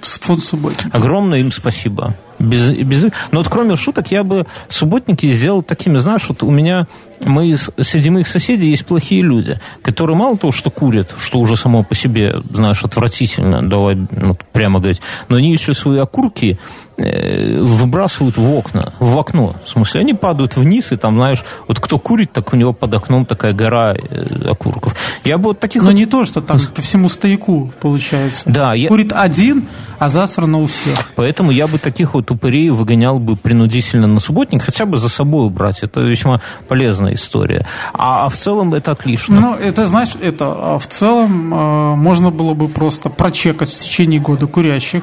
фонд 0.00 0.42
субботник. 0.42 0.94
Огромное 0.94 1.40
им 1.40 1.52
спасибо. 1.52 2.16
Без, 2.38 2.70
без... 2.70 3.02
Но 3.30 3.38
вот 3.38 3.48
кроме 3.48 3.76
шуток, 3.76 4.10
я 4.10 4.24
бы 4.24 4.46
субботники 4.68 5.32
сделал 5.32 5.62
такими, 5.62 5.98
знаешь, 5.98 6.26
вот 6.28 6.42
у 6.42 6.50
меня 6.50 6.86
мы, 7.24 7.56
среди 7.56 8.10
моих 8.10 8.28
соседей 8.28 8.70
есть 8.70 8.86
плохие 8.86 9.22
люди, 9.22 9.58
которые 9.82 10.16
мало 10.16 10.36
того, 10.36 10.52
что 10.52 10.70
курят, 10.70 11.14
что 11.18 11.38
уже 11.38 11.56
само 11.56 11.82
по 11.82 11.94
себе, 11.94 12.36
знаешь, 12.50 12.84
отвратительно, 12.84 13.62
давай 13.62 13.96
ну, 14.10 14.36
прямо 14.52 14.80
говорить, 14.80 15.00
но 15.28 15.36
они 15.36 15.52
еще 15.52 15.74
свои 15.74 15.98
окурки 15.98 16.58
э, 16.96 17.60
выбрасывают 17.60 18.36
в 18.36 18.54
окна, 18.54 18.92
в 18.98 19.18
окно. 19.18 19.56
В 19.64 19.68
смысле, 19.68 20.00
они 20.00 20.14
падают 20.14 20.56
вниз, 20.56 20.92
и 20.92 20.96
там, 20.96 21.16
знаешь, 21.16 21.44
вот 21.68 21.80
кто 21.80 21.98
курит, 21.98 22.32
так 22.32 22.52
у 22.52 22.56
него 22.56 22.72
под 22.72 22.94
окном 22.94 23.26
такая 23.26 23.52
гора 23.52 23.94
э, 23.94 24.50
окурков. 24.50 24.94
Я 25.24 25.38
бы 25.38 25.50
вот 25.50 25.60
таких... 25.60 25.82
Но 25.82 25.88
вот... 25.88 25.96
не 25.96 26.06
то, 26.06 26.24
что 26.24 26.40
там 26.40 26.58
по 26.74 26.82
всему 26.82 27.08
стояку 27.08 27.72
получается. 27.80 28.42
Да, 28.46 28.74
я... 28.74 28.88
Курит 28.88 29.12
один, 29.12 29.66
а 29.98 30.08
засрано 30.08 30.60
у 30.60 30.66
всех. 30.66 31.12
Поэтому 31.14 31.50
я 31.50 31.66
бы 31.66 31.78
таких 31.78 32.14
вот 32.14 32.25
упырей 32.30 32.70
выгонял 32.70 33.18
бы 33.18 33.36
принудительно 33.36 34.06
на 34.06 34.20
субботник, 34.20 34.62
хотя 34.62 34.86
бы 34.86 34.98
за 34.98 35.08
собой 35.08 35.46
убрать. 35.46 35.82
Это 35.82 36.00
весьма 36.00 36.40
полезная 36.68 37.14
история. 37.14 37.66
А, 37.92 38.26
а 38.26 38.28
в 38.28 38.36
целом 38.36 38.74
это 38.74 38.92
отлично. 38.92 39.40
Ну, 39.40 39.54
это, 39.54 39.86
знаешь, 39.86 40.14
это 40.20 40.46
а 40.46 40.78
в 40.78 40.86
целом 40.86 41.52
э, 41.54 41.94
можно 41.96 42.30
было 42.30 42.54
бы 42.54 42.68
просто 42.68 43.08
прочекать 43.08 43.70
в 43.70 43.74
течение 43.74 44.20
года 44.20 44.46
курящих. 44.46 45.02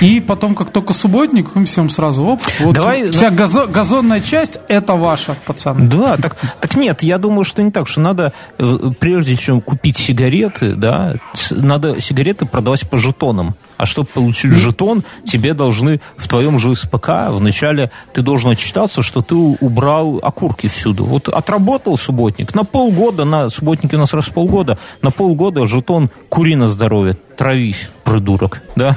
И 0.00 0.20
потом, 0.20 0.54
как 0.54 0.70
только 0.70 0.92
субботник, 0.92 1.56
им 1.56 1.66
всем 1.66 1.90
сразу, 1.90 2.24
оп, 2.24 2.40
вот 2.60 2.74
Давай, 2.74 3.10
вся 3.10 3.30
газо, 3.30 3.66
газонная 3.66 4.20
часть, 4.20 4.60
это 4.68 4.94
ваша, 4.94 5.34
пацаны. 5.44 5.88
Да, 5.88 6.16
так, 6.16 6.36
так 6.60 6.76
нет, 6.76 7.02
я 7.02 7.18
думаю, 7.18 7.44
что 7.44 7.62
не 7.62 7.70
так, 7.70 7.88
что 7.88 8.00
надо, 8.00 8.32
э, 8.58 8.78
прежде 9.00 9.36
чем 9.36 9.60
купить 9.60 9.98
сигареты, 9.98 10.74
да, 10.74 11.14
надо 11.50 12.00
сигареты 12.00 12.46
продавать 12.46 12.88
по 12.88 12.98
жетонам. 12.98 13.56
А 13.78 13.86
чтобы 13.86 14.08
получить 14.08 14.52
жетон, 14.52 15.04
тебе 15.24 15.54
должны 15.54 16.00
в 16.16 16.28
твоем 16.28 16.58
же 16.58 16.74
СПК 16.74 17.30
вначале 17.30 17.90
ты 18.12 18.22
должен 18.22 18.50
отчитаться, 18.50 19.02
что 19.02 19.22
ты 19.22 19.34
убрал 19.34 20.18
окурки 20.22 20.66
всюду. 20.68 21.04
Вот 21.04 21.28
отработал 21.28 21.96
субботник 21.96 22.54
на 22.54 22.64
полгода, 22.64 23.24
на 23.24 23.48
субботники 23.48 23.94
у 23.94 23.98
нас 23.98 24.12
раз 24.12 24.26
в 24.26 24.32
полгода, 24.32 24.78
на 25.00 25.10
полгода 25.10 25.66
жетон 25.66 26.10
кури 26.28 26.58
здоровье, 26.66 27.16
травись, 27.36 27.88
придурок, 28.04 28.62
да? 28.74 28.96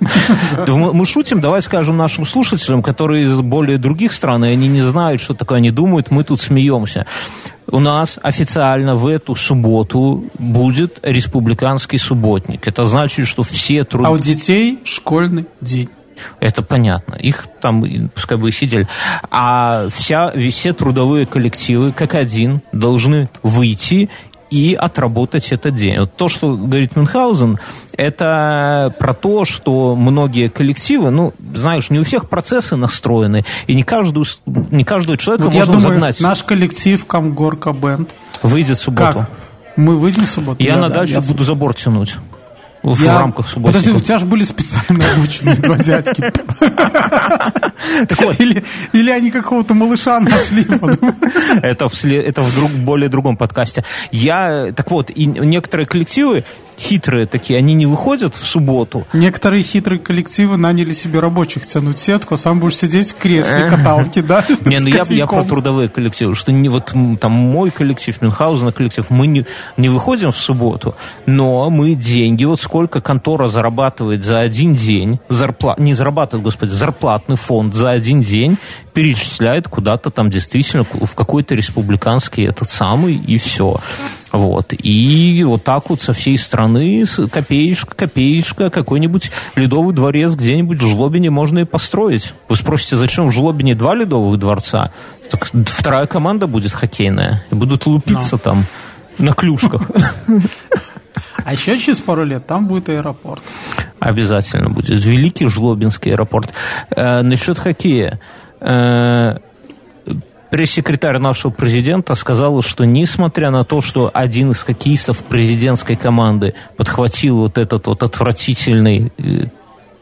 Мы 0.66 1.06
шутим, 1.06 1.40
давай 1.40 1.62
скажем 1.62 1.96
нашим 1.96 2.24
слушателям, 2.24 2.82
которые 2.82 3.26
из 3.26 3.40
более 3.40 3.78
других 3.78 4.12
стран, 4.12 4.44
и 4.44 4.48
они 4.48 4.68
не 4.68 4.82
знают, 4.82 5.20
что 5.20 5.34
такое, 5.34 5.58
они 5.58 5.70
думают, 5.70 6.10
мы 6.10 6.24
тут 6.24 6.40
смеемся. 6.40 7.06
У 7.66 7.78
нас 7.78 8.18
официально 8.22 8.96
в 8.96 9.06
эту 9.06 9.34
субботу 9.34 10.24
будет 10.38 10.98
республиканский 11.02 11.98
субботник. 11.98 12.66
Это 12.66 12.84
значит, 12.84 13.28
что 13.28 13.42
все 13.42 13.84
труд... 13.84 14.06
А 14.06 14.10
у 14.10 14.18
детей 14.18 14.80
школьный 14.84 15.46
день. 15.60 15.88
Это 16.40 16.62
понятно. 16.62 17.14
Их 17.14 17.46
там 17.60 17.84
пускай 18.14 18.36
бы 18.36 18.50
сидели. 18.52 18.86
А 19.30 19.88
вся, 19.94 20.32
все 20.50 20.72
трудовые 20.72 21.26
коллективы, 21.26 21.92
как 21.92 22.14
один, 22.14 22.60
должны 22.72 23.28
выйти 23.42 24.10
и 24.50 24.74
отработать 24.74 25.52
этот 25.52 25.74
день. 25.74 26.00
Вот 26.00 26.14
то, 26.16 26.28
что 26.28 26.56
говорит 26.56 26.96
Мюнхгаузен, 26.96 27.58
это 27.96 28.94
про 28.98 29.14
то, 29.14 29.44
что 29.44 29.94
многие 29.96 30.48
коллективы, 30.48 31.10
ну, 31.10 31.32
знаешь, 31.54 31.90
не 31.90 31.98
у 31.98 32.04
всех 32.04 32.28
процессы 32.28 32.76
настроены, 32.76 33.44
и 33.66 33.74
не, 33.74 33.82
каждую, 33.82 34.26
не 34.46 34.84
каждого 34.84 35.16
человека 35.16 35.44
вот 35.44 35.54
можно 35.54 35.72
я 35.72 35.78
думаю, 35.78 35.94
загнать. 35.94 36.20
наш 36.20 36.42
коллектив 36.42 37.04
Камгорка 37.04 37.72
Бенд 37.72 38.10
выйдет 38.42 38.78
в 38.78 38.82
субботу. 38.82 39.18
Как? 39.20 39.30
Мы 39.76 39.96
выйдем 39.96 40.26
в 40.26 40.28
субботу? 40.30 40.62
Я 40.62 40.74
да, 40.74 40.82
на 40.82 40.88
да, 40.88 40.94
дальше 40.96 41.14
я... 41.14 41.20
буду 41.20 41.44
забор 41.44 41.74
тянуть. 41.74 42.16
В 42.82 43.02
Я... 43.02 43.18
рамках 43.18 43.48
субботника. 43.48 43.78
Подожди, 43.78 43.98
у 43.98 44.00
тебя 44.00 44.18
же 44.18 44.26
были 44.26 44.42
специально 44.42 45.04
обученные 45.12 45.56
два 45.56 45.76
дядьки. 45.78 46.32
Так 48.08 48.22
вот. 48.22 48.40
Или, 48.40 48.64
или 48.92 49.10
они 49.10 49.30
какого-то 49.30 49.74
малыша 49.74 50.20
нашли. 50.20 50.64
Это 51.62 51.88
в, 51.88 52.04
это 52.04 52.42
в 52.42 52.54
друг, 52.54 52.70
более 52.70 53.08
другом 53.08 53.36
подкасте. 53.36 53.84
Я, 54.10 54.72
так 54.74 54.90
вот, 54.90 55.10
и 55.10 55.26
некоторые 55.26 55.86
коллективы 55.86 56.44
хитрые 56.80 57.26
такие, 57.26 57.58
они 57.58 57.74
не 57.74 57.86
выходят 57.86 58.34
в 58.34 58.44
субботу. 58.44 59.06
Некоторые 59.12 59.62
хитрые 59.62 59.98
коллективы 59.98 60.56
наняли 60.56 60.92
себе 60.92 61.20
рабочих 61.20 61.66
тянуть 61.66 61.98
сетку, 61.98 62.34
а 62.34 62.36
сам 62.38 62.58
будешь 62.58 62.78
сидеть 62.78 63.10
в 63.10 63.16
кресле 63.16 63.68
каталки, 63.68 64.20
да? 64.20 64.44
Не, 64.64 64.80
ну 64.80 64.88
я, 64.88 65.04
я 65.08 65.26
про 65.26 65.44
трудовые 65.44 65.88
коллективы, 65.88 66.34
что 66.34 66.52
не 66.52 66.68
вот 66.68 66.92
там 67.20 67.32
мой 67.32 67.70
коллектив, 67.70 68.20
Мюнхгаузена 68.22 68.72
коллектив, 68.72 69.04
мы 69.10 69.26
не, 69.26 69.46
не 69.76 69.88
выходим 69.88 70.32
в 70.32 70.36
субботу, 70.36 70.96
но 71.26 71.68
мы 71.70 71.94
деньги, 71.94 72.44
вот 72.44 72.60
сколько 72.70 73.00
контора 73.00 73.48
зарабатывает 73.48 74.24
за 74.24 74.38
один 74.38 74.74
день, 74.74 75.18
зарплат, 75.28 75.80
не 75.80 75.92
зарабатывает, 75.92 76.44
господи, 76.44 76.70
зарплатный 76.70 77.36
фонд 77.36 77.74
за 77.74 77.90
один 77.90 78.20
день, 78.20 78.58
перечисляет 78.94 79.66
куда-то 79.66 80.12
там 80.12 80.30
действительно 80.30 80.84
в 80.84 81.14
какой-то 81.16 81.56
республиканский 81.56 82.46
этот 82.46 82.70
самый, 82.70 83.16
и 83.16 83.38
все. 83.38 83.80
Вот. 84.30 84.72
И 84.72 85.42
вот 85.44 85.64
так 85.64 85.90
вот 85.90 86.00
со 86.00 86.12
всей 86.12 86.38
страны, 86.38 87.04
копеечка, 87.32 87.96
копеечка, 87.96 88.70
какой-нибудь 88.70 89.32
ледовый 89.56 89.92
дворец 89.92 90.34
где-нибудь 90.36 90.78
в 90.78 90.86
Жлобине 90.86 91.30
можно 91.30 91.58
и 91.58 91.64
построить. 91.64 92.34
Вы 92.48 92.54
спросите, 92.54 92.94
зачем 92.94 93.26
в 93.26 93.32
Жлобине 93.32 93.74
два 93.74 93.96
ледовых 93.96 94.38
дворца? 94.38 94.92
Так 95.28 95.44
вторая 95.66 96.06
команда 96.06 96.46
будет 96.46 96.70
хоккейная. 96.70 97.44
И 97.50 97.54
будут 97.56 97.86
лупиться 97.86 98.36
Но. 98.36 98.38
там 98.38 98.66
на 99.18 99.32
клюшках. 99.32 99.82
А 101.44 101.52
еще 101.52 101.78
через 101.78 101.98
пару 102.00 102.24
лет 102.24 102.46
там 102.46 102.66
будет 102.66 102.88
аэропорт. 102.88 103.42
Обязательно 103.98 104.70
будет. 104.70 105.04
Великий 105.04 105.48
Жлобинский 105.48 106.12
аэропорт. 106.12 106.52
Э, 106.90 107.22
насчет 107.22 107.58
хоккея. 107.58 108.20
Э, 108.60 109.38
пресс-секретарь 110.50 111.18
нашего 111.18 111.50
президента 111.52 112.14
сказала, 112.14 112.62
что 112.62 112.84
несмотря 112.84 113.50
на 113.50 113.64
то, 113.64 113.82
что 113.82 114.10
один 114.12 114.50
из 114.50 114.62
хоккеистов 114.62 115.18
президентской 115.18 115.96
команды 115.96 116.54
подхватил 116.76 117.38
вот 117.38 117.58
этот 117.58 117.86
вот 117.86 118.02
отвратительный 118.02 119.12
э, 119.18 119.46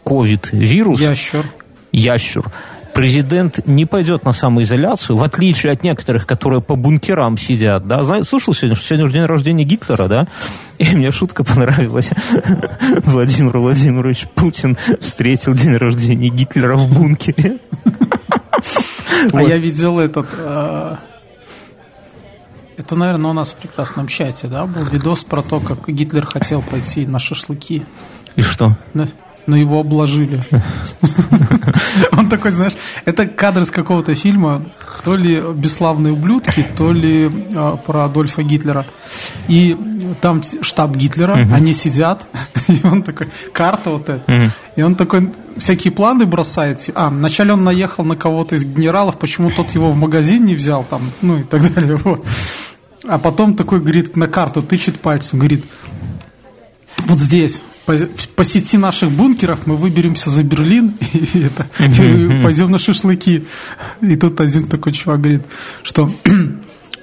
ковид-вирус... 0.04 1.00
Ящур. 1.00 1.44
Ящур. 1.92 2.44
Президент 2.98 3.64
не 3.64 3.86
пойдет 3.86 4.24
на 4.24 4.32
самоизоляцию, 4.32 5.16
в 5.18 5.22
отличие 5.22 5.70
от 5.70 5.84
некоторых, 5.84 6.26
которые 6.26 6.60
по 6.60 6.74
бункерам 6.74 7.38
сидят. 7.38 7.86
Да? 7.86 8.02
Знаешь, 8.02 8.26
слышал 8.26 8.54
сегодня, 8.54 8.74
что 8.74 8.86
сегодня 8.88 9.08
день 9.08 9.24
рождения 9.24 9.62
Гитлера, 9.62 10.08
да? 10.08 10.26
И 10.78 10.96
мне 10.96 11.12
шутка 11.12 11.44
понравилась. 11.44 12.10
Владимир 13.04 13.56
Владимирович 13.58 14.26
Путин 14.34 14.76
встретил 15.00 15.54
день 15.54 15.76
рождения 15.76 16.28
Гитлера 16.28 16.76
в 16.76 16.92
бункере. 16.92 17.58
А 19.32 19.42
я 19.42 19.58
видел 19.58 20.00
этот... 20.00 20.26
Э, 20.36 20.96
это, 22.76 22.96
наверное, 22.96 23.30
у 23.30 23.34
нас 23.34 23.52
в 23.52 23.56
прекрасном 23.56 24.08
чате, 24.08 24.48
да, 24.48 24.66
был 24.66 24.84
видос 24.84 25.22
про 25.22 25.42
то, 25.42 25.60
как 25.60 25.88
Гитлер 25.88 26.26
хотел 26.26 26.62
пойти 26.62 27.06
на 27.06 27.20
шашлыки. 27.20 27.84
И 28.34 28.42
что? 28.42 28.76
Но 29.48 29.56
его 29.56 29.80
обложили. 29.80 30.40
Он 32.12 32.28
такой, 32.28 32.50
знаешь, 32.50 32.74
это 33.06 33.26
кадр 33.26 33.62
из 33.62 33.70
какого-то 33.70 34.14
фильма, 34.14 34.62
то 35.02 35.16
ли 35.16 35.40
«Бесславные 35.54 36.12
ублюдки», 36.12 36.66
то 36.76 36.92
ли 36.92 37.28
э, 37.28 37.76
про 37.86 38.04
Адольфа 38.04 38.42
Гитлера. 38.42 38.84
И 39.48 39.76
там 40.20 40.42
штаб 40.60 40.94
Гитлера, 40.96 41.34
они 41.52 41.72
сидят, 41.72 42.26
и 42.68 42.78
он 42.84 43.02
такой, 43.02 43.28
карта 43.52 43.90
вот 43.90 44.10
эта, 44.10 44.52
и 44.76 44.82
он 44.82 44.94
такой 44.94 45.32
всякие 45.56 45.92
планы 45.92 46.26
бросает. 46.26 46.88
А, 46.94 47.08
вначале 47.08 47.54
он 47.54 47.64
наехал 47.64 48.04
на 48.04 48.16
кого-то 48.16 48.54
из 48.54 48.64
генералов, 48.64 49.18
почему 49.18 49.50
тот 49.50 49.70
его 49.70 49.90
в 49.90 49.96
магазин 49.96 50.44
не 50.44 50.54
взял, 50.54 50.84
там, 50.84 51.10
ну 51.22 51.38
и 51.38 51.42
так 51.42 51.74
далее. 51.74 51.96
Вот. 51.96 52.24
А 53.08 53.18
потом 53.18 53.56
такой, 53.56 53.80
говорит, 53.80 54.14
на 54.14 54.28
карту 54.28 54.60
тычет 54.60 55.00
пальцем, 55.00 55.38
говорит, 55.38 55.64
вот 57.06 57.18
здесь, 57.18 57.62
по, 57.88 57.96
по 58.36 58.44
сети 58.44 58.76
наших 58.76 59.10
бункеров 59.10 59.66
мы 59.66 59.76
выберемся 59.76 60.28
за 60.28 60.42
Берлин 60.42 60.92
и, 61.14 61.40
это, 61.40 61.66
и 61.80 62.42
пойдем 62.42 62.70
на 62.70 62.76
шашлыки. 62.76 63.44
И 64.02 64.16
тут 64.16 64.38
один 64.42 64.66
такой 64.66 64.92
чувак 64.92 65.20
говорит, 65.22 65.42
что 65.82 66.10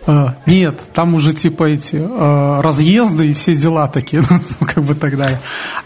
а, 0.08 0.36
нет, 0.46 0.84
там 0.94 1.16
уже 1.16 1.34
типа 1.34 1.64
эти 1.64 2.00
а, 2.00 2.62
разъезды 2.62 3.32
и 3.32 3.34
все 3.34 3.56
дела 3.56 3.88
такие, 3.88 4.22
ну, 4.30 4.40
как 4.68 4.84
бы 4.84 4.94
так 4.94 5.18
далее. 5.18 5.40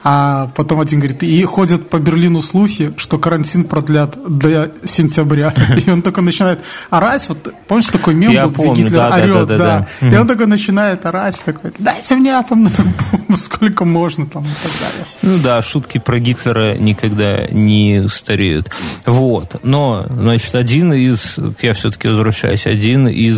А 0.04 0.50
потом 0.56 0.82
один 0.82 1.00
говорит, 1.00 1.24
и 1.24 1.44
ходят 1.46 1.90
по 1.90 1.98
Берлину 1.98 2.42
слухи, 2.42 2.94
что 2.98 3.18
карантин 3.18 3.64
продлят 3.64 4.18
до 4.28 4.72
сентября. 4.84 5.54
И 5.86 5.90
он 5.90 6.02
только 6.02 6.22
начинает 6.22 6.60
орать, 6.90 7.28
вот 7.30 7.54
помнишь 7.68 7.88
такой 7.88 8.14
мем 8.14 8.32
Я 8.32 8.48
был, 8.48 8.52
помню, 8.52 8.74
где 8.74 8.84
Гитлер 8.84 8.98
да, 8.98 9.16
орет, 9.16 9.48
да, 9.48 9.58
да, 9.58 9.58
да, 9.58 9.88
да. 10.02 10.10
И 10.10 10.18
он 10.18 10.28
такой 10.28 10.48
начинает 10.48 11.06
орать, 11.06 11.42
такой, 11.44 11.72
дайте 11.78 12.16
мне 12.16 12.42
там 12.44 12.70
сколько 13.38 13.86
можно 13.86 14.26
там 14.26 14.44
и 14.44 14.48
так 14.64 14.72
далее. 14.80 15.08
Ну 15.22 15.38
да, 15.42 15.62
шутки 15.64 15.98
про 15.98 16.20
Гитлера 16.20 16.76
никогда 16.76 17.48
не 17.48 18.08
стареют. 18.10 18.70
Вот. 19.06 19.64
Но, 19.64 20.06
значит, 20.10 20.56
один 20.56 20.94
из, 20.94 21.38
я 21.62 21.74
все-таки 21.74 22.08
возвращаюсь, 22.08 22.66
один 22.66 23.08
из 23.08 23.38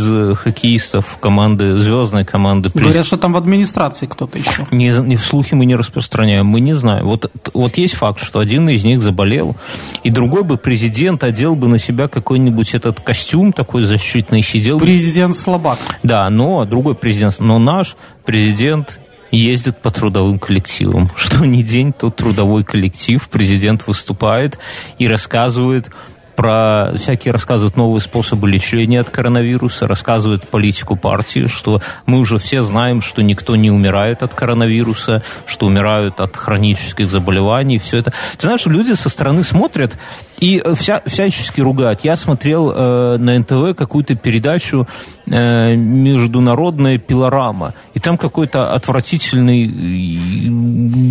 хоккеистов 0.52 1.18
команды, 1.20 1.78
звездной 1.78 2.26
команды. 2.26 2.70
Говорят, 2.74 3.06
что 3.06 3.18
там 3.18 3.34
в 3.34 3.38
администрации 3.38 4.06
кто-то 4.06 4.38
еще. 4.38 4.68
Не, 4.72 4.90
не 5.08 5.16
в 5.16 5.26
слухи 5.26 5.54
мы 5.56 5.66
не 5.66 5.76
распространяем, 5.76 6.46
мы 6.46 6.60
не 6.60 6.74
знаем. 6.74 7.06
Вот, 7.06 7.32
вот 7.54 7.78
есть 7.78 7.96
факт, 7.96 8.22
что 8.22 8.40
один 8.40 8.70
из 8.70 8.84
них 8.84 9.02
заболел, 9.02 9.56
и 10.04 10.10
другой 10.10 10.44
бы 10.44 10.58
президент 10.58 11.24
одел 11.24 11.56
бы 11.56 11.68
на 11.68 11.80
себя 11.80 12.08
какой-нибудь 12.08 12.74
этот 12.76 13.00
костюм 13.00 13.54
такой 13.54 13.84
защитный, 13.84 14.42
сидел. 14.42 14.80
Президент 14.80 15.38
слабак. 15.38 15.80
Да, 16.04 16.30
но 16.30 16.66
другой 16.66 16.96
президент, 16.96 17.40
но 17.40 17.60
наш 17.60 17.96
президент 18.26 19.00
ездит 19.32 19.78
по 19.78 19.90
трудовым 19.90 20.40
коллективам. 20.40 21.10
Что 21.16 21.46
ни 21.46 21.62
день, 21.62 21.94
то 21.94 22.10
трудовой 22.10 22.66
коллектив, 22.66 23.26
президент 23.30 23.88
выступает 23.88 24.60
и 25.00 25.08
рассказывает 25.08 25.90
про 26.42 26.92
всякие 26.98 27.34
рассказывают 27.34 27.78
новые 27.78 28.02
способы 28.02 28.50
лечения 28.50 29.00
от 29.00 29.12
коронавируса, 29.12 29.88
рассказывают 29.88 30.48
политику 30.48 30.96
партии, 30.96 31.46
что 31.46 31.84
мы 32.08 32.18
уже 32.18 32.40
все 32.40 32.64
знаем, 32.64 33.02
что 33.02 33.22
никто 33.22 33.56
не 33.56 33.70
умирает 33.70 34.24
от 34.24 34.34
коронавируса, 34.34 35.22
что 35.46 35.68
умирают 35.68 36.20
от 36.20 36.36
хронических 36.36 37.12
заболеваний, 37.12 37.78
все 37.78 37.98
это. 37.98 38.12
Ты 38.38 38.48
знаешь, 38.48 38.66
люди 38.66 38.94
со 38.94 39.10
стороны 39.10 39.44
смотрят 39.44 39.96
и 40.40 40.64
вся, 40.74 41.04
всячески 41.06 41.62
ругают. 41.62 42.00
Я 42.02 42.16
смотрел 42.16 42.72
э, 42.72 43.18
на 43.18 43.38
НТВ 43.38 43.78
какую-то 43.78 44.16
передачу 44.16 44.88
э, 45.28 45.76
международная 45.76 46.98
пилорама, 46.98 47.76
и 47.94 48.00
там 48.00 48.18
какой-то 48.18 48.74
отвратительный 48.74 49.68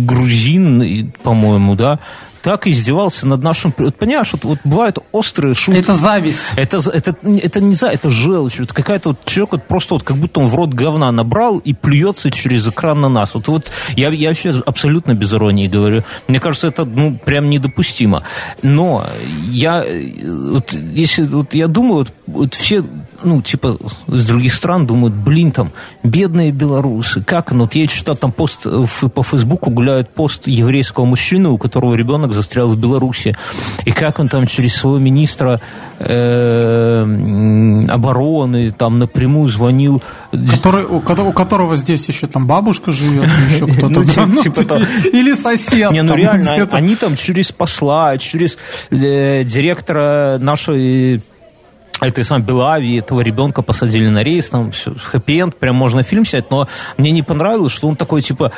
грузин, 0.05 1.13
по-моему, 1.23 1.75
да, 1.75 1.99
так 2.41 2.67
издевался 2.67 3.27
над 3.27 3.43
нашим... 3.43 3.73
Вот, 3.77 3.95
понимаешь, 3.95 4.29
вот, 4.33 4.43
вот 4.43 4.59
бывают 4.63 4.99
острые 5.11 5.53
шутки. 5.53 5.79
Это 5.79 5.93
зависть. 5.93 6.41
Это, 6.55 6.77
это, 6.77 7.15
это 7.23 7.61
не 7.61 7.75
за, 7.75 7.87
это 7.87 8.09
желчь. 8.09 8.59
Это 8.59 8.73
какая-то 8.73 9.09
вот 9.09 9.25
человек 9.25 9.53
вот 9.53 9.67
просто 9.67 9.95
вот 9.95 10.03
как 10.03 10.17
будто 10.17 10.39
он 10.39 10.47
в 10.47 10.55
рот 10.55 10.73
говна 10.73 11.11
набрал 11.11 11.59
и 11.59 11.73
плюется 11.73 12.31
через 12.31 12.67
экран 12.67 13.01
на 13.01 13.09
нас. 13.09 13.33
Вот, 13.33 13.47
вот 13.47 13.71
я, 13.95 14.09
я 14.09 14.33
сейчас 14.33 14.57
абсолютно 14.65 15.13
без 15.13 15.33
иронии 15.33 15.67
говорю. 15.67 16.03
Мне 16.27 16.39
кажется, 16.39 16.67
это 16.67 16.85
ну 16.85 17.17
прям 17.23 17.49
недопустимо. 17.49 18.23
Но 18.61 19.05
я 19.49 19.85
вот, 20.23 20.73
если 20.73 21.23
вот 21.23 21.53
я 21.53 21.67
думаю, 21.67 21.99
вот, 21.99 22.13
вот 22.31 22.55
все 22.55 22.83
ну, 23.23 23.41
типа, 23.41 23.77
из 24.07 24.25
других 24.25 24.53
стран 24.53 24.85
думают, 24.85 25.13
блин, 25.13 25.51
там, 25.51 25.71
бедные 26.03 26.51
белорусы, 26.51 27.21
как 27.23 27.51
оно? 27.51 27.63
Вот 27.63 27.75
я 27.75 27.87
читал 27.87 28.15
там 28.15 28.31
пост 28.31 28.63
по 29.13 29.23
Фейсбуку, 29.23 29.69
гуляет 29.69 30.09
пост 30.09 30.47
еврейского 30.47 31.05
мужчины, 31.05 31.49
у 31.49 31.57
которого 31.57 31.95
ребенок 31.95 32.33
застрял 32.33 32.69
в 32.69 32.77
Беларуси, 32.77 33.35
и 33.85 33.91
как 33.91 34.19
он 34.19 34.29
там 34.29 34.47
через 34.47 34.75
своего 34.75 34.99
министра 34.99 35.61
э, 35.99 37.85
обороны 37.89 38.71
там 38.71 38.99
напрямую 38.99 39.49
звонил. 39.49 40.01
Который, 40.31 40.85
у, 40.85 40.97
у 40.97 41.31
которого 41.33 41.75
здесь 41.75 42.07
еще 42.07 42.27
там 42.27 42.47
бабушка 42.47 42.91
живет, 42.91 43.29
еще 43.49 43.67
кто-то. 43.77 44.25
Ну, 44.25 44.41
типа 44.41 44.81
или 45.11 45.33
сосед. 45.33 45.91
Не, 45.91 46.01
ну 46.01 46.15
реально, 46.15 46.67
они 46.71 46.95
там 46.95 47.15
через 47.15 47.51
посла, 47.51 48.17
через 48.17 48.57
э, 48.89 49.43
директора 49.43 50.37
нашей 50.39 51.21
этой 52.05 52.23
самой 52.23 52.43
Белавии, 52.43 52.99
этого 52.99 53.21
ребенка 53.21 53.61
посадили 53.61 54.07
на 54.07 54.23
рейс, 54.23 54.49
там 54.49 54.71
все, 54.71 54.93
хэппи-энд, 54.93 55.55
прям 55.55 55.75
можно 55.75 56.03
фильм 56.03 56.25
снять, 56.25 56.49
но 56.51 56.67
мне 56.97 57.11
не 57.11 57.23
понравилось, 57.23 57.71
что 57.71 57.87
он 57.87 57.95
такой, 57.95 58.21
типа, 58.21 58.51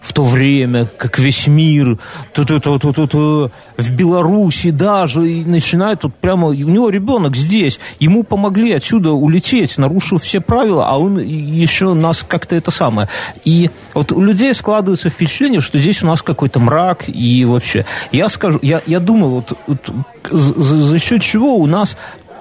в 0.00 0.12
то 0.12 0.24
время, 0.24 0.86
как 0.96 1.18
весь 1.18 1.46
мир, 1.46 1.98
ту 2.32 2.42
-ту 2.42 2.58
-ту 2.58 2.78
-ту 2.78 2.92
-ту 2.92 3.06
-ту, 3.06 3.50
в 3.76 3.90
Беларуси 3.90 4.70
даже, 4.70 5.28
и 5.28 5.44
начинает 5.44 6.00
тут 6.00 6.14
прямо, 6.14 6.48
у 6.48 6.52
него 6.52 6.88
ребенок 6.88 7.36
здесь, 7.36 7.78
ему 8.00 8.24
помогли 8.24 8.72
отсюда 8.72 9.10
улететь, 9.10 9.78
нарушив 9.78 10.22
все 10.22 10.40
правила, 10.40 10.86
а 10.88 10.98
он 10.98 11.18
еще 11.18 11.94
нас 11.94 12.24
как-то 12.26 12.56
это 12.56 12.70
самое. 12.70 13.08
И 13.44 13.70
вот 13.94 14.12
у 14.12 14.22
людей 14.22 14.54
складывается 14.54 15.10
впечатление, 15.10 15.60
что 15.60 15.78
здесь 15.78 16.02
у 16.02 16.06
нас 16.06 16.22
какой-то 16.22 16.60
мрак, 16.60 17.04
и 17.06 17.44
вообще, 17.44 17.84
я 18.12 18.28
скажу, 18.28 18.58
я, 18.62 18.80
я 18.86 19.00
думаю, 19.00 19.30
вот, 19.30 19.52
вот 19.66 19.90
за, 20.30 20.76
за 20.76 20.98
счет 20.98 21.22
чего 21.22 21.56
у 21.56 21.66
нас 21.66 21.96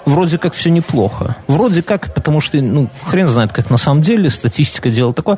вроде 0.10 0.38
как 0.38 0.54
все 0.54 0.70
неплохо. 0.70 1.36
Вроде 1.48 1.82
как, 1.82 2.14
потому 2.14 2.42
что, 2.42 2.58
ну, 2.58 2.90
хрен 3.04 3.28
знает, 3.28 3.52
как 3.52 3.70
на 3.70 3.78
самом 3.78 4.02
деле, 4.02 4.30
статистика 4.30 4.90
дело 4.90 5.14
такое. 5.14 5.38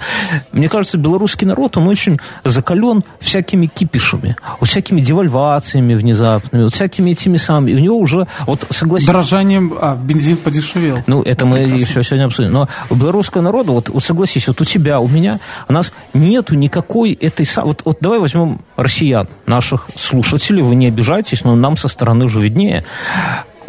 Мне 0.52 0.70
кажется, 0.70 0.98
белорусский 0.98 1.46
народ, 1.48 1.78
он 1.78 1.88
очень 1.88 2.20
закален 2.44 3.04
всякими 3.20 3.68
кипишами, 3.68 4.36
вот 4.60 4.70
всякими 4.70 5.02
девальвациями 5.02 5.94
внезапными, 5.94 6.64
вот 6.64 6.74
всякими 6.74 7.12
этими 7.12 7.38
самыми. 7.38 7.72
И 7.72 7.76
у 7.76 7.80
него 7.80 7.98
уже, 7.98 8.28
вот 8.48 8.66
согласен... 8.70 9.08
Дорожанием, 9.08 9.74
а, 9.80 9.96
бензин 9.96 10.38
подешевел. 10.38 11.00
Ну, 11.08 11.22
это 11.22 11.46
мы 11.46 11.58
Прекрасно. 11.58 11.84
еще 11.84 12.04
сегодня 12.04 12.26
обсудим. 12.26 12.52
Но 12.52 12.70
у 12.90 12.96
белорусского 12.96 13.42
народа, 13.42 13.72
вот, 13.72 13.90
вот 13.90 14.04
согласись, 14.04 14.48
вот 14.48 14.62
у 14.62 14.66
тебя, 14.66 15.00
у 15.00 15.08
меня, 15.08 15.40
у 15.68 15.74
нас 15.74 15.92
нету 16.14 16.56
никакой 16.56 17.14
этой... 17.14 17.48
Вот, 17.64 17.82
вот 17.86 17.98
давай 18.02 18.20
возьмем 18.20 18.62
россиян, 18.76 19.28
наших 19.46 19.88
слушателей, 19.96 20.64
вы 20.64 20.76
не 20.76 20.88
обижайтесь, 20.88 21.44
но 21.44 21.56
нам 21.56 21.78
со 21.78 21.88
стороны 21.88 22.26
уже 22.26 22.42
виднее 22.42 22.86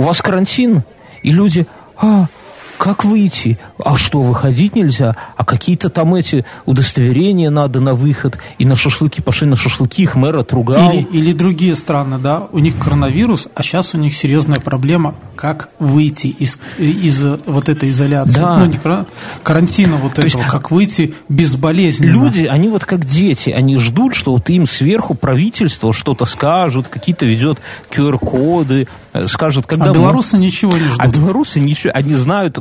у 0.02 0.04
вас 0.04 0.20
карантин, 0.20 0.82
и 1.22 1.30
люди, 1.30 1.64
а, 1.96 2.26
как 2.76 3.04
выйти? 3.04 3.56
А 3.84 3.96
что, 3.96 4.22
выходить 4.22 4.74
нельзя? 4.76 5.16
А 5.36 5.44
какие-то 5.44 5.88
там 5.88 6.14
эти 6.14 6.44
удостоверения 6.66 7.50
надо 7.50 7.80
на 7.80 7.94
выход. 7.94 8.38
И 8.58 8.66
на 8.66 8.76
шашлыки 8.76 9.20
пошли 9.20 9.46
на 9.46 9.56
шашлыки, 9.56 10.02
их 10.02 10.14
мэр 10.14 10.38
отругал. 10.38 10.92
Или, 10.92 11.02
или 11.02 11.32
другие 11.32 11.74
страны, 11.76 12.18
да, 12.18 12.48
у 12.52 12.58
них 12.58 12.76
коронавирус, 12.78 13.48
а 13.54 13.62
сейчас 13.62 13.94
у 13.94 13.98
них 13.98 14.14
серьезная 14.14 14.60
проблема, 14.60 15.14
как 15.36 15.70
выйти 15.78 16.28
из, 16.28 16.58
из 16.78 17.24
вот 17.46 17.68
этой 17.68 17.88
изоляции. 17.88 18.40
Да. 18.40 18.58
Ну, 18.58 18.66
не 18.66 18.78
карантина 19.42 19.96
вот 19.96 20.14
То 20.14 20.22
этого, 20.22 20.40
есть, 20.40 20.50
как 20.50 20.70
выйти 20.70 21.14
безболезненно. 21.28 22.12
Люди, 22.12 22.44
они 22.44 22.68
вот 22.68 22.84
как 22.84 23.04
дети, 23.04 23.50
они 23.50 23.78
ждут, 23.78 24.14
что 24.14 24.32
вот 24.32 24.48
им 24.50 24.66
сверху 24.66 25.14
правительство 25.14 25.92
что-то 25.92 26.26
скажет, 26.26 26.88
какие-то 26.88 27.26
ведет 27.26 27.58
QR-коды, 27.90 28.88
э, 29.12 29.26
скажет, 29.26 29.66
когда... 29.66 29.90
А 29.90 29.94
белорусы 29.94 30.36
мы... 30.36 30.44
ничего 30.44 30.76
не 30.76 30.86
ждут. 30.86 31.00
А 31.00 31.08
белорусы 31.08 31.60
ничего, 31.60 31.92
они 31.94 32.14
знают 32.14 32.58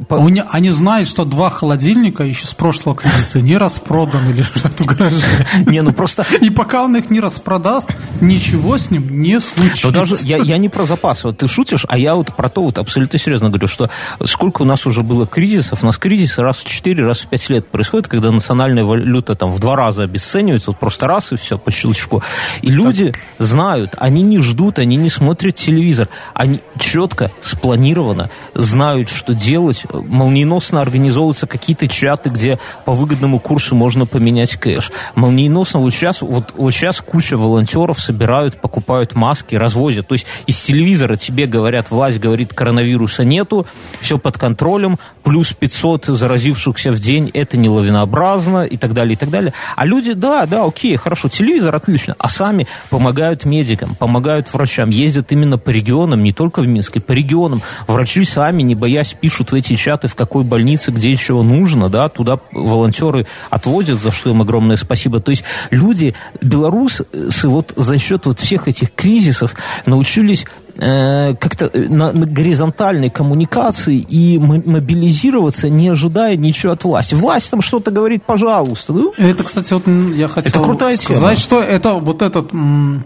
они 0.52 0.70
знают, 0.70 1.08
что 1.12 1.26
два 1.26 1.50
холодильника 1.50 2.24
еще 2.24 2.48
с 2.48 2.54
прошлого 2.54 2.96
кризиса 2.96 3.42
не 3.42 3.58
распроданы 3.58 4.32
лежат 4.32 4.80
в 4.80 4.86
гараже. 4.86 5.46
Не, 5.68 5.82
ну 5.82 5.92
просто... 5.92 6.26
И 6.40 6.50
пока 6.50 6.84
он 6.84 6.96
их 6.96 7.10
не 7.10 7.20
распродаст, 7.20 7.90
ничего 8.22 8.78
с 8.78 8.92
ним 8.92 9.22
не 9.22 9.40
случится. 9.40 9.88
Но 9.88 9.94
даже 9.94 10.16
я, 10.24 10.38
я 10.38 10.58
не 10.58 10.70
про 10.70 10.86
запас. 10.86 11.26
Вот 11.26 11.38
ты 11.38 11.48
шутишь, 11.50 11.86
а 11.90 11.98
я 11.98 12.16
вот 12.16 12.34
про 12.36 12.48
то 12.48 12.64
вот 12.64 12.78
абсолютно 12.78 13.20
серьезно 13.20 13.50
говорю, 13.50 13.68
что 13.68 13.90
сколько 14.26 14.62
у 14.62 14.66
нас 14.66 14.88
уже 14.88 15.02
было 15.02 15.28
кризисов, 15.28 15.84
у 15.84 15.86
нас 15.86 15.98
кризисы 15.98 16.42
раз 16.42 16.58
в 16.58 16.64
4, 16.66 17.06
раз 17.06 17.20
в 17.20 17.28
5 17.28 17.50
лет 17.50 17.68
происходит, 17.68 18.08
когда 18.08 18.32
национальная 18.32 18.86
валюта 18.86 19.36
там 19.36 19.52
в 19.52 19.60
два 19.60 19.76
раза 19.76 20.04
обесценивается, 20.04 20.72
вот 20.72 20.80
просто 20.80 21.08
раз 21.08 21.34
и 21.34 21.36
все 21.36 21.58
по 21.58 21.72
щелчку. 21.72 22.24
И 22.62 22.70
люди 22.70 23.14
знают, 23.38 23.96
они 23.98 24.22
не 24.22 24.40
ждут, 24.40 24.80
они 24.80 24.96
не 24.96 25.10
смотрят 25.10 25.56
телевизор, 25.56 26.08
они 26.34 26.62
четко, 26.80 27.32
спланированно 27.42 28.30
знают, 28.54 29.10
что 29.10 29.34
делать, 29.34 29.86
молниеносно 29.92 30.82
организовываются 31.02 31.48
какие-то 31.48 31.88
чаты, 31.88 32.30
где 32.30 32.60
по 32.86 32.94
выгодному 32.94 33.40
курсу 33.40 33.76
можно 33.76 34.06
поменять 34.06 34.56
кэш. 34.56 34.92
Молниеносно 35.16 35.80
вот 35.80 35.92
сейчас, 35.92 36.22
вот, 36.22 36.54
вот 36.56 36.72
сейчас 36.72 37.02
куча 37.02 37.38
волонтеров 37.38 38.00
собирают, 38.00 38.62
покупают 38.62 39.16
маски, 39.16 39.56
развозят. 39.56 40.08
То 40.08 40.14
есть 40.14 40.28
из 40.46 40.62
телевизора 40.62 41.16
тебе 41.16 41.48
говорят, 41.48 41.90
власть 41.90 42.20
говорит, 42.20 42.54
коронавируса 42.54 43.24
нету, 43.24 43.66
все 44.00 44.20
под 44.20 44.38
контролем, 44.38 45.00
плюс 45.24 45.54
500 45.54 46.06
заразившихся 46.06 46.92
в 46.92 47.00
день, 47.00 47.32
это 47.34 47.58
не 47.58 47.70
лавинообразно 47.70 48.66
и 48.66 48.78
так 48.78 48.94
далее, 48.94 49.14
и 49.14 49.18
так 49.18 49.32
далее. 49.32 49.54
А 49.76 49.86
люди, 49.86 50.14
да, 50.14 50.46
да, 50.46 50.66
окей, 50.66 50.96
хорошо, 50.98 51.30
телевизор 51.30 51.76
отлично, 51.76 52.16
а 52.20 52.30
сами 52.30 52.68
помогают 52.92 53.46
медикам, 53.46 53.96
помогают 53.96 54.54
врачам, 54.54 54.92
ездят 54.92 55.32
именно 55.32 55.58
по 55.58 55.72
регионам, 55.72 56.24
не 56.24 56.34
только 56.34 56.62
в 56.62 56.68
Минске, 56.68 57.00
по 57.00 57.14
регионам. 57.14 57.62
Врачи 57.88 58.24
сами, 58.24 58.62
не 58.62 58.76
боясь, 58.76 59.16
пишут 59.20 59.52
в 59.52 59.56
эти 59.56 59.76
чаты 59.76 60.08
в 60.08 60.16
какой 60.16 60.44
больнице, 60.44 60.81
где 60.90 61.16
чего 61.18 61.44
нужно, 61.44 61.90
да, 61.90 62.08
туда 62.08 62.40
волонтеры 62.52 63.28
отвозят, 63.50 64.02
за 64.02 64.12
что 64.12 64.30
им 64.30 64.42
огромное 64.42 64.78
спасибо. 64.78 65.20
То 65.20 65.32
есть 65.32 65.44
люди, 65.70 66.16
белорусы, 66.42 67.06
вот 67.44 67.74
за 67.76 67.98
счет 67.98 68.26
вот 68.26 68.40
всех 68.40 68.68
этих 68.68 68.94
кризисов 68.96 69.54
научились 69.86 70.46
э, 70.78 71.36
как-то 71.36 71.66
э, 71.66 71.88
на, 71.90 72.12
на 72.12 72.26
горизонтальной 72.26 73.10
коммуникации 73.10 73.98
и 73.98 74.40
мобилизироваться, 74.40 75.70
не 75.70 75.90
ожидая 75.90 76.38
ничего 76.38 76.72
от 76.72 76.84
власти. 76.84 77.16
Власть 77.16 77.52
там 77.52 77.62
что-то 77.62 77.92
говорит, 77.92 78.24
пожалуйста. 78.24 78.94
Ну, 78.94 79.14
это, 79.18 79.44
кстати, 79.44 79.74
вот 79.74 79.86
я 80.16 80.28
хотел 80.28 80.50
это 80.50 80.60
крутая 80.62 80.96
сказать, 80.98 81.22
тема. 81.22 81.36
что 81.36 81.62
это 81.62 81.94
вот 81.94 82.22
этот 82.22 82.54
м- 82.54 83.04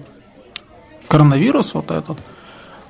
коронавирус, 1.07 1.73
вот 1.73 1.91
этот, 1.91 2.17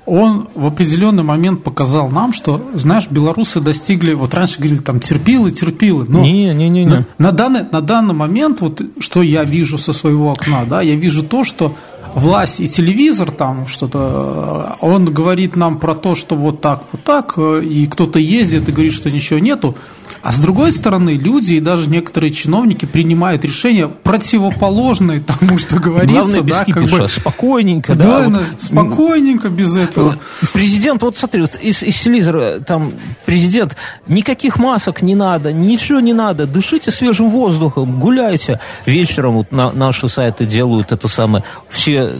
он 0.06 0.48
в 0.54 0.66
определенный 0.66 1.24
момент 1.24 1.64
показал 1.64 2.08
нам, 2.08 2.32
что, 2.32 2.70
знаешь, 2.74 3.08
белорусы 3.10 3.60
достигли, 3.60 4.14
вот 4.14 4.34
раньше 4.34 4.58
говорили, 4.58 4.78
там, 4.78 5.00
терпилы, 5.00 5.50
терпилы, 5.50 6.06
но 6.08 6.22
не, 6.22 6.54
не, 6.54 6.68
не, 6.68 6.84
не. 6.84 6.86
На, 6.86 7.04
на, 7.18 7.32
данный, 7.32 7.64
на 7.70 7.80
данный 7.80 8.14
момент, 8.14 8.60
вот, 8.60 8.80
что 9.00 9.22
я 9.22 9.44
вижу 9.44 9.78
со 9.78 9.92
своего 9.92 10.32
окна, 10.32 10.64
да, 10.64 10.80
я 10.80 10.94
вижу 10.94 11.24
то, 11.24 11.42
что 11.42 11.74
власть 12.14 12.60
и 12.60 12.68
телевизор 12.68 13.30
там 13.30 13.66
что-то, 13.66 14.76
он 14.80 15.04
говорит 15.04 15.54
нам 15.54 15.78
про 15.78 15.94
то, 15.94 16.14
что 16.14 16.34
вот 16.34 16.60
так, 16.60 16.84
вот 16.92 17.02
так, 17.02 17.38
и 17.38 17.86
кто-то 17.86 18.18
ездит 18.18 18.68
и 18.68 18.72
говорит, 18.72 18.94
что 18.94 19.10
ничего 19.10 19.38
нету. 19.38 19.74
А 20.22 20.32
с 20.32 20.40
другой 20.40 20.72
стороны, 20.72 21.10
люди 21.10 21.54
и 21.54 21.60
даже 21.60 21.88
некоторые 21.88 22.32
чиновники 22.32 22.84
принимают 22.84 23.44
решения 23.44 23.86
противоположные 23.86 25.20
тому, 25.20 25.58
что 25.58 25.78
говорится. 25.78 26.16
Главное, 26.16 26.42
без 26.42 26.52
да, 26.52 26.64
кипиша, 26.64 26.90
как 26.90 27.00
бы, 27.00 27.08
спокойненько. 27.08 27.94
да, 27.94 28.28
Да, 28.28 28.28
вот. 28.28 28.62
спокойненько, 28.62 29.48
без 29.48 29.76
этого. 29.76 30.16
Президент, 30.52 31.02
вот 31.02 31.16
смотри, 31.16 31.42
вот 31.42 31.56
из, 31.56 31.82
из 31.82 32.00
телевизора, 32.00 32.60
там, 32.60 32.92
президент, 33.24 33.76
никаких 34.06 34.58
масок 34.58 35.02
не 35.02 35.14
надо, 35.14 35.52
ничего 35.52 36.00
не 36.00 36.12
надо, 36.12 36.46
дышите 36.46 36.90
свежим 36.90 37.28
воздухом, 37.28 38.00
гуляйте. 38.00 38.60
Вечером 38.84 39.34
вот 39.34 39.52
на, 39.52 39.72
наши 39.72 40.08
сайты 40.08 40.44
делают 40.44 40.92
это 40.92 41.08
самое, 41.08 41.44
все 41.68 42.10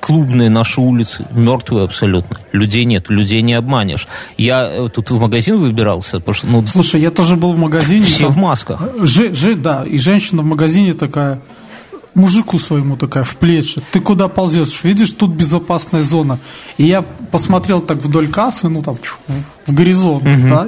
клубные 0.00 0.50
наши 0.50 0.80
улицы 0.80 1.26
мертвые 1.32 1.84
абсолютно, 1.84 2.36
людей 2.52 2.84
нет, 2.84 3.08
людей 3.08 3.42
не 3.42 3.54
обманешь. 3.54 4.06
Я 4.38 4.64
э, 4.70 4.88
тут 4.88 5.10
в 5.10 5.20
магазин 5.20 5.56
выбирался, 5.58 6.18
потому 6.20 6.34
что, 6.34 6.46
ну, 6.46 6.66
Слушай, 6.66 7.00
я 7.00 7.10
тоже 7.10 7.36
был 7.36 7.52
в 7.52 7.58
магазине. 7.58 8.02
все 8.04 8.24
там- 8.24 8.32
в 8.32 8.36
масках. 8.36 8.82
Жи, 9.02 9.34
жи- 9.34 9.54
да, 9.54 9.84
и 9.84 9.98
женщина 9.98 10.42
в 10.42 10.46
магазине 10.46 10.92
такая, 10.92 11.40
мужику 12.14 12.58
своему 12.58 12.96
такая 12.96 13.24
в 13.24 13.36
плечи, 13.36 13.80
ты 13.92 14.00
куда 14.00 14.28
ползешь, 14.28 14.84
видишь, 14.84 15.12
тут 15.12 15.30
безопасная 15.32 16.02
зона. 16.02 16.38
И 16.78 16.84
я 16.84 17.02
посмотрел 17.30 17.80
так 17.80 17.98
вдоль 17.98 18.28
кассы, 18.28 18.68
ну 18.68 18.82
там, 18.82 18.96
в 19.66 19.74
горизонт, 19.74 20.22
да, 20.24 20.66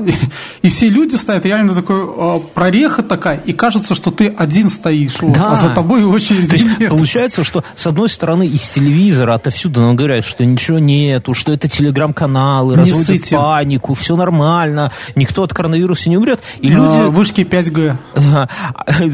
и, 0.63 0.69
все 0.69 0.89
люди 0.89 1.17
стоят, 1.17 1.45
реально 1.47 1.75
такой 1.75 2.01
э, 2.05 2.41
прореха 2.55 3.03
такая, 3.03 3.39
и 3.39 3.53
кажется, 3.53 3.95
что 3.95 4.11
ты 4.11 4.35
один 4.37 4.71
стоишь, 4.71 5.21
вот, 5.21 5.33
Да. 5.33 5.53
а 5.53 5.57
за 5.57 5.71
тобой 5.71 6.05
очереди 6.05 6.49
То 6.49 6.57
есть 6.57 6.79
нет. 6.79 6.91
Получается, 6.91 7.45
что 7.45 7.65
с 7.77 7.87
одной 7.87 8.09
стороны 8.09 8.47
из 8.47 8.63
телевизора 8.63 9.35
отовсюду 9.35 9.81
нам 9.81 9.97
говорят, 9.97 10.25
что 10.25 10.45
ничего 10.45 10.79
нету, 10.79 11.35
что 11.35 11.53
это 11.53 11.69
телеграм-каналы, 11.69 12.77
разводят 12.77 13.29
панику, 13.31 13.95
все 13.95 14.17
нормально, 14.17 14.93
никто 15.15 15.43
от 15.43 15.55
коронавируса 15.55 16.09
не 16.09 16.17
умрет. 16.17 16.41
И 16.61 16.69
А, 16.69 16.75
люди... 16.75 17.09
Вышки 17.11 17.41
5G. 17.43 17.97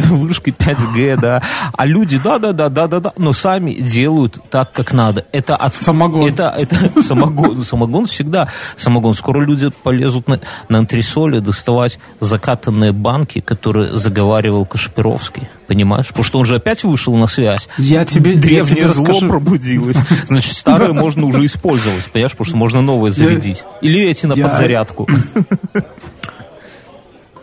Вышкой 0.09 0.53
5G, 0.53 1.21
да. 1.21 1.43
А 1.73 1.87
люди, 1.87 2.19
да-да-да-да-да-да, 2.23 3.13
но 3.17 3.33
сами 3.33 3.73
делают 3.75 4.39
так, 4.51 4.73
как 4.73 4.93
надо. 4.93 5.27
Это 5.33 5.57
от... 5.57 5.75
Самогон. 5.75 6.29
Это, 6.29 6.55
это 6.57 7.03
самогон. 7.03 7.65
Самогон 7.65 8.07
всегда 8.07 8.49
самогон. 8.77 9.15
Скоро 9.15 9.41
люди 9.45 9.71
полезут 9.77 10.29
на, 10.29 10.41
на 10.69 10.79
антресоли 10.79 11.39
доставать 11.39 11.99
закатанные 12.21 12.93
банки, 12.93 13.41
которые 13.41 13.97
заговаривал 13.97 14.65
Кашпировский. 14.67 15.49
Понимаешь? 15.67 16.09
Потому 16.09 16.25
что 16.25 16.39
он 16.39 16.45
же 16.45 16.57
опять 16.57 16.85
вышел 16.85 17.15
на 17.17 17.27
связь. 17.27 17.69
Я 17.79 18.05
тебе, 18.05 18.35
я 18.35 18.41
Древнее 18.41 18.65
тебе 18.65 18.89
зло 18.89 19.07
расскажу. 19.07 19.29
пробудилось. 19.29 19.97
Значит, 20.27 20.57
старое 20.57 20.93
можно 20.93 21.27
уже 21.27 21.45
использовать, 21.47 22.05
понимаешь? 22.13 22.33
Потому 22.33 22.47
что 22.47 22.57
можно 22.57 22.83
новое 22.83 23.11
зарядить. 23.11 23.65
Или 23.81 24.01
эти 24.09 24.27
на 24.27 24.35
Я- 24.35 24.49
подзарядку. 24.49 25.09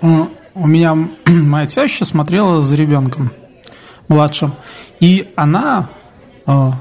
У 0.02 0.68
меня 0.68 0.96
моя 1.26 1.66
теща 1.68 2.06
смотрела 2.06 2.62
за 2.64 2.76
ребенком 2.76 3.32
младшим, 4.08 4.54
и 5.00 5.32
она 5.36 5.88
э, 6.46 6.72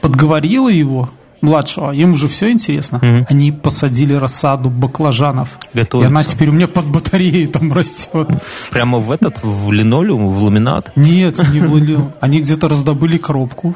подговорила 0.00 0.68
его, 0.68 1.10
младшего, 1.40 1.90
ему 1.90 2.16
же 2.16 2.28
все 2.28 2.50
интересно, 2.50 3.24
они 3.28 3.52
посадили 3.52 4.14
рассаду 4.14 4.68
баклажанов. 4.70 5.58
И 5.72 5.78
Готовятся. 5.78 6.08
она 6.08 6.24
теперь 6.24 6.48
у 6.50 6.52
меня 6.52 6.68
под 6.68 6.86
батареей 6.86 7.46
там 7.46 7.72
растет. 7.72 8.28
Прямо 8.70 8.98
в 8.98 9.10
этот, 9.10 9.42
в 9.42 9.70
линолеум, 9.72 10.28
в 10.30 10.42
ламинат. 10.42 10.92
Нет, 10.96 11.40
не 11.52 11.60
вылил. 11.60 12.12
Они 12.20 12.40
где-то 12.40 12.68
раздобыли 12.68 13.18
коробку 13.18 13.74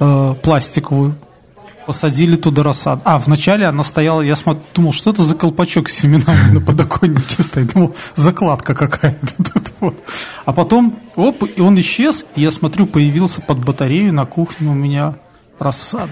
э, 0.00 0.34
пластиковую, 0.42 1.14
посадили 1.86 2.36
туда 2.36 2.62
рассаду. 2.62 3.02
А, 3.04 3.18
вначале 3.18 3.66
она 3.66 3.82
стояла, 3.82 4.22
я 4.22 4.32
смотр- 4.34 4.60
думал, 4.74 4.92
что 4.92 5.10
это 5.10 5.22
за 5.22 5.34
колпачок 5.36 5.88
с 5.88 5.92
семенами 5.98 6.52
на 6.54 6.60
подоконнике 6.60 7.42
стоит. 7.42 7.72
Думал, 7.74 7.94
закладка 8.14 8.74
какая-то 8.74 9.34
тут. 9.52 9.72
вот. 9.80 9.94
А 10.44 10.52
потом, 10.52 10.96
оп, 11.16 11.44
и 11.56 11.60
он 11.60 11.78
исчез. 11.80 12.24
И 12.36 12.40
я 12.42 12.50
смотрю, 12.50 12.86
появился 12.86 13.40
под 13.42 13.58
батарею 13.64 14.12
на 14.12 14.24
кухне 14.26 14.70
у 14.70 14.74
меня 14.74 15.14
рассада. 15.58 16.10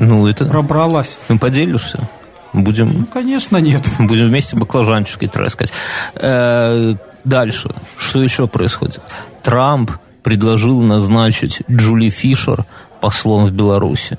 Ну, 0.00 0.26
это... 0.26 0.44
Пробралась. 0.44 1.18
Ну, 1.28 1.38
поделишься? 1.38 2.08
Будем, 2.52 3.00
Ну, 3.00 3.06
конечно, 3.06 3.58
нет. 3.58 3.88
будем 3.98 4.26
вместе 4.26 4.56
баклажанчики 4.56 5.26
трескать. 5.26 5.72
Э, 6.14 6.94
дальше. 7.24 7.74
Что 7.96 8.22
еще 8.22 8.46
происходит? 8.46 9.00
Трамп 9.42 9.92
предложил 10.22 10.82
назначить 10.82 11.62
Джули 11.70 12.10
Фишер 12.10 12.64
послом 13.00 13.46
в 13.46 13.52
Беларуси. 13.52 14.16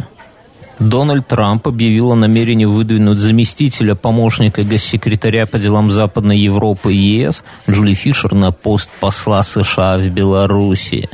Дональд 0.80 1.28
Трамп 1.28 1.68
объявил 1.68 2.12
о 2.12 2.16
намерении 2.16 2.66
выдвинуть 2.66 3.20
заместителя 3.20 3.96
помощника 3.96 4.64
госсекретаря 4.64 5.46
по 5.46 5.60
делам 5.60 5.92
Западной 5.92 6.40
Европы 6.40 6.94
и 6.94 6.98
ЕС 6.98 7.44
Джули 7.70 7.94
Фишер 7.94 8.34
на 8.34 8.52
пост 8.52 8.90
посла 9.00 9.44
США 9.44 9.98
в 9.98 10.08
Беларуси. 10.10 11.10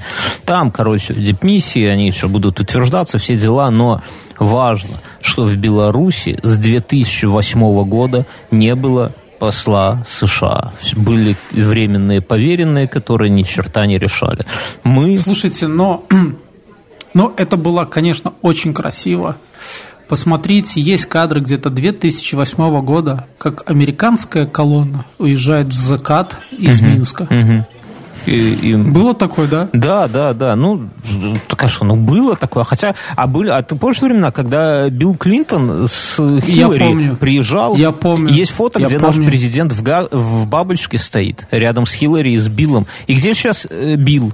Там, 0.46 0.72
короче, 0.72 1.14
в 1.14 1.24
дипмиссии 1.24 1.86
они 1.86 2.08
еще 2.08 2.28
будут 2.28 2.60
утверждаться, 2.60 3.18
все 3.18 3.36
дела, 3.36 3.72
но 3.72 4.04
важно, 4.38 4.98
что 5.22 5.46
в 5.46 5.56
Беларуси 5.56 6.38
с 6.44 6.58
2008 6.58 7.84
года 7.86 8.26
не 8.52 8.76
было 8.76 9.12
посла 9.40 10.04
США. 10.08 10.74
Были 10.96 11.36
временные 11.52 12.22
поверенные, 12.22 12.88
которые 12.88 13.30
ни 13.30 13.44
черта 13.44 13.86
не 13.86 13.98
решали. 13.98 14.46
Мы... 14.84 15.18
Слушайте, 15.18 15.68
но, 15.68 16.06
но 17.16 17.34
это 17.38 17.58
было, 17.58 17.86
конечно, 17.86 18.34
очень 18.44 18.76
красиво. 18.76 19.36
Посмотрите, 20.08 20.80
есть 20.82 21.08
кадры 21.08 21.42
где-то 21.42 21.72
2008 21.72 22.82
года, 22.82 23.26
как 23.40 23.68
американская 23.68 24.46
колонна 24.46 25.04
уезжает 25.18 25.70
в 25.70 25.74
закат 25.74 26.36
из 26.52 26.80
Минска. 26.80 27.26
Мгм. 27.32 27.66
И- 28.28 28.54
и- 28.72 28.76
Было 28.76 29.14
такое, 29.14 29.48
да? 29.48 29.70
Да, 29.72 30.08
да, 30.08 30.34
да. 30.34 30.56
Ну, 30.56 30.90
что, 31.68 31.86
ну 31.86 31.96
было 31.96 32.36
такое. 32.36 32.64
Хотя, 32.64 32.96
а 33.16 33.28
были, 33.28 33.50
а 33.50 33.62
ты 33.64 33.76
помнишь 33.76 34.02
времена, 34.02 34.32
когда 34.32 34.90
Билл 34.90 35.16
Клинтон 35.16 35.88
с 35.88 36.16
Хиллари 36.42 36.80
помню. 36.80 37.16
приезжал? 37.18 37.76
Я 37.76 37.92
помню. 37.92 38.32
Есть 38.34 38.52
фото, 38.52 38.80
Я 38.80 38.88
где 38.88 39.00
помню. 39.00 39.22
наш 39.22 39.28
президент 39.30 39.74
в, 39.74 39.82
га- 39.84 40.08
в 40.12 40.48
бабочке 40.48 40.98
стоит, 40.98 41.48
рядом 41.52 41.86
с 41.86 41.94
Хиллари 41.94 42.32
и 42.34 42.38
с 42.38 42.48
Биллом. 42.48 42.88
И 43.08 43.14
где 43.14 43.34
сейчас 43.36 43.68
э, 43.70 43.96
Билл? 43.96 44.34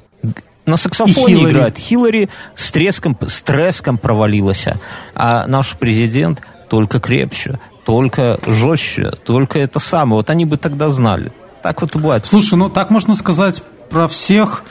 На 0.71 0.77
саксофоне 0.77 1.35
Хиллари. 1.35 1.51
играет. 1.51 1.77
Хиллари 1.77 2.29
с 2.55 2.71
треском, 2.71 3.17
с 3.27 3.41
треском 3.41 3.97
провалилась. 3.97 4.67
А 5.13 5.45
наш 5.45 5.75
президент 5.77 6.41
только 6.69 7.01
крепче, 7.01 7.59
только 7.85 8.39
жестче, 8.47 9.11
только 9.25 9.59
это 9.59 9.81
самое. 9.81 10.19
Вот 10.19 10.29
они 10.29 10.45
бы 10.45 10.55
тогда 10.55 10.87
знали. 10.89 11.33
Так 11.61 11.81
вот 11.81 11.93
и 11.93 11.99
бывает. 11.99 12.25
Слушай, 12.25 12.55
ну 12.55 12.69
так 12.69 12.89
можно 12.89 13.15
сказать 13.15 13.61
про 13.91 14.07
всех 14.07 14.63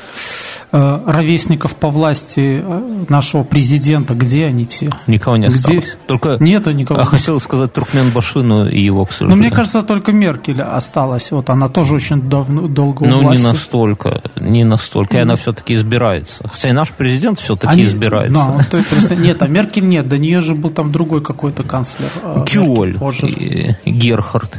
э, 0.73 1.01
ровесников 1.07 1.77
по 1.77 1.91
власти 1.91 2.63
э, 2.65 3.05
нашего 3.09 3.43
президента. 3.45 4.15
Где 4.15 4.47
они 4.47 4.67
все? 4.67 4.91
Никого 5.07 5.37
не 5.37 5.49
Где? 5.49 5.57
осталось. 5.57 5.97
Только 6.07 6.37
Нету 6.41 6.71
никого. 6.73 7.01
А 7.01 7.05
хотел 7.05 7.39
сказать 7.41 7.73
Туркменбашину 7.73 8.69
и 8.69 8.81
его, 8.81 9.05
к 9.05 9.11
Но 9.11 9.15
сожалению. 9.15 9.39
мне 9.47 9.51
кажется, 9.51 9.83
только 9.83 10.13
Меркель 10.13 10.63
осталась. 10.63 11.31
Вот 11.33 11.51
она 11.51 11.69
тоже 11.69 11.95
очень 11.95 12.23
давно, 12.23 12.67
долго 12.69 13.03
у 13.03 13.07
Ну, 13.07 13.21
не 13.21 13.27
власти. 13.29 13.45
настолько, 13.45 14.23
не 14.37 14.65
настолько. 14.65 15.17
И 15.19 15.21
она 15.21 15.37
все-таки 15.37 15.75
избирается. 15.75 16.49
Хотя 16.49 16.69
и 16.71 16.73
наш 16.73 16.91
президент 16.93 17.39
все-таки 17.39 17.73
Они- 17.73 17.85
избирается. 17.85 18.33
Да, 18.35 18.47
ну, 18.59 18.61
то 18.71 18.77
есть 18.79 18.89
просто- 18.91 19.17
нет, 19.17 19.43
а 19.43 19.49
Меркель 19.49 19.87
нет, 19.87 20.09
до 20.09 20.19
нее 20.19 20.41
же 20.41 20.55
был 20.55 20.71
там 20.71 20.91
другой 20.93 21.21
какой-то 21.23 21.63
канцлер. 21.63 22.09
э, 22.23 22.45
Кюоль 22.47 22.97
Меркель 23.01 23.77
и 23.85 23.91
Герхард, 23.91 24.57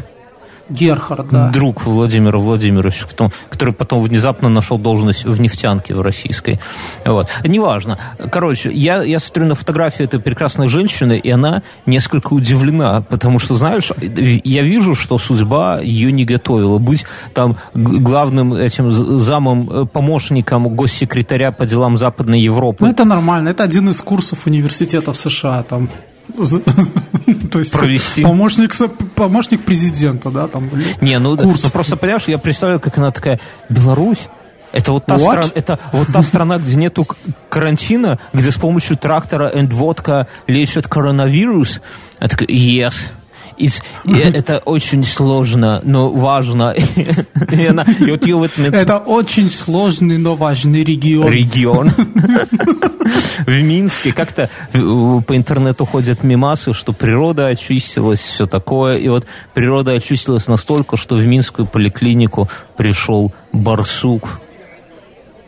Герхард, 0.72 1.28
да. 1.30 1.50
друг 1.50 1.86
Владимира 1.86 2.40
Владимировича, 2.40 3.06
который 3.50 3.74
потом 3.74 4.02
внезапно 4.04 4.50
нашел 4.50 4.78
должность 4.78 5.26
в 5.26 5.40
нефтянке 5.40 5.94
в 5.94 6.02
российской. 6.02 6.60
Вот. 7.06 7.28
Неважно. 7.44 7.98
Короче, 8.32 8.72
я, 8.72 9.04
я 9.04 9.20
смотрю 9.20 9.46
на 9.46 9.56
фотографию 9.56 10.08
этой 10.08 10.20
прекрасной 10.20 10.68
женщины, 10.68 11.18
и 11.18 11.30
она 11.30 11.62
несколько 11.86 12.34
удивлена, 12.34 13.02
потому 13.02 13.40
что, 13.40 13.56
знаешь, 13.56 13.92
я 14.44 14.62
вижу, 14.64 14.96
что 14.96 15.18
судьба 15.18 15.80
ее 15.82 16.12
не 16.12 16.26
готовила 16.26 16.78
быть 16.78 17.06
там 17.34 17.58
главным 17.74 18.54
этим 18.54 18.92
замом, 18.92 19.70
э, 19.70 19.86
помощником 19.86 20.68
госсекретаря 20.76 21.52
по 21.52 21.66
делам 21.66 21.98
Западной 21.98 22.42
Европы. 22.42 22.86
Ну, 22.86 22.92
это 22.92 23.06
нормально. 23.06 23.50
Это 23.50 23.64
один 23.64 23.90
из 23.90 24.02
курсов 24.02 24.46
университетов 24.46 25.18
США. 25.18 25.64
Там, 25.64 25.90
то 27.52 27.60
есть 27.60 27.74
Провести. 27.74 28.24
Помощник, 28.24 28.74
помощник 29.16 29.64
президента, 29.64 30.32
да, 30.32 30.48
там. 30.48 30.70
Не, 31.02 31.20
ну, 31.20 31.38
курс. 31.38 31.64
ну 31.64 31.70
просто 31.70 31.98
понимаешь, 31.98 32.24
я 32.28 32.38
представляю, 32.38 32.80
как 32.80 32.98
она 32.98 33.12
такая, 33.12 33.40
Беларусь? 33.70 34.30
Это 34.72 34.94
вот 34.94 35.06
та 35.06 35.16
What? 35.16 35.20
страна, 35.20 35.52
это 35.56 35.80
вот 35.92 36.08
та 36.14 36.24
страна, 36.24 36.58
где 36.58 36.76
нету 36.76 37.06
карантина, 37.50 38.20
где 38.34 38.52
с 38.52 38.56
помощью 38.56 38.96
трактора 38.98 39.50
и 39.50 39.66
водка 39.68 40.28
лечат 40.48 40.88
коронавирус. 40.88 41.82
Я 42.22 42.28
такая, 42.28 42.48
yes. 42.48 42.94
It's, 43.62 43.82
это 44.34 44.58
очень 44.60 45.04
сложно, 45.04 45.82
но 45.84 46.10
важно. 46.10 46.74
Это 48.76 48.98
очень 48.98 49.50
сложный, 49.50 50.18
но 50.18 50.36
важный 50.36 50.84
регион. 50.84 51.30
регион. 51.32 51.92
В 53.46 53.62
Минске 53.62 54.14
как-то 54.14 54.50
э, 54.74 54.80
по 54.80 55.36
интернету 55.36 55.86
ходят 55.86 56.24
мимасы, 56.24 56.74
что 56.74 56.94
природа 56.94 57.48
очистилась, 57.48 58.20
все 58.20 58.46
такое. 58.46 58.98
И 58.98 59.08
вот 59.10 59.26
природа 59.54 59.92
очистилась 59.92 60.48
настолько, 60.48 60.98
что 60.98 61.16
в 61.16 61.26
Минскую 61.26 61.66
поликлинику 61.66 62.50
пришел 62.78 63.34
барсук. 63.52 64.40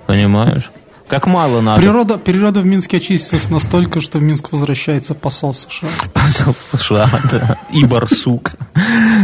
Понимаешь? 0.08 0.72
Как 1.08 1.28
мало 1.28 1.62
надо. 1.62 1.82
Природа, 1.82 2.18
природа 2.18 2.62
в 2.62 2.66
Минске 2.66 2.98
очистилась 2.98 3.50
настолько, 3.50 4.02
что 4.02 4.20
в 4.20 4.24
Минск 4.24 4.52
возвращается 4.52 5.14
посол 5.14 5.54
США. 5.54 5.90
Посол 6.14 6.56
США, 6.56 7.10
да. 7.32 7.58
И 7.72 7.86
барсук. 7.86 8.54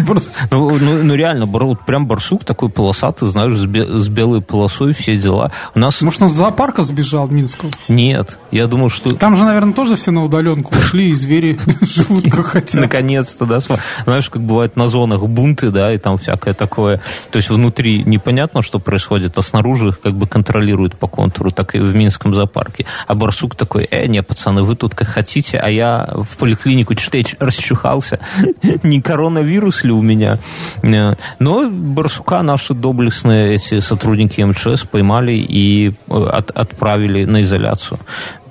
Просто 0.05 0.39
Ну, 0.51 0.69
ну, 0.79 1.03
ну, 1.03 1.15
реально, 1.15 1.45
вот 1.45 1.85
прям 1.85 2.07
барсук 2.07 2.43
такой 2.45 2.69
полосатый, 2.69 3.27
знаешь, 3.29 3.57
с, 3.57 3.65
бе- 3.65 3.85
с 3.85 4.07
белой 4.09 4.41
полосой, 4.41 4.93
все 4.93 5.15
дела. 5.15 5.51
У 5.75 5.79
нас 5.79 6.01
Может, 6.01 6.21
он 6.21 6.29
с 6.29 6.33
зоопарка 6.33 6.83
сбежал 6.83 7.27
в 7.27 7.31
Минском? 7.33 7.69
нет. 7.87 8.37
Я 8.51 8.67
думаю, 8.67 8.89
что 8.89 9.13
Там 9.15 9.35
же, 9.35 9.43
наверное, 9.43 9.73
тоже 9.73 9.95
все 9.95 10.11
на 10.11 10.23
удаленку 10.23 10.75
ушли, 10.75 11.09
и 11.09 11.13
звери 11.13 11.59
живут 11.81 12.23
как 12.31 12.45
хотят. 12.47 12.81
наконец-то, 12.81 13.45
да, 13.45 13.59
знаешь, 14.05 14.29
как 14.29 14.41
бывает 14.41 14.75
на 14.75 14.87
зонах 14.87 15.21
бунты, 15.21 15.69
да, 15.71 15.93
и 15.93 15.97
там 15.97 16.17
всякое 16.17 16.53
такое. 16.53 17.01
То 17.31 17.37
есть 17.37 17.49
внутри 17.49 18.03
непонятно, 18.03 18.61
что 18.61 18.79
происходит, 18.79 19.37
а 19.37 19.41
снаружи 19.41 19.89
их 19.89 19.99
как 20.01 20.15
бы 20.15 20.27
контролируют 20.27 20.95
по 20.97 21.07
контуру, 21.07 21.51
так 21.51 21.75
и 21.75 21.79
в 21.79 21.95
Минском 21.95 22.33
зоопарке. 22.33 22.85
А 23.07 23.15
барсук 23.15 23.55
такой, 23.55 23.87
э, 23.91 24.07
не, 24.07 24.23
пацаны, 24.23 24.63
вы 24.63 24.75
тут 24.75 24.95
как 24.95 25.07
хотите, 25.07 25.57
а 25.57 25.69
я 25.69 26.09
в 26.13 26.37
поликлинику 26.37 26.95
что-то 26.97 27.19
расчухался. 27.39 28.19
Не 28.83 29.01
коронавирус 29.01 29.83
ли 29.89 29.93
у 29.93 30.01
меня? 30.01 30.37
Э, 30.83 31.15
Но 31.39 31.69
барсука 31.69 32.41
наши 32.43 32.73
доблестные 32.73 33.55
эти 33.55 33.79
сотрудники 33.81 34.41
МЧС 34.41 34.83
поймали 34.91 35.31
и 35.33 35.89
э, 35.89 36.13
от- 36.13 36.51
отправили 36.51 37.25
на 37.25 37.41
изоляцию. 37.41 37.99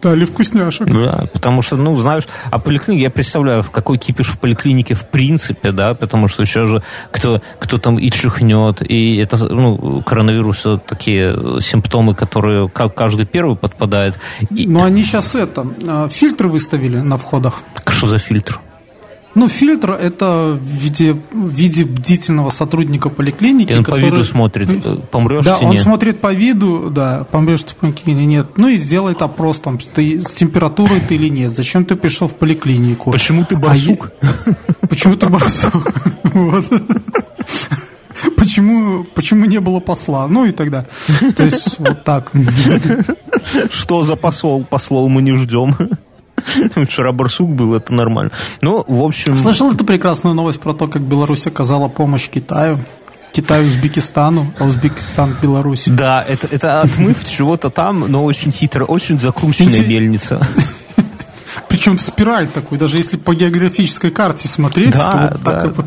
Дали 0.03 0.25
вкусняшек. 0.27 0.87
Да, 0.87 1.25
потому 1.33 1.61
что, 1.63 1.77
ну, 1.77 1.97
знаешь, 1.97 2.23
а 2.53 2.59
поликлиника, 2.61 3.03
я 3.03 3.11
представляю, 3.11 3.63
в 3.65 3.71
какой 3.73 3.99
кипиш 3.99 4.29
в 4.29 4.39
поликлинике 4.39 4.95
в 4.95 5.09
принципе, 5.09 5.73
да, 5.73 5.95
потому 5.95 6.29
что 6.29 6.45
сейчас 6.45 6.69
же 6.69 6.83
кто, 7.11 7.41
кто 7.59 7.79
там 7.79 7.99
и 7.99 8.09
чихнет, 8.11 8.81
и 8.89 9.17
это, 9.17 9.37
ну, 9.53 10.01
коронавирус 10.07 10.61
это 10.61 10.79
такие 10.79 11.61
симптомы, 11.61 12.15
которые 12.15 12.69
как 12.69 12.95
каждый 12.95 13.27
первый 13.27 13.57
подпадает. 13.57 14.15
И, 14.57 14.69
Но 14.69 14.85
они 14.85 15.03
сейчас 15.03 15.35
это, 15.35 15.67
э, 15.83 16.09
фильтры 16.13 16.49
выставили 16.49 16.99
на 16.99 17.17
входах. 17.17 17.55
что 17.89 18.07
за 18.07 18.19
фильтр? 18.19 18.61
Ну, 19.39 19.47
фильтр 19.49 19.93
это 19.93 20.59
в 20.61 20.65
виде, 20.83 21.13
в 21.33 21.49
виде 21.49 21.85
бдительного 21.85 22.51
сотрудника 22.51 23.09
поликлиники, 23.09 23.71
И 23.73 23.77
он 23.77 23.85
по 23.85 23.93
который- 23.93 24.11
виду 24.11 24.25
смотрит, 24.25 24.69
помрешь 25.11 25.45
Да, 25.45 25.59
он 25.59 25.71
нет? 25.71 25.81
смотрит 25.81 26.21
по 26.21 26.33
виду, 26.33 26.91
да, 26.91 27.25
помрешь 27.31 27.63
ты 27.63 27.75
поликлинике, 27.77 28.27
нет. 28.27 28.47
Ну 28.57 28.67
и 28.69 28.77
делает 28.79 29.23
опрос, 29.23 29.61
там, 29.61 29.79
ты 29.79 30.19
с 30.21 30.35
температурой 30.35 31.01
ты 31.01 31.15
или 31.15 31.29
нет. 31.29 31.53
Зачем 31.53 31.85
ты 31.85 31.95
пришел 31.95 32.27
в 32.27 32.35
поликлинику? 32.35 33.13
Почему 33.13 33.45
ты 33.45 33.55
А 33.55 33.59
барсук? 33.59 34.11
Почему 34.89 35.15
ты 35.15 35.29
барсук? 35.29 35.93
Почему, 38.37 39.05
почему 39.15 39.45
не 39.45 39.61
было 39.61 39.79
посла? 39.79 40.27
Ну 40.27 40.45
и 40.45 40.51
тогда. 40.51 40.87
То 41.37 41.45
есть 41.45 41.79
вот 41.79 42.03
так. 42.03 42.33
Что 43.71 44.03
за 44.03 44.17
посол? 44.17 44.65
Послов 44.69 45.09
мы 45.09 45.23
не 45.23 45.37
ждем. 45.37 45.77
Вчера 46.87 47.13
барсук 47.13 47.51
был, 47.51 47.75
это 47.75 47.93
нормально. 47.93 48.31
Ну, 48.61 48.85
в 48.87 49.03
общем... 49.03 49.37
Слышал 49.37 49.73
эту 49.73 49.85
прекрасную 49.85 50.35
новость 50.35 50.61
про 50.61 50.73
то, 50.73 50.87
как 50.87 51.03
Беларусь 51.03 51.47
оказала 51.47 51.89
помощь 51.89 52.29
Китаю? 52.29 52.79
Китаю, 53.33 53.67
Узбекистану, 53.67 54.53
а 54.59 54.65
Узбекистан 54.65 55.37
Беларуси. 55.41 55.91
Да, 55.91 56.25
это, 56.27 56.49
это 56.51 56.81
отмыв 56.81 57.29
чего-то 57.29 57.71
там, 57.71 58.01
но 58.09 58.25
очень 58.25 58.51
хитро, 58.51 58.85
очень 58.85 59.19
закрученная 59.19 59.83
мельница. 59.87 60.41
Причем 61.69 61.99
в 61.99 62.01
спираль 62.01 62.49
такой, 62.49 62.79
даже 62.79 62.97
если 62.97 63.17
по 63.17 63.35
географической 63.35 64.11
карте 64.11 64.49
смотреть, 64.49 64.93
Да, 64.93 65.13
то 65.13 65.19
вот 65.19 65.43
да. 65.43 65.63
так 65.63 65.87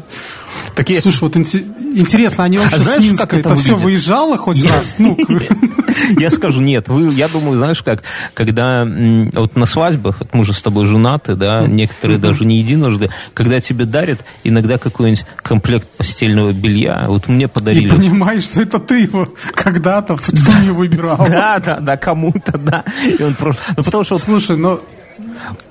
Такие... 0.75 1.01
Слушай, 1.01 1.21
вот 1.21 1.35
инте- 1.35 1.65
интересно, 1.93 2.43
они 2.43 2.57
вообще 2.57 2.75
А 2.75 2.79
знаешь, 2.79 3.01
с 3.01 3.05
Минска 3.05 3.27
как 3.27 3.39
это 3.39 3.49
это, 3.49 3.57
все 3.57 3.75
выезжало 3.75 4.37
хоть 4.37 4.63
раз? 4.65 4.95
Ну, 4.97 5.17
Я 6.19 6.29
скажу, 6.29 6.61
нет, 6.61 6.87
вы, 6.87 7.13
я 7.13 7.27
думаю, 7.27 7.57
знаешь 7.57 7.83
как, 7.83 8.03
когда 8.33 8.85
вот 8.85 9.55
на 9.55 9.65
свадьбах, 9.65 10.17
вот 10.19 10.33
мы 10.33 10.45
же 10.45 10.53
с 10.53 10.61
тобой 10.61 10.85
женаты, 10.85 11.35
да, 11.35 11.65
некоторые 11.67 12.17
даже 12.17 12.45
не 12.45 12.57
единожды, 12.57 13.09
когда 13.33 13.59
тебе 13.59 13.85
дарят 13.85 14.19
иногда 14.43 14.77
какой-нибудь 14.77 15.25
комплект 15.37 15.87
постельного 15.89 16.51
белья, 16.51 17.05
вот 17.07 17.27
мне 17.27 17.45
и 17.45 17.47
подарили. 17.47 17.87
понимаешь, 17.87 18.43
что 18.43 18.61
это 18.61 18.79
ты 18.79 19.01
его 19.01 19.27
когда-то 19.53 20.17
в 20.17 20.25
ЦУМе 20.25 20.71
выбирал. 20.71 21.27
Да, 21.31 21.59
да, 21.59 21.79
да, 21.79 21.97
кому-то, 21.97 22.57
да. 22.57 22.83
И 23.17 23.23
он 23.23 23.33
просто... 23.35 23.61
Ну, 23.77 23.83
потому 23.83 24.03
что 24.03 24.17
Слушай, 24.17 24.57
ну, 24.57 24.79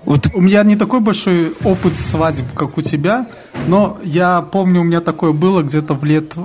вот 0.04 0.28
у 0.34 0.40
меня 0.40 0.62
не 0.62 0.76
такой 0.76 1.00
большой 1.00 1.52
опыт 1.64 1.96
свадеб, 1.98 2.46
как 2.54 2.78
у 2.78 2.82
тебя, 2.82 3.26
но 3.68 3.98
я 4.02 4.40
помню, 4.40 4.80
у 4.80 4.84
меня 4.84 5.00
такое 5.00 5.32
было 5.32 5.62
где-то 5.62 5.94
в 5.94 6.04
лет 6.04 6.32
э, 6.36 6.40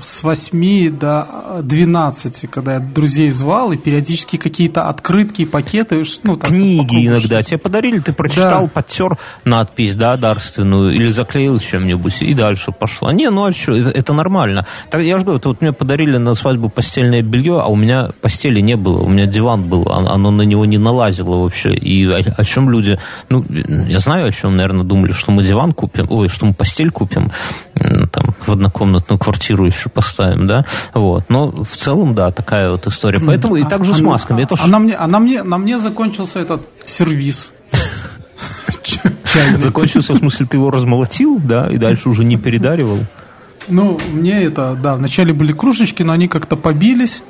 с 0.00 0.22
8 0.22 0.90
до 0.98 1.26
12, 1.62 2.48
когда 2.50 2.74
я 2.74 2.80
друзей 2.80 3.30
звал, 3.30 3.72
и 3.72 3.76
периодически 3.76 4.36
какие-то 4.36 4.88
открытки, 4.88 5.44
пакеты, 5.44 6.02
ну, 6.22 6.36
так, 6.36 6.50
книги 6.50 7.06
иногда 7.06 7.42
тебе 7.42 7.58
подарили, 7.58 7.98
ты 7.98 8.12
прочитал, 8.12 8.62
Да. 8.64 8.70
подтер 8.72 9.16
надпись, 9.44 9.94
да, 9.94 10.16
дарственную, 10.16 10.94
или 10.94 11.08
заклеил 11.08 11.58
чем-нибудь, 11.58 12.22
и 12.22 12.34
дальше 12.34 12.72
пошла. 12.72 13.12
Не, 13.12 13.30
ну 13.30 13.44
а 13.44 13.52
что, 13.52 13.74
это, 13.76 13.90
это 13.90 14.12
нормально. 14.12 14.66
Так, 14.90 15.02
я 15.02 15.18
же 15.18 15.24
говорю, 15.24 15.40
вот 15.44 15.60
мне 15.60 15.72
подарили 15.72 16.16
на 16.16 16.34
свадьбу 16.34 16.68
постельное 16.68 17.22
белье, 17.22 17.60
а 17.60 17.66
у 17.66 17.76
меня 17.76 18.10
постели 18.20 18.60
не 18.60 18.76
было, 18.76 19.02
у 19.02 19.08
меня 19.08 19.26
диван 19.26 19.62
был, 19.64 19.86
а- 19.90 20.14
оно 20.14 20.30
на 20.30 20.42
него 20.42 20.64
не 20.64 20.78
налазило 20.78 21.36
вообще. 21.42 21.74
И 21.74 22.06
о, 22.06 22.18
о 22.36 22.44
чем 22.44 22.69
люди, 22.70 22.98
ну, 23.28 23.44
я 23.88 23.98
знаю, 23.98 24.28
о 24.28 24.32
чем, 24.32 24.56
наверное, 24.56 24.84
думали, 24.84 25.12
что 25.12 25.32
мы 25.32 25.42
диван 25.42 25.72
купим, 25.72 26.06
ой, 26.08 26.28
что 26.28 26.46
мы 26.46 26.54
постель 26.54 26.90
купим, 26.90 27.30
там, 27.74 28.24
в 28.46 28.52
однокомнатную 28.52 29.18
квартиру 29.18 29.66
еще 29.66 29.88
поставим, 29.88 30.46
да, 30.46 30.64
вот. 30.94 31.24
Но 31.28 31.50
в 31.50 31.76
целом, 31.76 32.14
да, 32.14 32.30
такая 32.30 32.70
вот 32.70 32.86
история. 32.86 33.20
Поэтому 33.24 33.56
и 33.56 33.64
так 33.64 33.84
же 33.84 33.94
с 33.94 34.00
А- 34.00 34.02
масками. 34.02 34.42
Это 34.42 34.54
а, 34.54 34.58
ж- 34.58 34.66
на 34.66 34.78
мне, 34.78 34.94
а 34.94 35.06
на 35.06 35.18
мне, 35.18 35.42
на 35.42 35.58
мне 35.58 35.78
закончился 35.78 36.40
этот 36.40 36.62
сервис. 36.86 37.50
Закончился, 39.58 40.14
в 40.14 40.18
смысле, 40.18 40.46
ты 40.46 40.56
его 40.56 40.70
размолотил, 40.70 41.38
да, 41.38 41.68
и 41.68 41.76
дальше 41.76 42.08
уже 42.08 42.24
не 42.24 42.36
передаривал? 42.36 42.98
Ну, 43.68 43.98
мне 44.12 44.42
это, 44.44 44.76
да, 44.82 44.96
вначале 44.96 45.32
были 45.32 45.52
кружечки, 45.52 46.02
но 46.02 46.12
они 46.12 46.28
как-то 46.28 46.56
побились, 46.56 47.22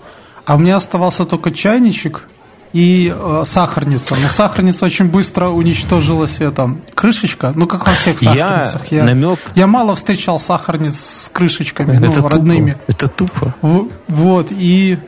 а 0.47 0.57
у 0.57 0.59
меня 0.59 0.77
оставался 0.77 1.25
только 1.25 1.51
чайничек 1.51 2.27
и 2.73 3.13
э, 3.15 3.43
сахарница. 3.45 4.17
Но 4.17 4.29
сахарница 4.29 4.85
очень 4.85 5.07
быстро 5.07 5.49
уничтожилась, 5.49 6.41
это, 6.41 6.77
крышечка, 6.95 7.53
ну, 7.55 7.67
как 7.67 7.87
во 7.87 7.95
всех 7.95 8.21
Я 8.23 8.67
сахарницах. 8.67 8.93
намек- 8.93 9.39
я 9.55 9.67
мало 9.67 9.95
встречал 9.95 10.39
сахарниц 10.39 10.99
с 10.99 11.29
крышечками, 11.33 11.99
ну, 11.99 12.07
это 12.07 12.29
родными. 12.29 12.73
Тупо. 12.73 12.85
Это 12.89 13.09
тупо. 13.09 13.55
В- 13.63 13.89
вот, 14.09 14.49
и... 14.51 14.99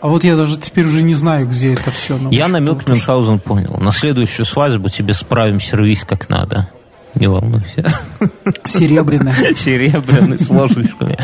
А 0.00 0.08
вот 0.08 0.22
я 0.22 0.36
даже 0.36 0.58
теперь 0.58 0.84
уже 0.86 1.02
не 1.02 1.14
знаю, 1.14 1.48
где 1.48 1.72
это 1.72 1.90
все. 1.90 2.18
Я 2.30 2.48
намек 2.48 2.86
Мюнхгаузен 2.86 3.38
понял. 3.40 3.78
На 3.80 3.90
следующую 3.90 4.44
свадьбу 4.44 4.90
тебе 4.90 5.14
справим 5.14 5.60
сервис 5.60 6.04
как 6.04 6.28
надо. 6.28 6.68
Не 7.14 7.26
волнуйся. 7.26 7.90
Серебряная. 8.66 9.34
Серебряный 9.56 10.38
с 10.38 10.50
ложечками. 10.50 11.16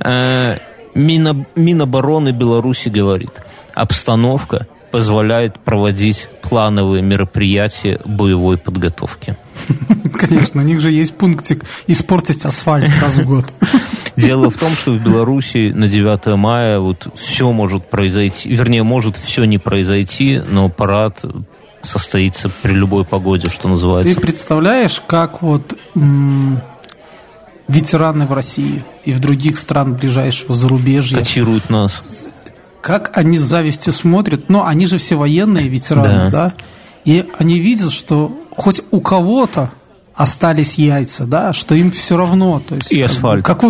Э, 0.00 0.56
Мино- 0.94 1.44
Минобороны 1.54 2.30
Беларуси 2.30 2.88
говорит, 2.88 3.32
обстановка 3.74 4.66
позволяет 4.94 5.58
проводить 5.58 6.28
плановые 6.40 7.02
мероприятия 7.02 8.00
боевой 8.04 8.56
подготовки. 8.58 9.36
Конечно, 10.14 10.60
у 10.60 10.64
них 10.64 10.80
же 10.80 10.92
есть 10.92 11.16
пунктик 11.16 11.64
испортить 11.88 12.44
асфальт 12.44 12.88
раз 13.02 13.16
в 13.16 13.26
год. 13.26 13.44
Дело 14.16 14.52
в 14.52 14.56
том, 14.56 14.70
что 14.70 14.92
в 14.92 15.02
Беларуси 15.02 15.72
на 15.74 15.88
9 15.88 16.36
мая 16.36 16.78
вот 16.78 17.08
все 17.16 17.50
может 17.50 17.90
произойти, 17.90 18.54
вернее, 18.54 18.84
может 18.84 19.16
все 19.16 19.42
не 19.46 19.58
произойти, 19.58 20.40
но 20.48 20.68
парад 20.68 21.24
состоится 21.82 22.48
при 22.62 22.74
любой 22.74 23.04
погоде, 23.04 23.48
что 23.48 23.62
Ты 23.62 23.68
называется. 23.70 24.20
представляешь, 24.20 25.02
как 25.04 25.42
вот 25.42 25.76
м, 25.96 26.60
ветераны 27.66 28.26
в 28.26 28.32
России 28.32 28.84
и 29.04 29.12
в 29.12 29.18
других 29.18 29.58
стран 29.58 29.94
ближайшего 29.94 30.54
зарубежья, 30.54 31.18
Котируют 31.18 31.68
нас. 31.68 32.28
Как 32.84 33.16
они 33.16 33.38
с 33.38 33.40
завистью 33.40 33.94
смотрят, 33.94 34.50
но 34.50 34.66
они 34.66 34.84
же 34.84 34.98
все 34.98 35.16
военные 35.16 35.68
ветераны, 35.68 36.30
Да. 36.30 36.30
да, 36.30 36.54
и 37.06 37.26
они 37.38 37.58
видят, 37.58 37.90
что 37.90 38.38
хоть 38.54 38.82
у 38.90 39.00
кого-то 39.00 39.70
остались 40.14 40.74
яйца, 40.74 41.24
да, 41.24 41.54
что 41.54 41.74
им 41.74 41.90
все 41.90 42.18
равно, 42.18 42.60
то 42.60 42.74
есть 42.74 42.92
И 42.92 43.00
как 43.00 43.10
асфальт. 43.10 43.44
как 43.44 43.64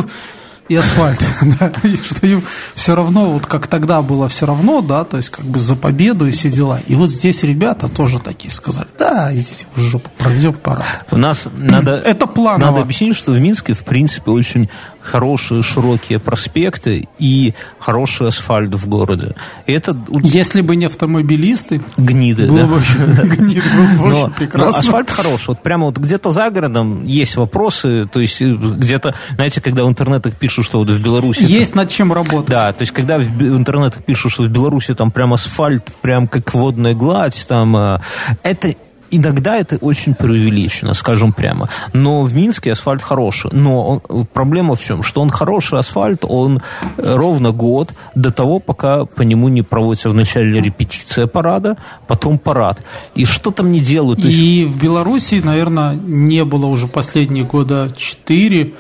и 0.69 0.77
асфальт. 0.77 1.25
да, 1.61 1.73
и 1.83 1.97
что 1.97 2.27
им 2.27 2.43
все 2.75 2.95
равно, 2.95 3.31
вот 3.31 3.47
как 3.47 3.67
тогда 3.67 4.03
было 4.03 4.29
все 4.29 4.47
равно, 4.47 4.81
да, 4.81 5.05
то 5.05 5.17
есть 5.17 5.31
как 5.31 5.45
бы 5.45 5.59
за 5.59 5.77
победу 5.77 6.27
и 6.27 6.31
все 6.31 6.51
дела. 6.51 6.81
И 6.87 6.95
вот 6.95 7.11
здесь 7.11 7.43
ребята 7.43 7.89
тоже 7.89 8.19
такие 8.19 8.51
сказали, 8.51 8.89
да, 8.99 9.31
идите 9.35 9.67
в 9.75 9.81
жопу, 9.81 10.11
проведем 10.19 10.55
пора. 10.55 10.85
У 11.11 11.17
нас 11.17 11.45
надо, 11.57 11.97
Это 12.05 12.27
планово. 12.27 12.71
надо 12.71 12.83
объяснить, 12.83 13.17
что 13.17 13.33
в 13.33 13.41
Минске, 13.41 13.75
в 13.75 13.85
принципе, 13.85 14.31
очень 14.31 14.71
хорошие 15.03 15.63
широкие 15.63 16.19
проспекты 16.19 17.07
и 17.19 17.53
хороший 17.79 18.29
асфальт 18.29 18.75
в 18.75 18.89
городе. 18.89 19.35
И 19.67 19.73
это 19.73 19.95
Если 20.23 20.63
бы 20.63 20.77
не 20.77 20.87
автомобилисты, 20.87 21.83
гниды, 21.99 22.47
было 22.47 22.61
да? 22.61 22.67
бы 22.67 22.75
вообще 22.75 22.99
гнид, 23.37 23.63
было 23.77 23.87
бы 23.87 23.97
Но, 23.97 24.05
очень 24.07 24.21
но 24.21 24.31
прекрасно. 24.31 24.79
асфальт 24.79 25.11
хороший. 25.11 25.49
Вот 25.49 25.63
прямо 25.63 25.87
вот 25.87 25.99
где-то 25.99 26.31
за 26.33 26.49
городом 26.49 27.05
есть 27.05 27.37
вопросы. 27.37 28.07
То 28.11 28.21
есть 28.21 28.41
э, 28.41 28.47
где-то, 28.55 29.15
знаете, 29.35 29.61
когда 29.61 29.85
в 29.85 29.89
интернетах 29.89 30.33
пишут, 30.35 30.54
что 30.63 30.79
вот 30.79 30.91
в 30.91 31.03
Беларуси... 31.03 31.43
Есть 31.45 31.75
над 31.75 31.91
чем 31.91 32.13
работать. 32.13 32.51
Да, 32.51 32.73
то 32.73 32.83
есть 32.83 32.93
когда 32.93 33.19
в, 33.19 33.23
в 33.23 33.57
интернетах 33.57 34.05
пишут, 34.05 34.33
что 34.33 34.45
в 34.45 34.49
Беларуси 34.49 34.95
там 34.95 35.11
прям 35.11 35.33
асфальт, 35.33 35.93
прям 36.03 36.29
как 36.29 36.55
водная 36.55 36.95
гладь, 36.95 37.45
там 37.49 37.77
э, 37.77 38.01
это 38.43 38.75
иногда 39.17 39.57
это 39.57 39.77
очень 39.77 40.15
преувеличено, 40.15 40.95
скажем 40.95 41.33
прямо. 41.33 41.69
Но 41.93 42.23
в 42.23 42.35
Минске 42.35 42.73
асфальт 42.73 43.03
хороший. 43.03 43.51
Но 43.53 44.01
он- 44.09 44.27
проблема 44.27 44.75
в 44.75 44.83
чем? 44.83 45.03
Что 45.03 45.21
он 45.21 45.31
хороший 45.31 45.79
асфальт, 45.79 46.25
он 46.29 46.59
э, 46.97 47.17
ровно 47.17 47.53
год 47.53 47.93
до 48.15 48.31
того, 48.31 48.59
пока 48.61 49.05
по 49.05 49.23
нему 49.23 49.49
не 49.49 49.63
проводится 49.63 50.11
вначале 50.11 50.61
репетиция 50.61 51.27
парада, 51.27 51.77
потом 52.07 52.39
парад. 52.39 52.83
И 53.15 53.25
что 53.25 53.51
там 53.51 53.73
не 53.73 53.81
делают? 53.81 54.21
То 54.23 54.29
есть 54.29 54.39
И 54.39 54.65
в 54.65 54.83
Беларуси, 54.83 55.41
наверное, 55.45 55.95
не 55.95 56.45
было 56.45 56.67
уже 56.67 56.87
последние 56.87 57.45
года 57.45 57.93
4 57.97 58.73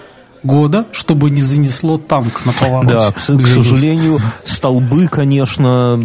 года, 0.44 0.86
чтобы 0.92 1.30
не 1.30 1.42
занесло 1.42 1.98
танк 1.98 2.44
на 2.44 2.52
повороте. 2.52 2.94
Да, 2.94 3.12
к, 3.12 3.16
к 3.16 3.46
сожалению, 3.46 4.20
столбы, 4.44 5.08
конечно, 5.08 6.00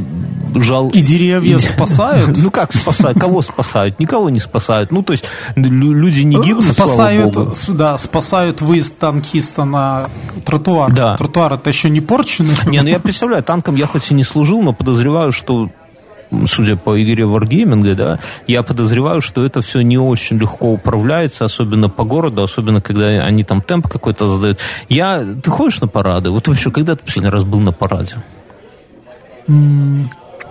жал... 0.55 0.89
И 0.89 1.01
деревья 1.01 1.59
спасают. 1.59 2.37
Ну 2.39 2.51
как 2.51 2.71
спасают? 2.73 3.19
Кого 3.19 3.41
спасают? 3.41 3.99
Никого 3.99 4.29
не 4.29 4.39
спасают. 4.39 4.91
Ну, 4.91 5.03
то 5.03 5.13
есть 5.13 5.25
лю- 5.55 5.93
люди 5.93 6.21
не 6.21 6.41
гибнут, 6.41 6.63
спасают, 6.63 7.37
да, 7.67 7.97
спасают 7.97 8.61
выезд 8.61 8.97
танкиста 8.97 9.65
на 9.65 10.07
тротуар. 10.45 10.91
Да. 10.91 11.17
Тротуар 11.17 11.53
это 11.53 11.69
еще 11.69 11.89
не 11.89 12.01
порченый. 12.01 12.55
Не, 12.65 12.81
ну 12.81 12.87
я 12.89 12.99
представляю, 12.99 13.43
танком 13.43 13.75
я 13.75 13.87
хоть 13.87 14.09
и 14.11 14.13
не 14.13 14.23
служил, 14.23 14.61
но 14.61 14.73
подозреваю, 14.73 15.31
что 15.31 15.69
судя 16.45 16.75
по 16.75 17.01
игре 17.01 17.23
Wargaming, 17.23 17.95
да, 17.95 18.19
я 18.47 18.63
подозреваю, 18.63 19.21
что 19.21 19.45
это 19.45 19.61
все 19.61 19.81
не 19.81 19.97
очень 19.97 20.37
легко 20.37 20.71
управляется, 20.71 21.45
особенно 21.45 21.89
по 21.89 22.03
городу, 22.03 22.43
особенно 22.43 22.81
когда 22.81 23.07
они 23.07 23.43
там 23.43 23.61
темп 23.61 23.87
какой-то 23.87 24.27
задают. 24.27 24.59
Я, 24.89 25.25
ты 25.43 25.49
ходишь 25.49 25.81
на 25.81 25.87
парады? 25.87 26.29
Вот 26.29 26.47
вообще, 26.47 26.71
когда 26.71 26.95
ты 26.95 27.03
последний 27.03 27.31
раз 27.31 27.43
был 27.43 27.59
на 27.59 27.71
параде? 27.71 28.15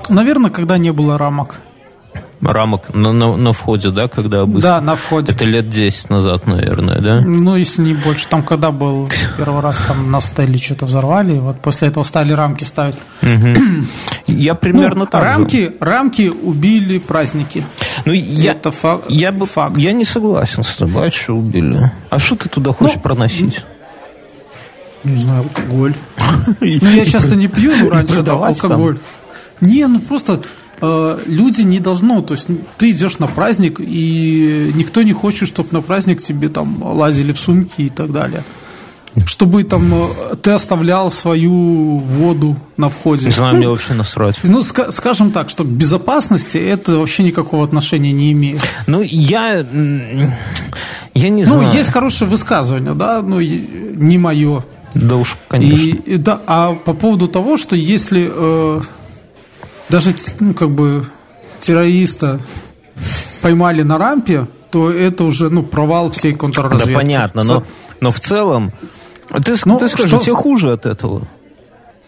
Наверное, 0.09 0.51
когда 0.51 0.79
не 0.79 0.93
было 0.93 1.19
рамок. 1.19 1.59
Рамок 2.40 2.95
на, 2.95 3.12
на, 3.12 3.36
на 3.36 3.53
входе, 3.53 3.90
да, 3.90 4.07
когда 4.09 4.43
обычно? 4.43 4.62
Да, 4.62 4.81
на 4.81 4.95
входе. 4.97 5.32
Это 5.32 5.45
лет 5.45 5.69
10 5.70 6.11
назад, 6.11 6.47
наверное, 6.47 7.01
да? 7.01 7.20
Ну, 7.20 7.57
если 7.57 7.82
не 7.82 7.95
больше. 7.95 8.28
Там, 8.28 8.43
когда 8.43 8.70
был 8.70 9.09
первый 9.36 9.61
раз, 9.61 9.78
там 9.89 10.11
на 10.11 10.20
стеле 10.20 10.57
что-то 10.59 10.86
взорвали, 10.86 11.35
и 11.36 11.39
вот 11.39 11.61
после 11.61 11.89
этого 11.89 12.05
стали 12.05 12.32
рамки 12.32 12.65
ставить. 12.65 12.97
Я 14.27 14.55
примерно 14.55 15.01
Ну, 15.01 15.07
так 15.07 15.23
же. 15.23 15.28
рамки, 15.28 15.73
рамки 15.81 16.28
убили 16.43 16.99
праздники. 16.99 17.65
Ну, 18.05 18.12
я, 18.12 18.53
Это 18.53 18.70
фак- 18.70 19.05
я 19.09 19.32
бы, 19.32 19.47
факт. 19.47 19.77
Я 19.77 19.93
не 19.93 20.05
согласен 20.05 20.62
с 20.62 20.77
тобой, 20.77 21.09
а 21.09 21.11
что 21.11 21.35
убили? 21.35 21.90
А 22.11 22.19
что 22.19 22.36
ты 22.36 22.49
туда 22.49 22.73
хочешь 22.73 22.97
Ну, 22.97 23.03
проносить? 23.03 23.65
Не 25.05 25.16
знаю, 25.16 25.43
алкоголь. 25.45 25.95
Ну, 26.61 26.66
я 26.90 27.05
часто 27.05 27.36
не 27.36 27.49
пью, 27.49 27.73
но 27.82 27.90
раньше 27.90 28.19
алкоголь. 28.20 28.99
Не, 29.61 29.86
ну 29.89 29.99
просто 29.99 30.40
люди 30.81 31.63
не 31.63 31.81
должны, 31.81 32.23
то 32.23 32.35
есть 32.35 32.49
ты 32.77 32.91
идешь 32.91 33.19
на 33.19 33.27
праздник, 33.27 33.81
и 33.81 34.71
никто 34.75 35.03
не 35.03 35.13
хочет, 35.13 35.49
чтобы 35.49 35.69
на 35.73 35.81
праздник 35.83 36.21
тебе 36.23 36.49
там 36.49 36.83
лазили 36.83 37.33
в 37.33 37.39
сумки 37.39 37.83
и 37.83 37.89
так 37.89 38.13
далее. 38.13 38.43
Чтобы 39.27 39.65
там 39.65 39.93
э, 39.93 40.37
ты 40.43 40.53
оставлял 40.53 41.11
свою 41.11 41.99
воду 41.99 42.57
на 42.77 42.89
входе. 42.89 43.25
Не 43.27 43.33
знаю, 43.33 43.53
Ну, 43.55 43.59
мне 43.59 43.69
вообще 43.69 43.95
насрать. 43.95 44.37
Ну, 44.45 44.61
ска- 44.61 44.93
скажем 44.93 45.33
так, 45.33 45.51
что 45.51 45.65
к 45.65 45.67
безопасности 45.67 46.59
это 46.59 46.99
вообще 46.99 47.25
никакого 47.25 47.65
отношения 47.65 48.13
не 48.13 48.31
имеет. 48.33 48.61
Ну, 48.87 49.01
я... 49.03 49.67
Я 51.15 51.29
не 51.31 51.43
Ну, 51.45 51.51
знаю. 51.53 51.73
есть 51.73 51.91
хорошее 51.91 52.31
высказывание, 52.31 52.95
да, 52.95 53.23
ну, 53.23 53.41
и- 53.41 53.61
не 53.97 54.19
мое. 54.19 54.63
Да 54.95 55.17
уж, 55.17 55.37
конечно. 55.49 55.77
И, 55.77 55.91
и 56.15 56.17
да, 56.17 56.41
а 56.47 56.75
по 56.75 56.93
поводу 56.95 57.27
того, 57.29 57.57
что 57.57 57.75
если 57.77 58.31
э, 58.33 58.81
даже 59.89 60.15
ну, 60.40 60.55
как 60.55 60.70
бы 60.70 61.05
террориста 61.60 62.40
поймали 63.43 63.82
на 63.82 63.98
рампе, 63.98 64.47
то 64.70 64.90
это 64.90 65.24
уже 65.24 65.48
ну, 65.51 65.62
провал 65.62 66.10
всей 66.10 66.32
Да 66.32 66.39
контрразведки. 66.39 66.94
понятно, 66.94 67.43
но, 67.43 67.62
но 68.01 68.10
в 68.10 68.20
целом... 68.20 68.73
Ты, 69.44 69.56
Ну, 69.65 69.78
ты 69.78 69.89
скажи, 69.89 70.09
что- 70.09 70.24
тебе 70.24 70.35
хуже 70.35 70.73
от 70.73 70.86
этого? 70.86 71.27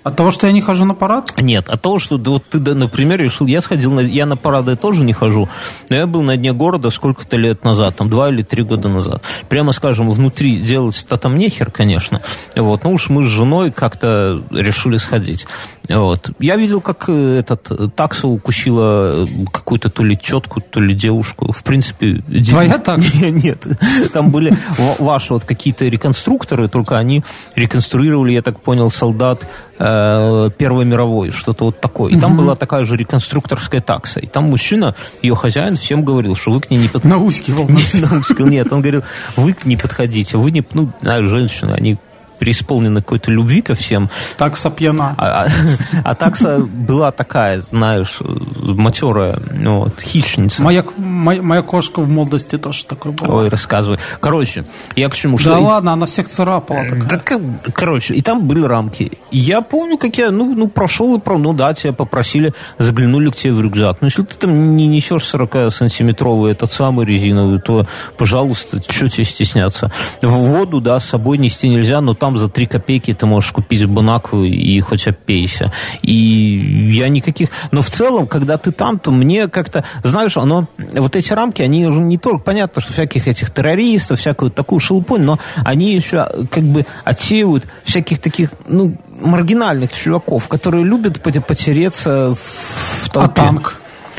От 0.03 0.17
того, 0.17 0.31
что 0.31 0.47
я 0.47 0.55
не 0.55 0.63
хожу 0.63 0.87
на 0.87 0.95
парад? 0.95 1.35
Нет, 1.39 1.69
от 1.69 1.83
того, 1.83 1.99
что 1.99 2.17
да, 2.17 2.31
вот 2.31 2.45
ты, 2.49 2.59
да, 2.59 2.75
например, 2.75 3.21
решил, 3.21 3.47
я 3.47 3.61
сходил, 3.61 3.93
на, 3.93 4.01
я 4.01 4.25
на 4.25 4.35
парады 4.39 4.75
тоже 4.75 5.05
не 5.05 5.13
хожу, 5.13 5.51
но 5.91 5.97
я 5.97 6.07
был 6.07 6.23
на 6.23 6.39
дне 6.39 6.55
города 6.55 6.89
сколько-то 6.89 7.37
лет 7.37 7.65
назад, 7.65 7.97
там 7.97 8.09
два 8.09 8.31
или 8.31 8.41
три 8.41 8.63
года 8.63 8.89
назад. 8.89 9.23
Прямо 9.51 9.73
скажем, 9.73 10.11
внутри 10.11 10.59
делать-то 10.59 11.19
там 11.19 11.37
нехер, 11.37 11.71
конечно. 11.71 12.23
Вот, 12.57 12.85
ну 12.85 12.93
уж 12.95 13.11
мы 13.11 13.25
с 13.25 13.27
женой 13.27 13.73
как-то 13.73 14.43
решили 14.51 14.97
сходить. 14.97 15.47
Вот. 15.91 16.31
Я 16.39 16.57
видел, 16.57 16.81
как 16.81 17.09
э, 17.09 17.39
этот 17.39 17.71
э, 17.71 17.89
такса 17.95 18.29
укусила 18.29 19.25
э, 19.25 19.27
какую-то 19.53 19.91
то 19.91 20.05
ли 20.05 20.17
тетку, 20.17 20.61
то 20.61 20.81
ли 20.81 20.95
девушку. 20.95 21.51
В 21.51 21.65
принципе... 21.65 22.23
Твоя 22.49 22.79
такса? 22.79 23.17
Не, 23.21 23.31
Нет, 23.31 23.67
там 24.13 24.31
были 24.31 24.57
ва- 24.79 24.97
ваши 25.05 25.33
вот 25.33 25.45
какие-то 25.45 25.87
реконструкторы, 25.87 26.69
только 26.69 26.97
они 26.97 27.25
реконструировали, 27.57 28.33
я 28.33 28.43
так 28.43 28.61
понял, 28.61 28.91
солдат 28.91 29.47
Первой 29.79 30.85
мировой, 30.85 31.31
что-то 31.31 31.65
вот 31.65 31.81
такое. 31.81 32.13
И 32.13 32.21
там 32.21 32.37
была 32.37 32.55
такая 32.55 32.85
же 32.85 32.97
реконструкторская 32.97 33.81
такса. 33.81 34.21
И 34.21 34.27
там 34.27 34.45
мужчина, 34.45 34.95
ее 35.23 35.35
хозяин, 35.35 35.79
всем 35.79 36.05
говорил, 36.05 36.37
что 36.37 36.53
вы 36.53 36.61
к 36.61 36.69
ней 36.69 36.77
не 36.77 36.89
подходите. 36.89 37.09
Наускивал. 37.09 37.67
Нет, 37.67 37.89
наускивал, 38.11 38.51
нет, 38.51 38.71
он 38.73 38.83
говорил, 38.83 39.03
вы 39.37 39.55
к 39.55 39.65
ней 39.65 39.77
подходите, 39.77 40.37
вы 40.37 40.51
не, 40.51 40.63
ну, 40.75 40.93
знаю, 41.01 41.31
женщины, 41.31 41.73
они 41.73 41.97
преисполнены 42.41 43.03
какой-то 43.03 43.31
любви 43.31 43.61
ко 43.61 43.75
всем, 43.75 44.11
Так 44.37 44.57
сопьяна. 44.57 45.15
а, 45.19 45.45
а- 45.45 45.49
а 46.05 46.15
такса 46.15 46.59
была 46.59 47.13
такая, 47.13 47.61
знаешь, 47.61 48.19
матерая, 48.21 49.41
ну, 49.53 49.81
вот, 49.81 50.01
хищница. 50.01 50.63
Моя, 50.63 50.85
моя, 50.97 51.43
моя 51.43 51.63
кошка 51.63 52.01
в 52.01 52.09
молодости 52.09 52.59
тоже 52.59 52.85
такой 52.87 53.13
была. 53.13 53.37
Ой, 53.37 53.49
рассказывай. 53.49 53.99
Короче, 54.21 54.65
я 54.97 55.09
к 55.09 55.15
чему? 55.15 55.37
да 55.37 55.43
что 55.43 55.59
ладно, 55.61 55.93
она 55.93 56.07
всех 56.07 56.29
царапала 56.29 56.85
такая. 56.89 57.39
Да, 57.39 57.71
короче, 57.73 58.15
и 58.15 58.23
там 58.23 58.47
были 58.49 58.65
рамки. 58.65 59.13
Я 59.31 59.61
помню, 59.61 59.99
как 59.99 60.17
я, 60.19 60.31
ну, 60.31 60.55
ну 60.55 60.69
прошел 60.69 61.17
и 61.17 61.21
про, 61.21 61.39
ну 61.39 61.53
да, 61.53 61.75
тебя 61.75 61.93
попросили, 61.93 62.55
заглянули 62.79 63.31
к 63.31 63.37
тебе 63.37 63.53
в 63.53 63.61
рюкзак. 63.61 63.99
Но 64.01 64.07
если 64.07 64.23
ты 64.23 64.37
там 64.37 64.77
не 64.77 64.87
несешь 64.87 65.23
40-сантиметровый 65.23 66.53
этот 66.53 66.73
самый 66.73 67.07
резиновый, 67.07 67.61
то, 67.61 67.87
пожалуйста, 68.17 68.81
что 68.89 69.09
тебе 69.09 69.25
стесняться? 69.25 69.91
В 70.23 70.31
воду, 70.31 70.81
да, 70.81 70.99
с 71.01 71.05
собой 71.05 71.39
нести 71.39 71.69
нельзя, 71.69 72.01
но 72.01 72.15
там 72.15 72.30
за 72.39 72.49
3 72.49 72.67
копейки 72.67 73.15
ты 73.15 73.27
можешь 73.27 73.53
купить 73.53 73.85
бонакву 73.87 74.45
и 74.45 74.81
хоть 74.81 75.07
опейся. 75.07 75.73
И 76.03 76.91
я 76.93 77.09
никаких... 77.09 77.49
Но 77.71 77.83
в 77.83 77.91
целом, 77.91 78.27
когда 78.27 78.59
ты 78.59 78.73
там, 78.73 78.99
то 78.99 79.11
мне 79.11 79.49
как-то, 79.49 79.85
знаешь, 80.03 80.37
оно, 80.37 80.67
вот 80.79 81.17
эти 81.17 81.33
рамки, 81.33 81.63
они 81.63 81.87
уже 81.87 82.01
не 82.01 82.19
только, 82.19 82.39
понятно, 82.39 82.81
что 82.83 82.93
всяких 82.93 83.29
этих 83.29 83.51
террористов, 83.51 84.21
всякую 84.21 84.51
такую 84.51 84.81
шелупонь, 84.81 85.23
но 85.23 85.39
они 85.65 85.95
еще 85.95 86.27
как 86.51 86.65
бы 86.65 86.87
отсеивают 87.05 87.67
всяких 87.85 88.19
таких, 88.19 88.51
ну, 88.67 88.97
маргинальных 89.21 89.93
чуваков, 89.93 90.49
которые 90.49 90.85
любят 90.85 91.21
поте- 91.23 91.41
потереться 91.41 92.35
в 92.35 93.09
А 93.09 93.11
толпе. 93.13 93.35
танк? 93.35 93.77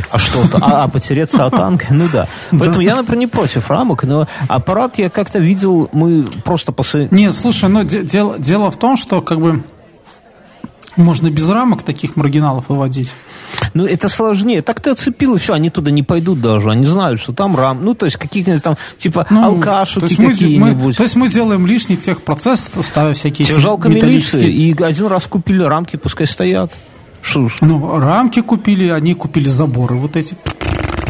А 0.10 0.18
что-то, 0.18 0.58
а, 0.62 0.84
а, 0.84 0.88
потереться 0.88 1.46
от 1.46 1.56
танка, 1.56 1.88
ну 1.92 2.08
да. 2.12 2.28
Поэтому 2.52 2.82
я, 2.82 2.96
например, 2.96 3.20
не 3.20 3.28
против 3.28 3.70
рамок, 3.70 4.04
но 4.04 4.28
аппарат 4.48 4.98
я 4.98 5.10
как-то 5.10 5.40
видел, 5.40 5.90
мы 5.94 6.24
просто 6.44 6.72
по. 6.72 6.84
Нет, 7.12 7.34
слушай, 7.36 7.70
ну 7.70 7.84
де- 7.84 8.04
дело, 8.04 8.36
дело 8.40 8.72
в 8.72 8.78
том, 8.78 8.98
что 8.98 9.22
как 9.22 9.40
бы 9.40 9.64
можно 10.98 11.30
без 11.30 11.48
рамок 11.50 11.84
таких 11.84 12.16
маргиналов 12.16 12.66
выводить. 12.68 13.14
Ну, 13.74 13.86
это 13.86 14.10
сложнее. 14.10 14.62
Так 14.62 14.82
ты 14.82 14.90
оцепил, 14.92 15.36
и 15.36 15.40
все, 15.40 15.54
они 15.54 15.70
туда 15.70 15.90
не 15.92 16.04
пойдут 16.04 16.42
даже. 16.42 16.70
Они 16.70 16.86
знают, 16.86 17.20
что 17.22 17.34
там 17.34 17.56
рам... 17.56 17.84
Ну, 17.84 17.94
то 17.96 18.06
есть, 18.06 18.18
какие-нибудь 18.18 18.62
там, 18.64 18.76
типа, 18.98 19.26
Ну, 19.30 19.44
алкашики 19.44 20.16
какие-нибудь. 20.16 20.98
то 20.98 21.04
есть 21.04 21.16
мы 21.16 21.30
делаем 21.30 21.66
лишний 21.66 21.98
техпроцесс, 21.98 22.72
ставя 22.82 23.14
всякие 23.14 23.48
Тебе 23.48 23.60
жалко 23.60 23.88
металлические- 23.90 24.44
милиции, 24.48 24.82
и 24.82 24.84
один 24.84 25.08
раз 25.08 25.28
купили 25.28 25.64
рамки, 25.64 25.96
пускай 25.96 26.28
стоят. 26.28 26.72
Что. 27.22 27.48
Ну, 27.62 28.00
рамки 28.00 28.42
купили, 28.42 28.90
они 28.90 29.14
купили 29.14 29.48
заборы 29.48 29.96
вот 29.96 30.16
эти. 30.16 30.36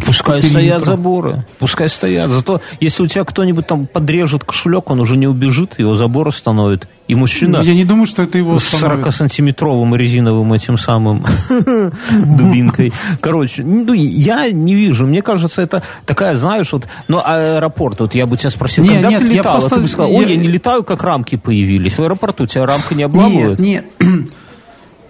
Пускай 0.06 0.42
стоят 0.42 0.84
заборы, 0.84 1.46
пускай 1.58 1.88
стоят. 1.88 2.32
Зато 2.32 2.60
если 2.82 3.04
у 3.04 3.08
тебя 3.08 3.24
кто-нибудь 3.24 3.66
там 3.68 3.86
подрежет 3.86 4.44
кошелек, 4.44 4.90
он 4.90 5.00
уже 5.00 5.16
не 5.16 5.28
убежит, 5.28 5.76
его 5.80 5.94
забор 5.94 6.28
остановит. 6.28 6.88
И 7.08 7.16
мужчина... 7.16 7.62
Я 7.62 7.74
не 7.76 7.86
думаю, 7.86 8.06
что 8.08 8.24
это 8.24 8.38
его 8.38 8.58
С 8.60 8.74
40-сантиметровым 8.74 9.96
резиновым 9.96 10.52
этим 10.54 10.78
самым 10.78 11.26
дубинкой. 12.10 12.94
Короче, 13.20 13.64
ну, 13.64 13.94
я 13.94 14.50
не 14.52 14.76
вижу. 14.76 15.06
Мне 15.06 15.22
кажется, 15.22 15.62
это 15.62 15.84
такая, 16.06 16.36
знаешь, 16.36 16.72
вот... 16.74 16.88
Ну, 17.08 17.22
аэропорт, 17.24 18.00
вот 18.00 18.16
я 18.16 18.26
бы 18.26 18.38
тебя 18.38 18.50
спросил, 18.50 18.84
Не, 18.84 18.92
когда 18.96 19.10
нет, 19.10 19.22
ты 19.22 19.28
летал? 19.28 19.58
А 19.58 19.60
просто- 19.60 19.76
ты 19.76 19.82
бы 19.82 19.88
сказал, 19.88 20.12
ой, 20.12 20.24
я- 20.24 20.30
я 20.32 20.36
не 20.38 20.48
летаю, 20.48 20.84
как 20.84 21.04
рамки 21.04 21.36
появились. 21.38 21.98
В 21.98 22.02
аэропорту 22.02 22.46
тебя 22.48 22.66
рамка 22.66 22.96
не 22.96 23.04
обламывает? 23.04 23.60
Нет, 23.60 23.86
нет. 24.00 24.30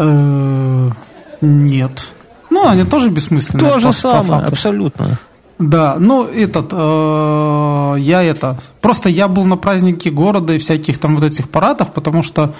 Э, 0.01 0.89
Нет. 1.41 2.07
Ну, 2.49 2.67
они 2.67 2.83
тоже 2.83 3.09
бессмысленные. 3.09 3.71
То 3.71 3.79
же 3.79 3.93
самое, 3.93 4.43
абсолютно. 4.43 5.19
Да, 5.59 5.97
ну 5.99 6.25
этот, 6.25 6.69
э, 6.71 7.95
я 7.99 8.23
это, 8.23 8.57
просто 8.81 9.09
я 9.09 9.27
был 9.27 9.43
на 9.45 9.57
празднике 9.57 10.09
города 10.09 10.53
и 10.53 10.57
всяких 10.57 10.97
там 10.97 11.15
вот 11.15 11.23
этих 11.23 11.49
парадах, 11.49 11.93
потому 11.93 12.23
что 12.23 12.55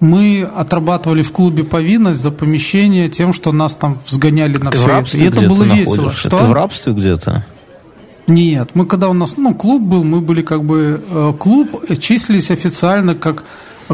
мы 0.00 0.48
отрабатывали 0.56 1.22
в 1.22 1.30
клубе 1.30 1.64
повинность 1.64 2.20
за 2.20 2.30
помещение 2.30 3.10
тем, 3.10 3.34
что 3.34 3.52
нас 3.52 3.74
там 3.74 3.98
взгоняли 4.06 4.56
на 4.56 4.70
Ты 4.70 4.78
все 4.78 4.96
это. 4.96 5.16
И 5.18 5.24
это 5.24 5.46
было 5.46 5.64
весело. 5.64 6.10
Что? 6.10 6.38
Ты 6.38 6.44
в 6.44 6.52
рабстве 6.52 6.94
где-то? 6.94 7.44
Нет, 8.28 8.70
мы 8.74 8.86
когда 8.86 9.08
у 9.08 9.14
нас, 9.14 9.36
ну, 9.36 9.54
клуб 9.54 9.82
был, 9.82 10.04
мы 10.04 10.20
были 10.20 10.42
как 10.42 10.64
бы, 10.64 11.02
э, 11.06 11.32
клуб 11.38 11.84
э, 11.88 11.96
числились 11.96 12.50
официально 12.50 13.14
как 13.14 13.44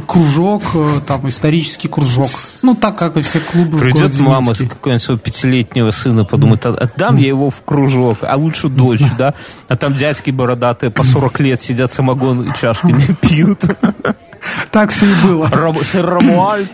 кружок, 0.00 0.62
э, 0.74 1.00
там, 1.06 1.28
исторический 1.28 1.88
кружок. 1.88 2.30
Ну, 2.62 2.74
так, 2.74 2.96
как 2.98 3.16
и 3.16 3.22
все 3.22 3.40
клубы 3.40 3.78
Придет 3.78 4.18
мама 4.18 4.54
с 4.54 4.58
какого-нибудь 4.58 5.02
своего 5.02 5.20
пятилетнего 5.20 5.90
сына, 5.90 6.24
подумает, 6.24 6.66
«А- 6.66 6.70
отдам 6.74 7.16
я 7.16 7.28
его 7.28 7.50
в 7.50 7.62
кружок, 7.64 8.18
а 8.22 8.36
лучше 8.36 8.68
дочь, 8.68 9.02
да? 9.18 9.34
А 9.68 9.76
там 9.76 9.94
дядьки 9.94 10.30
бородатые 10.30 10.90
по 10.90 11.04
40 11.04 11.40
лет 11.40 11.62
сидят, 11.62 11.92
самогон 11.92 12.42
и 12.42 12.54
чашками 12.58 13.02
пьют. 13.20 13.60
Так 14.70 14.90
все 14.90 15.06
и 15.06 15.14
было. 15.26 15.48
Сэр 15.82 16.18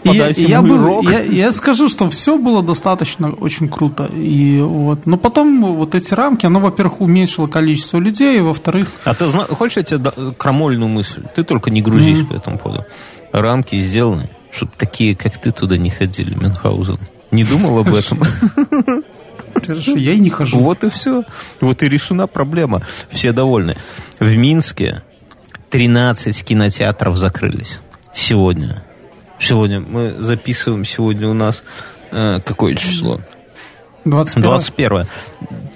я, 0.05 0.62
был- 0.62 1.02
я, 1.02 1.20
я 1.22 1.52
скажу, 1.52 1.88
что 1.88 2.09
все 2.10 2.38
было 2.38 2.62
достаточно 2.62 3.32
очень 3.32 3.68
круто. 3.68 4.05
И 4.06 4.60
вот. 4.60 5.06
Но 5.06 5.16
потом 5.16 5.62
вот 5.76 5.94
эти 5.94 6.12
рамки, 6.14 6.47
оно, 6.47 6.60
во-первых, 6.60 7.01
уменьшило 7.01 7.47
количество 7.47 7.98
людей, 7.98 8.38
и 8.38 8.40
во-вторых, 8.40 8.88
А 9.05 9.14
ты 9.14 9.26
зна- 9.26 9.44
хочешь 9.44 9.76
я 9.76 9.82
тебе 9.82 10.10
крамольную 10.36 10.88
мысль? 10.88 11.22
Ты 11.34 11.44
только 11.44 11.70
не 11.70 11.82
грузись 11.82 12.26
по 12.26 12.34
этому 12.34 12.59
поводу. 12.59 12.86
Рамки 13.32 13.78
сделаны, 13.78 14.28
чтобы 14.51 14.72
такие, 14.76 15.14
как 15.14 15.38
ты, 15.38 15.51
туда 15.52 15.76
не 15.76 15.90
ходили, 15.90 16.34
Мюнхгаузен. 16.34 16.98
Не 17.30 17.44
думал 17.44 17.78
об 17.78 17.94
этом? 17.94 18.20
хорошо, 19.64 19.97
я 19.97 20.12
и 20.14 20.18
не 20.18 20.30
хожу. 20.30 20.59
Вот 20.59 20.84
и 20.84 20.88
все. 20.90 21.24
Вот 21.60 21.82
и 21.82 21.88
решена 21.88 22.26
проблема. 22.26 22.82
Все 23.10 23.32
довольны. 23.32 23.76
В 24.18 24.34
Минске 24.36 25.02
13 25.70 26.44
кинотеатров 26.44 27.16
закрылись 27.16 27.80
сегодня. 28.12 28.82
Сегодня 29.38 29.80
мы 29.80 30.14
записываем, 30.18 30.84
сегодня 30.84 31.28
у 31.28 31.34
нас 31.34 31.62
э, 32.10 32.40
какое 32.44 32.74
число? 32.74 33.20
21 34.05 34.43
21. 34.43 35.06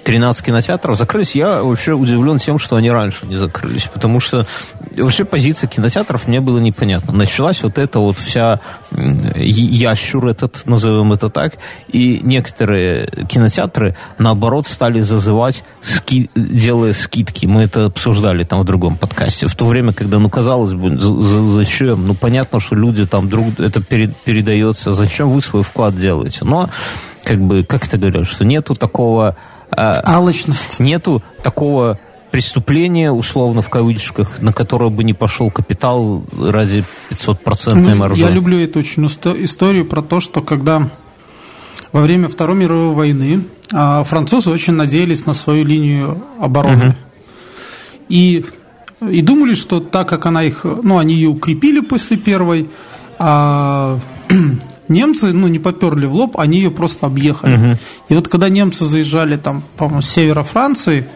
13 0.03 0.45
кинотеатров 0.45 0.97
закрылись. 0.99 1.33
Я 1.33 1.63
вообще 1.63 1.93
удивлен 1.93 2.37
тем, 2.37 2.59
что 2.59 2.75
они 2.75 2.91
раньше 2.91 3.25
не 3.25 3.37
закрылись. 3.37 3.89
Потому 3.91 4.19
что 4.19 4.45
вообще 4.95 5.25
позиция 5.25 5.67
кинотеатров 5.67 6.27
мне 6.27 6.41
было 6.41 6.59
непонятно. 6.59 7.11
Началась 7.11 7.63
вот 7.63 7.79
эта 7.79 7.97
вот 7.99 8.17
вся 8.19 8.59
ящур 9.35 10.27
этот, 10.27 10.61
назовем 10.65 11.11
это 11.13 11.29
так. 11.29 11.53
И 11.87 12.19
некоторые 12.21 13.07
кинотеатры, 13.27 13.95
наоборот, 14.19 14.67
стали 14.67 14.99
зазывать, 15.01 15.63
ски- 15.81 16.29
делая 16.35 16.93
скидки. 16.93 17.47
Мы 17.47 17.63
это 17.63 17.85
обсуждали 17.85 18.43
там 18.43 18.59
в 18.61 18.63
другом 18.63 18.97
подкасте. 18.97 19.47
В 19.47 19.55
то 19.55 19.65
время, 19.65 19.91
когда, 19.91 20.19
ну, 20.19 20.29
казалось 20.29 20.73
бы, 20.73 20.91
за- 20.99 21.21
за- 21.23 21.49
зачем? 21.53 22.05
Ну, 22.05 22.13
понятно, 22.13 22.59
что 22.59 22.75
люди 22.75 23.07
там 23.07 23.27
друг... 23.27 23.59
Это 23.59 23.81
перед- 23.81 24.15
передается. 24.17 24.93
Зачем 24.93 25.31
вы 25.31 25.41
свой 25.41 25.63
вклад 25.63 25.99
делаете? 25.99 26.39
Но 26.41 26.69
как 27.25 27.41
бы, 27.41 27.63
как 27.63 27.87
это 27.87 27.97
говорят, 27.97 28.27
что 28.27 28.45
нету 28.45 28.75
такого, 28.75 29.35
а, 29.71 30.01
Алчность. 30.05 30.79
нету 30.79 31.21
такого 31.43 31.99
преступления, 32.31 33.11
условно, 33.11 33.61
в 33.61 33.69
кавычках, 33.69 34.41
на 34.41 34.53
которое 34.53 34.89
бы 34.89 35.03
не 35.03 35.13
пошел 35.13 35.49
капитал 35.49 36.23
ради 36.37 36.83
500-процентной 37.09 37.93
Ну, 37.93 37.95
маржи. 37.95 38.19
я 38.21 38.29
люблю 38.29 38.59
эту 38.59 38.79
очень 38.79 39.05
историю 39.07 39.85
про 39.85 40.01
то, 40.01 40.19
что 40.19 40.41
когда 40.41 40.89
во 41.91 42.01
время 42.01 42.27
Второй 42.27 42.57
мировой 42.57 42.93
войны 42.93 43.43
а, 43.71 44.03
французы 44.03 44.49
очень 44.49 44.73
надеялись 44.73 45.25
на 45.25 45.33
свою 45.33 45.63
линию 45.63 46.21
обороны. 46.39 46.95
И, 48.09 48.45
и 49.01 49.21
думали, 49.21 49.53
что 49.55 49.79
так 49.79 50.09
как 50.09 50.25
она 50.25 50.43
их, 50.43 50.65
ну, 50.83 50.97
они 50.97 51.15
ее 51.15 51.29
укрепили 51.29 51.79
после 51.79 52.17
первой, 52.17 52.69
а 53.17 53.97
немцы, 54.87 55.33
ну, 55.33 55.47
не 55.47 55.59
поперли 55.59 56.05
в 56.05 56.13
лоб, 56.13 56.37
они 56.39 56.57
ее 56.57 56.71
просто 56.71 57.05
объехали. 57.05 57.77
И 58.09 58.15
вот 58.15 58.27
когда 58.27 58.49
немцы 58.49 58.85
заезжали 58.85 59.37
там, 59.37 59.63
по-моему, 59.77 60.01
с 60.01 60.09
севера 60.09 60.43
Франции, 60.43 61.07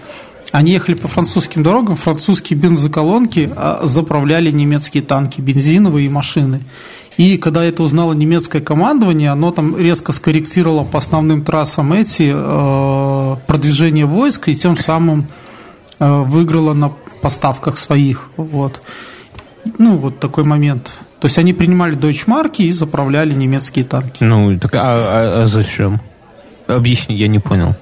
они 0.51 0.71
ехали 0.71 0.95
по 0.95 1.07
французским 1.07 1.61
дорогам, 1.61 1.95
французские 1.95 2.57
бензоколонки 2.57 3.51
а, 3.55 3.81
заправляли 3.83 4.49
немецкие 4.49 5.03
танки, 5.03 5.41
бензиновые 5.41 6.09
машины. 6.09 6.61
И 7.17 7.37
когда 7.37 7.63
это 7.63 7.83
узнало 7.83 8.13
немецкое 8.13 8.61
командование, 8.61 9.31
оно 9.31 9.51
там 9.51 9.77
резко 9.77 10.11
скорректировало 10.11 10.85
по 10.85 10.99
основным 10.99 11.43
трассам 11.43 11.91
эти 11.91 12.31
э, 12.33 13.35
продвижение 13.45 14.05
войск 14.05 14.47
и 14.47 14.55
тем 14.55 14.77
самым 14.77 15.27
э, 15.99 16.21
выиграло 16.21 16.73
на 16.73 16.93
поставках 17.21 17.77
своих. 17.77 18.29
Вот. 18.37 18.81
Ну, 19.77 19.97
вот 19.97 20.19
такой 20.19 20.45
момент. 20.45 20.91
То 21.19 21.25
есть 21.27 21.37
они 21.37 21.53
принимали 21.53 21.95
дойчмарки 21.95 22.61
и 22.61 22.71
заправляли 22.71 23.33
немецкие 23.33 23.83
танки. 23.85 24.23
Ну, 24.23 24.57
так 24.59 24.75
а, 24.75 24.79
а- 24.95 25.43
а 25.43 25.45
зачем? 25.47 25.99
Объясни, 26.67 27.15
я 27.15 27.27
не 27.27 27.39
понял. 27.39 27.75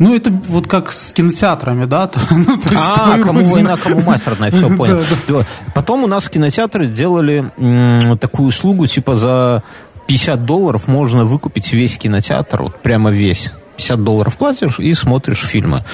Ну, 0.00 0.14
это 0.16 0.30
вот 0.48 0.66
как 0.66 0.90
с 0.90 1.12
кинотеатрами, 1.12 1.84
да? 1.84 2.10
Ну, 2.30 2.56
то 2.56 2.68
есть 2.68 2.82
А, 2.84 3.18
кому 3.18 3.40
родину- 3.40 3.52
война, 3.52 3.76
кому 3.76 4.00
мастерная, 4.00 4.50
все 4.50 4.68
понял. 4.76 5.00
Потом 5.74 6.02
у 6.04 6.06
нас 6.08 6.28
кинотеатры 6.28 6.86
делали 6.86 7.44
м, 7.58 8.18
такую 8.18 8.48
услугу, 8.48 8.86
типа 8.88 9.14
за 9.14 9.62
50 10.08 10.44
долларов 10.44 10.88
можно 10.88 11.24
выкупить 11.24 11.72
весь 11.72 11.96
кинотеатр, 11.96 12.62
вот 12.64 12.82
прямо 12.82 13.10
весь. 13.10 13.52
50 13.76 14.02
долларов 14.04 14.36
платишь 14.36 14.78
и 14.80 14.92
смотришь 14.94 15.44
фильмы. 15.44 15.84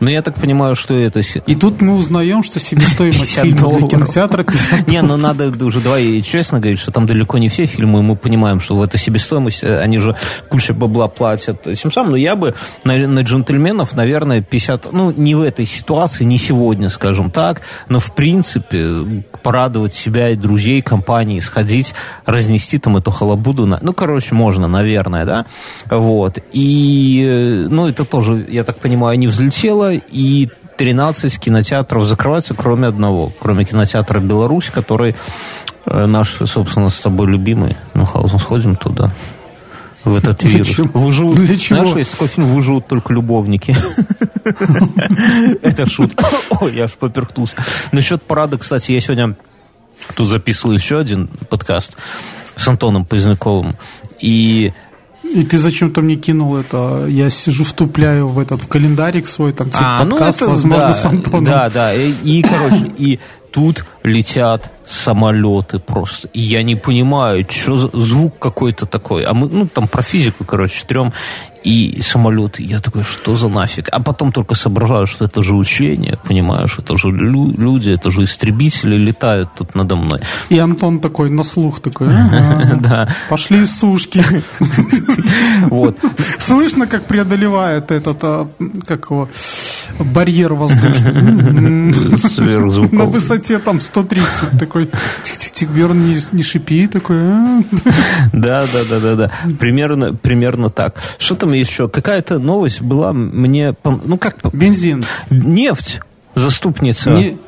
Ну, 0.00 0.08
я 0.08 0.22
так 0.22 0.36
понимаю, 0.36 0.76
что 0.76 0.94
это... 0.94 1.20
И 1.20 1.54
тут 1.54 1.80
мы 1.80 1.96
узнаем, 1.96 2.42
что 2.42 2.60
себестоимость 2.60 3.20
50 3.20 3.44
фильма 3.44 3.58
для 3.58 3.68
долларов. 3.68 3.90
кинотеатра 3.90 4.42
50 4.44 4.88
Не, 4.88 5.02
ну 5.02 5.16
надо 5.16 5.64
уже 5.64 5.80
давай 5.80 6.22
честно 6.22 6.60
говорить, 6.60 6.78
что 6.78 6.92
там 6.92 7.06
далеко 7.06 7.38
не 7.38 7.48
все 7.48 7.66
фильмы, 7.66 8.00
и 8.00 8.02
мы 8.02 8.16
понимаем, 8.16 8.60
что 8.60 8.76
в 8.76 8.82
этой 8.82 8.98
себестоимости 8.98 9.64
э, 9.64 9.80
они 9.80 9.98
же 9.98 10.16
куча 10.48 10.72
бабла 10.72 11.08
платят. 11.08 11.66
Этим 11.66 11.90
самым, 11.90 12.12
но 12.12 12.16
я 12.16 12.36
бы 12.36 12.54
на, 12.84 12.96
на 12.96 13.20
джентльменов, 13.20 13.94
наверное, 13.94 14.40
50, 14.40 14.92
ну, 14.92 15.10
не 15.10 15.34
в 15.34 15.42
этой 15.42 15.66
ситуации, 15.66 16.24
не 16.24 16.38
сегодня, 16.38 16.90
скажем 16.90 17.30
так, 17.30 17.62
но 17.88 17.98
в 17.98 18.14
принципе 18.14 19.24
порадовать 19.42 19.94
себя 19.94 20.30
и 20.30 20.36
друзей, 20.36 20.82
компании, 20.82 21.40
сходить, 21.40 21.94
разнести 22.26 22.78
там 22.78 22.96
эту 22.96 23.10
халабуду, 23.10 23.66
на... 23.66 23.78
ну, 23.82 23.92
короче, 23.92 24.34
можно, 24.34 24.68
наверное, 24.68 25.24
да, 25.24 25.46
вот, 25.90 26.38
и, 26.52 27.24
э, 27.26 27.68
ну, 27.68 27.88
это 27.88 28.04
тоже, 28.04 28.46
я 28.48 28.64
так 28.64 28.78
понимаю, 28.78 29.18
не 29.18 29.26
взлетело, 29.26 29.87
и 29.92 30.48
13 30.76 31.38
кинотеатров 31.38 32.06
закрываются, 32.06 32.54
кроме 32.54 32.88
одного, 32.88 33.32
кроме 33.40 33.64
кинотеатра 33.64 34.20
«Беларусь», 34.20 34.70
который 34.70 35.16
э, 35.86 36.06
наш, 36.06 36.38
собственно, 36.46 36.88
с 36.90 36.98
тобой 36.98 37.26
любимый. 37.26 37.76
Ну, 37.94 38.04
Хаузен, 38.04 38.38
сходим 38.38 38.76
туда. 38.76 39.12
В 40.04 40.16
этот 40.16 40.42
вирус. 40.44 40.68
Зачем? 40.68 40.86
Выживут, 40.94 41.36
Для 41.36 41.56
чего? 41.56 41.80
Знаешь, 41.80 41.96
есть 41.96 42.12
такой 42.12 42.28
фильм 42.28 42.54
«Выживут 42.54 42.86
только 42.86 43.12
любовники». 43.12 43.76
Это 45.62 45.86
шутка. 45.86 46.28
Ой, 46.60 46.76
я 46.76 46.84
аж 46.84 46.92
поперхнулся. 46.92 47.56
Насчет 47.92 48.22
парада, 48.22 48.56
кстати, 48.56 48.92
я 48.92 49.00
сегодня 49.00 49.36
тут 50.14 50.28
записывал 50.28 50.74
еще 50.74 50.98
один 50.98 51.28
подкаст 51.50 51.96
с 52.56 52.68
Антоном 52.68 53.04
Поздняковым. 53.04 53.74
И 54.20 54.72
И 55.34 55.42
ты 55.42 55.58
зачем-то 55.58 56.00
мне 56.00 56.16
кинул 56.16 56.56
это? 56.56 57.06
Я 57.08 57.30
сижу, 57.30 57.64
втупляю 57.64 58.28
в 58.28 58.38
этот 58.38 58.62
в 58.62 58.68
календарик 58.68 59.26
свой, 59.26 59.52
там 59.52 59.70
типа 59.70 60.06
подкаст, 60.08 60.42
возможно, 60.42 60.88
ну 60.88 60.88
да, 60.88 60.94
с 60.94 61.04
Антоном. 61.04 61.44
Да, 61.44 61.70
да. 61.70 61.94
И, 61.94 62.12
и, 62.24 62.42
короче, 62.42 62.90
и 62.96 63.20
тут 63.50 63.84
летят 64.02 64.72
самолеты 64.86 65.78
просто. 65.78 66.28
И 66.28 66.40
я 66.40 66.62
не 66.62 66.76
понимаю, 66.76 67.44
что 67.48 67.76
звук 67.76 68.38
какой-то 68.38 68.86
такой. 68.86 69.24
А 69.24 69.34
мы, 69.34 69.48
ну, 69.48 69.66
там 69.66 69.88
про 69.88 70.02
физику, 70.02 70.44
короче, 70.44 70.84
трем. 70.86 71.12
И 71.64 72.00
самолеты. 72.02 72.62
Я 72.62 72.78
такой, 72.80 73.02
что 73.04 73.36
за 73.36 73.48
нафиг? 73.48 73.88
А 73.92 74.00
потом 74.02 74.32
только 74.32 74.54
соображаю, 74.54 75.06
что 75.06 75.24
это 75.24 75.42
же 75.42 75.54
учение, 75.54 76.18
понимаешь, 76.28 76.76
это 76.78 76.96
же 76.96 77.08
лю- 77.10 77.52
люди, 77.56 77.90
это 77.90 78.10
же 78.10 78.24
истребители 78.24 78.96
летают 78.96 79.48
тут 79.58 79.74
надо 79.74 79.96
мной. 79.96 80.20
И 80.50 80.58
Антон 80.58 81.00
такой 81.00 81.30
на 81.30 81.42
слух 81.42 81.80
такой, 81.80 82.08
«Ага, 82.08 82.78
Да. 82.80 83.08
пошли 83.28 83.66
сушки. 83.66 84.24
Вот. 85.70 85.98
Слышно, 86.38 86.86
как 86.86 87.04
преодолевает 87.04 87.90
этот, 87.90 88.18
а, 88.22 88.48
как 88.86 89.10
его, 89.10 89.28
барьер 89.98 90.54
воздушный. 90.54 91.92
На 92.90 93.04
высоте 93.04 93.58
там 93.58 93.80
130 93.80 94.58
такой. 94.58 94.88
Тик-тик-тик, 95.24 95.68
Бёрн 95.70 95.98
не, 96.08 96.16
не 96.32 96.42
шипи 96.42 96.86
такой. 96.86 97.16
«А». 97.20 97.62
Да, 98.32 98.64
да, 98.72 98.80
да, 98.88 99.00
да, 99.00 99.14
да. 99.14 99.30
Примерно, 99.58 100.14
примерно 100.14 100.70
так. 100.70 100.96
Что 101.18 101.34
там 101.34 101.52
еще? 101.52 101.88
Какая-то 101.88 102.38
новость 102.38 102.80
была 102.80 103.12
мне, 103.12 103.74
ну 103.84 104.18
как, 104.18 104.36
Бензин. 104.52 105.04
нефть 105.30 106.00
заступница 106.34 107.10
Не- 107.10 107.38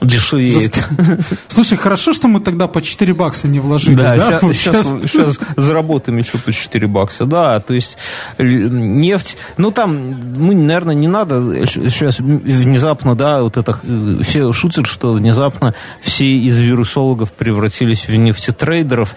дешевеет. 0.00 0.84
Слушай, 1.48 1.76
хорошо, 1.76 2.12
что 2.12 2.28
мы 2.28 2.40
тогда 2.40 2.68
по 2.68 2.80
4 2.80 3.12
бакса 3.14 3.48
не 3.48 3.58
вложились, 3.60 3.98
да? 3.98 4.16
Да, 4.16 4.40
сейчас, 4.52 4.76
щас- 4.86 5.10
сейчас 5.10 5.38
заработаем 5.56 6.18
еще 6.18 6.38
по 6.38 6.52
4 6.52 6.86
бакса. 6.86 7.24
Да, 7.24 7.58
то 7.60 7.74
есть 7.74 7.98
нефть, 8.38 9.36
ну 9.56 9.70
там, 9.72 9.96
мы, 10.38 10.54
наверное, 10.54 10.94
не 10.94 11.08
надо 11.08 11.66
сейчас 11.66 12.18
внезапно, 12.20 13.14
да, 13.16 13.42
вот 13.42 13.56
это, 13.56 13.78
э, 13.82 14.18
все 14.22 14.52
шутят, 14.52 14.86
что 14.86 15.12
внезапно 15.12 15.74
все 16.00 16.26
из 16.26 16.58
вирусологов 16.58 17.32
превратились 17.32 18.06
в 18.06 18.14
нефтетрейдеров. 18.14 19.14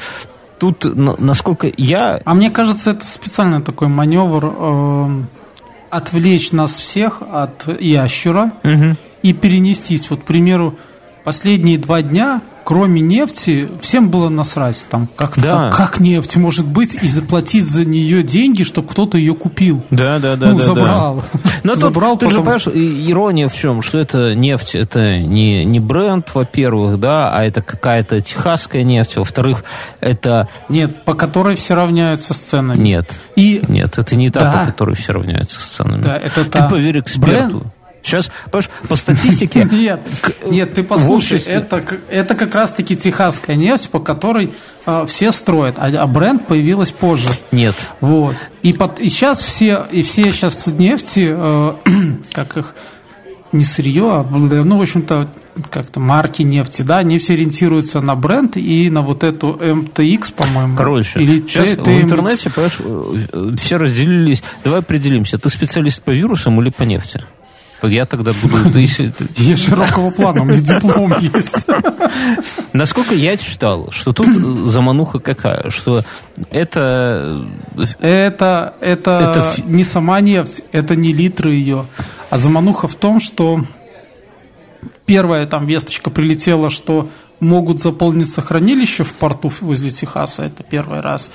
Тут, 0.58 0.84
на- 0.84 1.16
насколько 1.20 1.72
я... 1.78 2.20
А 2.26 2.34
мне 2.34 2.50
кажется, 2.50 2.92
это 2.92 3.06
специально 3.06 3.62
такой 3.62 3.88
маневр 3.88 4.46
эм, 4.46 5.28
отвлечь 5.90 6.52
нас 6.52 6.74
всех 6.74 7.22
от 7.22 7.80
ящера 7.80 8.52
и 9.24 9.34
перенестись. 9.34 10.10
Вот, 10.10 10.22
к 10.22 10.24
примеру, 10.24 10.76
последние 11.24 11.78
два 11.78 12.02
дня, 12.02 12.42
кроме 12.64 13.02
нефти, 13.02 13.68
всем 13.82 14.10
было 14.10 14.30
насрать. 14.30 14.86
Там, 14.90 15.10
как, 15.16 15.40
Да. 15.40 15.52
там, 15.52 15.74
как 15.74 16.00
нефть 16.00 16.36
может 16.38 16.68
быть 16.68 16.96
и 17.02 17.08
заплатить 17.08 17.66
за 17.68 17.84
нее 17.84 18.22
деньги, 18.22 18.62
чтобы 18.64 18.88
кто-то 18.90 19.18
ее 19.18 19.34
купил. 19.34 19.84
Да, 19.90 20.20
да, 20.20 20.36
да, 20.36 20.52
ну, 20.52 20.58
да, 20.60 20.66
забрал. 20.66 21.24
Но 21.64 21.74
тут, 21.74 21.82
забрал, 21.82 22.18
тут 22.18 22.32
же, 22.32 22.40
потом- 22.42 22.60
понимаешь, 22.60 22.68
и- 22.68 23.12
ирония 23.12 23.50
в 23.50 23.56
чем? 23.56 23.82
Что 23.82 23.98
это 23.98 24.36
нефть, 24.36 24.76
это 24.76 25.18
не, 25.18 25.66
не 25.66 25.80
бренд, 25.80 26.30
во-первых, 26.34 27.00
да, 27.00 27.32
а 27.34 27.44
это 27.44 27.62
какая-то 27.64 28.22
техасская 28.22 28.84
нефть, 28.84 29.18
во-вторых, 29.18 29.64
это... 30.00 30.48
Нет, 30.70 31.04
по 31.06 31.16
которой 31.16 31.56
все 31.56 31.74
равняются 31.74 32.34
с 32.36 32.38
ценами. 32.38 32.78
Нет, 32.82 33.20
И 33.36 33.62
нет, 33.68 33.98
это 33.98 34.16
не 34.16 34.30
та, 34.30 34.40
Да. 34.42 34.52
по 34.60 34.66
которой 34.68 34.96
все 34.96 35.12
равняются 35.14 35.60
с 35.60 35.66
ценами. 35.66 36.04
Да, 36.04 36.16
это 36.18 36.46
Ты 36.46 36.50
та. 36.52 36.70
поверь 36.70 37.00
эксперту. 37.00 37.50
Бренд? 37.60 37.64
Сейчас, 38.02 38.32
понимаешь, 38.46 38.70
по 38.88 38.96
статистике... 38.96 39.68
Нет, 39.72 40.00
нет, 40.46 40.74
ты 40.74 40.84
послушай, 40.84 41.40
это, 41.46 41.84
это 42.10 42.36
как 42.36 42.56
раз-таки 42.56 42.96
техасская 42.96 43.56
нефть, 43.56 43.90
по 43.90 44.00
которой 44.00 44.54
э, 44.86 45.06
все 45.08 45.32
строят, 45.32 45.76
а, 45.78 45.88
а 45.88 46.08
бренд 46.08 46.48
появилась 46.48 46.92
позже. 46.92 47.30
Нет. 47.52 47.76
Вот. 48.02 48.36
И, 48.64 48.74
под, 48.74 49.00
и 49.00 49.10
сейчас 49.10 49.42
все, 49.42 49.86
и 49.92 50.02
все 50.02 50.32
сейчас 50.32 50.68
нефти, 50.68 51.34
э, 51.36 51.74
как 52.32 52.58
их, 52.58 52.76
не 53.52 53.64
сырье, 53.64 54.10
а, 54.12 54.26
ну, 54.30 54.78
в 54.78 54.82
общем-то, 54.82 55.30
как-то 55.70 56.00
марки 56.00 56.42
нефти, 56.44 56.82
да, 56.84 57.00
они 57.00 57.18
все 57.18 57.34
ориентируются 57.34 58.02
на 58.02 58.16
бренд 58.16 58.58
и 58.58 58.90
на 58.90 59.02
вот 59.02 59.24
эту 59.24 59.54
MTX, 59.54 60.34
по-моему. 60.34 60.76
Короче, 60.76 61.20
или 61.20 61.40
сейчас 61.40 61.70
T- 61.70 61.76
в 61.76 61.80
TMX. 61.80 62.02
интернете, 62.02 62.50
понимаешь, 62.50 62.78
э, 62.80 63.56
все 63.58 63.78
разделились. 63.78 64.44
Давай 64.64 64.80
определимся, 64.80 65.38
ты 65.38 65.50
специалист 65.50 66.02
по 66.02 66.12
вирусам 66.12 66.62
или 66.62 66.70
по 66.70 66.84
нефти? 66.84 67.24
Я 67.84 68.06
тогда 68.06 68.32
буду... 68.42 68.80
Я 69.38 69.56
широкого 69.56 70.12
плана, 70.12 70.42
у 70.42 70.46
меня 70.46 70.62
диплом 70.62 71.14
есть. 71.20 71.66
Насколько 72.74 73.16
я 73.16 73.38
читал, 73.38 73.92
что 73.92 74.14
тут 74.14 74.28
замануха 74.70 75.20
какая, 75.20 75.70
что 75.70 76.04
это... 76.52 77.46
Это, 78.00 78.74
это, 78.82 79.54
Это 79.56 79.62
не 79.66 79.84
сама 79.84 80.22
нефть, 80.22 80.62
это 80.72 80.96
не 80.96 81.14
литры 81.14 81.54
ее. 81.54 81.86
А 82.30 82.38
замануха 82.38 82.88
в 82.88 82.96
том, 82.96 83.20
что 83.20 83.66
первая 85.06 85.46
там 85.48 85.66
весточка 85.66 86.10
прилетела, 86.10 86.70
что 86.70 87.10
могут 87.40 87.80
заполниться 87.80 88.42
хранилища 88.42 89.04
в 89.04 89.14
порту 89.14 89.52
возле 89.62 89.90
Техаса, 89.90 90.44
это 90.44 90.64
первый 90.64 91.02
раз. 91.02 91.32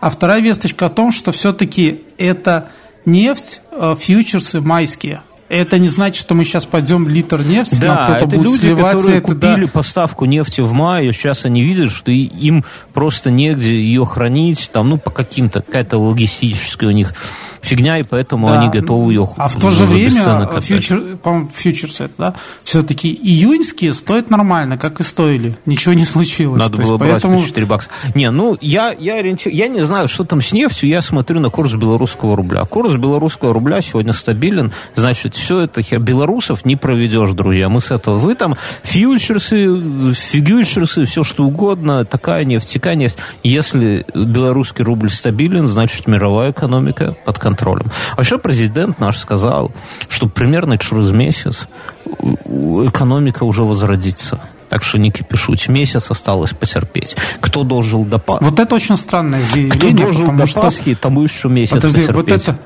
А 0.00 0.10
вторая 0.10 0.40
весточка 0.40 0.86
о 0.86 0.90
том, 0.90 1.10
что 1.10 1.32
все-таки 1.32 2.02
это 2.18 2.68
нефть, 3.04 3.60
э, 3.72 3.96
фьючерсы 3.98 4.60
майские. 4.60 5.22
Это 5.48 5.78
не 5.78 5.88
значит, 5.88 6.20
что 6.20 6.34
мы 6.34 6.44
сейчас 6.44 6.66
пойдем 6.66 7.08
литр 7.08 7.42
нефти, 7.42 7.74
нам 7.84 7.96
Да, 7.96 8.04
кто-то 8.06 8.18
это 8.18 8.26
будет 8.36 8.44
люди, 8.44 8.60
сливаться. 8.60 8.96
которые 8.96 9.18
это, 9.18 9.34
да. 9.34 9.50
купили 9.52 9.66
поставку 9.66 10.24
нефти 10.24 10.60
в 10.60 10.72
мае, 10.72 11.12
сейчас 11.12 11.44
они 11.44 11.62
видят, 11.62 11.92
что 11.92 12.10
им 12.10 12.64
просто 12.92 13.30
негде 13.30 13.74
ее 13.76 14.04
хранить, 14.04 14.68
там, 14.72 14.88
ну, 14.90 14.98
по 14.98 15.10
каким-то, 15.10 15.62
какая-то 15.62 15.98
логистическая 15.98 16.88
у 16.88 16.92
них 16.92 17.14
фигня, 17.62 17.98
и 17.98 18.02
поэтому 18.02 18.46
Да. 18.48 18.60
они 18.60 18.68
готовы 18.70 19.12
ее 19.12 19.28
А 19.36 19.48
в 19.48 19.56
то 19.56 19.70
же 19.70 19.84
время 19.84 20.48
фьючер, 20.60 21.16
по-моему, 21.22 21.50
фьючерсы, 21.54 22.04
это, 22.04 22.14
да, 22.18 22.34
все-таки 22.64 23.08
июньские 23.12 23.92
стоят 23.94 24.30
нормально, 24.30 24.78
как 24.78 25.00
и 25.00 25.02
стоили. 25.02 25.56
Ничего 25.66 25.94
не 25.94 26.04
случилось. 26.04 26.60
Надо 26.60 26.76
То 26.76 26.82
было 26.82 26.96
брать 26.98 27.10
поэтому... 27.12 27.38
по 27.40 27.44
4 27.46 27.66
бакса. 27.66 27.90
Не, 28.14 28.30
ну, 28.30 28.56
я, 28.60 28.92
я, 28.98 29.20
ориенти- 29.20 29.50
я 29.50 29.68
не 29.68 29.80
знаю, 29.84 30.08
что 30.08 30.24
там 30.24 30.42
с 30.42 30.52
нефтью, 30.52 30.88
я 30.88 31.02
смотрю 31.02 31.40
на 31.40 31.50
курс 31.50 31.72
белорусского 31.74 32.36
рубля. 32.36 32.64
Курс 32.64 32.94
белорусского 32.94 33.52
рубля 33.52 33.80
сегодня 33.80 34.12
стабилен, 34.12 34.72
значит, 34.94 35.35
все 35.36 35.60
это 35.60 35.82
хер... 35.82 36.00
Белорусов 36.00 36.64
не 36.64 36.76
проведешь, 36.76 37.30
друзья. 37.32 37.68
Мы 37.68 37.80
с 37.80 37.90
этого... 37.90 38.16
Вы 38.16 38.34
там 38.34 38.56
фьючерсы, 38.82 40.14
фигючерсы, 40.14 41.04
все 41.04 41.22
что 41.22 41.44
угодно, 41.44 42.04
такая 42.04 42.44
нефть, 42.44 42.72
такая 42.72 42.94
нефть. 42.94 43.18
Если 43.42 44.06
белорусский 44.14 44.84
рубль 44.84 45.10
стабилен, 45.10 45.68
значит, 45.68 46.06
мировая 46.06 46.50
экономика 46.50 47.16
под 47.24 47.38
контролем. 47.38 47.90
Вообще 48.16 48.38
президент 48.38 48.98
наш 49.00 49.18
сказал, 49.18 49.72
что 50.08 50.28
примерно 50.28 50.78
через 50.78 51.10
месяц 51.10 51.68
экономика 52.06 53.44
уже 53.44 53.62
возродится. 53.62 54.40
Так 54.68 54.82
что 54.82 54.98
не 54.98 55.12
кипишуть. 55.12 55.68
Месяц 55.68 56.10
осталось 56.10 56.50
потерпеть. 56.50 57.16
Кто 57.40 57.62
должен 57.62 58.04
до 58.04 58.18
Пасхи? 58.18 58.42
Вот 58.42 58.58
это 58.58 58.74
очень 58.74 58.96
странное 58.96 59.40
Кто 59.40 59.54
заявление, 59.54 60.04
должен 60.04 60.22
потому 60.22 60.40
до 60.40 60.46
что... 60.46 60.60
Пасхи, 60.60 60.94
тому 60.94 61.22
еще 61.22 61.48
месяц 61.48 61.74
Подожди, 61.74 62.00
вот 62.10 62.24
потерпеть. 62.24 62.48
это, 62.48 62.58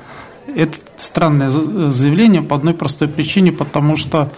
это 0.55 0.77
странное 0.97 1.49
за- 1.49 1.91
заявление 1.91 2.41
по 2.41 2.55
одной 2.55 2.73
простой 2.73 3.07
причине, 3.07 3.51
потому 3.51 3.95
что 3.95 4.29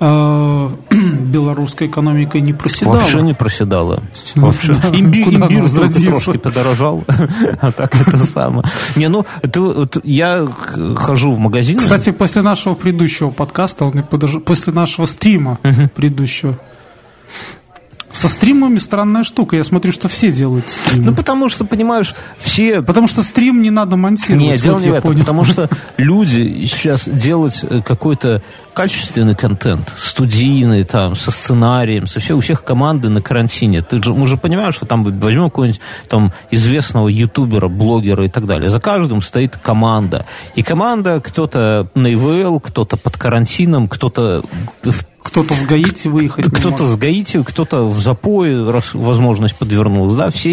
э, 0.00 0.68
белорусская 1.20 1.86
экономика 1.88 2.40
не 2.40 2.52
проседала. 2.52 2.96
Вообще 2.96 3.22
не 3.22 3.34
проседала. 3.34 4.02
Ну, 4.36 4.46
Вообще. 4.46 4.74
да, 4.74 4.88
Имби- 4.90 5.22
имбирь 5.34 5.62
возродиться? 5.62 6.10
трошки 6.10 6.36
подорожал. 6.38 7.04
А 7.60 7.72
так 7.72 7.94
это 8.00 8.18
самое. 8.18 8.64
Не, 8.96 9.08
ну, 9.08 9.24
это 9.42 9.84
я 10.04 10.46
хожу 10.96 11.32
в 11.32 11.38
магазин. 11.38 11.78
Кстати, 11.78 12.10
после 12.10 12.42
нашего 12.42 12.74
предыдущего 12.74 13.30
подкаста, 13.30 13.90
после 14.44 14.72
нашего 14.72 15.06
стрима 15.06 15.58
предыдущего, 15.94 16.58
со 18.18 18.28
стримами 18.28 18.78
странная 18.78 19.22
штука. 19.22 19.54
Я 19.54 19.62
смотрю, 19.62 19.92
что 19.92 20.08
все 20.08 20.32
делают 20.32 20.68
стримы. 20.68 21.06
Ну, 21.06 21.14
потому 21.14 21.48
что, 21.48 21.64
понимаешь, 21.64 22.16
все 22.36 22.82
Потому 22.82 23.06
что 23.06 23.22
стрим 23.22 23.62
не 23.62 23.70
надо 23.70 23.96
монтировать. 23.96 24.42
Нет, 24.42 24.60
дело 24.60 24.74
вот 24.74 24.82
не 24.82 24.90
в 24.90 24.94
этом, 24.94 25.10
понял. 25.10 25.20
потому 25.20 25.44
что 25.44 25.68
люди 25.96 26.66
сейчас 26.66 27.08
делать 27.08 27.60
э, 27.62 27.80
какой-то 27.80 28.42
качественный 28.74 29.36
контент, 29.36 29.92
студийный, 29.96 30.82
там, 30.82 31.14
со 31.14 31.30
сценарием, 31.30 32.06
со 32.06 32.18
все, 32.18 32.36
у 32.36 32.40
всех 32.40 32.64
команды 32.64 33.08
на 33.08 33.22
карантине. 33.22 33.82
Ты 33.82 34.02
же, 34.02 34.12
мы 34.12 34.26
же 34.26 34.36
понимаем, 34.36 34.72
что 34.72 34.84
там 34.84 35.04
возьмем 35.04 35.44
какого-нибудь 35.44 35.80
там 36.08 36.32
известного 36.50 37.08
ютубера, 37.08 37.68
блогера 37.68 38.24
и 38.24 38.28
так 38.28 38.46
далее. 38.46 38.68
За 38.68 38.80
каждым 38.80 39.22
стоит 39.22 39.56
команда. 39.56 40.26
И 40.56 40.62
команда, 40.64 41.20
кто-то 41.20 41.88
на 41.94 42.12
ИВЛ, 42.12 42.58
кто-то 42.58 42.96
под 42.96 43.16
карантином, 43.16 43.86
кто-то 43.86 44.42
в 44.82 45.04
Кто-то 45.28 45.54
с 45.54 45.64
Гаити 45.64 46.08
выехать 46.08 46.46
кто-то 46.46 46.86
с 46.86 46.96
Гаити, 46.96 47.42
кто-то 47.42 47.88
в 47.88 48.00
запое, 48.00 48.70
раз 48.70 48.94
возможность 48.94 49.54
подвернулась, 49.56 50.14
да, 50.16 50.30
все, 50.30 50.52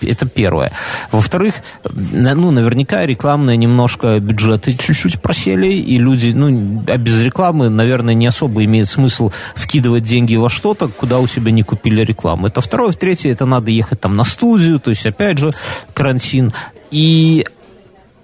это 0.00 0.26
первое. 0.26 0.72
Во-вторых, 1.12 1.56
на- 1.92 2.34
ну, 2.34 2.50
наверняка 2.50 3.04
рекламные 3.04 3.56
немножко 3.56 4.18
бюджеты 4.18 4.76
чуть-чуть 4.76 5.20
просели, 5.20 5.72
и 5.72 5.98
люди, 5.98 6.32
ну, 6.34 6.82
а 6.86 6.96
без 6.96 7.20
рекламы, 7.22 7.68
наверное, 7.68 8.14
не 8.14 8.26
особо 8.26 8.64
имеет 8.64 8.88
смысл 8.88 9.30
вкидывать 9.54 10.04
деньги 10.04 10.36
во 10.36 10.48
что-то, 10.48 10.88
куда 10.88 11.18
у 11.18 11.26
тебя 11.26 11.50
не 11.50 11.62
купили 11.62 12.02
рекламу. 12.02 12.46
Это 12.46 12.60
второе. 12.60 12.92
В-третье, 12.92 13.30
это 13.30 13.46
надо 13.46 13.70
ехать 13.70 14.00
там 14.00 14.16
на 14.16 14.24
студию, 14.24 14.78
то 14.80 14.90
есть, 14.90 15.06
опять 15.06 15.38
же, 15.38 15.52
карантин. 15.94 16.52
И 16.90 17.44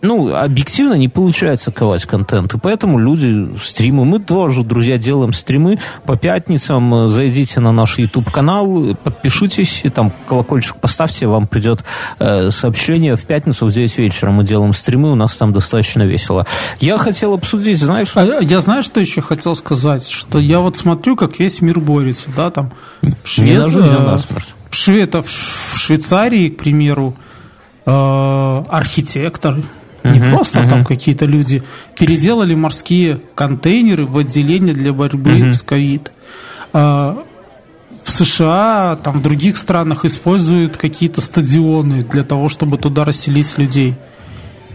ну, 0.03 0.35
объективно 0.35 0.95
не 0.95 1.09
получается 1.09 1.71
ковать 1.71 2.05
контент, 2.07 2.53
и 2.55 2.59
поэтому 2.59 2.99
люди 2.99 3.49
стримы, 3.63 4.05
мы 4.05 4.19
тоже, 4.19 4.65
друзья, 4.65 4.99
делаем 4.99 5.33
стримы 5.33 5.79
по 6.05 6.17
пятницам, 6.17 7.09
зайдите 7.09 7.61
на 7.61 7.71
наш 7.71 7.99
YouTube-канал, 7.99 8.97
подпишитесь, 9.03 9.83
и 9.85 9.91
там 9.91 10.13
колокольчик 10.29 10.77
поставьте, 10.77 11.29
вам 11.29 11.47
придет 11.47 11.85
э, 12.19 12.51
сообщение. 12.51 13.15
В 13.15 13.23
пятницу 13.23 13.67
в 13.67 13.73
9 13.73 13.99
вечера 13.99 14.33
мы 14.33 14.43
делаем 14.43 14.75
стримы, 14.75 15.13
у 15.13 15.15
нас 15.15 15.37
там 15.37 15.53
достаточно 15.53 16.03
весело. 16.03 16.47
Я 16.81 16.99
хотел 16.99 17.35
обсудить, 17.35 17.79
знаешь... 17.79 18.11
А 18.17 18.25
я 18.25 18.61
знаю, 18.61 18.83
что 18.83 18.99
еще 18.99 19.21
хотел 19.21 19.55
сказать, 19.55 20.09
что 20.09 20.41
я 20.41 20.59
вот 20.59 20.77
смотрю, 20.77 21.15
как 21.15 21.39
весь 21.39 21.61
мир 21.61 21.79
борется, 21.79 22.29
да, 22.37 22.51
там... 22.51 22.73
Швеция, 23.23 23.83
не 23.83 23.91
а. 23.97 24.21
Шве, 24.71 25.07
в 25.07 25.79
Швейцарии, 25.79 26.49
к 26.49 26.57
примеру, 26.59 27.15
э, 27.87 28.65
архитекторы, 28.69 29.63
не 30.05 30.19
uh-huh, 30.19 30.31
просто 30.31 30.61
uh-huh. 30.61 30.69
там 30.69 30.85
какие-то 30.85 31.27
люди 31.27 31.63
переделали 31.99 32.55
морские 32.55 33.21
контейнеры 33.35 34.05
в 34.05 34.19
отделение 34.19 34.75
для 34.75 34.93
борьбы 34.93 35.39
uh-huh. 35.39 35.53
с 35.53 35.63
ковид. 35.63 36.11
А, 36.73 37.23
в 38.03 38.11
США, 38.11 38.99
там 39.03 39.21
в 39.21 39.23
других 39.23 39.57
странах 39.57 40.05
используют 40.05 40.77
какие-то 40.77 41.21
стадионы 41.21 42.03
для 42.03 42.25
того, 42.25 42.49
чтобы 42.49 42.79
туда 42.79 43.05
расселить 43.05 43.57
людей. 43.59 43.95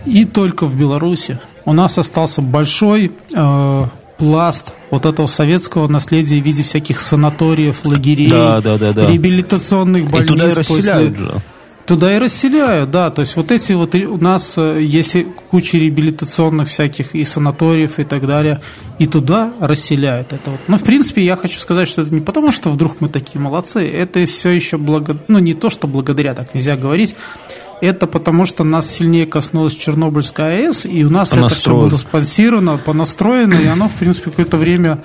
И 0.05 0.23
только 0.25 0.65
в 0.65 0.75
Беларуси 0.75 1.39
у 1.65 1.73
нас 1.73 1.97
остался 1.97 2.41
большой 2.41 3.11
э, 3.33 3.85
пласт 4.17 4.73
вот 4.89 5.05
этого 5.05 5.27
советского 5.27 5.87
наследия 5.87 6.41
в 6.41 6.45
виде 6.45 6.63
всяких 6.63 6.99
санаториев, 6.99 7.85
лагерей, 7.85 8.29
да, 8.29 8.61
да, 8.61 8.77
да, 8.77 8.93
да. 8.93 9.07
реабилитационных 9.07 10.09
больниц. 10.09 10.23
И 10.23 10.27
туда 10.27 10.55
расселяют 10.55 11.17
после... 11.17 11.25
же. 11.25 11.41
Туда 11.87 12.17
и 12.17 12.19
расселяют, 12.19 12.91
да. 12.91 13.09
То 13.11 13.21
есть 13.21 13.37
вот 13.37 13.49
эти 13.49 13.71
вот 13.71 13.95
у 13.95 14.17
нас 14.17 14.55
э, 14.57 14.79
есть 14.81 15.15
куча 15.49 15.77
реабилитационных 15.77 16.67
всяких 16.67 17.15
и 17.15 17.23
санаториев 17.23 17.97
и 17.97 18.03
так 18.03 18.27
далее, 18.27 18.59
и 18.99 19.05
туда 19.05 19.53
расселяют 19.61 20.33
это 20.33 20.51
вот. 20.51 20.59
Но 20.67 20.77
в 20.77 20.83
принципе 20.83 21.23
я 21.23 21.37
хочу 21.37 21.57
сказать, 21.57 21.87
что 21.87 22.01
это 22.01 22.13
не 22.13 22.19
потому, 22.19 22.51
что 22.51 22.71
вдруг 22.71 22.99
мы 22.99 23.07
такие 23.07 23.39
молодцы, 23.39 23.89
это 23.89 24.25
все 24.25 24.49
еще 24.49 24.77
благо, 24.77 25.17
ну 25.29 25.39
не 25.39 25.53
то, 25.53 25.69
что 25.69 25.87
благодаря, 25.87 26.33
так 26.33 26.53
нельзя 26.53 26.75
говорить. 26.75 27.15
Это 27.79 28.05
потому, 28.05 28.45
что 28.45 28.65
нас 28.65 28.89
сильнее 28.89 29.25
коснулась 29.25 29.75
Чернобыльская 29.75 30.67
АЭС, 30.67 30.85
и 30.85 31.05
у 31.05 31.09
нас 31.09 31.31
это 31.31 31.47
все 31.47 31.73
было 31.73 31.95
спонсировано, 31.95 32.77
понастроено, 32.77 33.53
и 33.53 33.67
оно, 33.67 33.87
в 33.87 33.93
принципе, 33.93 34.31
какое-то 34.31 34.57
время 34.57 35.03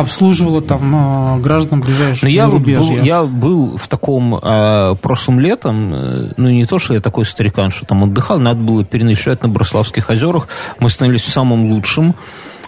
обслуживала 0.00 0.60
там 0.60 1.36
э, 1.36 1.40
граждан 1.40 1.80
ближайших 1.80 2.28
я 2.28 2.48
зарубежья. 2.48 2.96
Был, 2.96 3.04
я 3.04 3.22
был 3.22 3.76
в 3.78 3.88
таком 3.88 4.34
э, 4.36 4.96
прошлым 5.00 5.40
летом, 5.40 5.94
э, 5.94 6.32
ну 6.36 6.50
не 6.50 6.64
то, 6.64 6.78
что 6.78 6.94
я 6.94 7.00
такой 7.00 7.24
старикан, 7.24 7.70
что 7.70 7.86
там 7.86 8.04
отдыхал, 8.04 8.38
надо 8.38 8.60
было 8.60 8.84
переночевать 8.84 9.42
на 9.42 9.48
Брославских 9.48 10.10
озерах. 10.10 10.48
Мы 10.78 10.90
становились 10.90 11.24
самым 11.24 11.70
лучшим. 11.70 12.14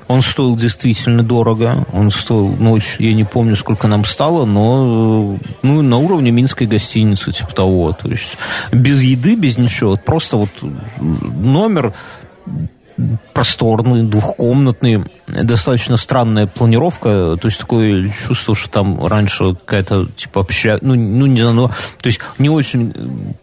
Он 0.09 0.20
стоил 0.20 0.56
действительно 0.56 1.22
дорого. 1.22 1.86
Он 1.92 2.10
стоил 2.10 2.48
ночь, 2.48 2.96
я 2.98 3.14
не 3.14 3.24
помню, 3.24 3.56
сколько 3.56 3.88
нам 3.88 4.04
стало, 4.04 4.44
но 4.44 5.38
ну, 5.62 5.82
на 5.82 5.96
уровне 5.96 6.30
минской 6.30 6.66
гостиницы, 6.66 7.32
типа 7.32 7.54
того. 7.54 7.92
То 7.92 8.09
есть 8.09 8.36
без 8.72 9.00
еды, 9.00 9.36
без 9.36 9.56
ничего. 9.56 9.96
Просто 9.96 10.36
вот 10.36 10.50
номер 10.98 11.94
просторный, 13.32 14.05
двухкомнатный, 14.05 15.05
достаточно 15.27 15.97
странная 15.97 16.47
планировка, 16.47 17.36
то 17.40 17.47
есть 17.47 17.59
такое 17.59 18.09
чувство, 18.10 18.55
что 18.55 18.70
там 18.70 19.06
раньше 19.06 19.55
какая-то 19.55 20.06
типа 20.16 20.43
обща... 20.43 20.78
ну, 20.82 20.94
ну 20.94 21.27
не 21.27 21.40
знаю, 21.40 21.55
но, 21.55 21.69
то 21.69 22.06
есть 22.06 22.20
не 22.39 22.48
очень 22.48 22.93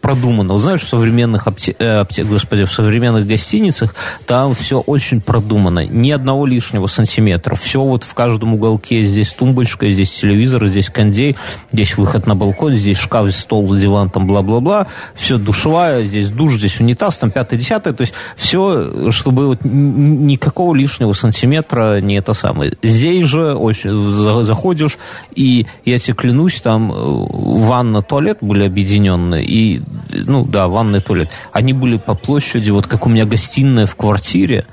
продумано. 0.00 0.58
Знаешь, 0.58 0.82
в 0.82 0.88
современных 0.88 1.46
апте... 1.46 1.74
Э, 1.78 2.00
апте... 2.00 2.24
господи, 2.24 2.64
в 2.64 2.72
современных 2.72 3.26
гостиницах 3.26 3.94
там 4.26 4.54
все 4.54 4.80
очень 4.80 5.20
продумано, 5.20 5.86
ни 5.86 6.10
одного 6.10 6.46
лишнего 6.46 6.86
сантиметра, 6.86 7.56
все 7.56 7.82
вот 7.82 8.04
в 8.04 8.14
каждом 8.14 8.54
уголке, 8.54 9.02
здесь 9.02 9.32
тумбочка, 9.32 9.88
здесь 9.90 10.12
телевизор, 10.12 10.66
здесь 10.66 10.90
кондей, 10.90 11.36
здесь 11.72 11.96
выход 11.96 12.26
на 12.26 12.36
балкон, 12.36 12.74
здесь 12.74 12.98
шкаф, 12.98 13.32
стол, 13.32 13.74
диван, 13.74 14.10
там 14.10 14.26
бла-бла-бла, 14.26 14.86
все 15.14 15.36
душевая, 15.36 16.04
здесь 16.04 16.30
душ, 16.30 16.54
здесь 16.54 16.80
унитаз, 16.80 17.18
там 17.18 17.30
пятое-десятое, 17.30 17.92
то 17.92 18.02
есть 18.02 18.14
все, 18.36 19.10
чтобы 19.10 19.39
вот 19.46 19.60
никакого 19.64 20.74
лишнего 20.74 21.12
сантиметра 21.12 22.00
не 22.00 22.16
это 22.16 22.34
самое. 22.34 22.72
Здесь 22.82 23.26
же 23.26 23.54
очень 23.54 24.44
заходишь, 24.44 24.98
и 25.34 25.66
я 25.84 25.98
тебе 25.98 26.14
клянусь, 26.14 26.60
там 26.60 26.92
э, 26.92 26.94
ванна, 26.96 28.02
туалет 28.02 28.38
были 28.40 28.64
объединены, 28.64 29.42
и, 29.42 29.82
ну 30.12 30.44
да, 30.44 30.68
ванна 30.68 30.96
и 30.96 31.00
туалет. 31.00 31.30
Они 31.52 31.72
были 31.72 31.96
по 31.96 32.14
площади, 32.14 32.70
вот 32.70 32.86
как 32.86 33.06
у 33.06 33.08
меня 33.08 33.24
гостиная 33.24 33.86
в 33.86 33.96
квартире, 33.96 34.66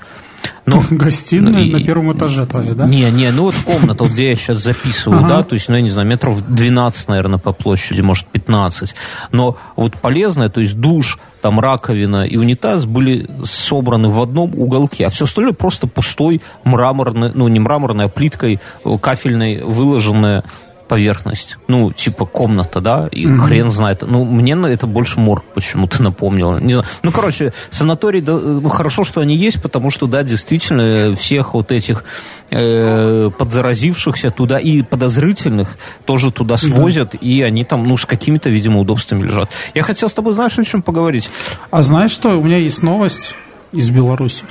ну, 0.66 0.84
Гостиная 0.90 1.66
ну, 1.66 1.72
на 1.78 1.84
первом 1.84 2.14
этаже 2.14 2.46
твоя, 2.46 2.74
да? 2.74 2.86
Не, 2.88 3.10
не, 3.12 3.32
ну 3.32 3.44
вот 3.44 3.56
комната, 3.56 4.06
где 4.06 4.32
я 4.32 4.36
сейчас 4.36 4.58
записываю, 4.58 5.20
ага. 5.20 5.30
да, 5.30 5.44
то 5.44 5.56
есть, 5.56 5.70
ну, 5.70 5.76
я 5.76 5.82
не 5.82 5.90
знаю, 5.90 6.08
метров 6.08 6.46
12, 6.48 7.08
наверное, 7.08 7.40
по 7.40 7.54
площади, 7.54 8.02
может, 8.02 8.28
15. 8.28 8.96
Но 9.32 9.58
вот 9.76 9.98
полезное, 9.98 10.50
то 10.50 10.60
есть 10.60 10.76
душ, 10.76 11.18
там 11.42 11.60
раковина 11.60 12.26
и 12.26 12.36
унитаз 12.36 12.86
были 12.86 13.28
собраны 13.46 14.10
в 14.10 14.22
одном 14.22 14.54
уголке, 14.56 15.08
а 15.08 15.10
все 15.10 15.26
остальное 15.26 15.54
просто 15.54 15.88
пустой 15.88 16.42
мраморный, 16.64 17.32
ну, 17.34 17.48
не 17.48 17.60
мраморной, 17.60 18.06
а 18.06 18.10
плиткой 18.10 18.60
э, 18.84 18.98
кафельной 18.98 19.64
выложенная 19.64 20.44
поверхность. 20.88 21.58
Ну, 21.68 21.92
типа 21.92 22.26
комната, 22.26 22.82
да, 22.82 23.08
и 23.12 23.26
mm-hmm. 23.26 23.38
хрен 23.40 23.70
знает. 23.70 24.04
Ну, 24.08 24.24
мне 24.26 24.56
на 24.56 24.68
это 24.68 24.88
больше 24.88 25.20
морг 25.20 25.44
почему-то 25.54 26.02
напомнило. 26.04 26.60
Не 26.60 26.74
знаю. 26.74 26.88
Ну, 27.04 27.12
короче, 27.12 27.54
санатории, 27.70 28.22
да, 28.22 28.38
ну, 28.38 28.70
хорошо, 28.70 29.04
что 29.04 29.22
они 29.22 29.36
есть, 29.36 29.62
потому 29.62 29.92
что, 29.92 30.08
да, 30.08 30.24
действительно, 30.24 31.16
всех 31.16 31.54
вот 31.54 31.72
этих 31.72 32.04
э, 32.50 33.30
подзаразившихся 33.38 34.32
туда 34.32 34.60
и 34.60 34.82
подозрительных 34.82 35.78
тоже 36.06 36.32
туда 36.32 36.58
свозят, 36.58 37.16
mm-hmm. 37.16 37.20
и 37.20 37.42
они 37.42 37.64
там, 37.64 37.84
ну, 37.84 37.98
с 37.98 38.06
какими-то, 38.06 38.50
видимо, 38.50 38.80
удобствами 38.80 39.24
лежат. 39.24 39.50
Я 39.74 39.84
хотел 39.84 40.10
с 40.10 40.14
тобой, 40.14 40.34
знаешь, 40.34 40.58
о 40.58 40.64
чем 40.64 40.82
поговорить? 40.82 41.30
А 41.72 41.82
знаешь 41.82 42.12
что? 42.12 42.40
У 42.40 42.44
меня 42.44 42.58
есть 42.58 42.82
новость 42.84 43.36
из 43.72 43.90
Беларуси. 43.90 44.46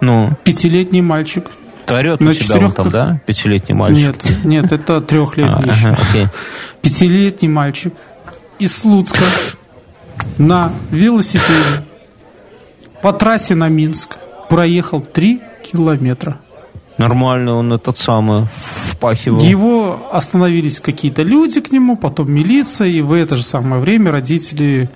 Ну? 0.00 0.30
Пятилетний 0.44 1.00
мальчик 1.00 1.50
орет 1.94 2.20
на 2.20 2.30
у 2.30 2.32
тебя 2.32 2.44
четырех... 2.44 2.74
там, 2.74 2.90
да? 2.90 3.20
Пятилетний 3.26 3.74
мальчик? 3.74 4.24
Нет, 4.24 4.44
нет, 4.44 4.72
это 4.72 5.00
трехлетний 5.00 5.70
а, 5.70 5.72
еще. 5.72 5.88
Ага, 5.88 6.32
Пятилетний 6.80 7.48
мальчик 7.48 7.94
из 8.58 8.76
Слуцка 8.76 9.24
на 10.38 10.72
велосипеде 10.90 11.84
по 13.02 13.12
трассе 13.12 13.54
на 13.54 13.68
Минск 13.68 14.18
проехал 14.48 15.00
три 15.00 15.40
километра. 15.62 16.38
Нормально 16.98 17.54
он 17.54 17.72
этот 17.72 17.96
самый 17.96 18.44
впахивал. 18.52 19.40
Его 19.40 20.08
остановились 20.12 20.80
какие-то 20.80 21.22
люди 21.22 21.62
к 21.62 21.72
нему, 21.72 21.96
потом 21.96 22.30
милиция, 22.30 22.88
и 22.88 23.00
в 23.00 23.12
это 23.12 23.36
же 23.36 23.42
самое 23.42 23.80
время 23.80 24.10
родители 24.10 24.90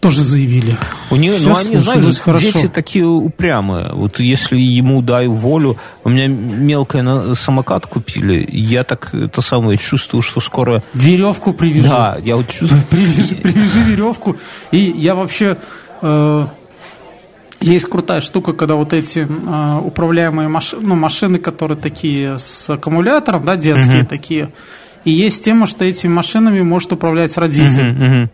тоже 0.00 0.22
заявили. 0.22 0.76
У 1.10 1.16
нее, 1.16 1.36
Все 1.36 1.48
ну, 1.48 1.56
они, 1.56 1.76
знаешь, 1.76 2.18
хорошо. 2.20 2.52
дети 2.52 2.68
такие 2.68 3.04
упрямые. 3.04 3.92
Вот 3.92 4.20
если 4.20 4.56
ему 4.56 5.02
дай 5.02 5.26
волю, 5.26 5.76
у 6.04 6.10
меня 6.10 6.26
мелкая 6.28 7.02
на 7.02 7.34
самокат 7.34 7.86
купили, 7.86 8.46
я 8.50 8.84
так 8.84 9.12
это 9.14 9.42
самое 9.42 9.76
чувствую, 9.76 10.22
что 10.22 10.40
скоро... 10.40 10.82
Веревку 10.94 11.52
привяжу. 11.52 11.88
Да, 11.88 12.18
я 12.22 12.36
вот 12.36 12.48
чувствую... 12.48 12.82
Привяжи, 12.90 13.34
привяжи 13.34 13.80
веревку. 13.80 14.36
И 14.70 14.78
я 14.78 15.14
вообще... 15.14 15.56
Э, 16.02 16.46
есть 17.60 17.86
крутая 17.86 18.20
штука, 18.20 18.52
когда 18.52 18.76
вот 18.76 18.92
эти 18.92 19.26
э, 19.28 19.80
управляемые 19.84 20.48
машины, 20.48 20.82
ну, 20.86 20.94
машины, 20.94 21.40
которые 21.40 21.76
такие 21.76 22.38
с 22.38 22.70
аккумулятором, 22.70 23.44
да, 23.44 23.56
детские 23.56 24.02
uh-huh. 24.02 24.06
такие. 24.06 24.50
И 25.04 25.10
есть 25.10 25.44
тема, 25.44 25.66
что 25.66 25.84
этими 25.84 26.12
машинами 26.12 26.62
может 26.62 26.92
управлять 26.92 27.36
родитель. 27.36 27.82
Uh-huh, 27.82 27.98
uh-huh. 27.98 28.28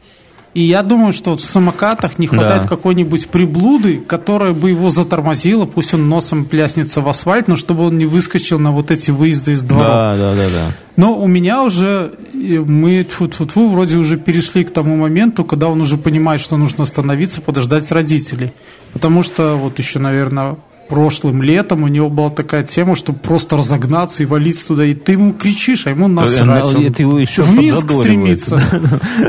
И 0.54 0.62
я 0.62 0.84
думаю, 0.84 1.12
что 1.12 1.36
в 1.36 1.40
самокатах 1.40 2.18
не 2.18 2.28
хватает 2.28 2.62
да. 2.62 2.68
какой-нибудь 2.68 3.28
приблуды, 3.28 3.98
которая 3.98 4.52
бы 4.52 4.70
его 4.70 4.88
затормозила, 4.88 5.66
пусть 5.66 5.94
он 5.94 6.08
носом 6.08 6.44
пляснется 6.44 7.00
в 7.00 7.08
асфальт, 7.08 7.48
но 7.48 7.56
чтобы 7.56 7.84
он 7.84 7.98
не 7.98 8.06
выскочил 8.06 8.60
на 8.60 8.70
вот 8.70 8.92
эти 8.92 9.10
выезды 9.10 9.52
из 9.52 9.64
дворов. 9.64 9.86
Да, 9.86 10.16
да, 10.16 10.34
да, 10.34 10.44
да. 10.48 10.72
Но 10.94 11.18
у 11.18 11.26
меня 11.26 11.64
уже, 11.64 12.12
мы 12.32 13.02
тьфу 13.02 13.24
-тьфу 13.24 13.46
-тьфу, 13.46 13.72
вроде 13.72 13.96
уже 13.96 14.16
перешли 14.16 14.62
к 14.62 14.70
тому 14.70 14.96
моменту, 14.96 15.44
когда 15.44 15.66
он 15.66 15.80
уже 15.80 15.96
понимает, 15.96 16.40
что 16.40 16.56
нужно 16.56 16.84
остановиться, 16.84 17.40
подождать 17.40 17.90
родителей. 17.90 18.52
Потому 18.92 19.24
что 19.24 19.56
вот 19.56 19.80
еще, 19.80 19.98
наверное, 19.98 20.56
прошлым 20.88 21.42
летом 21.42 21.82
у 21.82 21.88
него 21.88 22.08
была 22.10 22.30
такая 22.30 22.62
тема, 22.62 22.96
чтобы 22.96 23.18
просто 23.18 23.56
разогнаться 23.56 24.22
и 24.22 24.26
валиться 24.26 24.68
туда, 24.68 24.84
и 24.84 24.94
ты 24.94 25.12
ему 25.12 25.32
кричишь, 25.32 25.86
а 25.86 25.90
ему 25.90 26.08
насрать. 26.08 26.74
Он 26.74 26.84
это 26.84 27.02
его 27.02 27.18
еще 27.18 27.42
в 27.42 27.52
Минск 27.52 27.90
стремится. 27.90 28.60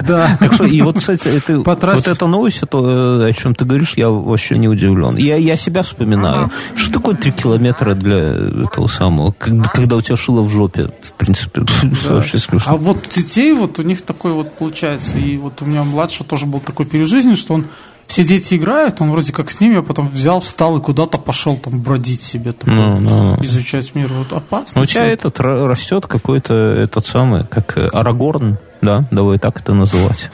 Да. 0.05 0.37
Так 0.39 0.53
что, 0.53 0.65
и 0.65 0.81
вот, 0.81 0.97
кстати, 0.97 1.27
это, 1.27 1.59
вот 1.65 2.07
эта 2.07 2.27
новость, 2.27 2.61
э, 2.61 2.65
о 2.65 3.33
чем 3.33 3.55
ты 3.55 3.65
говоришь, 3.65 3.93
я 3.95 4.09
вообще 4.09 4.57
не 4.57 4.67
удивлен. 4.67 5.17
Я, 5.17 5.35
я 5.35 5.55
себя 5.55 5.83
вспоминаю. 5.83 6.51
Что 6.75 6.93
такое 6.93 7.15
три 7.15 7.31
километра 7.31 7.93
для 7.93 8.19
этого 8.65 8.87
самого, 8.87 9.31
когда, 9.31 9.95
у 9.95 10.01
тебя 10.01 10.17
шило 10.17 10.41
в 10.41 10.49
жопе, 10.49 10.91
в 11.01 11.13
принципе, 11.13 11.61
вообще 12.09 12.39
смешно. 12.39 12.73
А 12.73 12.77
вот 12.77 13.09
детей, 13.13 13.53
вот 13.53 13.79
у 13.79 13.83
них 13.83 14.01
такой 14.01 14.33
вот 14.33 14.57
получается, 14.57 15.17
и 15.17 15.37
вот 15.37 15.61
у 15.61 15.65
меня 15.65 15.83
младший 15.83 16.25
тоже 16.25 16.45
был 16.45 16.59
такой 16.59 16.85
пережизнь, 16.85 17.35
что 17.35 17.53
он 17.53 17.65
все 18.07 18.23
дети 18.23 18.55
играют, 18.55 19.01
он 19.01 19.11
вроде 19.11 19.33
как 19.33 19.49
с 19.51 19.59
ними, 19.59 19.77
а 19.79 19.81
потом 19.81 20.07
взял, 20.09 20.39
встал 20.39 20.77
и 20.77 20.81
куда-то 20.81 21.17
пошел 21.17 21.57
там 21.57 21.81
бродить 21.81 22.21
себе, 22.21 22.51
там, 22.53 22.75
Ну, 22.75 22.99
ну, 22.99 23.35
ну. 23.37 23.43
изучать 23.43 23.93
мир. 23.95 24.09
Вот 24.11 24.31
опасно. 24.31 24.81
У 24.81 24.85
тебя 24.85 25.05
этот 25.05 25.39
ра- 25.39 25.67
растет 25.67 26.05
какой-то 26.07 26.53
этот 26.53 27.05
самый, 27.05 27.45
как 27.45 27.77
э, 27.77 27.87
Арагорн, 27.91 28.57
да, 28.81 29.05
давай 29.11 29.37
так 29.39 29.59
это 29.59 29.73
называть. 29.73 30.29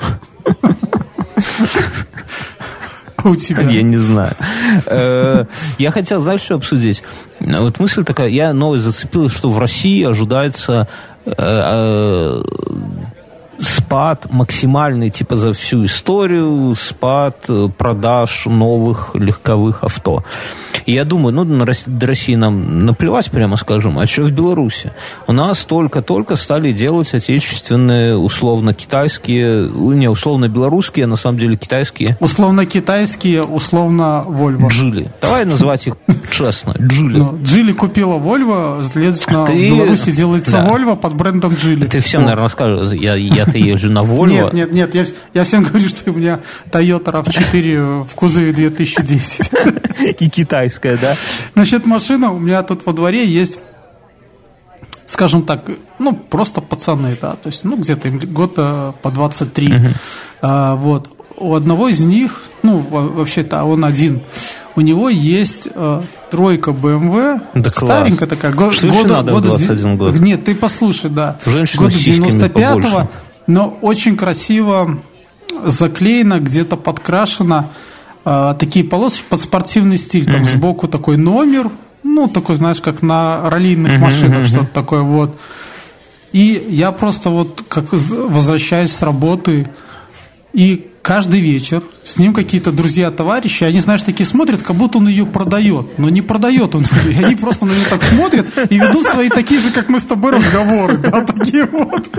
А 3.17 3.29
у 3.29 3.35
тебя. 3.35 3.61
Я 3.63 3.83
не 3.83 3.97
знаю. 3.97 4.33
Э, 4.87 5.45
Я 5.77 5.91
хотел, 5.91 6.21
знаешь, 6.21 6.41
что 6.41 6.55
обсудить? 6.55 7.03
Вот 7.39 7.79
мысль 7.79 8.03
такая, 8.03 8.29
я 8.29 8.51
новость 8.53 8.83
зацепил, 8.83 9.29
что 9.29 9.51
в 9.51 9.59
России 9.59 10.03
ожидается 10.03 10.87
э, 11.25 12.41
спад 13.61 14.27
максимальный, 14.31 15.09
типа, 15.09 15.35
за 15.35 15.53
всю 15.53 15.85
историю, 15.85 16.75
спад 16.75 17.45
э, 17.47 17.69
продаж 17.77 18.45
новых 18.45 19.11
легковых 19.13 19.83
авто. 19.83 20.23
И 20.85 20.93
я 20.93 21.05
думаю, 21.05 21.33
ну, 21.33 21.43
на 21.43 21.65
до 21.85 22.07
России 22.07 22.35
нам 22.35 22.85
наплевать, 22.85 23.29
прямо 23.29 23.57
скажем, 23.57 23.99
а 23.99 24.07
что 24.07 24.23
в 24.23 24.31
Беларуси? 24.31 24.91
У 25.27 25.33
нас 25.33 25.59
только-только 25.59 26.35
стали 26.35 26.71
делать 26.71 27.13
отечественные, 27.13 28.17
условно-китайские, 28.17 29.69
не, 29.69 30.09
условно-белорусские, 30.09 31.05
а 31.05 31.07
на 31.07 31.15
самом 31.17 31.37
деле 31.37 31.55
китайские 31.57 32.17
Условно 32.19 32.65
китайские, 32.65 33.43
условно 33.43 34.23
Вольво. 34.25 34.69
Джили. 34.69 35.07
Давай 35.21 35.45
называть 35.45 35.87
их 35.87 35.95
честно. 36.31 36.73
Джили. 36.79 37.17
Ну, 37.17 37.37
Джили 37.43 37.73
купила 37.73 38.15
Вольво, 38.15 38.83
следовательно, 38.83 39.45
Ты- 39.45 39.53
в 39.53 39.75
Беларуси 39.75 40.11
делается 40.11 40.51
Да. 40.51 40.65
Вольво 40.65 40.95
под 40.95 41.13
брендом 41.15 41.53
Джили. 41.53 41.85
Ты 41.85 41.99
всем, 41.99 42.23
наверное, 42.23 42.47
скажешь, 42.47 42.91
я, 42.91 43.15
я-то 43.57 43.69
езжу 43.71 43.89
на 43.89 43.99
Volvo. 43.99 44.27
Нет, 44.27 44.53
нет, 44.53 44.71
нет, 44.71 44.95
я, 44.95 45.05
я 45.33 45.43
всем 45.43 45.63
говорю, 45.63 45.87
что 45.89 46.11
у 46.11 46.15
меня 46.15 46.39
Toyota 46.71 47.23
RAV4 47.23 48.03
в 48.05 48.15
кузове 48.15 48.51
2010. 48.51 49.51
И 50.21 50.29
китайская, 50.29 50.97
да? 50.97 51.15
Значит, 51.53 51.85
машина 51.85 52.31
у 52.31 52.39
меня 52.39 52.63
тут 52.63 52.85
во 52.85 52.93
дворе 52.93 53.25
есть, 53.27 53.59
скажем 55.05 55.43
так, 55.43 55.69
ну, 55.99 56.13
просто 56.13 56.61
пацаны, 56.61 57.17
да, 57.21 57.33
то 57.33 57.47
есть, 57.47 57.63
ну, 57.63 57.77
где-то 57.77 58.07
им 58.07 58.19
год 58.19 58.53
э, 58.57 58.93
по 59.01 59.11
23. 59.11 59.73
А, 60.41 60.75
вот. 60.75 61.09
У 61.37 61.55
одного 61.55 61.87
из 61.87 62.01
них, 62.01 62.43
ну, 62.61 62.77
во- 62.79 63.07
вообще-то 63.07 63.63
он 63.63 63.83
один, 63.83 64.21
у 64.75 64.81
него 64.81 65.09
есть 65.09 65.67
э, 65.73 66.01
тройка 66.29 66.71
BMW, 66.71 67.41
Да 67.55 67.71
класс. 67.71 67.75
старенькая 67.75 68.27
такая, 68.27 68.53
го- 68.53 68.71
Что 68.71 68.87
еще 68.87 69.05
надо 69.07 69.31
в 69.31 69.35
года 69.35 69.57
де- 69.57 69.65
21 69.65 69.97
год? 69.97 70.19
Нет, 70.19 70.43
ты 70.45 70.53
послушай, 70.55 71.09
да. 71.09 71.37
Женщина 71.45 71.83
года 71.83 71.95
с 71.95 71.99
сиськами 72.01 72.27
95-го, 72.27 72.53
побольше. 72.61 73.07
Но 73.51 73.77
очень 73.81 74.15
красиво 74.15 74.99
заклеено, 75.65 76.39
где-то 76.39 76.77
подкрашено 76.77 77.69
э, 78.25 78.55
такие 78.57 78.85
полоски 78.85 79.23
под 79.29 79.41
спортивный 79.41 79.97
стиль. 79.97 80.25
Там 80.25 80.45
сбоку 80.45 80.87
такой 80.87 81.17
номер, 81.17 81.69
ну, 82.03 82.27
такой, 82.27 82.55
знаешь, 82.55 82.81
как 82.81 83.01
на 83.01 83.49
раллийных 83.49 83.99
машинах, 83.99 84.47
что-то 84.47 84.69
такое 84.73 85.01
вот. 85.01 85.37
И 86.31 86.65
я 86.69 86.91
просто 86.91 87.29
вот 87.29 87.63
как 87.67 87.91
возвращаюсь 87.91 88.91
с 88.91 89.01
работы, 89.01 89.69
и 90.53 90.90
каждый 91.01 91.39
вечер 91.39 91.81
с 92.03 92.17
ним 92.17 92.33
какие-то 92.33 92.71
друзья, 92.71 93.11
товарищи, 93.11 93.63
они, 93.63 93.79
знаешь, 93.79 94.03
такие 94.03 94.25
смотрят, 94.25 94.61
как 94.61 94.75
будто 94.75 94.97
он 94.97 95.07
ее 95.07 95.25
продает. 95.25 95.97
Но 95.97 96.09
не 96.09 96.21
продает 96.21 96.75
он 96.75 96.85
ее. 97.05 97.25
Они 97.25 97.35
просто 97.35 97.65
на 97.65 97.71
нее 97.71 97.85
так 97.89 98.01
смотрят 98.01 98.47
и 98.69 98.77
ведут 98.77 99.05
свои 99.05 99.29
такие 99.29 99.59
же, 99.59 99.71
как 99.71 99.89
мы 99.89 99.99
с 99.99 100.05
тобой, 100.05 100.31
разговоры. 100.33 100.97
Да, 100.97 101.25
такие 101.25 101.65
вот. 101.65 102.09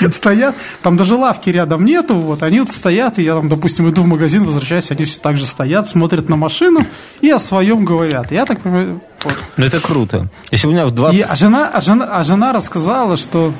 Вот 0.00 0.14
стоят, 0.14 0.56
там 0.82 0.96
даже 0.96 1.14
лавки 1.16 1.50
рядом 1.50 1.84
нету, 1.84 2.16
вот, 2.16 2.42
они 2.42 2.60
вот 2.60 2.70
стоят, 2.70 3.18
и 3.18 3.22
я 3.22 3.34
там, 3.34 3.48
допустим, 3.48 3.88
иду 3.88 4.02
в 4.02 4.06
магазин, 4.06 4.44
возвращаюсь, 4.44 4.90
они 4.90 5.04
все 5.04 5.20
так 5.20 5.36
же 5.36 5.46
стоят, 5.46 5.86
смотрят 5.86 6.28
на 6.28 6.36
машину 6.36 6.86
и 7.20 7.30
о 7.30 7.38
своем 7.38 7.84
говорят. 7.84 8.32
Я 8.32 8.46
так 8.46 8.60
понимаю, 8.60 9.00
вот. 9.24 9.34
Ну, 9.56 9.64
это 9.64 9.80
круто. 9.80 10.28
Если 10.50 10.66
у 10.66 10.70
меня 10.70 10.86
в 10.86 10.90
20... 10.92 11.18
И, 11.18 11.22
а, 11.22 11.36
жена, 11.36 11.70
а, 11.72 11.80
жена, 11.80 12.08
а 12.12 12.24
жена 12.24 12.52
рассказала, 12.52 13.16
что 13.16 13.52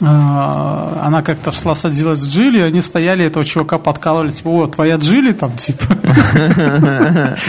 она 0.00 1.22
как-то 1.22 1.50
шла 1.50 1.74
садилась 1.74 2.20
в 2.20 2.28
Джили, 2.28 2.60
они 2.60 2.80
стояли, 2.80 3.24
этого 3.24 3.44
чувака 3.44 3.78
подкалывали, 3.78 4.30
типа, 4.30 4.48
о, 4.48 4.66
твоя 4.68 4.96
Джили 4.96 5.32
там, 5.32 5.52
типа. 5.56 5.84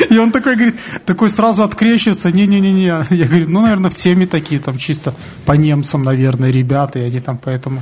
И 0.09 0.17
он 0.17 0.31
такой, 0.31 0.55
говорит, 0.55 0.75
такой 1.05 1.29
сразу 1.29 1.63
открещивается, 1.63 2.31
не-не-не-не. 2.31 3.05
Я 3.09 3.25
говорю, 3.25 3.49
ну, 3.49 3.61
наверное, 3.61 3.91
в 3.91 3.95
теме 3.95 4.25
такие, 4.25 4.59
там, 4.59 4.77
чисто 4.77 5.13
по 5.45 5.51
немцам, 5.53 6.03
наверное, 6.03 6.49
ребята, 6.49 6.99
и 6.99 7.03
они 7.03 7.19
там 7.19 7.37
поэтому 7.37 7.81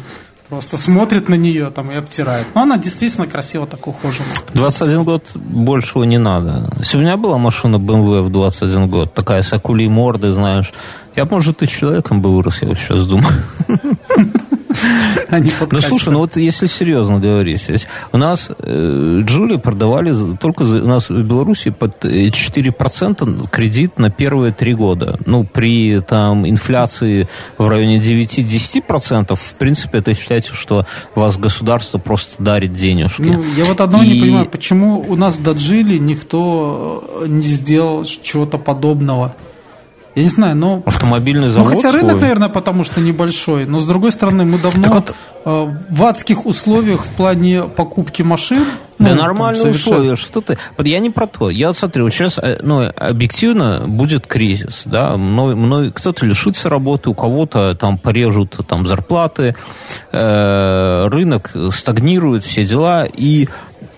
просто 0.49 0.77
смотрят 0.77 1.29
на 1.29 1.35
нее 1.35 1.69
там 1.69 1.91
и 1.91 1.95
обтирают. 1.95 2.47
Но 2.55 2.61
она 2.61 2.77
действительно 2.77 3.27
красиво 3.27 3.67
так 3.67 3.85
ухожена. 3.87 4.29
21 4.53 5.03
год 5.03 5.23
большего 5.35 6.03
не 6.03 6.17
надо. 6.17 6.73
Если 6.77 6.97
у 6.97 7.01
меня 7.01 7.17
была 7.17 7.37
машина 7.37 7.77
BMW 7.77 8.21
в 8.21 8.29
21 8.29 8.87
год, 8.89 9.13
такая 9.13 9.41
с 9.41 9.53
акулей 9.53 9.87
мордой, 9.87 10.31
знаешь, 10.31 10.73
я, 11.15 11.25
может, 11.25 11.63
и 11.63 11.67
человеком 11.67 12.21
бы 12.21 12.35
вырос, 12.35 12.61
я 12.61 12.69
вот 12.69 12.77
сейчас 12.77 13.05
думаю. 13.07 13.33
Ну, 15.71 15.81
слушай, 15.81 16.09
ну 16.09 16.19
вот 16.19 16.37
если 16.37 16.67
серьезно 16.67 17.19
говорить, 17.19 17.65
у 18.11 18.17
нас 18.17 18.49
э, 18.59 19.21
Джули 19.23 19.57
продавали 19.57 20.13
только 20.37 20.63
у 20.63 20.87
нас 20.87 21.09
в 21.09 21.21
Беларуси 21.23 21.69
под 21.71 22.05
э, 22.05 22.27
4% 22.27 23.49
кредит 23.49 23.99
на 23.99 24.09
первые 24.09 24.53
три 24.53 24.73
года. 24.73 25.17
Ну, 25.25 25.43
при 25.43 25.99
там 25.99 26.47
инфляции 26.47 27.27
в 27.57 27.67
районе 27.67 27.99
9-10%, 27.99 29.35
в 29.35 29.55
принципе, 29.55 29.99
это 29.99 30.13
считайте, 30.13 30.53
что 30.53 30.85
вас 31.15 31.37
государство 31.37 31.97
просто 31.97 32.41
дарит 32.41 32.73
денежки. 32.73 33.21
Ну, 33.21 33.43
я 33.57 33.65
вот 33.65 33.81
одного 33.81 34.03
не 34.03 34.17
И- 34.17 34.19
понимаю, 34.19 34.45
почему 34.45 35.03
у 35.07 35.15
нас 35.15 35.39
до 35.39 35.51
Джили 35.51 35.97
никто 35.97 37.21
э, 37.23 37.27
не 37.27 37.43
сделал 37.43 38.05
чего-то 38.05 38.57
подобного. 38.57 39.35
Я 40.17 40.23
не 40.23 40.29
знаю, 40.29 40.55
но... 40.55 40.81
Автомобильный 40.83 41.49
Ну, 41.49 41.53
завод 41.53 41.75
хотя 41.75 41.91
рынок, 41.91 42.09
свой. 42.13 42.21
наверное, 42.21 42.49
потому 42.49 42.83
что 42.83 43.01
небольшой, 43.01 43.65
но 43.67 43.79
с 43.79 43.85
другой 43.85 44.11
стороны, 44.11 44.45
мы 44.45 44.57
давно 44.57 44.81
Так 44.85 44.91
вот- 44.93 45.15
э, 45.45 45.75
в 45.91 46.03
адских 46.03 46.47
условиях 46.47 47.05
в 47.05 47.09
плане 47.09 47.61
покупки 47.65 48.23
машин. 48.23 48.65
Да 48.97 49.09
ну, 49.11 49.17
там 49.17 49.17
нормальные 49.19 49.61
совершенно- 49.61 49.95
условия, 49.97 50.15
что 50.15 50.41
ты... 50.41 50.57
Я 50.83 50.97
не 50.97 51.11
про 51.11 51.27
то. 51.27 51.51
Я 51.51 51.67
вот 51.67 51.77
смотрю, 51.77 52.05
вот 52.05 52.13
сейчас, 52.15 52.39
э, 52.39 52.57
ну, 52.63 52.89
объективно 52.95 53.83
будет 53.87 54.25
кризис, 54.25 54.81
да, 54.85 55.15
мной, 55.17 55.53
мной, 55.55 55.91
кто-то 55.91 56.25
лишится 56.25 56.67
работы, 56.67 57.11
у 57.11 57.13
кого-то 57.13 57.75
там 57.75 57.99
порежут 57.99 58.57
там 58.67 58.87
зарплаты, 58.87 59.55
э, 60.11 61.07
рынок 61.09 61.51
стагнирует, 61.71 62.43
все 62.43 62.63
дела, 62.63 63.05
и 63.05 63.47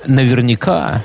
наверняка 0.06 1.04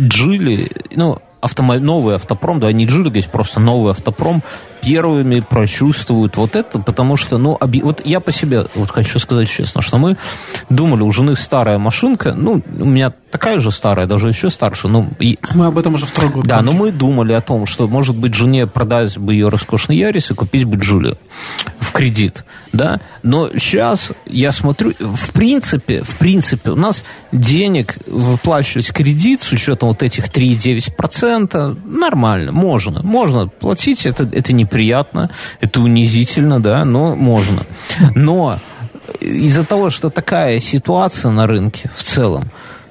Джили, 0.00 0.70
ну, 0.94 1.18
автомо... 1.40 1.78
новый 1.78 2.14
автопром, 2.16 2.60
да, 2.60 2.70
не 2.72 2.86
говорить, 2.86 3.28
просто 3.28 3.60
новый 3.60 3.92
автопром, 3.92 4.42
первыми 4.82 5.40
прочувствуют 5.40 6.36
вот 6.36 6.56
это, 6.56 6.78
потому 6.78 7.16
что, 7.16 7.38
ну, 7.38 7.56
оби- 7.60 7.82
вот 7.82 8.00
я 8.04 8.20
по 8.20 8.32
себе 8.32 8.66
вот 8.74 8.90
хочу 8.90 9.18
сказать 9.18 9.48
честно, 9.48 9.82
что 9.82 9.98
мы 9.98 10.16
думали, 10.70 11.02
у 11.02 11.12
жены 11.12 11.36
старая 11.36 11.78
машинка, 11.78 12.32
ну, 12.34 12.62
у 12.78 12.84
меня 12.86 13.12
такая 13.30 13.60
же 13.60 13.70
старая, 13.70 14.06
даже 14.06 14.28
еще 14.28 14.50
старше, 14.50 14.88
ну, 14.88 15.08
и- 15.18 15.38
Мы 15.54 15.66
об 15.66 15.78
этом 15.78 15.94
уже 15.94 16.06
второй 16.06 16.30
год 16.30 16.46
да, 16.46 16.62
но 16.62 16.72
мы 16.72 16.92
думали 16.92 17.32
о 17.34 17.40
том, 17.40 17.66
что, 17.66 17.86
может 17.88 18.16
быть, 18.16 18.34
жене 18.34 18.66
продать 18.66 19.18
бы 19.18 19.34
ее 19.34 19.48
роскошный 19.48 19.96
Ярис 19.96 20.30
и 20.30 20.34
купить 20.34 20.64
бы 20.64 20.76
Джулию 20.76 21.16
кредит, 21.92 22.44
да. 22.72 23.00
Но 23.22 23.48
сейчас 23.50 24.10
я 24.26 24.52
смотрю, 24.52 24.92
в 24.98 25.32
принципе, 25.32 26.02
в 26.02 26.16
принципе, 26.16 26.70
у 26.70 26.76
нас 26.76 27.04
денег 27.32 27.96
выплачивать 28.06 28.92
кредит 28.92 29.42
с 29.42 29.52
учетом 29.52 29.88
вот 29.88 30.02
этих 30.02 30.28
3,9% 30.28 31.78
нормально, 31.84 32.52
можно, 32.52 33.02
можно 33.02 33.48
платить, 33.48 34.06
это, 34.06 34.28
это 34.32 34.52
неприятно, 34.52 35.30
это 35.60 35.80
унизительно, 35.80 36.62
да, 36.62 36.84
но 36.84 37.14
можно. 37.14 37.62
Но 38.14 38.58
из-за 39.20 39.64
того, 39.64 39.90
что 39.90 40.10
такая 40.10 40.60
ситуация 40.60 41.30
на 41.30 41.46
рынке 41.46 41.90
в 41.94 42.02
целом, 42.02 42.50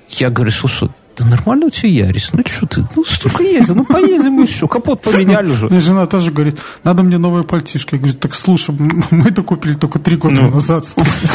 я 0.09 0.29
говорю, 0.29 0.51
слушай, 0.51 0.89
да 1.19 1.25
нормально 1.25 1.67
у 1.67 1.69
тебя 1.69 2.07
Ярис, 2.07 2.29
ну 2.33 2.43
что 2.47 2.65
ты, 2.65 2.85
ну 2.95 3.03
столько 3.03 3.43
ездил, 3.43 3.75
ну 3.75 3.85
поездим 3.85 4.41
еще, 4.41 4.67
капот 4.67 5.01
поменяли 5.01 5.51
уже. 5.51 5.67
Мне 5.67 5.79
жена 5.79 6.07
тоже 6.07 6.31
говорит, 6.31 6.57
надо 6.83 7.03
мне 7.03 7.17
новые 7.17 7.43
пальтишки. 7.43 7.95
Я 7.95 7.99
говорю, 7.99 8.17
так 8.17 8.33
слушай, 8.33 8.75
мы 8.77 9.29
это 9.29 9.43
купили 9.43 9.73
только 9.73 9.99
три 9.99 10.15
года 10.15 10.43
назад. 10.43 10.85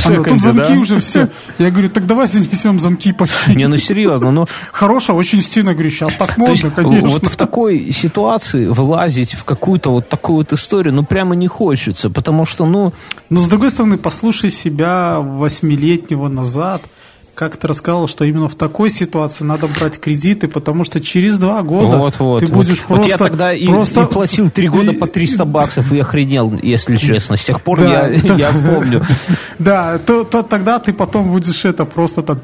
Она, 0.05 0.23
тут 0.23 0.41
замки 0.41 0.75
да? 0.75 0.81
уже 0.81 1.01
все. 1.01 1.29
Я 1.59 1.71
говорю, 1.71 1.89
так 1.91 2.07
давай 2.07 2.29
занесем 2.29 2.81
замки 2.81 3.13
почти. 3.13 3.55
Не, 3.55 3.69
ну 3.69 3.77
серьезно, 3.77 4.31
ну 4.31 4.47
Хорошая, 4.73 5.17
очень 5.17 5.43
стильно, 5.43 5.73
говорю, 5.73 5.91
сейчас 5.91 6.15
так 6.15 6.35
то 6.35 6.47
есть, 6.47 6.65
модно, 6.65 6.83
конечно. 6.83 7.09
вот 7.09 7.27
в 7.27 7.37
такой 7.37 7.91
ситуации 7.93 8.67
влазить 8.67 9.35
в 9.35 9.45
какую-то 9.45 9.91
вот 9.91 10.09
такую 10.09 10.39
вот 10.39 10.53
историю, 10.53 10.95
ну 10.95 11.05
прямо 11.05 11.35
не 11.35 11.49
хочется, 11.49 12.11
потому 12.11 12.47
что, 12.47 12.65
ну, 12.67 12.93
Но 13.31 13.41
с 13.41 13.49
другой 13.49 13.71
стороны, 13.71 13.99
послушай 13.99 14.51
себя 14.51 15.21
восьмилетнего 15.21 16.29
назад, 16.29 16.83
как 17.35 17.57
ты 17.57 17.67
рассказал, 17.67 18.07
что 18.07 18.25
именно 18.25 18.49
в 18.49 18.55
такой 18.55 18.91
ситуации 18.91 19.45
надо 19.45 19.67
брать 19.67 19.99
кредиты, 19.99 20.49
потому 20.49 20.85
что 20.85 21.01
через 21.01 21.39
два 21.39 21.63
года 21.63 21.97
вот, 21.99 22.19
вот, 22.19 22.41
ты 22.41 22.47
вот. 22.47 22.55
будешь 22.55 22.83
вот 22.89 22.97
просто... 22.97 23.09
я 23.09 23.19
тогда 23.19 23.53
и, 23.53 23.67
просто... 23.67 24.03
и 24.03 24.07
платил 24.07 24.51
три 24.51 24.69
года 24.69 24.93
по 24.93 25.07
300 25.07 25.45
баксов 25.45 25.93
и 25.93 25.99
охренел, 25.99 26.53
если 26.63 26.97
честно. 26.97 27.37
С 27.37 27.45
тех 27.45 27.61
пор 27.61 27.81
Да, 27.81 28.07
я, 28.07 28.21
да. 28.23 28.35
я 28.39 28.51
помню. 28.53 29.05
Да, 29.59 29.99
то, 29.99 30.25
то 30.25 30.43
тогда 30.43 30.79
ты 30.79 30.93
потом 30.93 31.31
будешь 31.31 31.65
это 31.65 31.85
просто 31.85 32.23
так... 32.23 32.39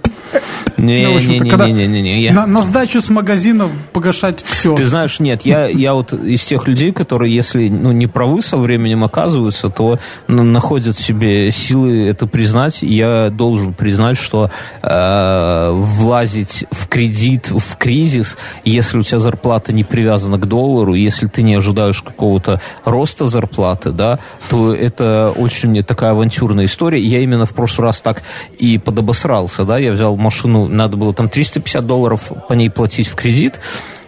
Не, 0.76 1.06
Ну, 1.06 1.18
не, 1.18 1.72
не, 1.72 1.86
не, 1.86 2.02
не, 2.02 2.22
я- 2.22 2.32
На, 2.32 2.46
на 2.46 2.62
сдачу 2.62 3.00
с 3.00 3.10
магазина 3.10 3.68
погашать 3.92 4.42
все. 4.42 4.74
Ты 4.74 4.84
знаешь, 4.84 5.20
нет, 5.20 5.42
я, 5.44 5.66
я 5.66 5.94
вот 5.94 6.12
из 6.12 6.42
тех 6.42 6.66
людей, 6.66 6.92
которые, 6.92 7.34
если 7.34 7.68
ну, 7.68 7.92
не 7.92 8.06
правы 8.06 8.42
со 8.42 8.56
временем 8.56 9.04
оказываются, 9.04 9.68
то 9.68 9.98
находят 10.26 10.96
в 10.96 11.02
себе 11.02 11.50
силы 11.52 12.06
это 12.06 12.26
признать. 12.26 12.78
Я 12.82 13.30
должен 13.30 13.74
признать, 13.74 14.16
что 14.16 14.50
э, 14.82 15.70
влазить 15.72 16.64
в 16.70 16.88
кредит, 16.88 17.50
в 17.50 17.76
кризис, 17.76 18.36
если 18.64 18.98
у 18.98 19.02
тебя 19.02 19.18
зарплата 19.18 19.72
не 19.72 19.84
привязана 19.84 20.38
к 20.38 20.46
доллару, 20.46 20.94
если 20.94 21.26
ты 21.26 21.42
не 21.42 21.54
ожидаешь 21.54 22.02
какого-то 22.02 22.60
роста 22.84 23.28
зарплаты, 23.28 23.90
да, 23.90 24.18
то 24.48 24.74
это 24.74 25.32
очень 25.36 25.82
такая 25.82 26.12
авантюрная 26.12 26.66
история. 26.66 27.00
Я 27.00 27.20
именно 27.20 27.46
в 27.46 27.54
прошлый 27.54 27.86
раз 27.86 28.00
так 28.00 28.22
и 28.58 28.78
подобосрался, 28.78 29.64
да, 29.64 29.78
я 29.78 29.92
взял 29.92 30.16
машину, 30.16 30.66
надо 30.68 30.96
было 30.96 31.14
там 31.14 31.28
350 31.28 31.86
долларов 31.86 32.32
по 32.48 32.52
ней 32.54 32.70
платить 32.70 33.08
в 33.08 33.14
кредит, 33.14 33.60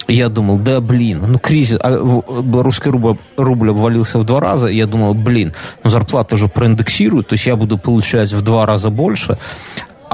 я 0.09 0.29
думал, 0.29 0.59
да 0.59 0.81
блин, 0.81 1.25
ну 1.27 1.39
кризис, 1.39 1.79
а 1.81 1.91
белорусский 1.91 2.91
рубль, 2.91 3.17
рубль 3.37 3.71
обвалился 3.71 4.19
в 4.19 4.25
два 4.25 4.41
раза, 4.41 4.67
я 4.67 4.87
думал, 4.87 5.15
блин, 5.15 5.53
ну 5.83 5.91
зарплата 5.91 6.37
же 6.37 6.49
проиндексирует, 6.49 7.29
то 7.29 7.35
есть 7.35 7.47
я 7.47 7.57
буду 7.57 7.79
получать 7.79 8.33
в 8.33 8.43
два 8.43 8.67
раза 8.67 8.91
больше, 8.91 9.39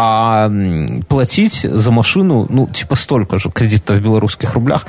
а 0.01 0.49
платить 1.09 1.67
за 1.69 1.91
машину, 1.91 2.47
ну, 2.49 2.69
типа 2.69 2.95
столько 2.95 3.39
же 3.41 3.51
кредита 3.51 3.95
в 3.95 4.01
белорусских 4.01 4.55
рублях, 4.55 4.87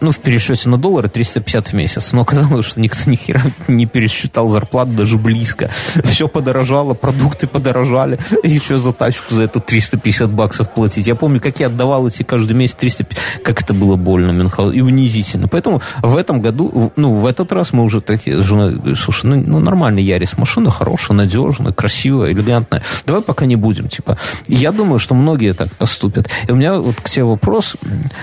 ну, 0.00 0.12
в 0.12 0.20
пересчете 0.20 0.68
на 0.68 0.78
доллары 0.78 1.08
350 1.08 1.68
в 1.68 1.72
месяц. 1.72 2.12
Но 2.12 2.22
оказалось, 2.22 2.66
что 2.66 2.80
никто 2.80 3.10
ни 3.10 3.16
хера 3.16 3.42
не 3.68 3.86
пересчитал 3.86 4.48
зарплату 4.48 4.92
даже 4.92 5.18
близко. 5.18 5.70
Все 6.04 6.28
подорожало, 6.28 6.94
продукты 6.94 7.46
подорожали. 7.46 8.18
Еще 8.42 8.78
за 8.78 8.92
тачку 8.92 9.34
за 9.34 9.42
эту 9.42 9.60
350 9.60 10.30
баксов 10.30 10.72
платить. 10.72 11.06
Я 11.06 11.14
помню, 11.14 11.40
как 11.40 11.60
я 11.60 11.66
отдавал 11.66 12.06
эти 12.06 12.22
каждый 12.22 12.54
месяц 12.54 12.76
350. 12.76 13.42
Как 13.42 13.62
это 13.62 13.74
было 13.74 13.96
больно, 13.96 14.30
Мюнхгаузен, 14.30 14.78
и 14.78 14.80
унизительно. 14.80 15.48
Поэтому 15.48 15.82
в 16.02 16.16
этом 16.16 16.40
году, 16.40 16.92
ну, 16.96 17.12
в 17.12 17.26
этот 17.26 17.52
раз 17.52 17.72
мы 17.72 17.84
уже 17.84 18.00
такие 18.00 18.40
с 18.42 18.44
женой, 18.44 18.96
слушай, 18.96 19.26
ну, 19.26 19.36
ну 19.36 19.58
нормальный 19.58 20.02
Ярис, 20.02 20.36
машина 20.36 20.70
хорошая, 20.70 21.16
надежная, 21.16 21.72
красивая, 21.72 22.32
элегантная. 22.32 22.82
Давай 23.06 23.22
пока 23.22 23.46
не 23.46 23.56
будем, 23.56 23.88
типа. 23.88 24.18
Я 24.48 24.72
думаю, 24.72 24.98
что 24.98 25.14
многие 25.14 25.52
так 25.52 25.74
поступят. 25.76 26.28
И 26.48 26.52
у 26.52 26.56
меня 26.56 26.76
вот 26.76 26.96
к 26.96 27.08
тебе 27.08 27.24
вопрос, 27.24 27.76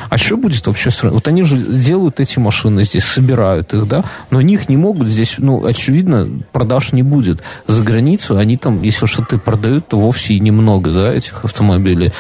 а 0.10 0.18
что 0.18 0.38
будет 0.38 0.66
вообще 0.68 0.92
с 0.92 1.04
Вот 1.04 1.28
они 1.28 1.44
же 1.48 1.58
делают 1.58 2.20
эти 2.20 2.40
машины 2.40 2.84
здесь, 2.84 3.04
собирают 3.04 3.74
их, 3.74 3.88
да, 3.88 4.04
но 4.30 4.42
них 4.42 4.70
не 4.70 4.78
могут 4.78 5.08
здесь, 5.08 5.36
ну, 5.38 5.66
очевидно, 5.66 6.30
продаж 6.52 6.92
не 6.94 7.04
будет. 7.04 7.42
За 7.68 7.82
границу 7.82 8.38
они 8.38 8.58
там, 8.58 8.82
если 8.84 9.06
что-то 9.06 9.38
продают, 9.38 9.88
то 9.88 10.00
вовсе 10.00 10.36
и 10.36 10.40
немного, 10.40 10.92
да, 10.92 11.14
этих 11.14 11.44
автомобилей. 11.46 12.12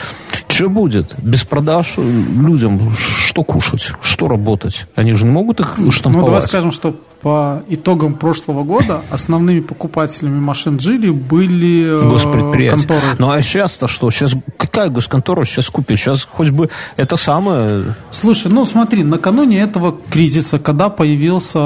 Что 0.47 0.69
будет? 0.69 1.13
Без 1.21 1.43
продаж 1.43 1.93
э, 1.97 2.01
людям 2.01 2.91
что 2.97 3.43
кушать? 3.43 3.91
Что 4.01 4.27
работать? 4.27 4.87
Они 4.95 5.13
же 5.13 5.25
не 5.25 5.31
могут 5.31 5.59
их 5.59 5.77
Ну, 5.77 5.91
штамповать. 5.91 6.25
давай 6.25 6.41
скажем, 6.41 6.71
что 6.71 6.95
по 7.21 7.63
итогам 7.67 8.13
прошлого 8.15 8.63
года 8.63 9.01
основными 9.09 9.59
покупателями 9.59 10.39
машин 10.39 10.77
Джили 10.77 11.09
были 11.09 12.03
э, 12.05 12.09
Госпредприятия. 12.09 12.77
конторы. 12.77 13.01
Ну 13.17 13.31
а 13.31 13.41
сейчас-то 13.41 13.87
что? 13.87 14.11
Сейчас 14.11 14.33
какая 14.57 14.89
госконтора 14.89 15.43
сейчас 15.45 15.69
купит? 15.69 15.97
Сейчас 15.99 16.27
хоть 16.29 16.49
бы 16.49 16.69
это 16.95 17.17
самое... 17.17 17.95
Слушай, 18.11 18.51
ну 18.51 18.65
смотри, 18.65 19.03
накануне 19.03 19.59
этого 19.61 19.95
кризиса, 20.09 20.59
когда 20.59 20.89
появился 20.89 21.57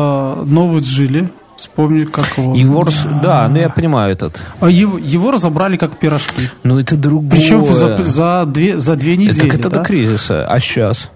новый 0.45 0.81
Джили, 0.81 1.29
вспомни, 1.57 2.05
как 2.05 2.37
его... 2.37 2.55
Его, 2.55 2.83
да, 3.21 3.47
ну 3.49 3.57
я 3.57 3.69
понимаю 3.69 4.13
этот. 4.13 4.41
А 4.61 4.69
Его, 4.69 4.97
его 4.97 5.31
разобрали 5.31 5.77
как 5.77 5.97
пирожки. 5.97 6.49
Ну 6.63 6.79
это 6.79 6.95
другое. 6.95 7.29
Причем 7.31 7.65
за, 7.65 8.03
за, 8.03 8.45
две, 8.47 8.79
за 8.79 8.95
две 8.95 9.13
Это, 9.13 9.21
недели. 9.21 9.49
так 9.49 9.59
это 9.59 9.69
да? 9.69 9.77
до 9.79 9.83
кризиса. 9.83 10.45
А 10.47 10.59
сейчас? 10.59 11.09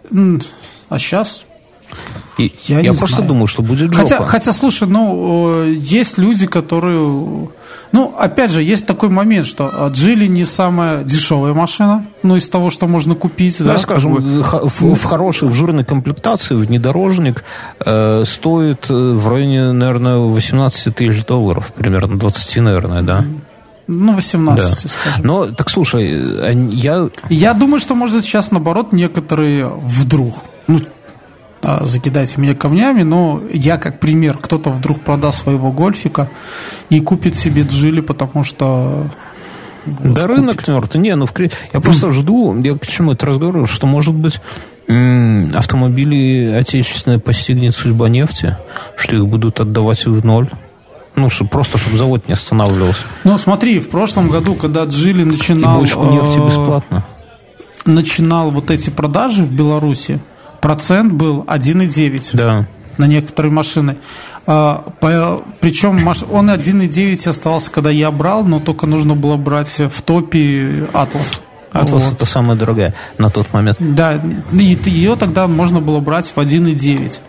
А 0.90 1.00
сейчас 1.00 1.46
И, 2.38 2.52
Я 2.66 2.82
я 2.82 2.92
просто 2.94 3.16
знаю. 3.18 3.30
думаю, 3.30 3.48
что 3.48 3.62
будет 3.64 3.94
жопа. 3.94 3.98
Хотя, 3.98 4.26
хотя, 4.26 4.52
слушай, 4.54 4.88
ну, 4.88 5.54
э, 5.64 5.74
есть 5.74 6.18
люди, 6.18 6.48
которые... 6.48 7.50
Ну, 7.94 8.14
опять 8.20 8.52
же, 8.52 8.62
есть 8.62 8.86
такой 8.86 9.08
момент, 9.10 9.46
что 9.46 9.88
Джили 9.90 10.28
не 10.28 10.44
самая 10.44 11.04
дешевая 11.06 11.54
машина, 11.54 12.06
ну, 12.24 12.36
из 12.36 12.50
того, 12.50 12.70
что 12.72 12.88
можно 12.88 13.16
купить, 13.16 13.60
Давай 13.60 13.76
да, 13.76 13.80
скажем, 13.82 14.16
как 14.16 14.24
бы. 14.64 14.70
в, 14.70 14.96
в 14.96 15.04
хорошей, 15.06 15.48
в 15.48 15.54
жирной 15.54 15.86
комплектации 15.86 16.56
внедорожник 16.56 17.46
э, 17.86 18.24
стоит 18.26 18.90
э, 18.90 18.94
в 18.94 19.30
районе, 19.30 19.72
наверное, 19.72 20.18
18 20.18 20.94
тысяч 20.94 21.26
долларов, 21.26 21.72
примерно 21.74 22.20
20, 22.20 22.58
наверное, 22.58 23.02
да. 23.02 23.24
ну, 23.88 24.14
18, 24.14 24.84
Да. 24.84 24.90
скажем. 24.90 25.22
Но, 25.26 25.46
так 25.54 25.70
слушай, 25.70 26.06
э, 26.06 26.54
я 26.72 27.08
Я 27.30 27.54
думаю, 27.54 27.80
что, 27.80 27.96
может, 27.96 28.24
сейчас, 28.26 28.52
наоборот, 28.52 28.92
некоторые 28.92 29.68
вдруг, 29.68 30.36
ну, 30.68 30.80
а, 30.80 30.82
закидайте 31.82 32.40
меня 32.40 32.56
камнями, 32.56 33.04
но 33.04 33.42
я 33.52 33.78
как 33.78 34.00
пример, 34.00 34.38
кто-то 34.38 34.70
вдруг 34.70 35.02
продаст 35.02 35.44
своего 35.44 35.72
гольфика 35.72 36.30
и 36.90 37.00
купит 37.00 37.36
себе 37.36 37.64
джили, 37.64 38.02
потому 38.02 38.44
что... 38.44 39.06
Да 39.86 40.26
рынок 40.26 40.68
мертв. 40.68 40.96
Не, 40.96 41.16
ну 41.16 41.26
в 41.26 41.34
Кре- 41.34 41.54
я 41.74 41.80
просто 41.80 42.12
жду, 42.12 42.60
я 42.62 42.76
к 42.76 42.88
чему 42.88 43.12
это 43.12 43.28
разговор, 43.28 43.68
что 43.68 43.86
может 43.88 44.16
быть 44.16 44.40
автомобили 44.88 46.54
отечественные 46.54 47.20
постигнет 47.20 47.76
судьба 47.76 48.08
нефти, 48.08 48.58
что 48.98 49.16
их 49.16 49.28
будут 49.28 49.60
отдавать 49.60 50.06
в 50.06 50.24
ноль. 50.26 50.48
Ну, 51.16 51.30
чтобы, 51.30 51.50
просто 51.50 51.78
чтобы 51.78 51.98
завод 51.98 52.28
не 52.28 52.34
останавливался. 52.34 53.00
Ну, 53.24 53.38
смотри, 53.38 53.80
в 53.80 53.90
прошлом 53.90 54.28
году, 54.28 54.54
когда 54.54 54.84
Джили 54.84 55.22
И 55.22 55.26
начинал... 55.26 55.80
бочку 55.80 56.04
нефти 56.04 56.40
э, 56.40 56.46
бесплатно. 56.46 57.06
начинал 57.86 58.52
вот 58.52 58.70
эти 58.70 58.90
продажи 58.90 59.44
в 59.44 59.52
Беларуси, 59.52 60.20
процент 60.66 61.14
был 61.14 61.44
1,9 61.48 62.32
Да. 62.34 62.66
на 62.98 63.06
некоторые 63.06 63.52
машины. 63.52 63.98
А, 64.48 64.84
причем 65.60 66.08
он 66.32 66.50
1,9 66.50 67.28
оставался, 67.28 67.70
когда 67.70 67.92
я 67.92 68.10
брал, 68.10 68.44
но 68.44 68.60
только 68.60 68.88
нужно 68.88 69.14
было 69.16 69.38
брать 69.38 69.78
в 69.78 70.02
топе 70.02 70.88
Атлас. 70.92 71.40
Атлас 71.72 72.04
Вот. 72.06 72.14
это 72.14 72.26
самая 72.26 72.58
дорогая 72.58 72.96
на 73.20 73.30
тот 73.30 73.54
момент. 73.54 73.78
Да, 73.80 74.20
и 74.54 74.78
ее 74.86 75.16
тогда 75.18 75.48
можно 75.48 75.82
было 75.82 76.00
брать 76.00 76.34
в 76.36 76.40
1,9. 76.40 77.20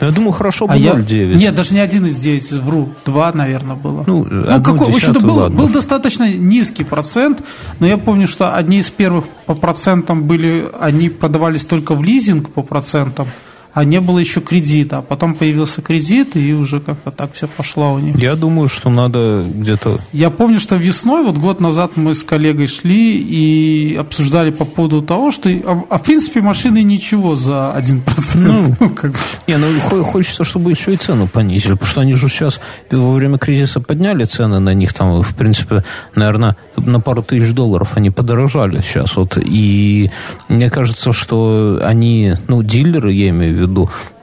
Я 0.00 0.10
думаю, 0.10 0.32
хорошо 0.32 0.66
бы 0.66 0.74
А 0.74 0.76
я... 0.76 0.92
0,9. 0.92 1.34
Нет, 1.34 1.54
даже 1.54 1.74
не 1.74 1.80
1,9, 1.80 2.60
вру, 2.60 2.90
2, 3.04 3.32
наверное, 3.32 3.76
было. 3.76 4.04
Ну, 4.06 4.24
одну 4.24 4.62
какой, 4.62 4.92
в 4.92 4.94
общем-то, 4.96 5.20
был, 5.20 5.36
ладно. 5.36 5.56
был 5.56 5.68
достаточно 5.68 6.32
низкий 6.32 6.84
процент, 6.84 7.42
но 7.80 7.86
я 7.86 7.98
помню, 7.98 8.26
что 8.26 8.54
одни 8.54 8.78
из 8.78 8.90
первых 8.90 9.24
по 9.46 9.54
процентам 9.54 10.24
были, 10.24 10.68
они 10.80 11.08
продавались 11.08 11.64
только 11.64 11.94
в 11.94 12.02
лизинг 12.02 12.50
по 12.50 12.62
процентам, 12.62 13.26
а 13.74 13.84
не 13.84 14.00
было 14.00 14.20
еще 14.20 14.40
кредита. 14.40 14.98
А 14.98 15.02
потом 15.02 15.34
появился 15.34 15.82
кредит, 15.82 16.36
и 16.36 16.54
уже 16.54 16.80
как-то 16.80 17.10
так 17.10 17.32
все 17.34 17.48
пошло 17.48 17.92
у 17.92 17.98
них. 17.98 18.16
Я 18.16 18.36
думаю, 18.36 18.68
что 18.68 18.88
надо 18.88 19.44
где-то... 19.44 19.98
Я 20.12 20.30
помню, 20.30 20.60
что 20.60 20.76
весной, 20.76 21.24
вот 21.24 21.36
год 21.36 21.60
назад 21.60 21.96
мы 21.96 22.14
с 22.14 22.22
коллегой 22.22 22.68
шли 22.68 23.18
и 23.18 23.96
обсуждали 23.96 24.50
по 24.50 24.64
поводу 24.64 25.02
того, 25.02 25.32
что, 25.32 25.50
а, 25.50 25.84
а 25.90 25.98
в 25.98 26.02
принципе, 26.02 26.40
машины 26.40 26.82
ничего 26.82 27.36
за 27.36 27.74
1%. 27.76 28.00
Ну, 28.44 28.90
как 28.90 29.12
бы. 29.12 29.18
Не, 29.46 29.56
ну 29.56 29.66
хо- 29.88 30.02
хочется, 30.02 30.44
чтобы 30.44 30.70
еще 30.70 30.94
и 30.94 30.96
цену 30.96 31.26
понизили, 31.26 31.72
потому 31.72 31.88
что 31.90 32.00
они 32.00 32.14
же 32.14 32.28
сейчас 32.28 32.60
во 32.90 33.12
время 33.12 33.38
кризиса 33.38 33.80
подняли 33.80 34.24
цены 34.24 34.60
на 34.60 34.74
них, 34.74 34.92
там, 34.92 35.22
в 35.22 35.34
принципе, 35.34 35.84
наверное, 36.14 36.56
на 36.76 37.00
пару 37.00 37.22
тысяч 37.22 37.52
долларов 37.52 37.92
они 37.94 38.10
подорожали 38.10 38.80
сейчас, 38.82 39.16
вот, 39.16 39.38
и 39.40 40.10
мне 40.48 40.70
кажется, 40.70 41.12
что 41.12 41.80
они, 41.82 42.34
ну, 42.48 42.62
дилеры, 42.62 43.12
я 43.12 43.30
имею 43.30 43.54
в 43.54 43.56
виду, 43.56 43.63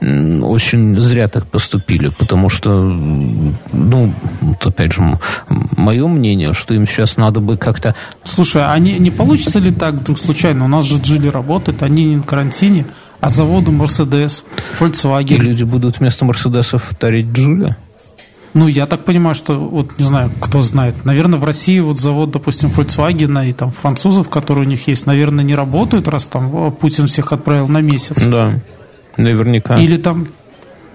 м, 0.00 0.42
очень 0.44 1.00
зря 1.00 1.28
так 1.28 1.46
поступили, 1.46 2.08
потому 2.08 2.48
что, 2.48 2.70
ну, 2.70 4.14
вот 4.40 4.66
опять 4.66 4.92
же, 4.92 5.18
мое 5.76 6.06
мнение, 6.06 6.52
что 6.52 6.74
им 6.74 6.86
сейчас 6.86 7.16
надо 7.16 7.40
бы 7.40 7.56
как-то 7.56 7.94
Слушай, 8.24 8.62
а 8.66 8.78
не, 8.78 8.98
не 8.98 9.10
получится 9.10 9.58
ли 9.58 9.70
так 9.70 9.94
вдруг 9.94 10.18
случайно? 10.18 10.64
У 10.64 10.68
нас 10.68 10.84
же 10.84 10.98
Джили 10.98 11.28
работает, 11.28 11.82
они 11.82 12.04
не 12.04 12.16
на 12.16 12.22
карантине, 12.22 12.86
а 13.20 13.28
заводы 13.28 13.70
и 13.70 13.74
Volkswagen. 13.74 15.36
люди 15.36 15.62
будут 15.62 16.00
вместо 16.00 16.24
Мерседесов 16.24 16.90
тарить 16.98 17.26
Джуля. 17.32 17.76
Ну, 18.54 18.66
я 18.66 18.86
так 18.86 19.04
понимаю, 19.04 19.34
что, 19.34 19.58
вот, 19.58 19.98
не 19.98 20.04
знаю, 20.04 20.30
кто 20.40 20.60
знает. 20.60 21.04
Наверное, 21.04 21.38
в 21.38 21.44
России 21.44 21.80
вот 21.80 21.98
завод, 21.98 22.30
допустим, 22.30 22.68
Volkswagen 22.68 23.48
и 23.48 23.52
там 23.52 23.72
французов, 23.72 24.28
которые 24.28 24.66
у 24.66 24.68
них 24.68 24.88
есть, 24.88 25.06
наверное, 25.06 25.44
не 25.44 25.54
работают, 25.54 26.06
раз 26.06 26.26
там 26.26 26.54
о, 26.54 26.70
Путин 26.70 27.06
всех 27.06 27.32
отправил 27.32 27.68
на 27.68 27.80
месяц. 27.80 28.22
Да, 28.22 28.54
наверняка. 29.16 29.76
Или 29.78 29.96
там, 29.96 30.26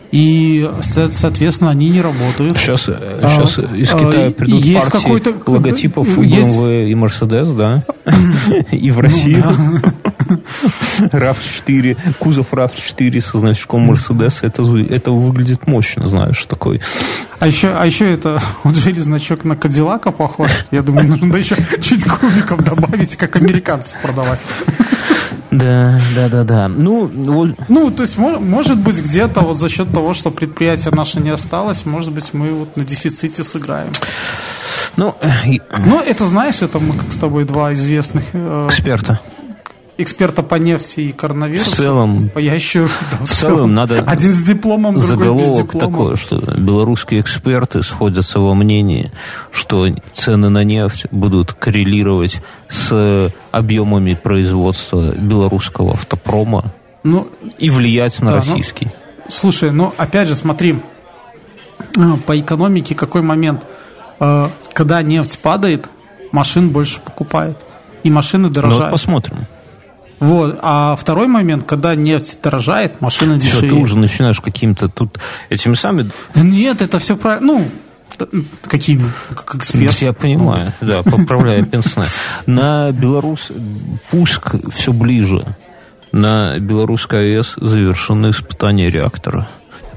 И, 0.09 0.65
со- 0.83 1.11
соответственно, 1.11 1.71
они 1.71 1.89
не 1.89 1.99
работают. 2.01 2.57
Сейчас, 2.57 2.87
А, 2.87 3.27
сейчас 3.27 3.57
из 3.75 3.93
а, 3.93 3.99
Китая 3.99 4.31
придут 4.31 4.61
есть 4.63 4.89
партии 4.89 5.49
логотипов 5.49 6.07
есть- 6.19 6.57
BMW, 6.57 6.89
и 6.89 6.93
Mercedes, 6.93 7.53
да? 7.53 7.83
И 8.71 8.89
Ну, 8.89 8.95
в 8.95 8.99
Россию. 9.01 9.43
RAV4, 10.99 11.97
кузов 12.19 12.53
RAV4 12.53 13.19
со 13.21 13.39
значком 13.39 13.91
Mercedes, 13.91 14.39
это, 14.41 14.63
это 14.93 15.11
выглядит 15.11 15.67
мощно, 15.67 16.07
знаешь, 16.07 16.45
такой. 16.45 16.81
А 17.39 17.47
еще, 17.47 17.69
а 17.69 17.85
еще 17.85 18.11
это 18.11 18.39
вот 18.63 18.75
жили 18.75 18.99
значок 18.99 19.43
на 19.43 19.55
Кадиллака 19.55 20.11
похож. 20.11 20.51
Я 20.71 20.81
думаю, 20.83 21.07
нужно 21.07 21.35
еще 21.35 21.55
чуть 21.81 22.03
кубиков 22.05 22.63
добавить, 22.63 23.15
как 23.17 23.35
американцев 23.35 23.97
продавать. 24.01 24.39
Да, 25.51 25.99
да, 26.15 26.29
да, 26.29 26.43
да. 26.43 26.67
Ну, 26.67 27.07
вот, 27.07 27.51
Ну, 27.69 27.89
то 27.91 28.03
есть, 28.03 28.17
мо- 28.17 28.39
может 28.39 28.77
быть, 28.79 28.99
где-то 29.01 29.41
вот 29.41 29.57
за 29.57 29.69
счет 29.69 29.91
того, 29.93 30.13
что 30.13 30.29
предприятие 30.29 30.93
наше 30.93 31.19
не 31.21 31.29
осталось, 31.29 31.85
может 31.85 32.11
быть, 32.11 32.33
мы 32.33 32.51
вот 32.51 32.75
на 32.75 32.83
дефиците 32.83 33.43
сыграем. 33.43 33.89
ну, 34.97 35.15
Но 35.85 36.01
это, 36.01 36.25
знаешь, 36.25 36.61
это 36.61 36.79
мы 36.79 36.93
как 36.95 37.11
с 37.11 37.15
тобой 37.17 37.45
два 37.45 37.73
известных 37.73 38.23
э, 38.33 38.67
эксперта. 38.69 39.19
Эксперта 39.97 40.43
по 40.43 40.55
нефти 40.55 40.99
и 41.01 41.11
В 41.11 41.15
коронавирусу. 41.15 41.71
целом, 41.71 42.29
Я 42.35 42.53
еще... 42.53 42.87
да, 43.19 43.25
в 43.25 43.29
целом 43.29 43.73
надо 43.73 44.01
Один 44.07 44.31
с 44.33 44.43
дипломом, 44.43 44.93
другой 44.95 45.01
без 45.01 45.09
заголовок 45.09 45.65
диплома. 45.73 45.87
такой, 45.87 46.15
что 46.17 46.35
белорусские 46.59 47.21
эксперты 47.21 47.81
сходятся 47.83 48.39
во 48.39 48.53
мнении, 48.53 49.11
что 49.51 49.87
цены 50.13 50.49
на 50.49 50.63
нефть 50.63 51.05
будут 51.11 51.53
коррелировать 51.53 52.41
с 52.67 53.31
объемами 53.51 54.13
производства 54.13 55.13
белорусского 55.15 55.93
автопрома 55.93 56.65
Ну, 57.03 57.27
и 57.57 57.69
влиять 57.69 58.19
на 58.19 58.31
Да, 58.31 58.35
ну, 58.35 58.41
российский. 58.53 58.89
Слушай, 59.29 59.71
ну 59.71 59.93
опять 59.97 60.27
же, 60.27 60.35
смотри, 60.35 60.75
а, 61.97 62.17
по 62.25 62.39
экономике 62.39 62.93
какой 62.95 63.21
момент? 63.21 63.63
Э, 64.19 64.49
Когда 64.73 65.01
нефть 65.01 65.39
падает, 65.39 65.89
машин 66.31 66.69
больше 66.69 66.99
покупают. 67.01 67.57
И 68.03 68.09
машины 68.11 68.43
Ну, 68.43 68.47
вот 68.49 68.53
дорожают. 68.55 68.91
посмотрим. 68.91 69.47
Вот. 70.19 70.57
А 70.61 70.95
второй 70.95 71.27
момент, 71.27 71.65
когда 71.65 71.95
нефть 71.95 72.39
дорожает, 72.41 73.01
машины 73.01 73.39
Все, 73.39 73.49
дешевеют. 73.49 73.75
ты 73.75 73.81
уже 73.81 73.97
начинаешь 73.97 74.41
каким-то 74.41 74.89
тут 74.89 75.19
этими 75.49 75.75
самыми... 75.75 76.09
Нет, 76.35 76.81
это 76.81 76.99
все 76.99 77.15
правильно. 77.15 77.53
Ну, 77.53 77.67
какими? 78.63 79.11
Как 79.35 79.55
эксперт. 79.55 79.97
Я 79.99 80.13
понимаю, 80.13 80.73
да, 80.81 81.03
поправляя 81.03 81.63
пенсне. 81.63 82.05
На 82.45 82.91
Беларусь 82.91 83.51
пуск 84.09 84.55
все 84.73 84.91
ближе. 84.91 85.43
На 86.11 86.57
белорусской 86.57 87.37
АЭС 87.37 87.55
завершены 87.57 88.31
испытания 88.31 88.89
реактора. 88.89 89.47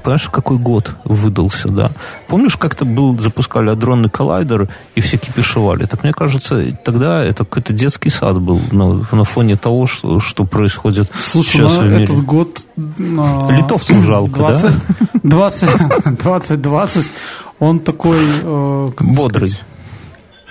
Понимаешь, 0.03 0.29
какой 0.29 0.57
год 0.57 0.91
выдался, 1.05 1.69
да? 1.69 1.91
Помнишь, 2.27 2.57
как-то 2.57 2.85
был, 2.85 3.17
запускали 3.19 3.69
адронный 3.69 4.09
коллайдер, 4.09 4.67
и 4.95 5.01
все 5.01 5.17
кипишевали? 5.17 5.85
Так 5.85 6.03
мне 6.03 6.13
кажется, 6.13 6.75
тогда 6.83 7.23
это 7.23 7.45
какой-то 7.45 7.73
детский 7.73 8.09
сад 8.09 8.39
был 8.39 8.59
на, 8.71 9.05
на 9.11 9.23
фоне 9.23 9.55
того, 9.55 9.87
что, 9.87 10.19
что 10.19 10.45
происходит 10.45 11.11
Слушай, 11.13 11.47
сейчас 11.51 11.73
ну 11.73 11.81
в 11.81 11.85
мире. 11.85 12.03
этот 12.03 12.23
год... 12.23 12.61
а, 12.77 13.47
Литовцам 13.51 14.03
жалко, 14.03 14.31
20, 14.31 14.73
20, 15.23 15.69
2020, 16.61 17.11
он 17.59 17.79
такой... 17.79 18.19
э, 18.43 18.87
Бодрый. 18.99 19.47
сказать, 19.49 19.65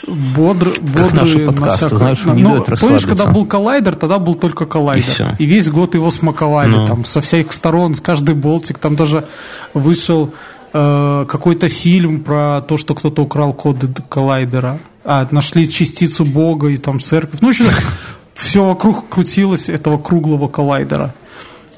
Бодр, 0.07 0.73
бодрый 0.81 1.13
наши 1.13 1.39
на 1.41 1.53
подкасты, 1.53 1.77
всякую- 1.87 1.99
знаешь, 1.99 2.25
на- 2.25 2.33
не 2.33 2.43
ну, 2.43 2.49
Помнишь, 2.51 2.69
расслабиться. 2.69 3.09
когда 3.09 3.27
был 3.27 3.47
коллайдер, 3.47 3.95
тогда 3.95 4.19
был 4.19 4.35
только 4.35 4.67
коллайдер. 4.67 5.35
И. 5.39 5.43
И, 5.43 5.47
весь 5.47 5.69
год 5.71 5.95
его 5.95 6.11
смаковали 6.11 6.71
Ну. 6.77 6.87
там 6.87 7.05
со 7.05 7.21
всех 7.21 7.53
сторон, 7.53 7.95
с 7.95 8.01
каждый 8.01 8.35
болтик. 8.35 8.79
Там 8.79 8.97
даже 8.97 9.27
вышел 9.75 10.33
э, 10.73 11.27
какой-то 11.29 11.69
фильм 11.69 12.21
про 12.21 12.61
то, 12.61 12.77
что 12.77 12.95
кто-то 12.95 13.23
украл 13.23 13.53
коды 13.53 13.89
коллайдера. 14.09 14.79
А, 15.05 15.27
нашли 15.33 15.69
частицу 15.69 16.25
Бога 16.25 16.69
и 16.69 16.77
там 16.77 17.01
церковь. 17.01 17.41
Ну, 17.43 17.51
все 18.35 18.65
вокруг 18.65 19.09
крутилось 19.09 19.69
этого 19.69 19.99
круглого 19.99 20.49
коллайдера. 20.49 21.13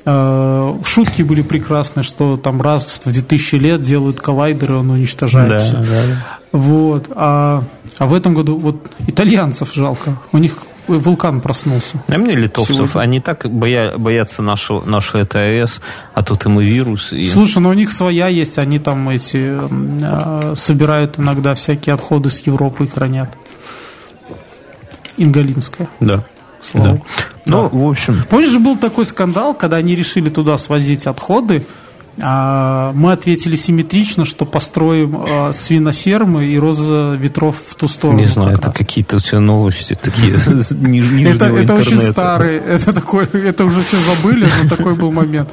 Э, 0.05 0.75
Шутки 0.85 1.23
были 1.23 1.43
прекрасные, 1.43 2.03
что 2.03 2.37
там 2.37 2.61
раз 2.61 3.01
в 3.05 3.13
2000 3.13 3.55
лет 3.57 3.83
делают 3.83 4.21
коллайдер, 4.21 4.73
и 4.73 4.75
он 4.75 4.91
уничтожает 4.91 5.49
Да, 5.49 5.59
всё. 5.61 5.77
да, 5.77 5.83
да. 5.83 6.39
Вот. 6.53 7.09
А, 7.15 7.63
а 7.99 8.07
в 8.07 8.15
этом 8.15 8.35
году 8.35 8.59
вот 8.59 8.91
итальянцев 9.07 9.73
жалко. 9.73 10.17
У 10.33 10.39
них 10.39 10.57
вулкан 10.89 11.41
проснулся. 11.41 12.03
А 12.09 12.19
мне 12.19 12.35
литовцев, 12.35 12.75
Сегодня. 12.77 13.01
они 13.01 13.21
так 13.21 13.49
боя, 13.49 13.97
боятся 13.97 14.43
нашего, 14.43 14.85
нашей 14.85 15.23
ЭТС, 15.23 15.81
а 16.13 16.23
тут 16.23 16.45
им 16.47 16.61
и 16.61 16.65
вирус. 16.65 17.13
И... 17.13 17.23
Слушай, 17.29 17.59
ну 17.61 17.69
у 17.71 17.75
них 17.75 17.91
своя 17.91 18.27
есть, 18.27 18.59
они 18.59 18.79
там 18.81 19.09
эти 19.09 19.57
а, 20.03 20.55
собирают 20.57 21.19
иногда 21.19 21.55
всякие 21.55 21.95
отходы 21.95 22.31
с 22.31 22.41
Европы 22.41 22.85
и 22.85 22.89
хранят. 22.89 23.31
Ингалинская. 25.17 25.89
Да. 26.01 26.25
Слово. 26.63 26.87
да. 26.87 27.03
Ну, 27.47 27.69
в 27.69 27.91
общем, 27.91 28.23
Помнишь, 28.31 28.57
был 28.57 28.77
такой 28.77 29.05
скандал, 29.05 29.55
когда 29.55 29.79
они 29.79 29.97
решили 29.97 30.29
туда 30.29 30.57
свозить 30.57 31.07
отходы, 31.07 31.65
мы 32.17 33.13
ответили 33.13 33.57
симметрично, 33.57 34.25
что 34.25 34.45
построим 34.45 35.17
а, 35.17 35.53
свинофермы 35.53 36.47
и 36.47 36.59
роза 36.59 37.15
ветров 37.15 37.57
в 37.67 37.75
ту 37.75 37.89
сторону. 37.89 38.21
не 38.21 38.27
знаю, 38.27 38.57
это 38.59 38.71
какие-то 38.71 39.19
все 39.19 39.39
новости 39.41 39.97
такие 40.01 40.35
Это, 41.33 41.75
очень 41.75 41.99
старый, 41.99 42.57
это 42.59 42.93
такой, 42.93 43.25
это 43.25 43.65
уже 43.65 43.83
все 43.83 43.97
забыли, 43.97 44.47
но 44.63 44.69
такой 44.69 44.95
был 44.95 45.11
момент. 45.11 45.53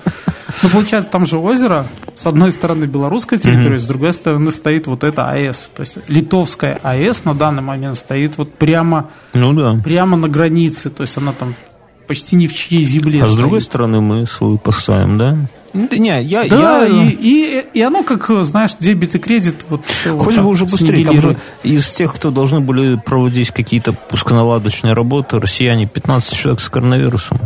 Ну, 0.61 0.69
получается, 0.69 1.09
там 1.09 1.25
же 1.25 1.37
озеро, 1.37 1.85
с 2.13 2.27
одной 2.27 2.51
стороны 2.51 2.85
белорусская 2.85 3.37
территория, 3.37 3.79
с 3.79 3.85
другой 3.85 4.11
стороны 4.11 4.51
стоит 4.51 4.87
вот 4.87 5.05
эта 5.05 5.29
АЭС. 5.29 5.69
То 5.73 5.81
есть 5.81 5.99
литовская 6.07 6.77
АЭС 6.83 7.23
на 7.23 7.33
данный 7.33 7.61
момент 7.61 7.97
стоит 7.97 8.37
вот 8.37 8.53
прямо, 8.55 9.09
Ну 9.33 9.53
да. 9.53 9.81
прямо 9.81 10.17
на 10.17 10.27
границе, 10.27 10.89
то 10.89 11.03
есть 11.03 11.15
она 11.17 11.31
там 11.31 11.55
почти 12.09 12.35
ни 12.35 12.47
в 12.47 12.55
чьей 12.55 12.83
земле 12.83 13.21
А 13.21 13.25
с 13.25 13.29
стоит. 13.29 13.39
другой 13.39 13.61
стороны 13.61 14.01
мы 14.01 14.25
свою 14.25 14.57
поставим, 14.57 15.19
да? 15.19 15.37
Ну, 15.73 15.87
да 15.87 15.95
Не, 15.97 16.23
я, 16.23 16.43
Да, 16.49 16.83
я- 16.85 16.87
и, 16.87 17.09
и, 17.11 17.65
и 17.75 17.81
оно 17.83 18.01
как, 18.01 18.27
знаешь, 18.43 18.71
дебет 18.79 19.13
и 19.13 19.19
кредит, 19.19 19.63
вот 19.69 19.81
вот 20.05 20.23
Хоть 20.25 20.35
так 20.35 20.43
бы 20.43 20.49
уже 20.49 20.65
быстрее. 20.65 21.05
Там 21.05 21.21
же 21.21 21.37
из 21.61 21.87
тех, 21.89 22.15
кто 22.15 22.31
должны 22.31 22.61
были 22.61 22.95
проводить 22.95 23.51
какие-то 23.51 23.93
пусконаладочные 23.93 24.93
работы, 24.93 25.39
россияне 25.39 25.85
15 25.85 26.33
человек 26.35 26.61
с 26.61 26.69
коронавирусом. 26.69 27.37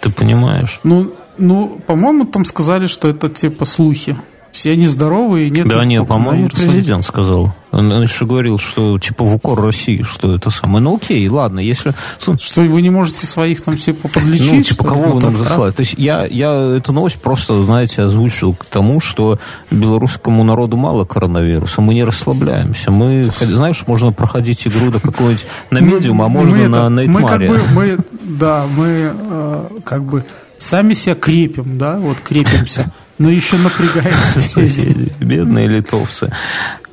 Ты 0.00 0.08
понимаешь? 0.08 0.80
Ну, 0.82 1.12
ну, 1.36 1.78
по-моему, 1.86 2.24
там 2.24 2.46
сказали, 2.46 2.86
что 2.86 3.08
это 3.08 3.28
типа 3.28 3.66
слухи. 3.66 4.16
Все 4.54 4.70
они 4.70 4.86
здоровые, 4.86 5.50
нет 5.50 5.66
Да 5.66 5.84
нет, 5.84 6.06
по-моему, 6.06 6.48
президент 6.48 7.04
сказал. 7.04 7.52
Он 7.72 7.90
еще 8.00 8.24
говорил, 8.24 8.56
что 8.58 9.00
типа 9.00 9.24
в 9.24 9.34
укор 9.34 9.60
России, 9.60 10.02
что 10.02 10.32
это 10.32 10.48
самое. 10.50 10.80
Ну 10.80 10.94
окей, 10.94 11.28
ладно, 11.28 11.58
если... 11.58 11.92
Что 12.20 12.60
вы 12.60 12.80
не 12.80 12.90
можете 12.90 13.26
своих 13.26 13.62
там 13.62 13.76
типа 13.76 14.06
подлечить? 14.06 14.52
Ну, 14.52 14.62
типа, 14.62 14.84
кого 14.84 15.14
вы 15.14 15.20
нам 15.20 15.32
да? 15.32 15.38
засылаете? 15.40 15.76
То 15.76 15.80
есть 15.80 15.94
я, 15.98 16.24
я 16.24 16.76
эту 16.76 16.92
новость 16.92 17.16
просто, 17.16 17.64
знаете, 17.64 18.02
озвучил 18.02 18.54
к 18.54 18.64
тому, 18.66 19.00
что 19.00 19.40
белорусскому 19.72 20.44
народу 20.44 20.76
мало 20.76 21.04
коронавируса. 21.04 21.80
Мы 21.80 21.94
не 21.94 22.04
расслабляемся. 22.04 22.92
Мы, 22.92 23.32
знаешь, 23.40 23.82
можно 23.88 24.12
проходить 24.12 24.68
игру 24.68 24.92
до 24.92 25.00
какой-нибудь 25.00 25.44
на 25.72 25.78
медиум, 25.80 26.22
а 26.22 26.28
можно 26.28 26.68
на 26.68 26.88
Мы 26.90 27.26
как 27.26 27.40
бы, 27.44 27.60
мы, 27.74 27.98
да, 28.22 28.66
мы 28.76 29.12
э, 29.12 29.68
как 29.84 30.04
бы 30.04 30.24
сами 30.58 30.94
себя 30.94 31.16
крепим, 31.16 31.76
да, 31.76 31.98
вот 31.98 32.20
крепимся, 32.20 32.92
но 33.18 33.30
еще 33.30 33.56
напрягаемся. 33.56 34.40
Соседи, 34.40 35.12
бедные 35.20 35.68
литовцы. 35.68 36.32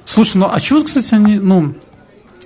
Слушай, 0.06 0.38
ну 0.38 0.50
а 0.52 0.60
чего, 0.60 0.84
кстати, 0.84 1.14
они, 1.16 1.40
ну, 1.40 1.74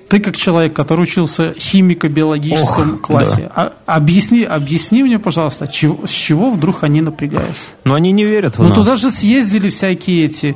ты 0.07 0.19
как 0.19 0.37
человек, 0.37 0.73
который 0.73 1.01
учился 1.01 1.53
в 1.53 1.57
химико-биологическом 1.59 2.95
Ох, 2.95 3.01
классе, 3.01 3.49
а- 3.55 3.73
объясни, 3.87 4.43
объясни 4.43 5.01
мне, 5.03 5.17
пожалуйста, 5.19 5.67
чего- 5.67 6.05
с 6.05 6.11
чего 6.11 6.51
вдруг 6.51 6.83
они 6.83 7.01
напрягаются? 7.01 7.69
Но 7.83 7.95
они 7.95 8.11
не 8.11 8.23
верят 8.23 8.55
в 8.55 8.59
Ну 8.59 8.69
нас. 8.69 8.77
туда 8.77 8.97
же 8.97 9.09
съездили 9.09 9.69
всякие 9.69 10.25
эти 10.25 10.55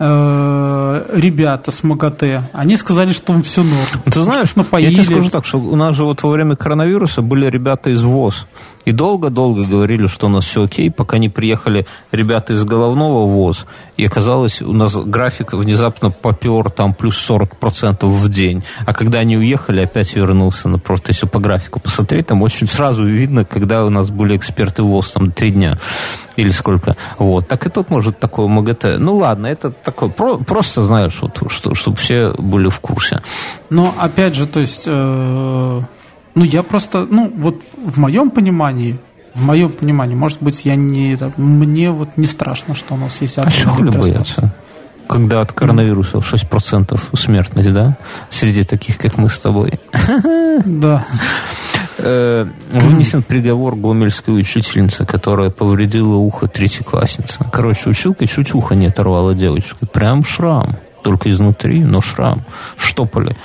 э, 0.00 1.04
ребята 1.12 1.70
с 1.70 1.82
МАГАТЭ. 1.84 2.50
Они 2.52 2.76
сказали, 2.76 3.12
что 3.12 3.34
им 3.34 3.42
все 3.42 3.62
норм. 3.62 4.02
Ты 4.06 4.22
знаешь, 4.22 4.48
я 4.56 4.90
тебе 4.90 5.04
скажу 5.04 5.30
так, 5.30 5.46
что 5.46 5.58
у 5.58 5.76
нас 5.76 5.94
же 5.94 6.04
вот 6.04 6.22
во 6.22 6.30
время 6.30 6.56
коронавируса 6.56 7.22
были 7.22 7.46
ребята 7.46 7.90
из 7.90 8.02
ВОЗ. 8.02 8.46
И 8.86 8.92
долго-долго 8.92 9.62
говорили, 9.62 10.06
что 10.06 10.26
у 10.26 10.30
нас 10.30 10.46
все 10.46 10.64
окей, 10.64 10.90
пока 10.90 11.18
не 11.18 11.28
приехали 11.28 11.86
ребята 12.12 12.54
из 12.54 12.64
головного 12.64 13.26
ВОЗ. 13.26 13.66
И 13.98 14.06
оказалось, 14.06 14.62
у 14.62 14.72
нас 14.72 14.94
график 14.94 15.52
внезапно 15.52 16.10
попер 16.10 16.70
там 16.70 16.94
плюс 16.94 17.22
40% 17.30 18.06
в 18.06 18.28
день. 18.30 18.64
А 18.86 18.94
когда 18.94 19.18
они 19.18 19.36
уехали, 19.36 19.82
опять 19.82 20.16
вернулся. 20.16 20.68
Ну, 20.68 20.78
просто 20.78 21.12
если 21.12 21.26
по 21.26 21.38
графику 21.38 21.78
посмотреть, 21.78 22.28
там 22.28 22.40
очень 22.40 22.66
сразу 22.66 23.04
видно, 23.04 23.44
когда 23.44 23.84
у 23.84 23.90
нас 23.90 24.10
были 24.10 24.34
эксперты 24.34 24.82
ВОЗ, 24.82 25.12
там 25.12 25.30
три 25.30 25.50
дня 25.50 25.78
или 26.40 26.50
сколько. 26.50 26.96
Вот. 27.18 27.48
Так 27.48 27.66
и 27.66 27.70
тут 27.70 27.90
может 27.90 28.18
такое 28.18 28.46
МГТ. 28.48 28.98
Ну 28.98 29.16
ладно, 29.16 29.46
это 29.46 29.70
такое, 29.70 30.08
про- 30.08 30.38
просто 30.38 30.82
знаешь, 30.84 31.18
вот, 31.20 31.38
что, 31.52 31.74
чтобы 31.74 31.96
все 31.96 32.32
были 32.38 32.68
в 32.68 32.80
курсе. 32.80 33.22
Но 33.70 33.94
опять 33.98 34.34
же, 34.34 34.46
то 34.46 34.60
есть, 34.60 34.84
э, 34.86 35.80
ну 36.34 36.44
я 36.44 36.62
просто, 36.62 37.06
ну 37.10 37.32
вот 37.36 37.62
в 37.76 37.98
моем 37.98 38.30
понимании, 38.30 38.98
В 39.34 39.44
моем 39.44 39.70
понимании, 39.70 40.16
может 40.16 40.42
быть, 40.42 40.64
я 40.66 40.74
не... 40.76 41.14
это, 41.14 41.32
Мне 41.36 41.90
вот 41.92 42.08
не 42.16 42.26
страшно, 42.26 42.74
что 42.74 42.94
у 42.94 42.96
нас 42.96 43.20
есть 43.22 43.38
А 43.38 43.42
атомная 43.42 43.76
ли 43.76 43.82
электростанция. 43.84 44.52
Когда 45.08 45.40
от 45.40 45.52
коронавируса 45.52 46.18
6% 46.18 46.98
смертность, 47.16 47.72
да? 47.72 47.96
Среди 48.28 48.64
таких, 48.64 48.98
как 48.98 49.18
мы 49.18 49.28
с 49.28 49.38
тобой. 49.38 49.80
Да. 50.64 51.04
Э, 52.02 52.46
Вынесен 52.72 53.22
приговор 53.22 53.76
гомельской 53.76 54.38
учительницы, 54.38 55.04
которая 55.04 55.50
повредила 55.50 56.14
ухо 56.14 56.46
третьеклассницы. 56.46 57.44
Короче, 57.52 57.90
училка 57.90 58.26
чуть 58.26 58.54
ухо 58.54 58.74
не 58.74 58.86
оторвала 58.86 59.34
девочку. 59.34 59.86
Прям 59.86 60.24
шрам. 60.24 60.76
Только 61.02 61.30
изнутри, 61.30 61.80
но 61.80 62.00
шрам. 62.00 62.42
Штопали. 62.76 63.36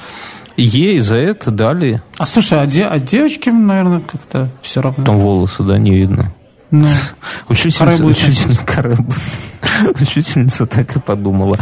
Ей 0.58 1.00
за 1.00 1.18
это 1.18 1.52
дали... 1.52 2.02
А 2.18 2.26
слушай, 2.26 2.62
а, 2.62 2.66
де- 2.66 2.86
а 2.86 3.00
девочкам, 3.00 3.68
наверное, 3.68 4.00
как-то 4.00 4.50
все 4.62 4.82
равно. 4.82 5.04
Там 5.04 5.18
волосы, 5.18 5.64
да, 5.64 5.78
не 5.78 5.92
видно. 5.96 6.32
Ну, 6.72 6.88
Учительница, 7.50 8.04
будет. 8.04 8.18
Учительница 10.02 10.66
так 10.66 10.96
и 10.96 11.00
подумала. 11.00 11.58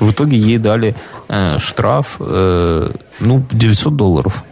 В 0.00 0.10
итоге 0.10 0.38
ей 0.38 0.58
дали 0.58 0.96
э, 1.28 1.58
штраф, 1.58 2.16
э, 2.20 2.90
ну, 3.20 3.44
900 3.50 3.96
долларов. 3.96 4.44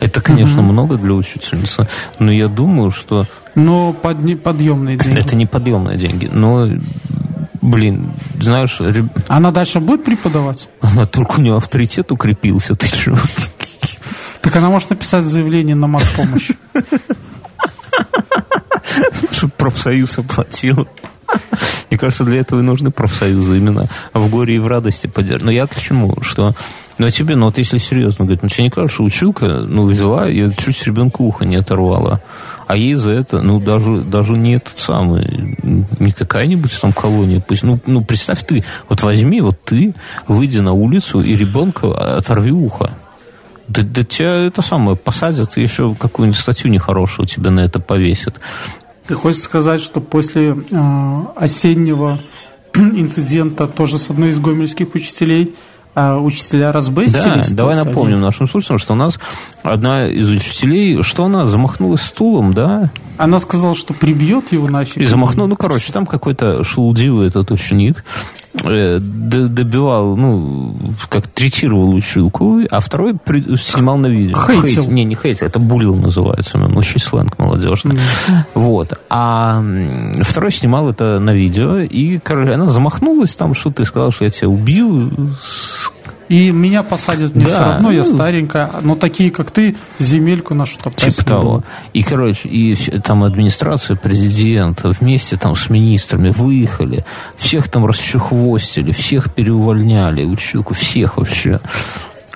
Это, 0.00 0.20
конечно, 0.20 0.62
много 0.62 0.96
для 0.96 1.12
учительницы, 1.12 1.88
но 2.18 2.32
я 2.32 2.48
думаю, 2.48 2.90
что 2.90 3.26
но 3.54 3.92
подни- 3.92 4.36
подъемные 4.36 4.96
деньги. 4.96 5.18
это 5.18 5.36
не 5.36 5.46
подъемные 5.46 5.96
деньги. 5.98 6.28
Но, 6.32 6.68
блин, 7.62 8.12
знаешь, 8.40 8.76
реб- 8.80 9.10
Она 9.28 9.50
дальше 9.50 9.80
будет 9.80 10.04
преподавать? 10.04 10.68
она 10.80 11.06
только 11.06 11.38
у 11.38 11.42
нее 11.42 11.56
авторитет 11.56 12.10
укрепился. 12.12 12.74
Ты 12.74 12.88
чего? 12.88 13.18
Так 14.40 14.56
она 14.56 14.68
может 14.68 14.90
написать 14.90 15.24
заявление 15.24 15.74
на 15.76 15.86
помощь. 16.16 16.50
Чтобы 19.32 19.52
профсоюз 19.56 20.18
оплатил. 20.18 20.86
Мне 21.90 21.98
кажется, 21.98 22.24
для 22.24 22.40
этого 22.40 22.60
и 22.60 22.62
нужны 22.62 22.90
профсоюзы 22.90 23.56
именно 23.58 23.88
в 24.12 24.28
горе 24.30 24.56
и 24.56 24.58
в 24.58 24.66
радости 24.66 25.06
поддерживать. 25.06 25.44
Но 25.44 25.50
я 25.50 25.66
к 25.66 25.78
чему? 25.78 26.16
Что 26.22 26.54
ну, 26.98 27.06
а 27.06 27.10
тебе, 27.10 27.34
ну, 27.34 27.46
вот 27.46 27.58
если 27.58 27.78
серьезно, 27.78 28.24
говорит, 28.24 28.42
ну, 28.42 28.48
тебе 28.48 28.64
не 28.64 28.70
кажется, 28.70 29.02
училка, 29.02 29.46
ну, 29.66 29.86
взяла 29.86 30.30
и 30.30 30.50
чуть 30.56 30.86
ребенку 30.86 31.24
ухо 31.24 31.44
не 31.44 31.56
оторвала. 31.56 32.22
А 32.66 32.76
ей 32.76 32.94
за 32.94 33.10
это, 33.10 33.42
ну, 33.42 33.60
даже, 33.60 34.02
даже 34.02 34.32
не 34.34 34.56
этот 34.56 34.78
самый, 34.78 35.58
не 35.62 36.12
какая-нибудь 36.12 36.80
там 36.80 36.92
колония. 36.92 37.40
Пусть, 37.40 37.64
ну, 37.64 37.78
ну, 37.86 38.04
представь 38.04 38.44
ты, 38.46 38.64
вот 38.88 39.02
возьми, 39.02 39.40
вот 39.40 39.60
ты, 39.64 39.94
выйди 40.28 40.58
на 40.58 40.72
улицу 40.72 41.20
и 41.20 41.34
ребенка 41.34 42.16
оторви 42.16 42.52
ухо. 42.52 42.96
Да, 43.66 43.82
да 43.82 44.04
тебя 44.04 44.46
это 44.46 44.62
самое 44.62 44.96
посадят, 44.96 45.56
и 45.56 45.62
еще 45.62 45.94
какую-нибудь 45.94 46.38
статью 46.38 46.70
нехорошую 46.70 47.26
тебе 47.26 47.50
на 47.50 47.60
это 47.60 47.80
повесят. 47.80 48.40
Ты 49.08 49.14
хочешь 49.14 49.42
сказать, 49.42 49.80
что 49.80 50.00
после 50.00 50.56
э, 50.70 51.20
осеннего 51.36 52.18
инцидента 52.74 53.66
тоже 53.66 53.98
с 53.98 54.10
одной 54.10 54.30
из 54.30 54.38
гомельских 54.38 54.94
учителей 54.94 55.54
а 55.94 56.18
учителя 56.18 56.72
разбестились? 56.72 57.50
Да, 57.50 57.56
давай 57.56 57.76
напомним 57.76 58.14
они- 58.16 58.24
нашим 58.24 58.48
слушателям, 58.48 58.78
что 58.78 58.92
у 58.94 58.96
нас 58.96 59.18
одна 59.64 60.06
из 60.08 60.28
учителей, 60.30 61.02
что 61.02 61.24
она 61.24 61.46
замахнулась 61.48 62.02
стулом, 62.02 62.54
да, 62.54 62.90
Она 63.16 63.38
сказала, 63.40 63.74
что 63.74 63.94
прибьет 63.94 64.52
его 64.52 64.68
нафиг. 64.68 64.98
и 64.98 65.04
замахнул, 65.04 65.46
ну, 65.48 65.56
короче, 65.56 65.92
там 65.92 66.06
какой-то 66.06 66.62
шелудивый 66.64 67.26
этот 67.28 67.50
ученик 67.50 68.04
э, 68.62 68.98
добивал, 69.00 70.16
ну, 70.16 70.76
как 71.08 71.26
третировал 71.28 71.94
училку, 71.94 72.60
а 72.70 72.80
второй 72.80 73.14
при- 73.16 73.56
снимал 73.56 73.96
на 73.98 74.06
видео. 74.08 74.36
Хейтил. 74.38 74.84
Хейт- 74.84 74.92
не, 74.92 75.04
не 75.04 75.14
хейтил, 75.16 75.46
это 75.46 75.58
булил 75.58 75.94
называется, 75.96 76.58
ну, 76.58 76.76
очень 76.78 77.00
сленг 77.00 77.38
молодежный. 77.38 77.98
Вот. 78.54 78.92
А 79.10 79.62
второй 80.22 80.52
снимал 80.52 80.90
это 80.90 81.18
на 81.20 81.32
видео, 81.34 81.78
и, 81.78 82.18
короче, 82.18 82.52
она 82.52 82.66
замахнулась 82.66 83.34
там, 83.34 83.54
что 83.54 83.70
ты 83.70 83.84
сказал, 83.84 84.12
что 84.12 84.24
я 84.24 84.30
тебя 84.30 84.48
убью, 84.48 85.10
И 86.28 86.50
меня 86.50 86.82
посадят, 86.82 87.34
мне 87.34 87.44
Да, 87.44 87.50
все 87.50 87.64
равно, 87.64 87.90
я 87.90 88.04
ну. 88.04 88.14
старенькая. 88.14 88.70
Но 88.82 88.96
такие, 88.96 89.30
как 89.30 89.50
ты, 89.50 89.76
земельку 89.98 90.54
нашу 90.54 90.78
топтать 90.78 91.14
Типа 91.16 91.22
не 91.22 91.28
того. 91.28 91.50
будут. 91.52 91.64
И, 91.92 92.02
короче, 92.02 92.48
и 92.48 92.74
там 93.00 93.24
администрация 93.24 93.96
президента 93.96 94.88
вместе 94.88 95.36
там 95.36 95.54
с 95.54 95.68
министрами 95.68 96.30
выехали, 96.30 97.04
всех 97.36 97.68
там 97.68 97.86
расчехвостили, 97.86 98.92
всех 98.92 99.32
переувольняли, 99.34 100.24
училку, 100.24 100.74
всех 100.74 101.18
вообще. 101.18 101.60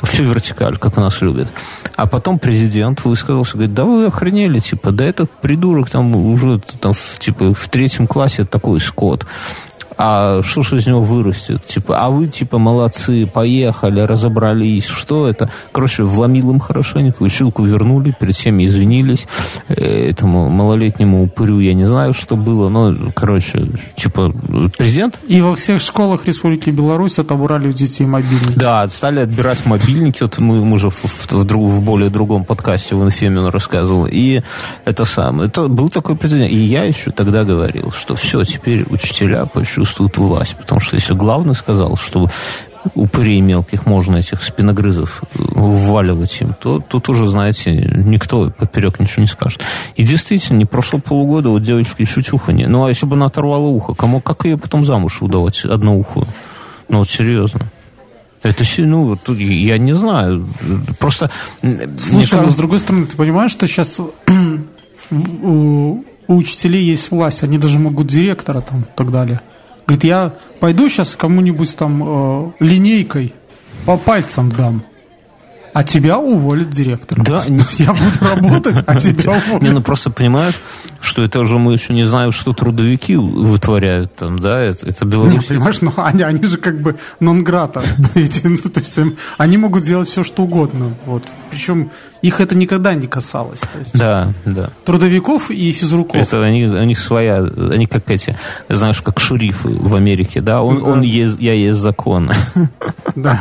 Всю 0.03 0.25
вертикаль, 0.25 0.77
как 0.79 0.97
у 0.97 1.01
нас 1.01 1.21
любят. 1.23 1.49
А 1.97 2.07
потом 2.07 2.39
президент 2.39 3.05
высказался, 3.05 3.55
говорит, 3.55 3.75
да 3.75 3.85
вы 3.85 4.07
охренели, 4.07 4.61
типа, 4.61 4.93
да 4.93 5.05
этот 5.05 5.29
придурок 5.29 5.91
там 5.91 6.15
уже 6.15 6.61
там, 6.81 6.93
в, 6.93 7.19
типа, 7.19 7.53
в 7.53 7.69
третьем 7.69 8.07
классе 8.07 8.45
такой 8.45 8.79
скот. 8.79 9.27
А 10.01 10.43
что 10.45 10.63
ж 10.63 10.75
из 10.75 10.87
него 10.87 11.01
вырастет? 11.01 11.67
Типа, 11.67 11.97
а 11.99 12.11
вы, 12.11 12.29
типа, 12.29 12.59
молодцы, 12.59 13.27
поехали, 13.27 14.01
разобрались. 14.01 14.85
Что 14.87 15.29
это? 15.29 15.51
Короче, 15.73 16.05
вломил 16.05 16.51
им 16.53 16.61
хорошенько, 16.61 17.23
училку 17.23 17.65
вернули, 17.65 18.15
перед 18.19 18.37
всеми 18.37 18.65
извинились. 18.65 19.27
Э, 19.69 20.09
Этому 20.09 20.49
малолетнему 20.51 21.25
упырю 21.25 21.59
я 21.61 21.75
не 21.75 21.85
знаю, 21.87 22.15
что 22.15 22.37
было, 22.37 22.69
но, 22.69 22.95
короче, 23.15 23.67
типа, 23.97 24.33
президент 24.77 25.19
И 25.27 25.41
во 25.41 25.57
всех 25.57 25.81
школах 25.81 26.27
Республики 26.27 26.71
Беларусь 26.71 27.19
отобрали 27.19 27.69
у 27.69 27.73
детей 27.73 28.07
мобильники. 28.07 28.59
да, 28.59 28.89
стали 28.89 29.21
отбирать 29.21 29.67
мобильники. 29.67 30.23
Вот 30.23 30.39
мы, 30.39 30.65
мы 30.65 30.79
же 30.79 30.91
в, 30.91 30.95
в- 31.05 31.33
в 31.33 31.45
друг- 31.45 31.71
в 31.71 31.81
более 31.83 32.09
другом 32.11 32.45
подкасте 32.45 32.95
в 32.95 33.03
Инфемен 33.05 33.47
рассказывал. 33.49 34.07
И 34.07 34.43
это 34.85 35.05
самое. 35.05 35.49
Это 35.49 35.67
был 35.69 35.89
такой 35.89 36.15
президент. 36.17 36.51
И 36.51 36.57
я 36.57 36.85
еще 36.85 37.11
тогда 37.11 37.43
говорил, 37.45 37.91
что 37.91 38.15
все, 38.15 38.45
теперь 38.45 38.85
учителя 38.91 39.45
почувствуют 39.89 40.19
власть. 40.19 40.57
Потому 40.57 40.81
что 40.81 40.97
если 40.97 41.15
главный 41.15 41.55
сказал, 41.55 41.97
что 41.97 42.29
упырей 42.95 43.41
мелких 43.41 43.87
можно 43.87 44.17
этих 44.17 44.43
спиногрызов 44.43 45.23
э, 45.23 45.39
вваливать 45.39 46.41
им, 46.41 46.55
то 46.55 46.81
тут 46.81 47.09
уже, 47.09 47.27
знаете, 47.27 47.73
никто 47.73 48.51
поперек 48.51 49.01
ничего 49.01 49.23
не 49.23 49.29
скажет. 49.29 49.61
И 49.97 50.05
действительно, 50.05 50.59
не 50.59 50.65
прошло 50.65 50.99
полугода, 50.99 51.51
вот 51.51 51.63
девочки 51.63 52.05
чуть 52.05 52.33
ухо 52.33 52.53
не... 52.53 52.67
Ну, 52.67 52.85
а 52.85 52.89
если 52.89 53.07
бы 53.07 53.17
она 53.17 53.27
оторвала 53.27 53.67
ухо, 53.67 53.95
кому, 53.95 54.21
как 54.21 54.45
ее 54.45 54.57
потом 54.57 54.85
замуж 54.85 55.21
удавать 55.21 55.65
одноухую? 55.65 56.27
Ну, 56.89 56.99
вот 56.99 57.09
серьезно. 57.09 57.61
Это 58.43 58.65
ну, 58.79 59.17
тут 59.17 59.39
я 59.39 59.79
не 59.79 59.95
знаю. 59.95 60.47
Просто 60.99 61.31
Слушай, 61.61 62.13
но 62.13 62.21
кажется- 62.23 62.51
с 62.51 62.55
другой 62.55 62.79
стороны, 62.79 63.07
ты 63.07 63.17
понимаешь, 63.17 63.51
что 63.51 63.67
сейчас 63.67 63.99
у, 63.99 64.11
у 65.11 66.37
учителей 66.37 66.85
есть 66.85 67.11
власть, 67.11 67.43
они 67.43 67.59
даже 67.59 67.79
могут 67.81 68.07
директора 68.07 68.61
там 68.61 68.83
и 68.83 68.97
так 68.97 69.11
далее. 69.11 69.41
Говорит, 69.89 70.05
я 70.05 70.35
пойду 70.61 70.91
сейчас 70.91 71.17
кому-нибудь 71.17 71.75
там 71.75 72.03
э, 72.05 72.51
линейкой 72.61 73.33
по 73.87 73.97
пальцам 73.97 74.53
дам, 74.53 74.83
а 75.79 75.85
тебя 75.85 76.19
уволит 76.19 76.71
директор. 76.71 77.23
Да, 77.23 77.45
не- 77.47 77.61
Я 77.79 77.93
буду 77.93 78.19
работать, 78.21 78.83
а 78.85 78.97
тебя 78.99 79.35
Не, 79.35 79.39
уволят. 79.55 79.75
ну 79.75 79.81
просто 79.81 80.11
понимаешь, 80.11 80.55
что 81.01 81.23
это 81.23 81.39
уже 81.39 81.57
мы 81.59 81.73
еще 81.75 81.93
не 81.95 82.03
знаем, 82.03 82.33
что 82.33 82.53
трудовики 82.53 83.15
вытворяют 83.15 84.17
там, 84.17 84.41
да, 84.41 84.59
это, 84.61 84.89
это 84.89 85.05
Не, 85.05 85.11
Беларусь. 85.13 85.45
понимаешь, 85.45 85.81
но 85.81 85.93
они, 85.97 86.23
они 86.25 86.43
же 86.43 86.57
как 86.59 86.81
бы 86.83 86.97
нон-грата. 87.21 87.85
эти, 88.17 88.45
ну, 88.49 88.57
то 88.59 88.81
есть 88.81 88.97
они 89.37 89.57
могут 89.57 89.85
делать 89.85 90.09
все, 90.09 90.25
что 90.25 90.43
угодно. 90.43 90.95
Вот. 91.07 91.29
Причем 91.49 91.93
их 92.23 92.41
это 92.41 92.57
никогда 92.57 92.95
не 92.95 93.07
касалось. 93.07 93.63
Есть 93.79 93.97
Да, 93.97 94.33
да. 94.45 94.71
Трудовиков 94.85 95.49
и 95.53 95.71
физруков. 95.71 96.21
Это 96.21 96.43
они, 96.43 96.65
у 96.67 96.85
них 96.85 96.99
своя, 96.99 97.37
они 97.45 97.87
как 97.87 98.11
эти, 98.11 98.37
знаешь, 98.69 99.01
как 99.01 99.21
шерифы 99.21 99.69
в 99.69 99.95
Америке, 99.95 100.41
да, 100.41 100.61
он, 100.61 100.81
Да. 100.83 100.91
он 100.91 101.03
есть, 101.03 101.37
я 101.39 101.53
есть 101.53 101.79
закон. 101.79 102.33
Да. 103.15 103.39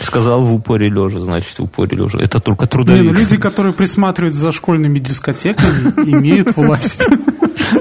Сказал 0.00 0.42
в 0.42 0.52
упоре 0.54 0.88
лежа, 0.88 1.20
значит, 1.20 1.58
в 1.58 1.62
упоре 1.64 1.96
лежа. 1.96 2.18
Это 2.18 2.40
только 2.40 2.64
Не, 2.64 2.68
трудовик. 2.68 3.04
ну 3.04 3.12
люди, 3.12 3.36
которые 3.38 3.72
присматривают 3.72 4.34
за 4.34 4.52
школьными 4.52 4.98
дискотеками, 4.98 6.10
имеют 6.10 6.56
власть. 6.56 7.04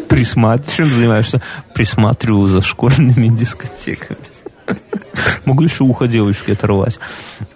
Присматриваю. 0.08 0.76
Чем 0.90 0.96
занимаешься? 0.98 1.42
Присматриваю 1.74 2.48
за 2.48 2.62
школьными 2.62 3.28
дискотеками. 3.28 4.20
Могу 5.46 5.64
еще 5.64 5.84
ухо 5.84 6.08
девочки 6.08 6.52
оторвать. 6.52 6.98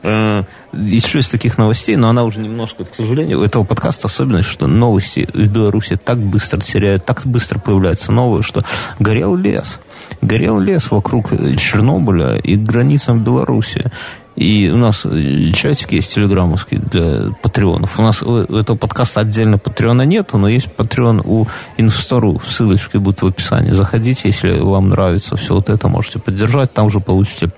Э, 0.03 0.43
Еще 0.73 1.19
из 1.19 1.29
таких 1.29 1.57
новостей, 1.57 1.95
но 1.95 2.09
она 2.09 2.23
уже 2.25 2.39
немножко, 2.39 2.83
к 2.83 2.93
сожалению, 2.93 3.39
у 3.39 3.43
этого 3.43 3.63
подкаста 3.63 4.07
особенность, 4.07 4.49
что 4.49 4.67
новости 4.67 5.29
в 5.33 5.47
Беларуси 5.47 5.95
так 5.95 6.19
быстро 6.19 6.59
теряют, 6.59 7.05
так 7.05 7.21
быстро 7.25 7.59
появляются 7.59 8.11
новые, 8.11 8.43
что 8.43 8.61
горел 8.99 9.35
лес. 9.37 9.79
Горел 10.21 10.59
лес 10.59 10.91
вокруг 10.91 11.29
Чернобыля 11.57 12.35
и 12.35 12.57
границам 12.57 13.23
Беларуси. 13.23 13.89
И 14.35 14.69
у 14.69 14.77
нас 14.77 15.05
э, 15.05 15.51
чатик 15.51 15.93
есть 15.93 16.13
телеграммовский 16.13 16.77
для 16.77 17.31
патреонов. 17.41 17.97
У 17.99 18.01
нас 18.01 18.21
у 18.21 18.35
у 18.35 18.57
этого 18.57 18.75
подкаста 18.75 19.21
отдельно 19.21 19.57
патреона 19.57 20.01
нету, 20.03 20.37
но 20.37 20.49
есть 20.49 20.71
патреон 20.71 21.21
у 21.23 21.47
Инвестору. 21.77 22.41
Ссылочки 22.45 22.97
будут 22.97 23.21
в 23.21 23.27
описании. 23.27 23.71
Заходите, 23.71 24.23
если 24.25 24.59
вам 24.59 24.89
нравится 24.89 25.37
все 25.37 25.55
вот 25.55 25.69
это, 25.69 25.87
можете 25.87 26.19
поддержать. 26.19 26.73
Там 26.73 26.89
же 26.89 26.99
получите 26.99 27.51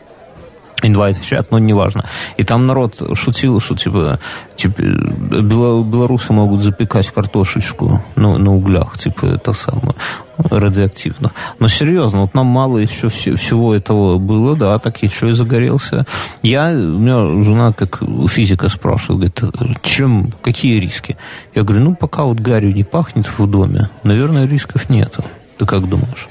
инвайт 0.84 1.18
в 1.18 1.26
чат, 1.26 1.52
но 1.52 1.60
неважно. 1.60 2.04
И 2.38 2.44
там 2.44 2.68
народ 2.68 3.02
шутил, 3.14 3.60
что 3.60 3.76
типа, 3.76 4.20
типа 4.56 4.82
бело- 4.82 5.84
белорусы 5.84 6.34
могут 6.34 6.62
запекать 6.62 7.08
картошечку 7.08 8.04
ну, 8.16 8.38
на 8.38 8.54
углях, 8.54 8.98
типа 8.98 9.26
это 9.26 9.54
самое 9.54 9.96
радиоактивно. 10.38 11.32
Но 11.60 11.68
серьезно, 11.68 12.22
вот 12.22 12.34
нам 12.34 12.46
мало 12.46 12.78
еще 12.78 13.10
все, 13.10 13.36
всего 13.36 13.74
этого 13.74 14.18
было, 14.18 14.56
да, 14.56 14.78
так 14.80 14.98
что 15.12 15.28
и 15.28 15.32
загорелся. 15.32 16.06
Я, 16.44 16.68
у 16.70 17.00
меня 17.00 17.42
жена 17.42 17.74
как 17.74 18.02
физика 18.30 18.70
спрашивает, 18.70 19.40
говорит, 19.42 19.82
чем, 19.82 20.32
какие 20.42 20.80
риски? 20.80 21.18
Я 21.56 21.64
говорю, 21.64 21.86
ну, 21.86 21.96
пока 21.96 22.24
вот 22.24 22.40
гарью 22.40 22.74
не 22.74 22.84
пахнет 22.84 23.28
в 23.38 23.48
доме, 23.48 23.90
наверное, 24.04 24.48
рисков 24.48 24.90
нету. 24.90 25.24
Ты 25.58 25.66
как 25.66 25.88
думаешь? 25.90 26.28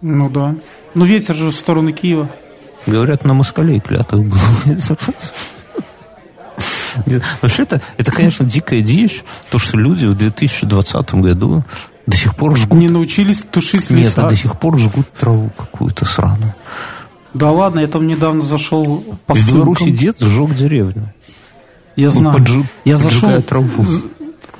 Ну 0.00 0.28
да. 0.28 0.54
Ну 0.94 1.04
ветер 1.04 1.34
же 1.34 1.50
в 1.50 1.54
сторону 1.54 1.92
Киева. 1.92 2.28
Говорят, 2.86 3.24
на 3.24 3.34
москалей 3.34 3.80
клятых 3.80 4.24
был. 4.24 4.38
Вообще 7.42 7.62
это, 7.64 7.80
это, 7.96 8.12
конечно, 8.12 8.44
дикая 8.46 8.80
дичь, 8.80 9.24
то, 9.50 9.58
что 9.58 9.76
люди 9.76 10.06
в 10.06 10.14
2020 10.16 11.14
году 11.14 11.64
до 12.06 12.16
сих 12.16 12.36
пор 12.36 12.56
жгут... 12.56 12.78
Не 12.78 12.88
научились 12.88 13.42
тушить 13.50 13.90
Нет, 13.90 14.00
леса. 14.00 14.26
а 14.26 14.28
до 14.28 14.36
сих 14.36 14.58
пор 14.60 14.78
жгут 14.78 15.10
траву 15.12 15.50
какую-то 15.56 16.04
сраную. 16.04 16.54
Да 17.32 17.50
ладно, 17.50 17.80
я 17.80 17.88
там 17.88 18.06
недавно 18.06 18.42
зашел 18.42 19.02
по 19.26 19.34
В 19.34 19.38
ссылкам. 19.38 19.74
Беларуси 19.74 19.90
дед 19.90 20.16
сжег 20.20 20.54
деревню. 20.54 21.12
Я 21.96 22.08
Он 22.08 22.12
знаю. 22.14 22.38
поджи- 22.38 22.64
я 22.84 22.96
зашел... 22.96 23.42
траву. 23.42 23.84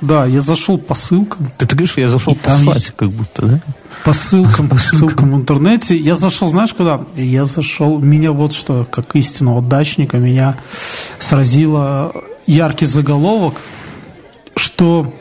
Да, 0.05 0.25
я 0.25 0.39
зашел 0.39 0.77
по 0.77 0.93
ссылкам. 0.95 1.51
Ты, 1.57 1.65
ты 1.65 1.75
говоришь, 1.75 1.97
я 1.97 2.09
зашел 2.09 2.33
И 2.33 2.37
там 2.37 2.57
послать, 2.59 2.75
есть- 2.83 2.95
как 2.95 3.11
будто, 3.11 3.45
да? 3.45 3.59
По 4.03 4.13
ссылкам, 4.13 4.69
по 4.69 4.77
ссылкам 4.77 5.31
в 5.31 5.35
интернете. 5.35 5.97
Я 5.97 6.15
зашел, 6.15 6.47
знаешь, 6.49 6.73
куда? 6.73 7.01
Я 7.15 7.45
зашел, 7.45 7.97
меня 7.99 8.31
вот 8.31 8.53
что, 8.53 8.85
как 8.89 9.15
истинного 9.15 9.61
дачника, 9.61 10.17
меня 10.17 10.57
сразило 11.19 12.13
яркий 12.45 12.85
заголовок, 12.85 13.55
что 14.55 15.13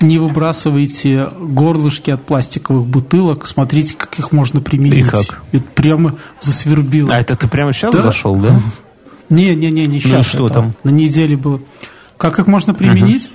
не 0.00 0.18
выбрасывайте 0.18 1.28
горлышки 1.40 2.10
от 2.10 2.26
пластиковых 2.26 2.86
бутылок, 2.86 3.46
смотрите, 3.46 3.94
как 3.96 4.18
их 4.18 4.32
можно 4.32 4.60
применить. 4.60 5.06
И 5.06 5.08
как? 5.08 5.42
Это 5.52 5.62
прямо 5.74 6.16
засвербило. 6.40 7.14
А 7.14 7.20
это 7.20 7.36
ты 7.36 7.46
прямо 7.46 7.72
сейчас 7.72 7.92
Да. 7.92 8.02
зашел, 8.02 8.34
да? 8.36 8.58
Не, 9.30 9.54
не, 9.54 9.70
не, 9.70 9.86
не 9.86 10.00
сейчас. 10.00 10.12
Ну 10.18 10.22
что 10.24 10.46
это 10.46 10.54
там? 10.56 10.74
На 10.82 10.90
неделе 10.90 11.36
было. 11.36 11.60
Как 12.18 12.38
их 12.40 12.46
можно 12.48 12.74
применить? 12.74 13.30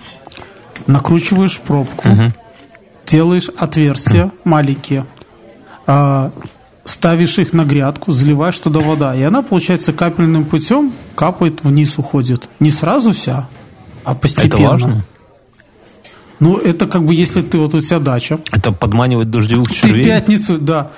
Накручиваешь 0.86 1.60
пробку, 1.60 2.10
делаешь 3.06 3.50
отверстия 3.58 4.32
маленькие, 4.44 5.06
а, 5.86 6.32
ставишь 6.84 7.40
их 7.40 7.54
на 7.54 7.64
грядку, 7.66 8.12
заливаешь 8.12 8.58
туда 8.60 8.80
вода, 8.80 9.16
и 9.16 9.22
она, 9.24 9.42
получается, 9.42 9.94
капельным 9.94 10.46
путем 10.46 10.92
капает 11.16 11.64
вниз, 11.64 11.98
уходит. 11.98 12.48
Не 12.60 12.72
сразу 12.72 13.12
вся, 13.14 13.48
а 14.04 14.14
постепенно. 14.16 14.54
Это 14.62 14.70
важно? 14.70 15.04
Ну, 16.40 16.58
это 16.58 16.86
как 16.88 17.04
бы, 17.04 17.16
если 17.16 17.42
ты 17.42 17.58
вот 17.58 17.74
у 17.74 17.80
тебя 17.82 18.00
дача, 18.00 18.40
Это 18.52 18.72
подманивать 18.72 19.30
дождевых 19.32 19.70
ты 19.70 19.74
в 19.74 19.78
червей? 19.78 20.04
пятницу, 20.04 20.58
да, 20.60 20.92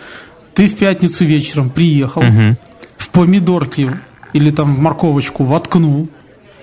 ты 0.53 0.67
в 0.67 0.75
пятницу 0.75 1.25
вечером 1.25 1.69
приехал, 1.69 2.23
в 2.97 3.09
помидорки 3.11 3.91
или 4.33 4.49
там 4.51 4.67
в 4.67 4.79
морковочку 4.79 5.43
воткнул, 5.45 6.09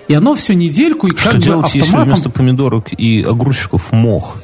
и 0.07 0.13
оно 0.13 0.35
все 0.35 0.53
недельку, 0.55 1.07
и 1.07 1.15
Что 1.15 1.29
как 1.31 1.39
бы 1.39 1.43
делать, 1.45 1.65
если 1.75 1.79
автоматом... 1.81 2.09
вместо 2.13 2.29
помидорок 2.29 2.93
и 2.93 3.21
огурчиков 3.23 3.91
мох? 3.91 4.37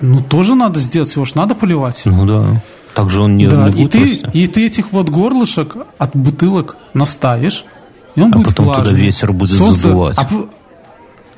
Ну, 0.00 0.20
тоже 0.20 0.54
надо 0.54 0.80
сделать, 0.80 1.14
его 1.14 1.24
ж 1.24 1.34
надо 1.34 1.54
поливать. 1.54 2.02
Ну 2.04 2.26
да. 2.26 2.60
Так 2.94 3.08
же 3.08 3.22
он 3.22 3.36
не, 3.36 3.46
да, 3.48 3.70
не 3.70 3.84
и 3.84 3.86
ты, 3.86 4.00
расти. 4.00 4.26
и 4.32 4.46
ты 4.46 4.66
этих 4.66 4.92
вот 4.92 5.08
горлышек 5.08 5.76
от 5.96 6.14
бутылок 6.14 6.76
наставишь, 6.92 7.64
и 8.16 8.20
он 8.20 8.32
А 8.32 8.36
будет 8.36 8.48
потом 8.48 8.66
туда 8.66 8.76
влажный. 8.80 9.00
ветер 9.00 9.32
будет 9.32 9.56
Солнце- 9.56 9.80
задувать. 9.82 10.18
А, 10.18 10.28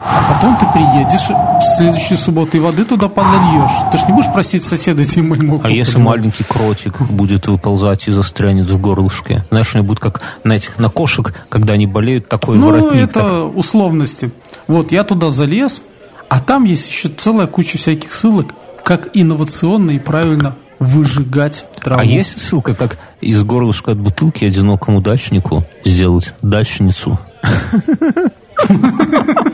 а 0.06 0.34
потом 0.34 0.56
ты 0.58 0.66
приедешь 0.72 1.28
в 1.30 1.76
следующую 1.76 2.18
субботу 2.18 2.56
и 2.56 2.60
воды 2.60 2.84
туда 2.84 3.08
подольешь. 3.08 3.72
Ты 3.90 3.98
ж 3.98 4.02
не 4.06 4.12
будешь 4.14 4.30
просить 4.32 4.62
соседа 4.62 5.04
тебе 5.04 5.22
моему 5.22 5.60
А 5.64 5.70
если 5.70 5.98
маленький 5.98 6.44
кротик 6.44 7.00
будет 7.00 7.46
выползать 7.46 8.06
и 8.08 8.12
застрянет 8.12 8.70
в 8.70 8.78
горлышке? 8.80 9.44
Знаешь, 9.50 9.74
у 9.74 9.78
него 9.78 9.88
будет 9.88 10.00
как 10.00 10.20
на 10.44 10.52
этих 10.52 10.78
на 10.78 10.90
кошек, 10.90 11.32
когда 11.48 11.74
они 11.74 11.86
болеют, 11.86 12.28
такой 12.28 12.58
Ну, 12.58 12.66
воротник. 12.66 13.02
это 13.02 13.20
так. 13.20 13.56
условности. 13.56 14.30
Вот, 14.66 14.92
я 14.92 15.04
туда 15.04 15.30
залез, 15.30 15.80
а 16.28 16.40
там 16.40 16.64
есть 16.64 16.88
еще 16.88 17.08
целая 17.08 17.46
куча 17.46 17.78
всяких 17.78 18.12
ссылок, 18.12 18.48
как 18.84 19.08
инновационно 19.14 19.92
и 19.92 19.98
правильно 19.98 20.54
выжигать 20.78 21.64
траву. 21.82 22.02
А 22.02 22.04
есть 22.04 22.38
ссылка, 22.40 22.74
как 22.74 22.98
из 23.22 23.42
горлышка 23.42 23.92
от 23.92 23.98
бутылки 23.98 24.44
одинокому 24.44 25.00
дачнику 25.00 25.64
сделать 25.84 26.34
дачницу? 26.42 27.18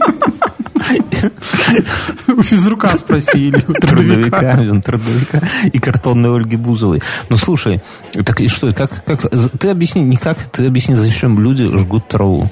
У 2.29 2.43
физрука 2.43 2.97
спроси 2.97 3.49
или 3.49 3.65
у 3.69 3.73
трудовика. 3.73 4.57
Трудовика, 4.85 5.41
и 5.73 5.79
картонной 5.79 6.35
Ольги 6.35 6.57
Бузовой. 6.57 7.03
Ну, 7.29 7.37
слушай, 7.37 7.81
так 8.25 8.41
и 8.41 8.49
что, 8.49 8.73
как, 8.73 9.05
как, 9.05 9.31
ты 9.59 9.69
объясни, 9.69 10.03
не 10.03 10.17
как, 10.17 10.39
ты 10.51 10.67
объясни, 10.67 10.95
зачем 10.95 11.39
люди 11.41 11.65
жгут 11.65 12.09
траву? 12.09 12.51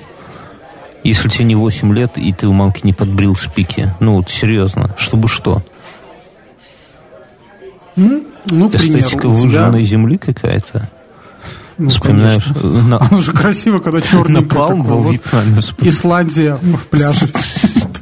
Если 1.05 1.29
тебе 1.29 1.45
не 1.45 1.55
8 1.55 1.95
лет, 1.95 2.19
и 2.19 2.33
ты 2.33 2.47
у 2.49 2.53
мамки 2.53 2.81
не 2.85 2.93
подбрил 2.93 3.35
спики. 3.37 3.95
Ну, 4.01 4.17
вот 4.17 4.29
серьезно, 4.31 4.95
чтобы 4.99 5.29
что? 5.29 5.63
Ну, 7.97 8.71
Эстетика 8.73 9.29
выжженной 9.29 9.85
земли 9.85 10.19
какая-то? 10.19 10.89
Ну, 11.79 11.91
Вспоминаешь? 11.91 12.45
конечно. 12.45 12.83
На, 12.83 13.01
Оно 13.01 13.21
же 13.21 13.33
красиво, 13.33 13.79
когда 13.79 14.01
черный 14.01 14.41
Напалм 14.41 14.83
во 14.83 15.11
Вьетнаме 15.11 15.61
вспоминаешь. 15.61 15.95
Исландия 15.95 16.57
в 16.57 16.87
пляже. 16.89 17.29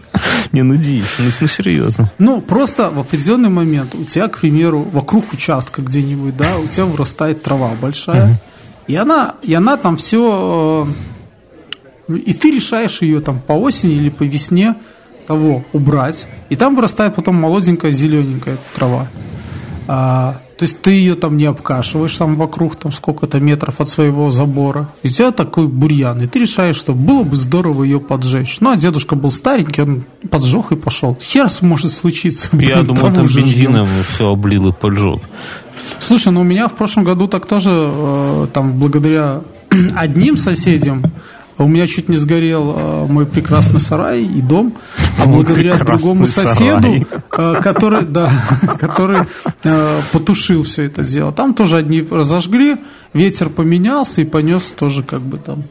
Не 0.56 0.62
нудись, 0.62 1.16
ну, 1.18 1.26
ну 1.38 1.46
серьезно. 1.48 2.10
Ну, 2.16 2.40
просто 2.40 2.88
в 2.88 2.98
определенный 2.98 3.50
момент 3.50 3.94
у 3.94 4.04
тебя, 4.04 4.26
к 4.28 4.38
примеру, 4.38 4.80
вокруг 4.90 5.34
участка 5.34 5.82
где-нибудь, 5.82 6.34
да, 6.34 6.56
у 6.56 6.66
тебя 6.66 6.86
вырастает 6.86 7.42
трава 7.42 7.72
большая, 7.78 8.40
и 8.86 8.96
она, 8.96 9.34
и 9.42 9.52
она 9.52 9.76
там 9.76 9.98
все, 9.98 10.88
и 12.08 12.32
ты 12.32 12.52
решаешь 12.52 13.02
ее 13.02 13.20
там 13.20 13.38
по 13.38 13.52
осени 13.52 13.96
или 13.96 14.08
по 14.08 14.22
весне 14.22 14.76
того 15.26 15.62
убрать, 15.74 16.26
и 16.48 16.56
там 16.56 16.74
вырастает 16.74 17.14
потом 17.14 17.36
молоденькая 17.36 17.92
зелененькая 17.92 18.56
трава. 18.74 19.08
А, 19.88 20.40
то 20.58 20.62
есть 20.62 20.80
ты 20.80 20.92
ее 20.92 21.14
там 21.14 21.36
не 21.36 21.44
обкашиваешь 21.44 22.16
там 22.16 22.36
вокруг 22.36 22.76
там 22.76 22.90
сколько-то 22.90 23.40
метров 23.40 23.80
от 23.80 23.90
своего 23.90 24.30
забора. 24.30 24.88
И 25.02 25.08
у 25.08 25.10
тебя 25.10 25.30
такой 25.30 25.68
бурьян. 25.68 26.22
И 26.22 26.26
ты 26.26 26.38
решаешь, 26.38 26.76
что 26.76 26.94
было 26.94 27.24
бы 27.24 27.36
здорово 27.36 27.84
ее 27.84 28.00
поджечь. 28.00 28.56
Ну, 28.60 28.70
а 28.70 28.76
дедушка 28.76 29.16
был 29.16 29.30
старенький, 29.30 29.82
он 29.82 30.04
поджег 30.30 30.72
и 30.72 30.76
пошел. 30.76 31.16
Хер 31.20 31.48
может 31.60 31.92
случиться. 31.92 32.48
Я 32.52 32.58
блин, 32.58 32.86
думаю, 32.86 33.12
траву 33.12 33.16
там 33.16 33.26
бензином 33.26 33.86
все 34.14 34.30
облил 34.30 34.68
и 34.68 34.72
поджег. 34.72 35.20
Слушай, 35.98 36.32
ну 36.32 36.40
у 36.40 36.44
меня 36.44 36.68
в 36.68 36.74
прошлом 36.74 37.04
году 37.04 37.26
так 37.28 37.46
тоже, 37.46 37.70
э, 37.72 38.46
там, 38.52 38.78
благодаря 38.78 39.42
одним 39.94 40.38
соседям, 40.38 41.02
у 41.58 41.68
меня 41.68 41.86
чуть 41.86 42.08
не 42.08 42.16
сгорел 42.16 42.74
э, 42.76 43.06
мой 43.06 43.26
прекрасный 43.26 43.80
сарай 43.80 44.22
и 44.22 44.40
дом, 44.40 44.74
а 45.22 45.26
благодаря 45.26 45.76
другому 45.76 46.26
соседу, 46.26 47.06
э, 47.36 47.60
который, 47.62 48.02
да, 48.02 48.30
который 48.78 49.20
потушил 50.12 50.64
все 50.64 50.84
это 50.84 51.02
дело. 51.02 51.32
Там 51.32 51.54
тоже 51.54 51.78
одни 51.78 52.02
разожгли, 52.02 52.76
ветер 53.12 53.48
поменялся 53.50 54.20
и 54.20 54.24
понес 54.24 54.72
тоже 54.76 55.02
как 55.02 55.20
бы 55.20 55.36
там. 55.38 55.64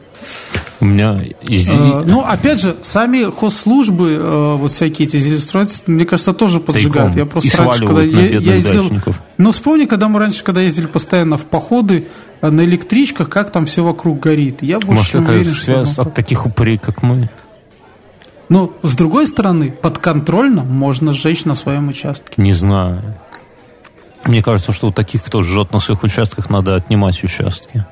У 0.80 0.84
меня 0.84 1.22
из... 1.42 1.68
Э, 1.68 2.02
ну, 2.04 2.20
опять 2.20 2.60
же, 2.60 2.76
сами 2.82 3.30
хозслужбы, 3.30 4.10
э, 4.10 4.56
вот 4.56 4.72
всякие 4.72 5.08
эти 5.08 5.16
зеленстроители, 5.18 5.82
мне 5.86 6.04
кажется, 6.04 6.34
тоже 6.34 6.60
поджигают. 6.60 7.12
Тайком. 7.14 7.18
Я 7.18 7.26
просто 7.26 7.48
И 7.48 7.66
раньше, 7.66 7.86
когда 7.86 8.02
я- 8.02 8.28
бедных 8.28 8.54
ездил... 8.54 8.90
Ну, 9.38 9.50
вспомни, 9.52 9.86
когда 9.86 10.08
мы 10.08 10.18
раньше, 10.18 10.44
когда 10.44 10.60
ездили 10.60 10.86
постоянно 10.86 11.38
в 11.38 11.46
походы 11.46 12.08
э, 12.42 12.50
на 12.50 12.62
электричках, 12.62 13.30
как 13.30 13.50
там 13.50 13.64
все 13.64 13.84
вокруг 13.84 14.20
горит. 14.20 14.62
Я 14.62 14.76
больше 14.78 14.90
Может, 14.90 15.12
чем 15.12 15.22
это 15.22 15.32
уверен, 15.32 15.52
что 15.54 15.64
связано 15.64 15.82
оно 15.84 16.02
от 16.02 16.04
так. 16.08 16.14
таких 16.14 16.44
упырей, 16.46 16.78
как 16.78 17.02
мы? 17.02 17.30
Но, 18.48 18.72
с 18.82 18.94
другой 18.94 19.26
стороны, 19.26 19.72
подконтрольно 19.72 20.62
можно 20.62 21.12
сжечь 21.12 21.44
на 21.46 21.54
своем 21.54 21.88
участке. 21.88 22.40
Не 22.40 22.52
знаю. 22.52 23.02
Мне 24.26 24.42
кажется, 24.42 24.72
что 24.72 24.88
у 24.88 24.92
таких, 24.92 25.24
кто 25.24 25.42
жжет 25.42 25.72
на 25.72 25.80
своих 25.80 26.02
участках, 26.02 26.50
надо 26.50 26.74
отнимать 26.74 27.22
участки. 27.22 27.84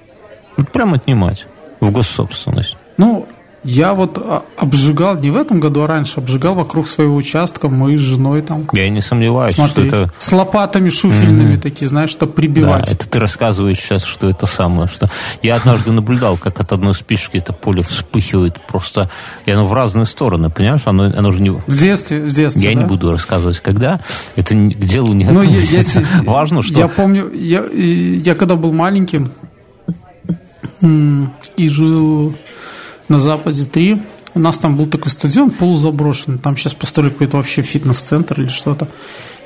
Вот 0.57 0.71
прям 0.71 0.95
отнимать. 0.95 1.47
В 1.81 1.91
госсобственность. 1.91 2.77
Ну, 2.97 3.29
я 3.65 3.95
вот 3.95 4.19
а, 4.19 4.43
обжигал, 4.59 5.17
не 5.17 5.31
в 5.31 5.37
этом 5.37 5.59
году, 5.59 5.83
а 5.83 5.87
раньше, 5.87 6.21
обжигал 6.21 6.55
вокруг 6.55 6.87
своего 6.87 7.17
участка, 7.17 7.69
мы 7.69 7.97
с 7.97 8.01
женой 8.01 8.43
там. 8.43 8.69
Я 8.73 8.89
не 8.91 9.01
сомневаюсь, 9.01 9.55
Смотри, 9.55 9.89
что 9.89 9.97
это... 10.03 10.13
с 10.19 10.33
лопатами 10.33 10.91
шуфельными 10.91 11.57
такие, 11.57 11.89
знаешь, 11.89 12.11
чтобы 12.11 12.33
Да, 12.33 12.37
прибивать. 12.37 12.93
это 12.93 13.09
ты 13.09 13.19
рассказываешь 13.19 13.79
сейчас, 13.79 14.05
что 14.05 14.29
это 14.29 14.47
самое. 14.47 14.89
Что... 14.89 15.11
Я 15.43 15.57
однажды 15.57 15.93
наблюдал, 15.93 16.37
как 16.37 16.61
от 16.61 16.73
одной 16.73 16.95
спички 16.95 17.39
это 17.39 17.53
поле 17.53 17.83
вспыхивает 17.83 18.61
просто. 18.61 19.11
И 19.47 19.51
оно 19.51 19.67
в 19.67 19.73
разные 19.73 20.07
стороны, 20.07 20.51
понимаешь? 20.51 20.83
Оно, 20.85 21.05
оно 21.05 21.31
же 21.33 21.41
не... 21.41 21.51
В 21.51 21.79
детстве, 21.79 22.21
в 22.21 22.33
детстве. 22.33 22.63
Я 22.63 22.75
да? 22.75 22.83
не 22.83 22.87
буду 22.87 23.11
рассказывать, 23.11 23.61
когда. 23.61 24.01
Это 24.37 24.55
к 24.55 24.79
делу 24.81 25.15
не 25.15 25.25
Ну, 25.25 25.43
я, 25.43 25.61
я 25.61 25.83
Важно, 26.25 26.63
что... 26.63 26.75
Я 26.75 26.89
помню, 26.89 27.33
я, 27.33 27.65
я 27.65 28.35
когда 28.35 28.57
был 28.57 28.73
маленьким, 28.73 29.31
и 31.57 31.69
жил 31.69 32.35
на 33.09 33.19
Западе 33.19 33.65
3. 33.65 34.03
У 34.35 34.41
нас 34.41 34.59
там 34.59 34.77
был 34.77 34.87
такой 34.87 35.11
стадион 35.11 35.51
полузаброшенный. 35.51 36.39
Там 36.39 36.57
сейчас 36.57 36.75
построили 36.75 37.13
какой-то 37.13 37.37
вообще 37.37 37.63
фитнес-центр 37.63 38.41
или 38.41 38.49
что-то. 38.49 38.89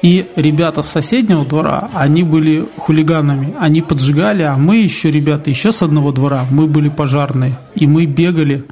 И 0.00 0.28
ребята 0.36 0.82
с 0.82 0.88
соседнего 0.88 1.44
двора, 1.44 1.90
они 1.92 2.22
были 2.22 2.64
хулиганами. 2.78 3.54
Они 3.60 3.82
поджигали, 3.82 4.42
а 4.42 4.56
мы 4.56 4.76
еще, 4.76 5.10
ребята, 5.10 5.50
еще 5.50 5.72
с 5.72 5.82
одного 5.82 6.12
двора, 6.12 6.46
мы 6.50 6.66
были 6.66 6.88
пожарные. 6.88 7.58
И 7.74 7.86
мы 7.86 8.06
бегали 8.06 8.64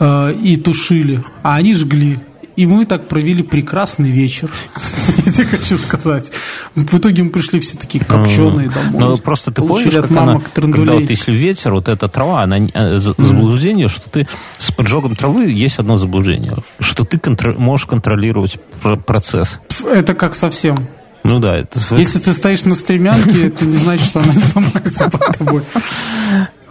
э, 0.00 0.34
и 0.34 0.56
тушили, 0.56 1.22
а 1.42 1.56
они 1.56 1.74
жгли. 1.74 2.18
И 2.58 2.66
мы 2.66 2.86
так 2.86 3.06
провели 3.06 3.44
прекрасный 3.44 4.10
вечер. 4.10 4.50
Я 5.26 5.30
тебе 5.32 5.44
хочу 5.44 5.78
сказать. 5.78 6.32
В 6.74 6.98
итоге 6.98 7.22
мы 7.22 7.30
пришли 7.30 7.60
все 7.60 7.78
такие 7.78 8.04
копченые 8.04 8.68
домой. 8.68 9.10
Ну, 9.10 9.16
просто 9.18 9.52
ты 9.52 9.62
помнишь, 9.62 9.92
как 9.94 10.10
она, 10.10 10.40
когда 10.52 10.94
вот 10.94 11.08
если 11.08 11.30
ветер, 11.30 11.72
вот 11.72 11.88
эта 11.88 12.08
трава, 12.08 12.42
она 12.42 12.58
э, 12.58 12.98
за- 12.98 13.14
заблуждение, 13.16 13.86
что 13.86 14.10
ты 14.10 14.26
с 14.58 14.72
поджогом 14.72 15.14
травы 15.14 15.48
есть 15.50 15.78
одно 15.78 15.98
заблуждение, 15.98 16.56
что 16.80 17.04
ты 17.04 17.20
можешь 17.58 17.86
контролировать 17.86 18.58
пр- 18.82 18.96
процесс. 18.98 19.60
Это 19.84 20.14
как 20.14 20.34
совсем. 20.34 20.88
Ну 21.22 21.38
да, 21.38 21.56
это 21.58 21.78
Если 21.96 22.18
ты 22.18 22.32
стоишь 22.32 22.64
на 22.64 22.74
стремянке, 22.74 23.46
это 23.46 23.66
не 23.66 23.76
значит, 23.76 24.06
что 24.08 24.18
она 24.18 24.32
сломается 24.52 25.08
под 25.08 25.38
тобой. 25.38 25.62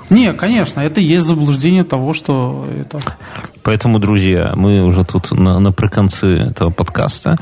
Не, 0.10 0.34
конечно, 0.34 0.80
это 0.80 1.02
есть 1.02 1.26
заблуждение 1.26 1.84
того, 1.84 2.14
что 2.14 2.66
это... 2.80 3.00
Поэтому, 3.64 4.00
друзья, 4.00 4.54
мы 4.56 4.84
уже 4.84 5.04
тут 5.04 5.32
на, 5.32 5.60
наприконцы 5.60 6.28
этого 6.28 6.70
подкаста. 6.70 7.38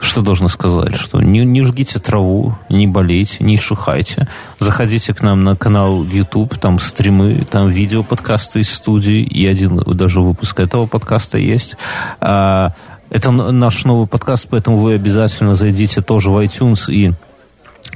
Что 0.00 0.22
должны 0.22 0.48
сказать? 0.48 0.96
Что 0.96 1.20
не, 1.20 1.44
не 1.44 1.62
жгите 1.62 1.98
траву, 1.98 2.56
не 2.68 2.86
болейте, 2.86 3.44
не 3.44 3.56
шухайте. 3.56 4.28
Заходите 4.58 5.14
к 5.14 5.22
нам 5.22 5.44
на 5.44 5.54
канал 5.56 6.04
YouTube, 6.04 6.58
там 6.58 6.78
стримы, 6.80 7.46
там 7.48 7.68
видео 7.68 8.02
подкасты 8.02 8.60
из 8.60 8.72
студии, 8.72 9.22
и 9.22 9.46
один 9.46 9.78
даже 9.78 10.20
выпуск 10.20 10.58
этого 10.58 10.86
подкаста 10.86 11.38
есть. 11.38 11.76
А, 12.20 12.72
это 13.10 13.30
наш 13.30 13.84
новый 13.84 14.06
подкаст, 14.06 14.46
поэтому 14.50 14.78
вы 14.78 14.94
обязательно 14.94 15.54
зайдите 15.54 16.00
тоже 16.00 16.30
в 16.30 16.38
iTunes 16.38 16.92
и 16.92 17.12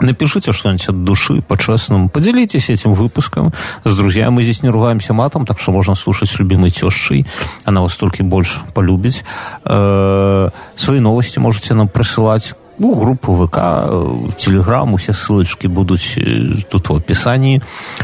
Напишите 0.01 0.53
что-нибудь 0.53 0.89
от 0.89 1.05
души, 1.05 1.43
по-честному. 1.43 2.09
Поделитесь 2.09 2.71
этим 2.71 2.95
выпуском 2.95 3.53
с 3.85 3.97
друзьями. 3.97 4.31
Мы 4.31 4.43
здесь 4.43 4.63
не 4.63 4.69
ругаемся 4.71 5.13
матом, 5.13 5.47
так 5.47 5.59
что 5.59 5.73
можно 5.73 5.95
слушать 5.95 6.31
с 6.31 6.39
любимой 6.39 6.71
тещей. 6.71 7.27
Она 7.65 7.81
вас 7.81 7.95
только 7.97 8.23
и 8.23 8.27
больше 8.27 8.59
полюбит. 8.75 9.25
Э, 9.65 10.51
Свои 10.77 11.01
новости 11.01 11.39
можете 11.39 11.75
нам 11.75 11.89
присылать 11.89 12.55
ну, 12.79 12.95
группу 12.95 13.47
ВК, 13.47 13.59
э, 13.59 14.17
Телеграм, 14.39 14.97
все 14.97 15.13
ссылочки 15.13 15.69
будут 15.69 16.01
э, 16.17 16.55
тут 16.71 16.89
в 16.89 16.95
описании. 16.95 17.63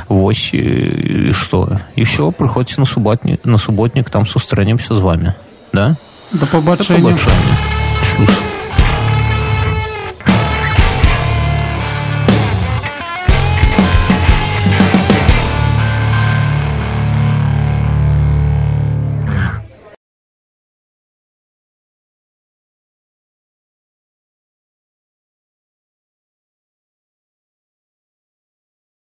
Вось, 0.08 0.50
э, 0.52 0.56
и 0.56 1.32
что? 1.32 1.78
И 1.96 2.04
все, 2.04 2.30
приходите 2.30 2.80
на 2.80 2.86
субботник, 2.86 3.44
на 3.44 3.58
субботник 3.58 4.10
там 4.10 4.26
сустранемся 4.26 4.94
с 4.94 5.00
вами. 5.00 5.34
Да? 5.72 5.96
До 6.32 6.38
До 6.40 6.46
побачення. 6.46 6.98
побачення. 6.98 7.56
Чус. 8.02 8.57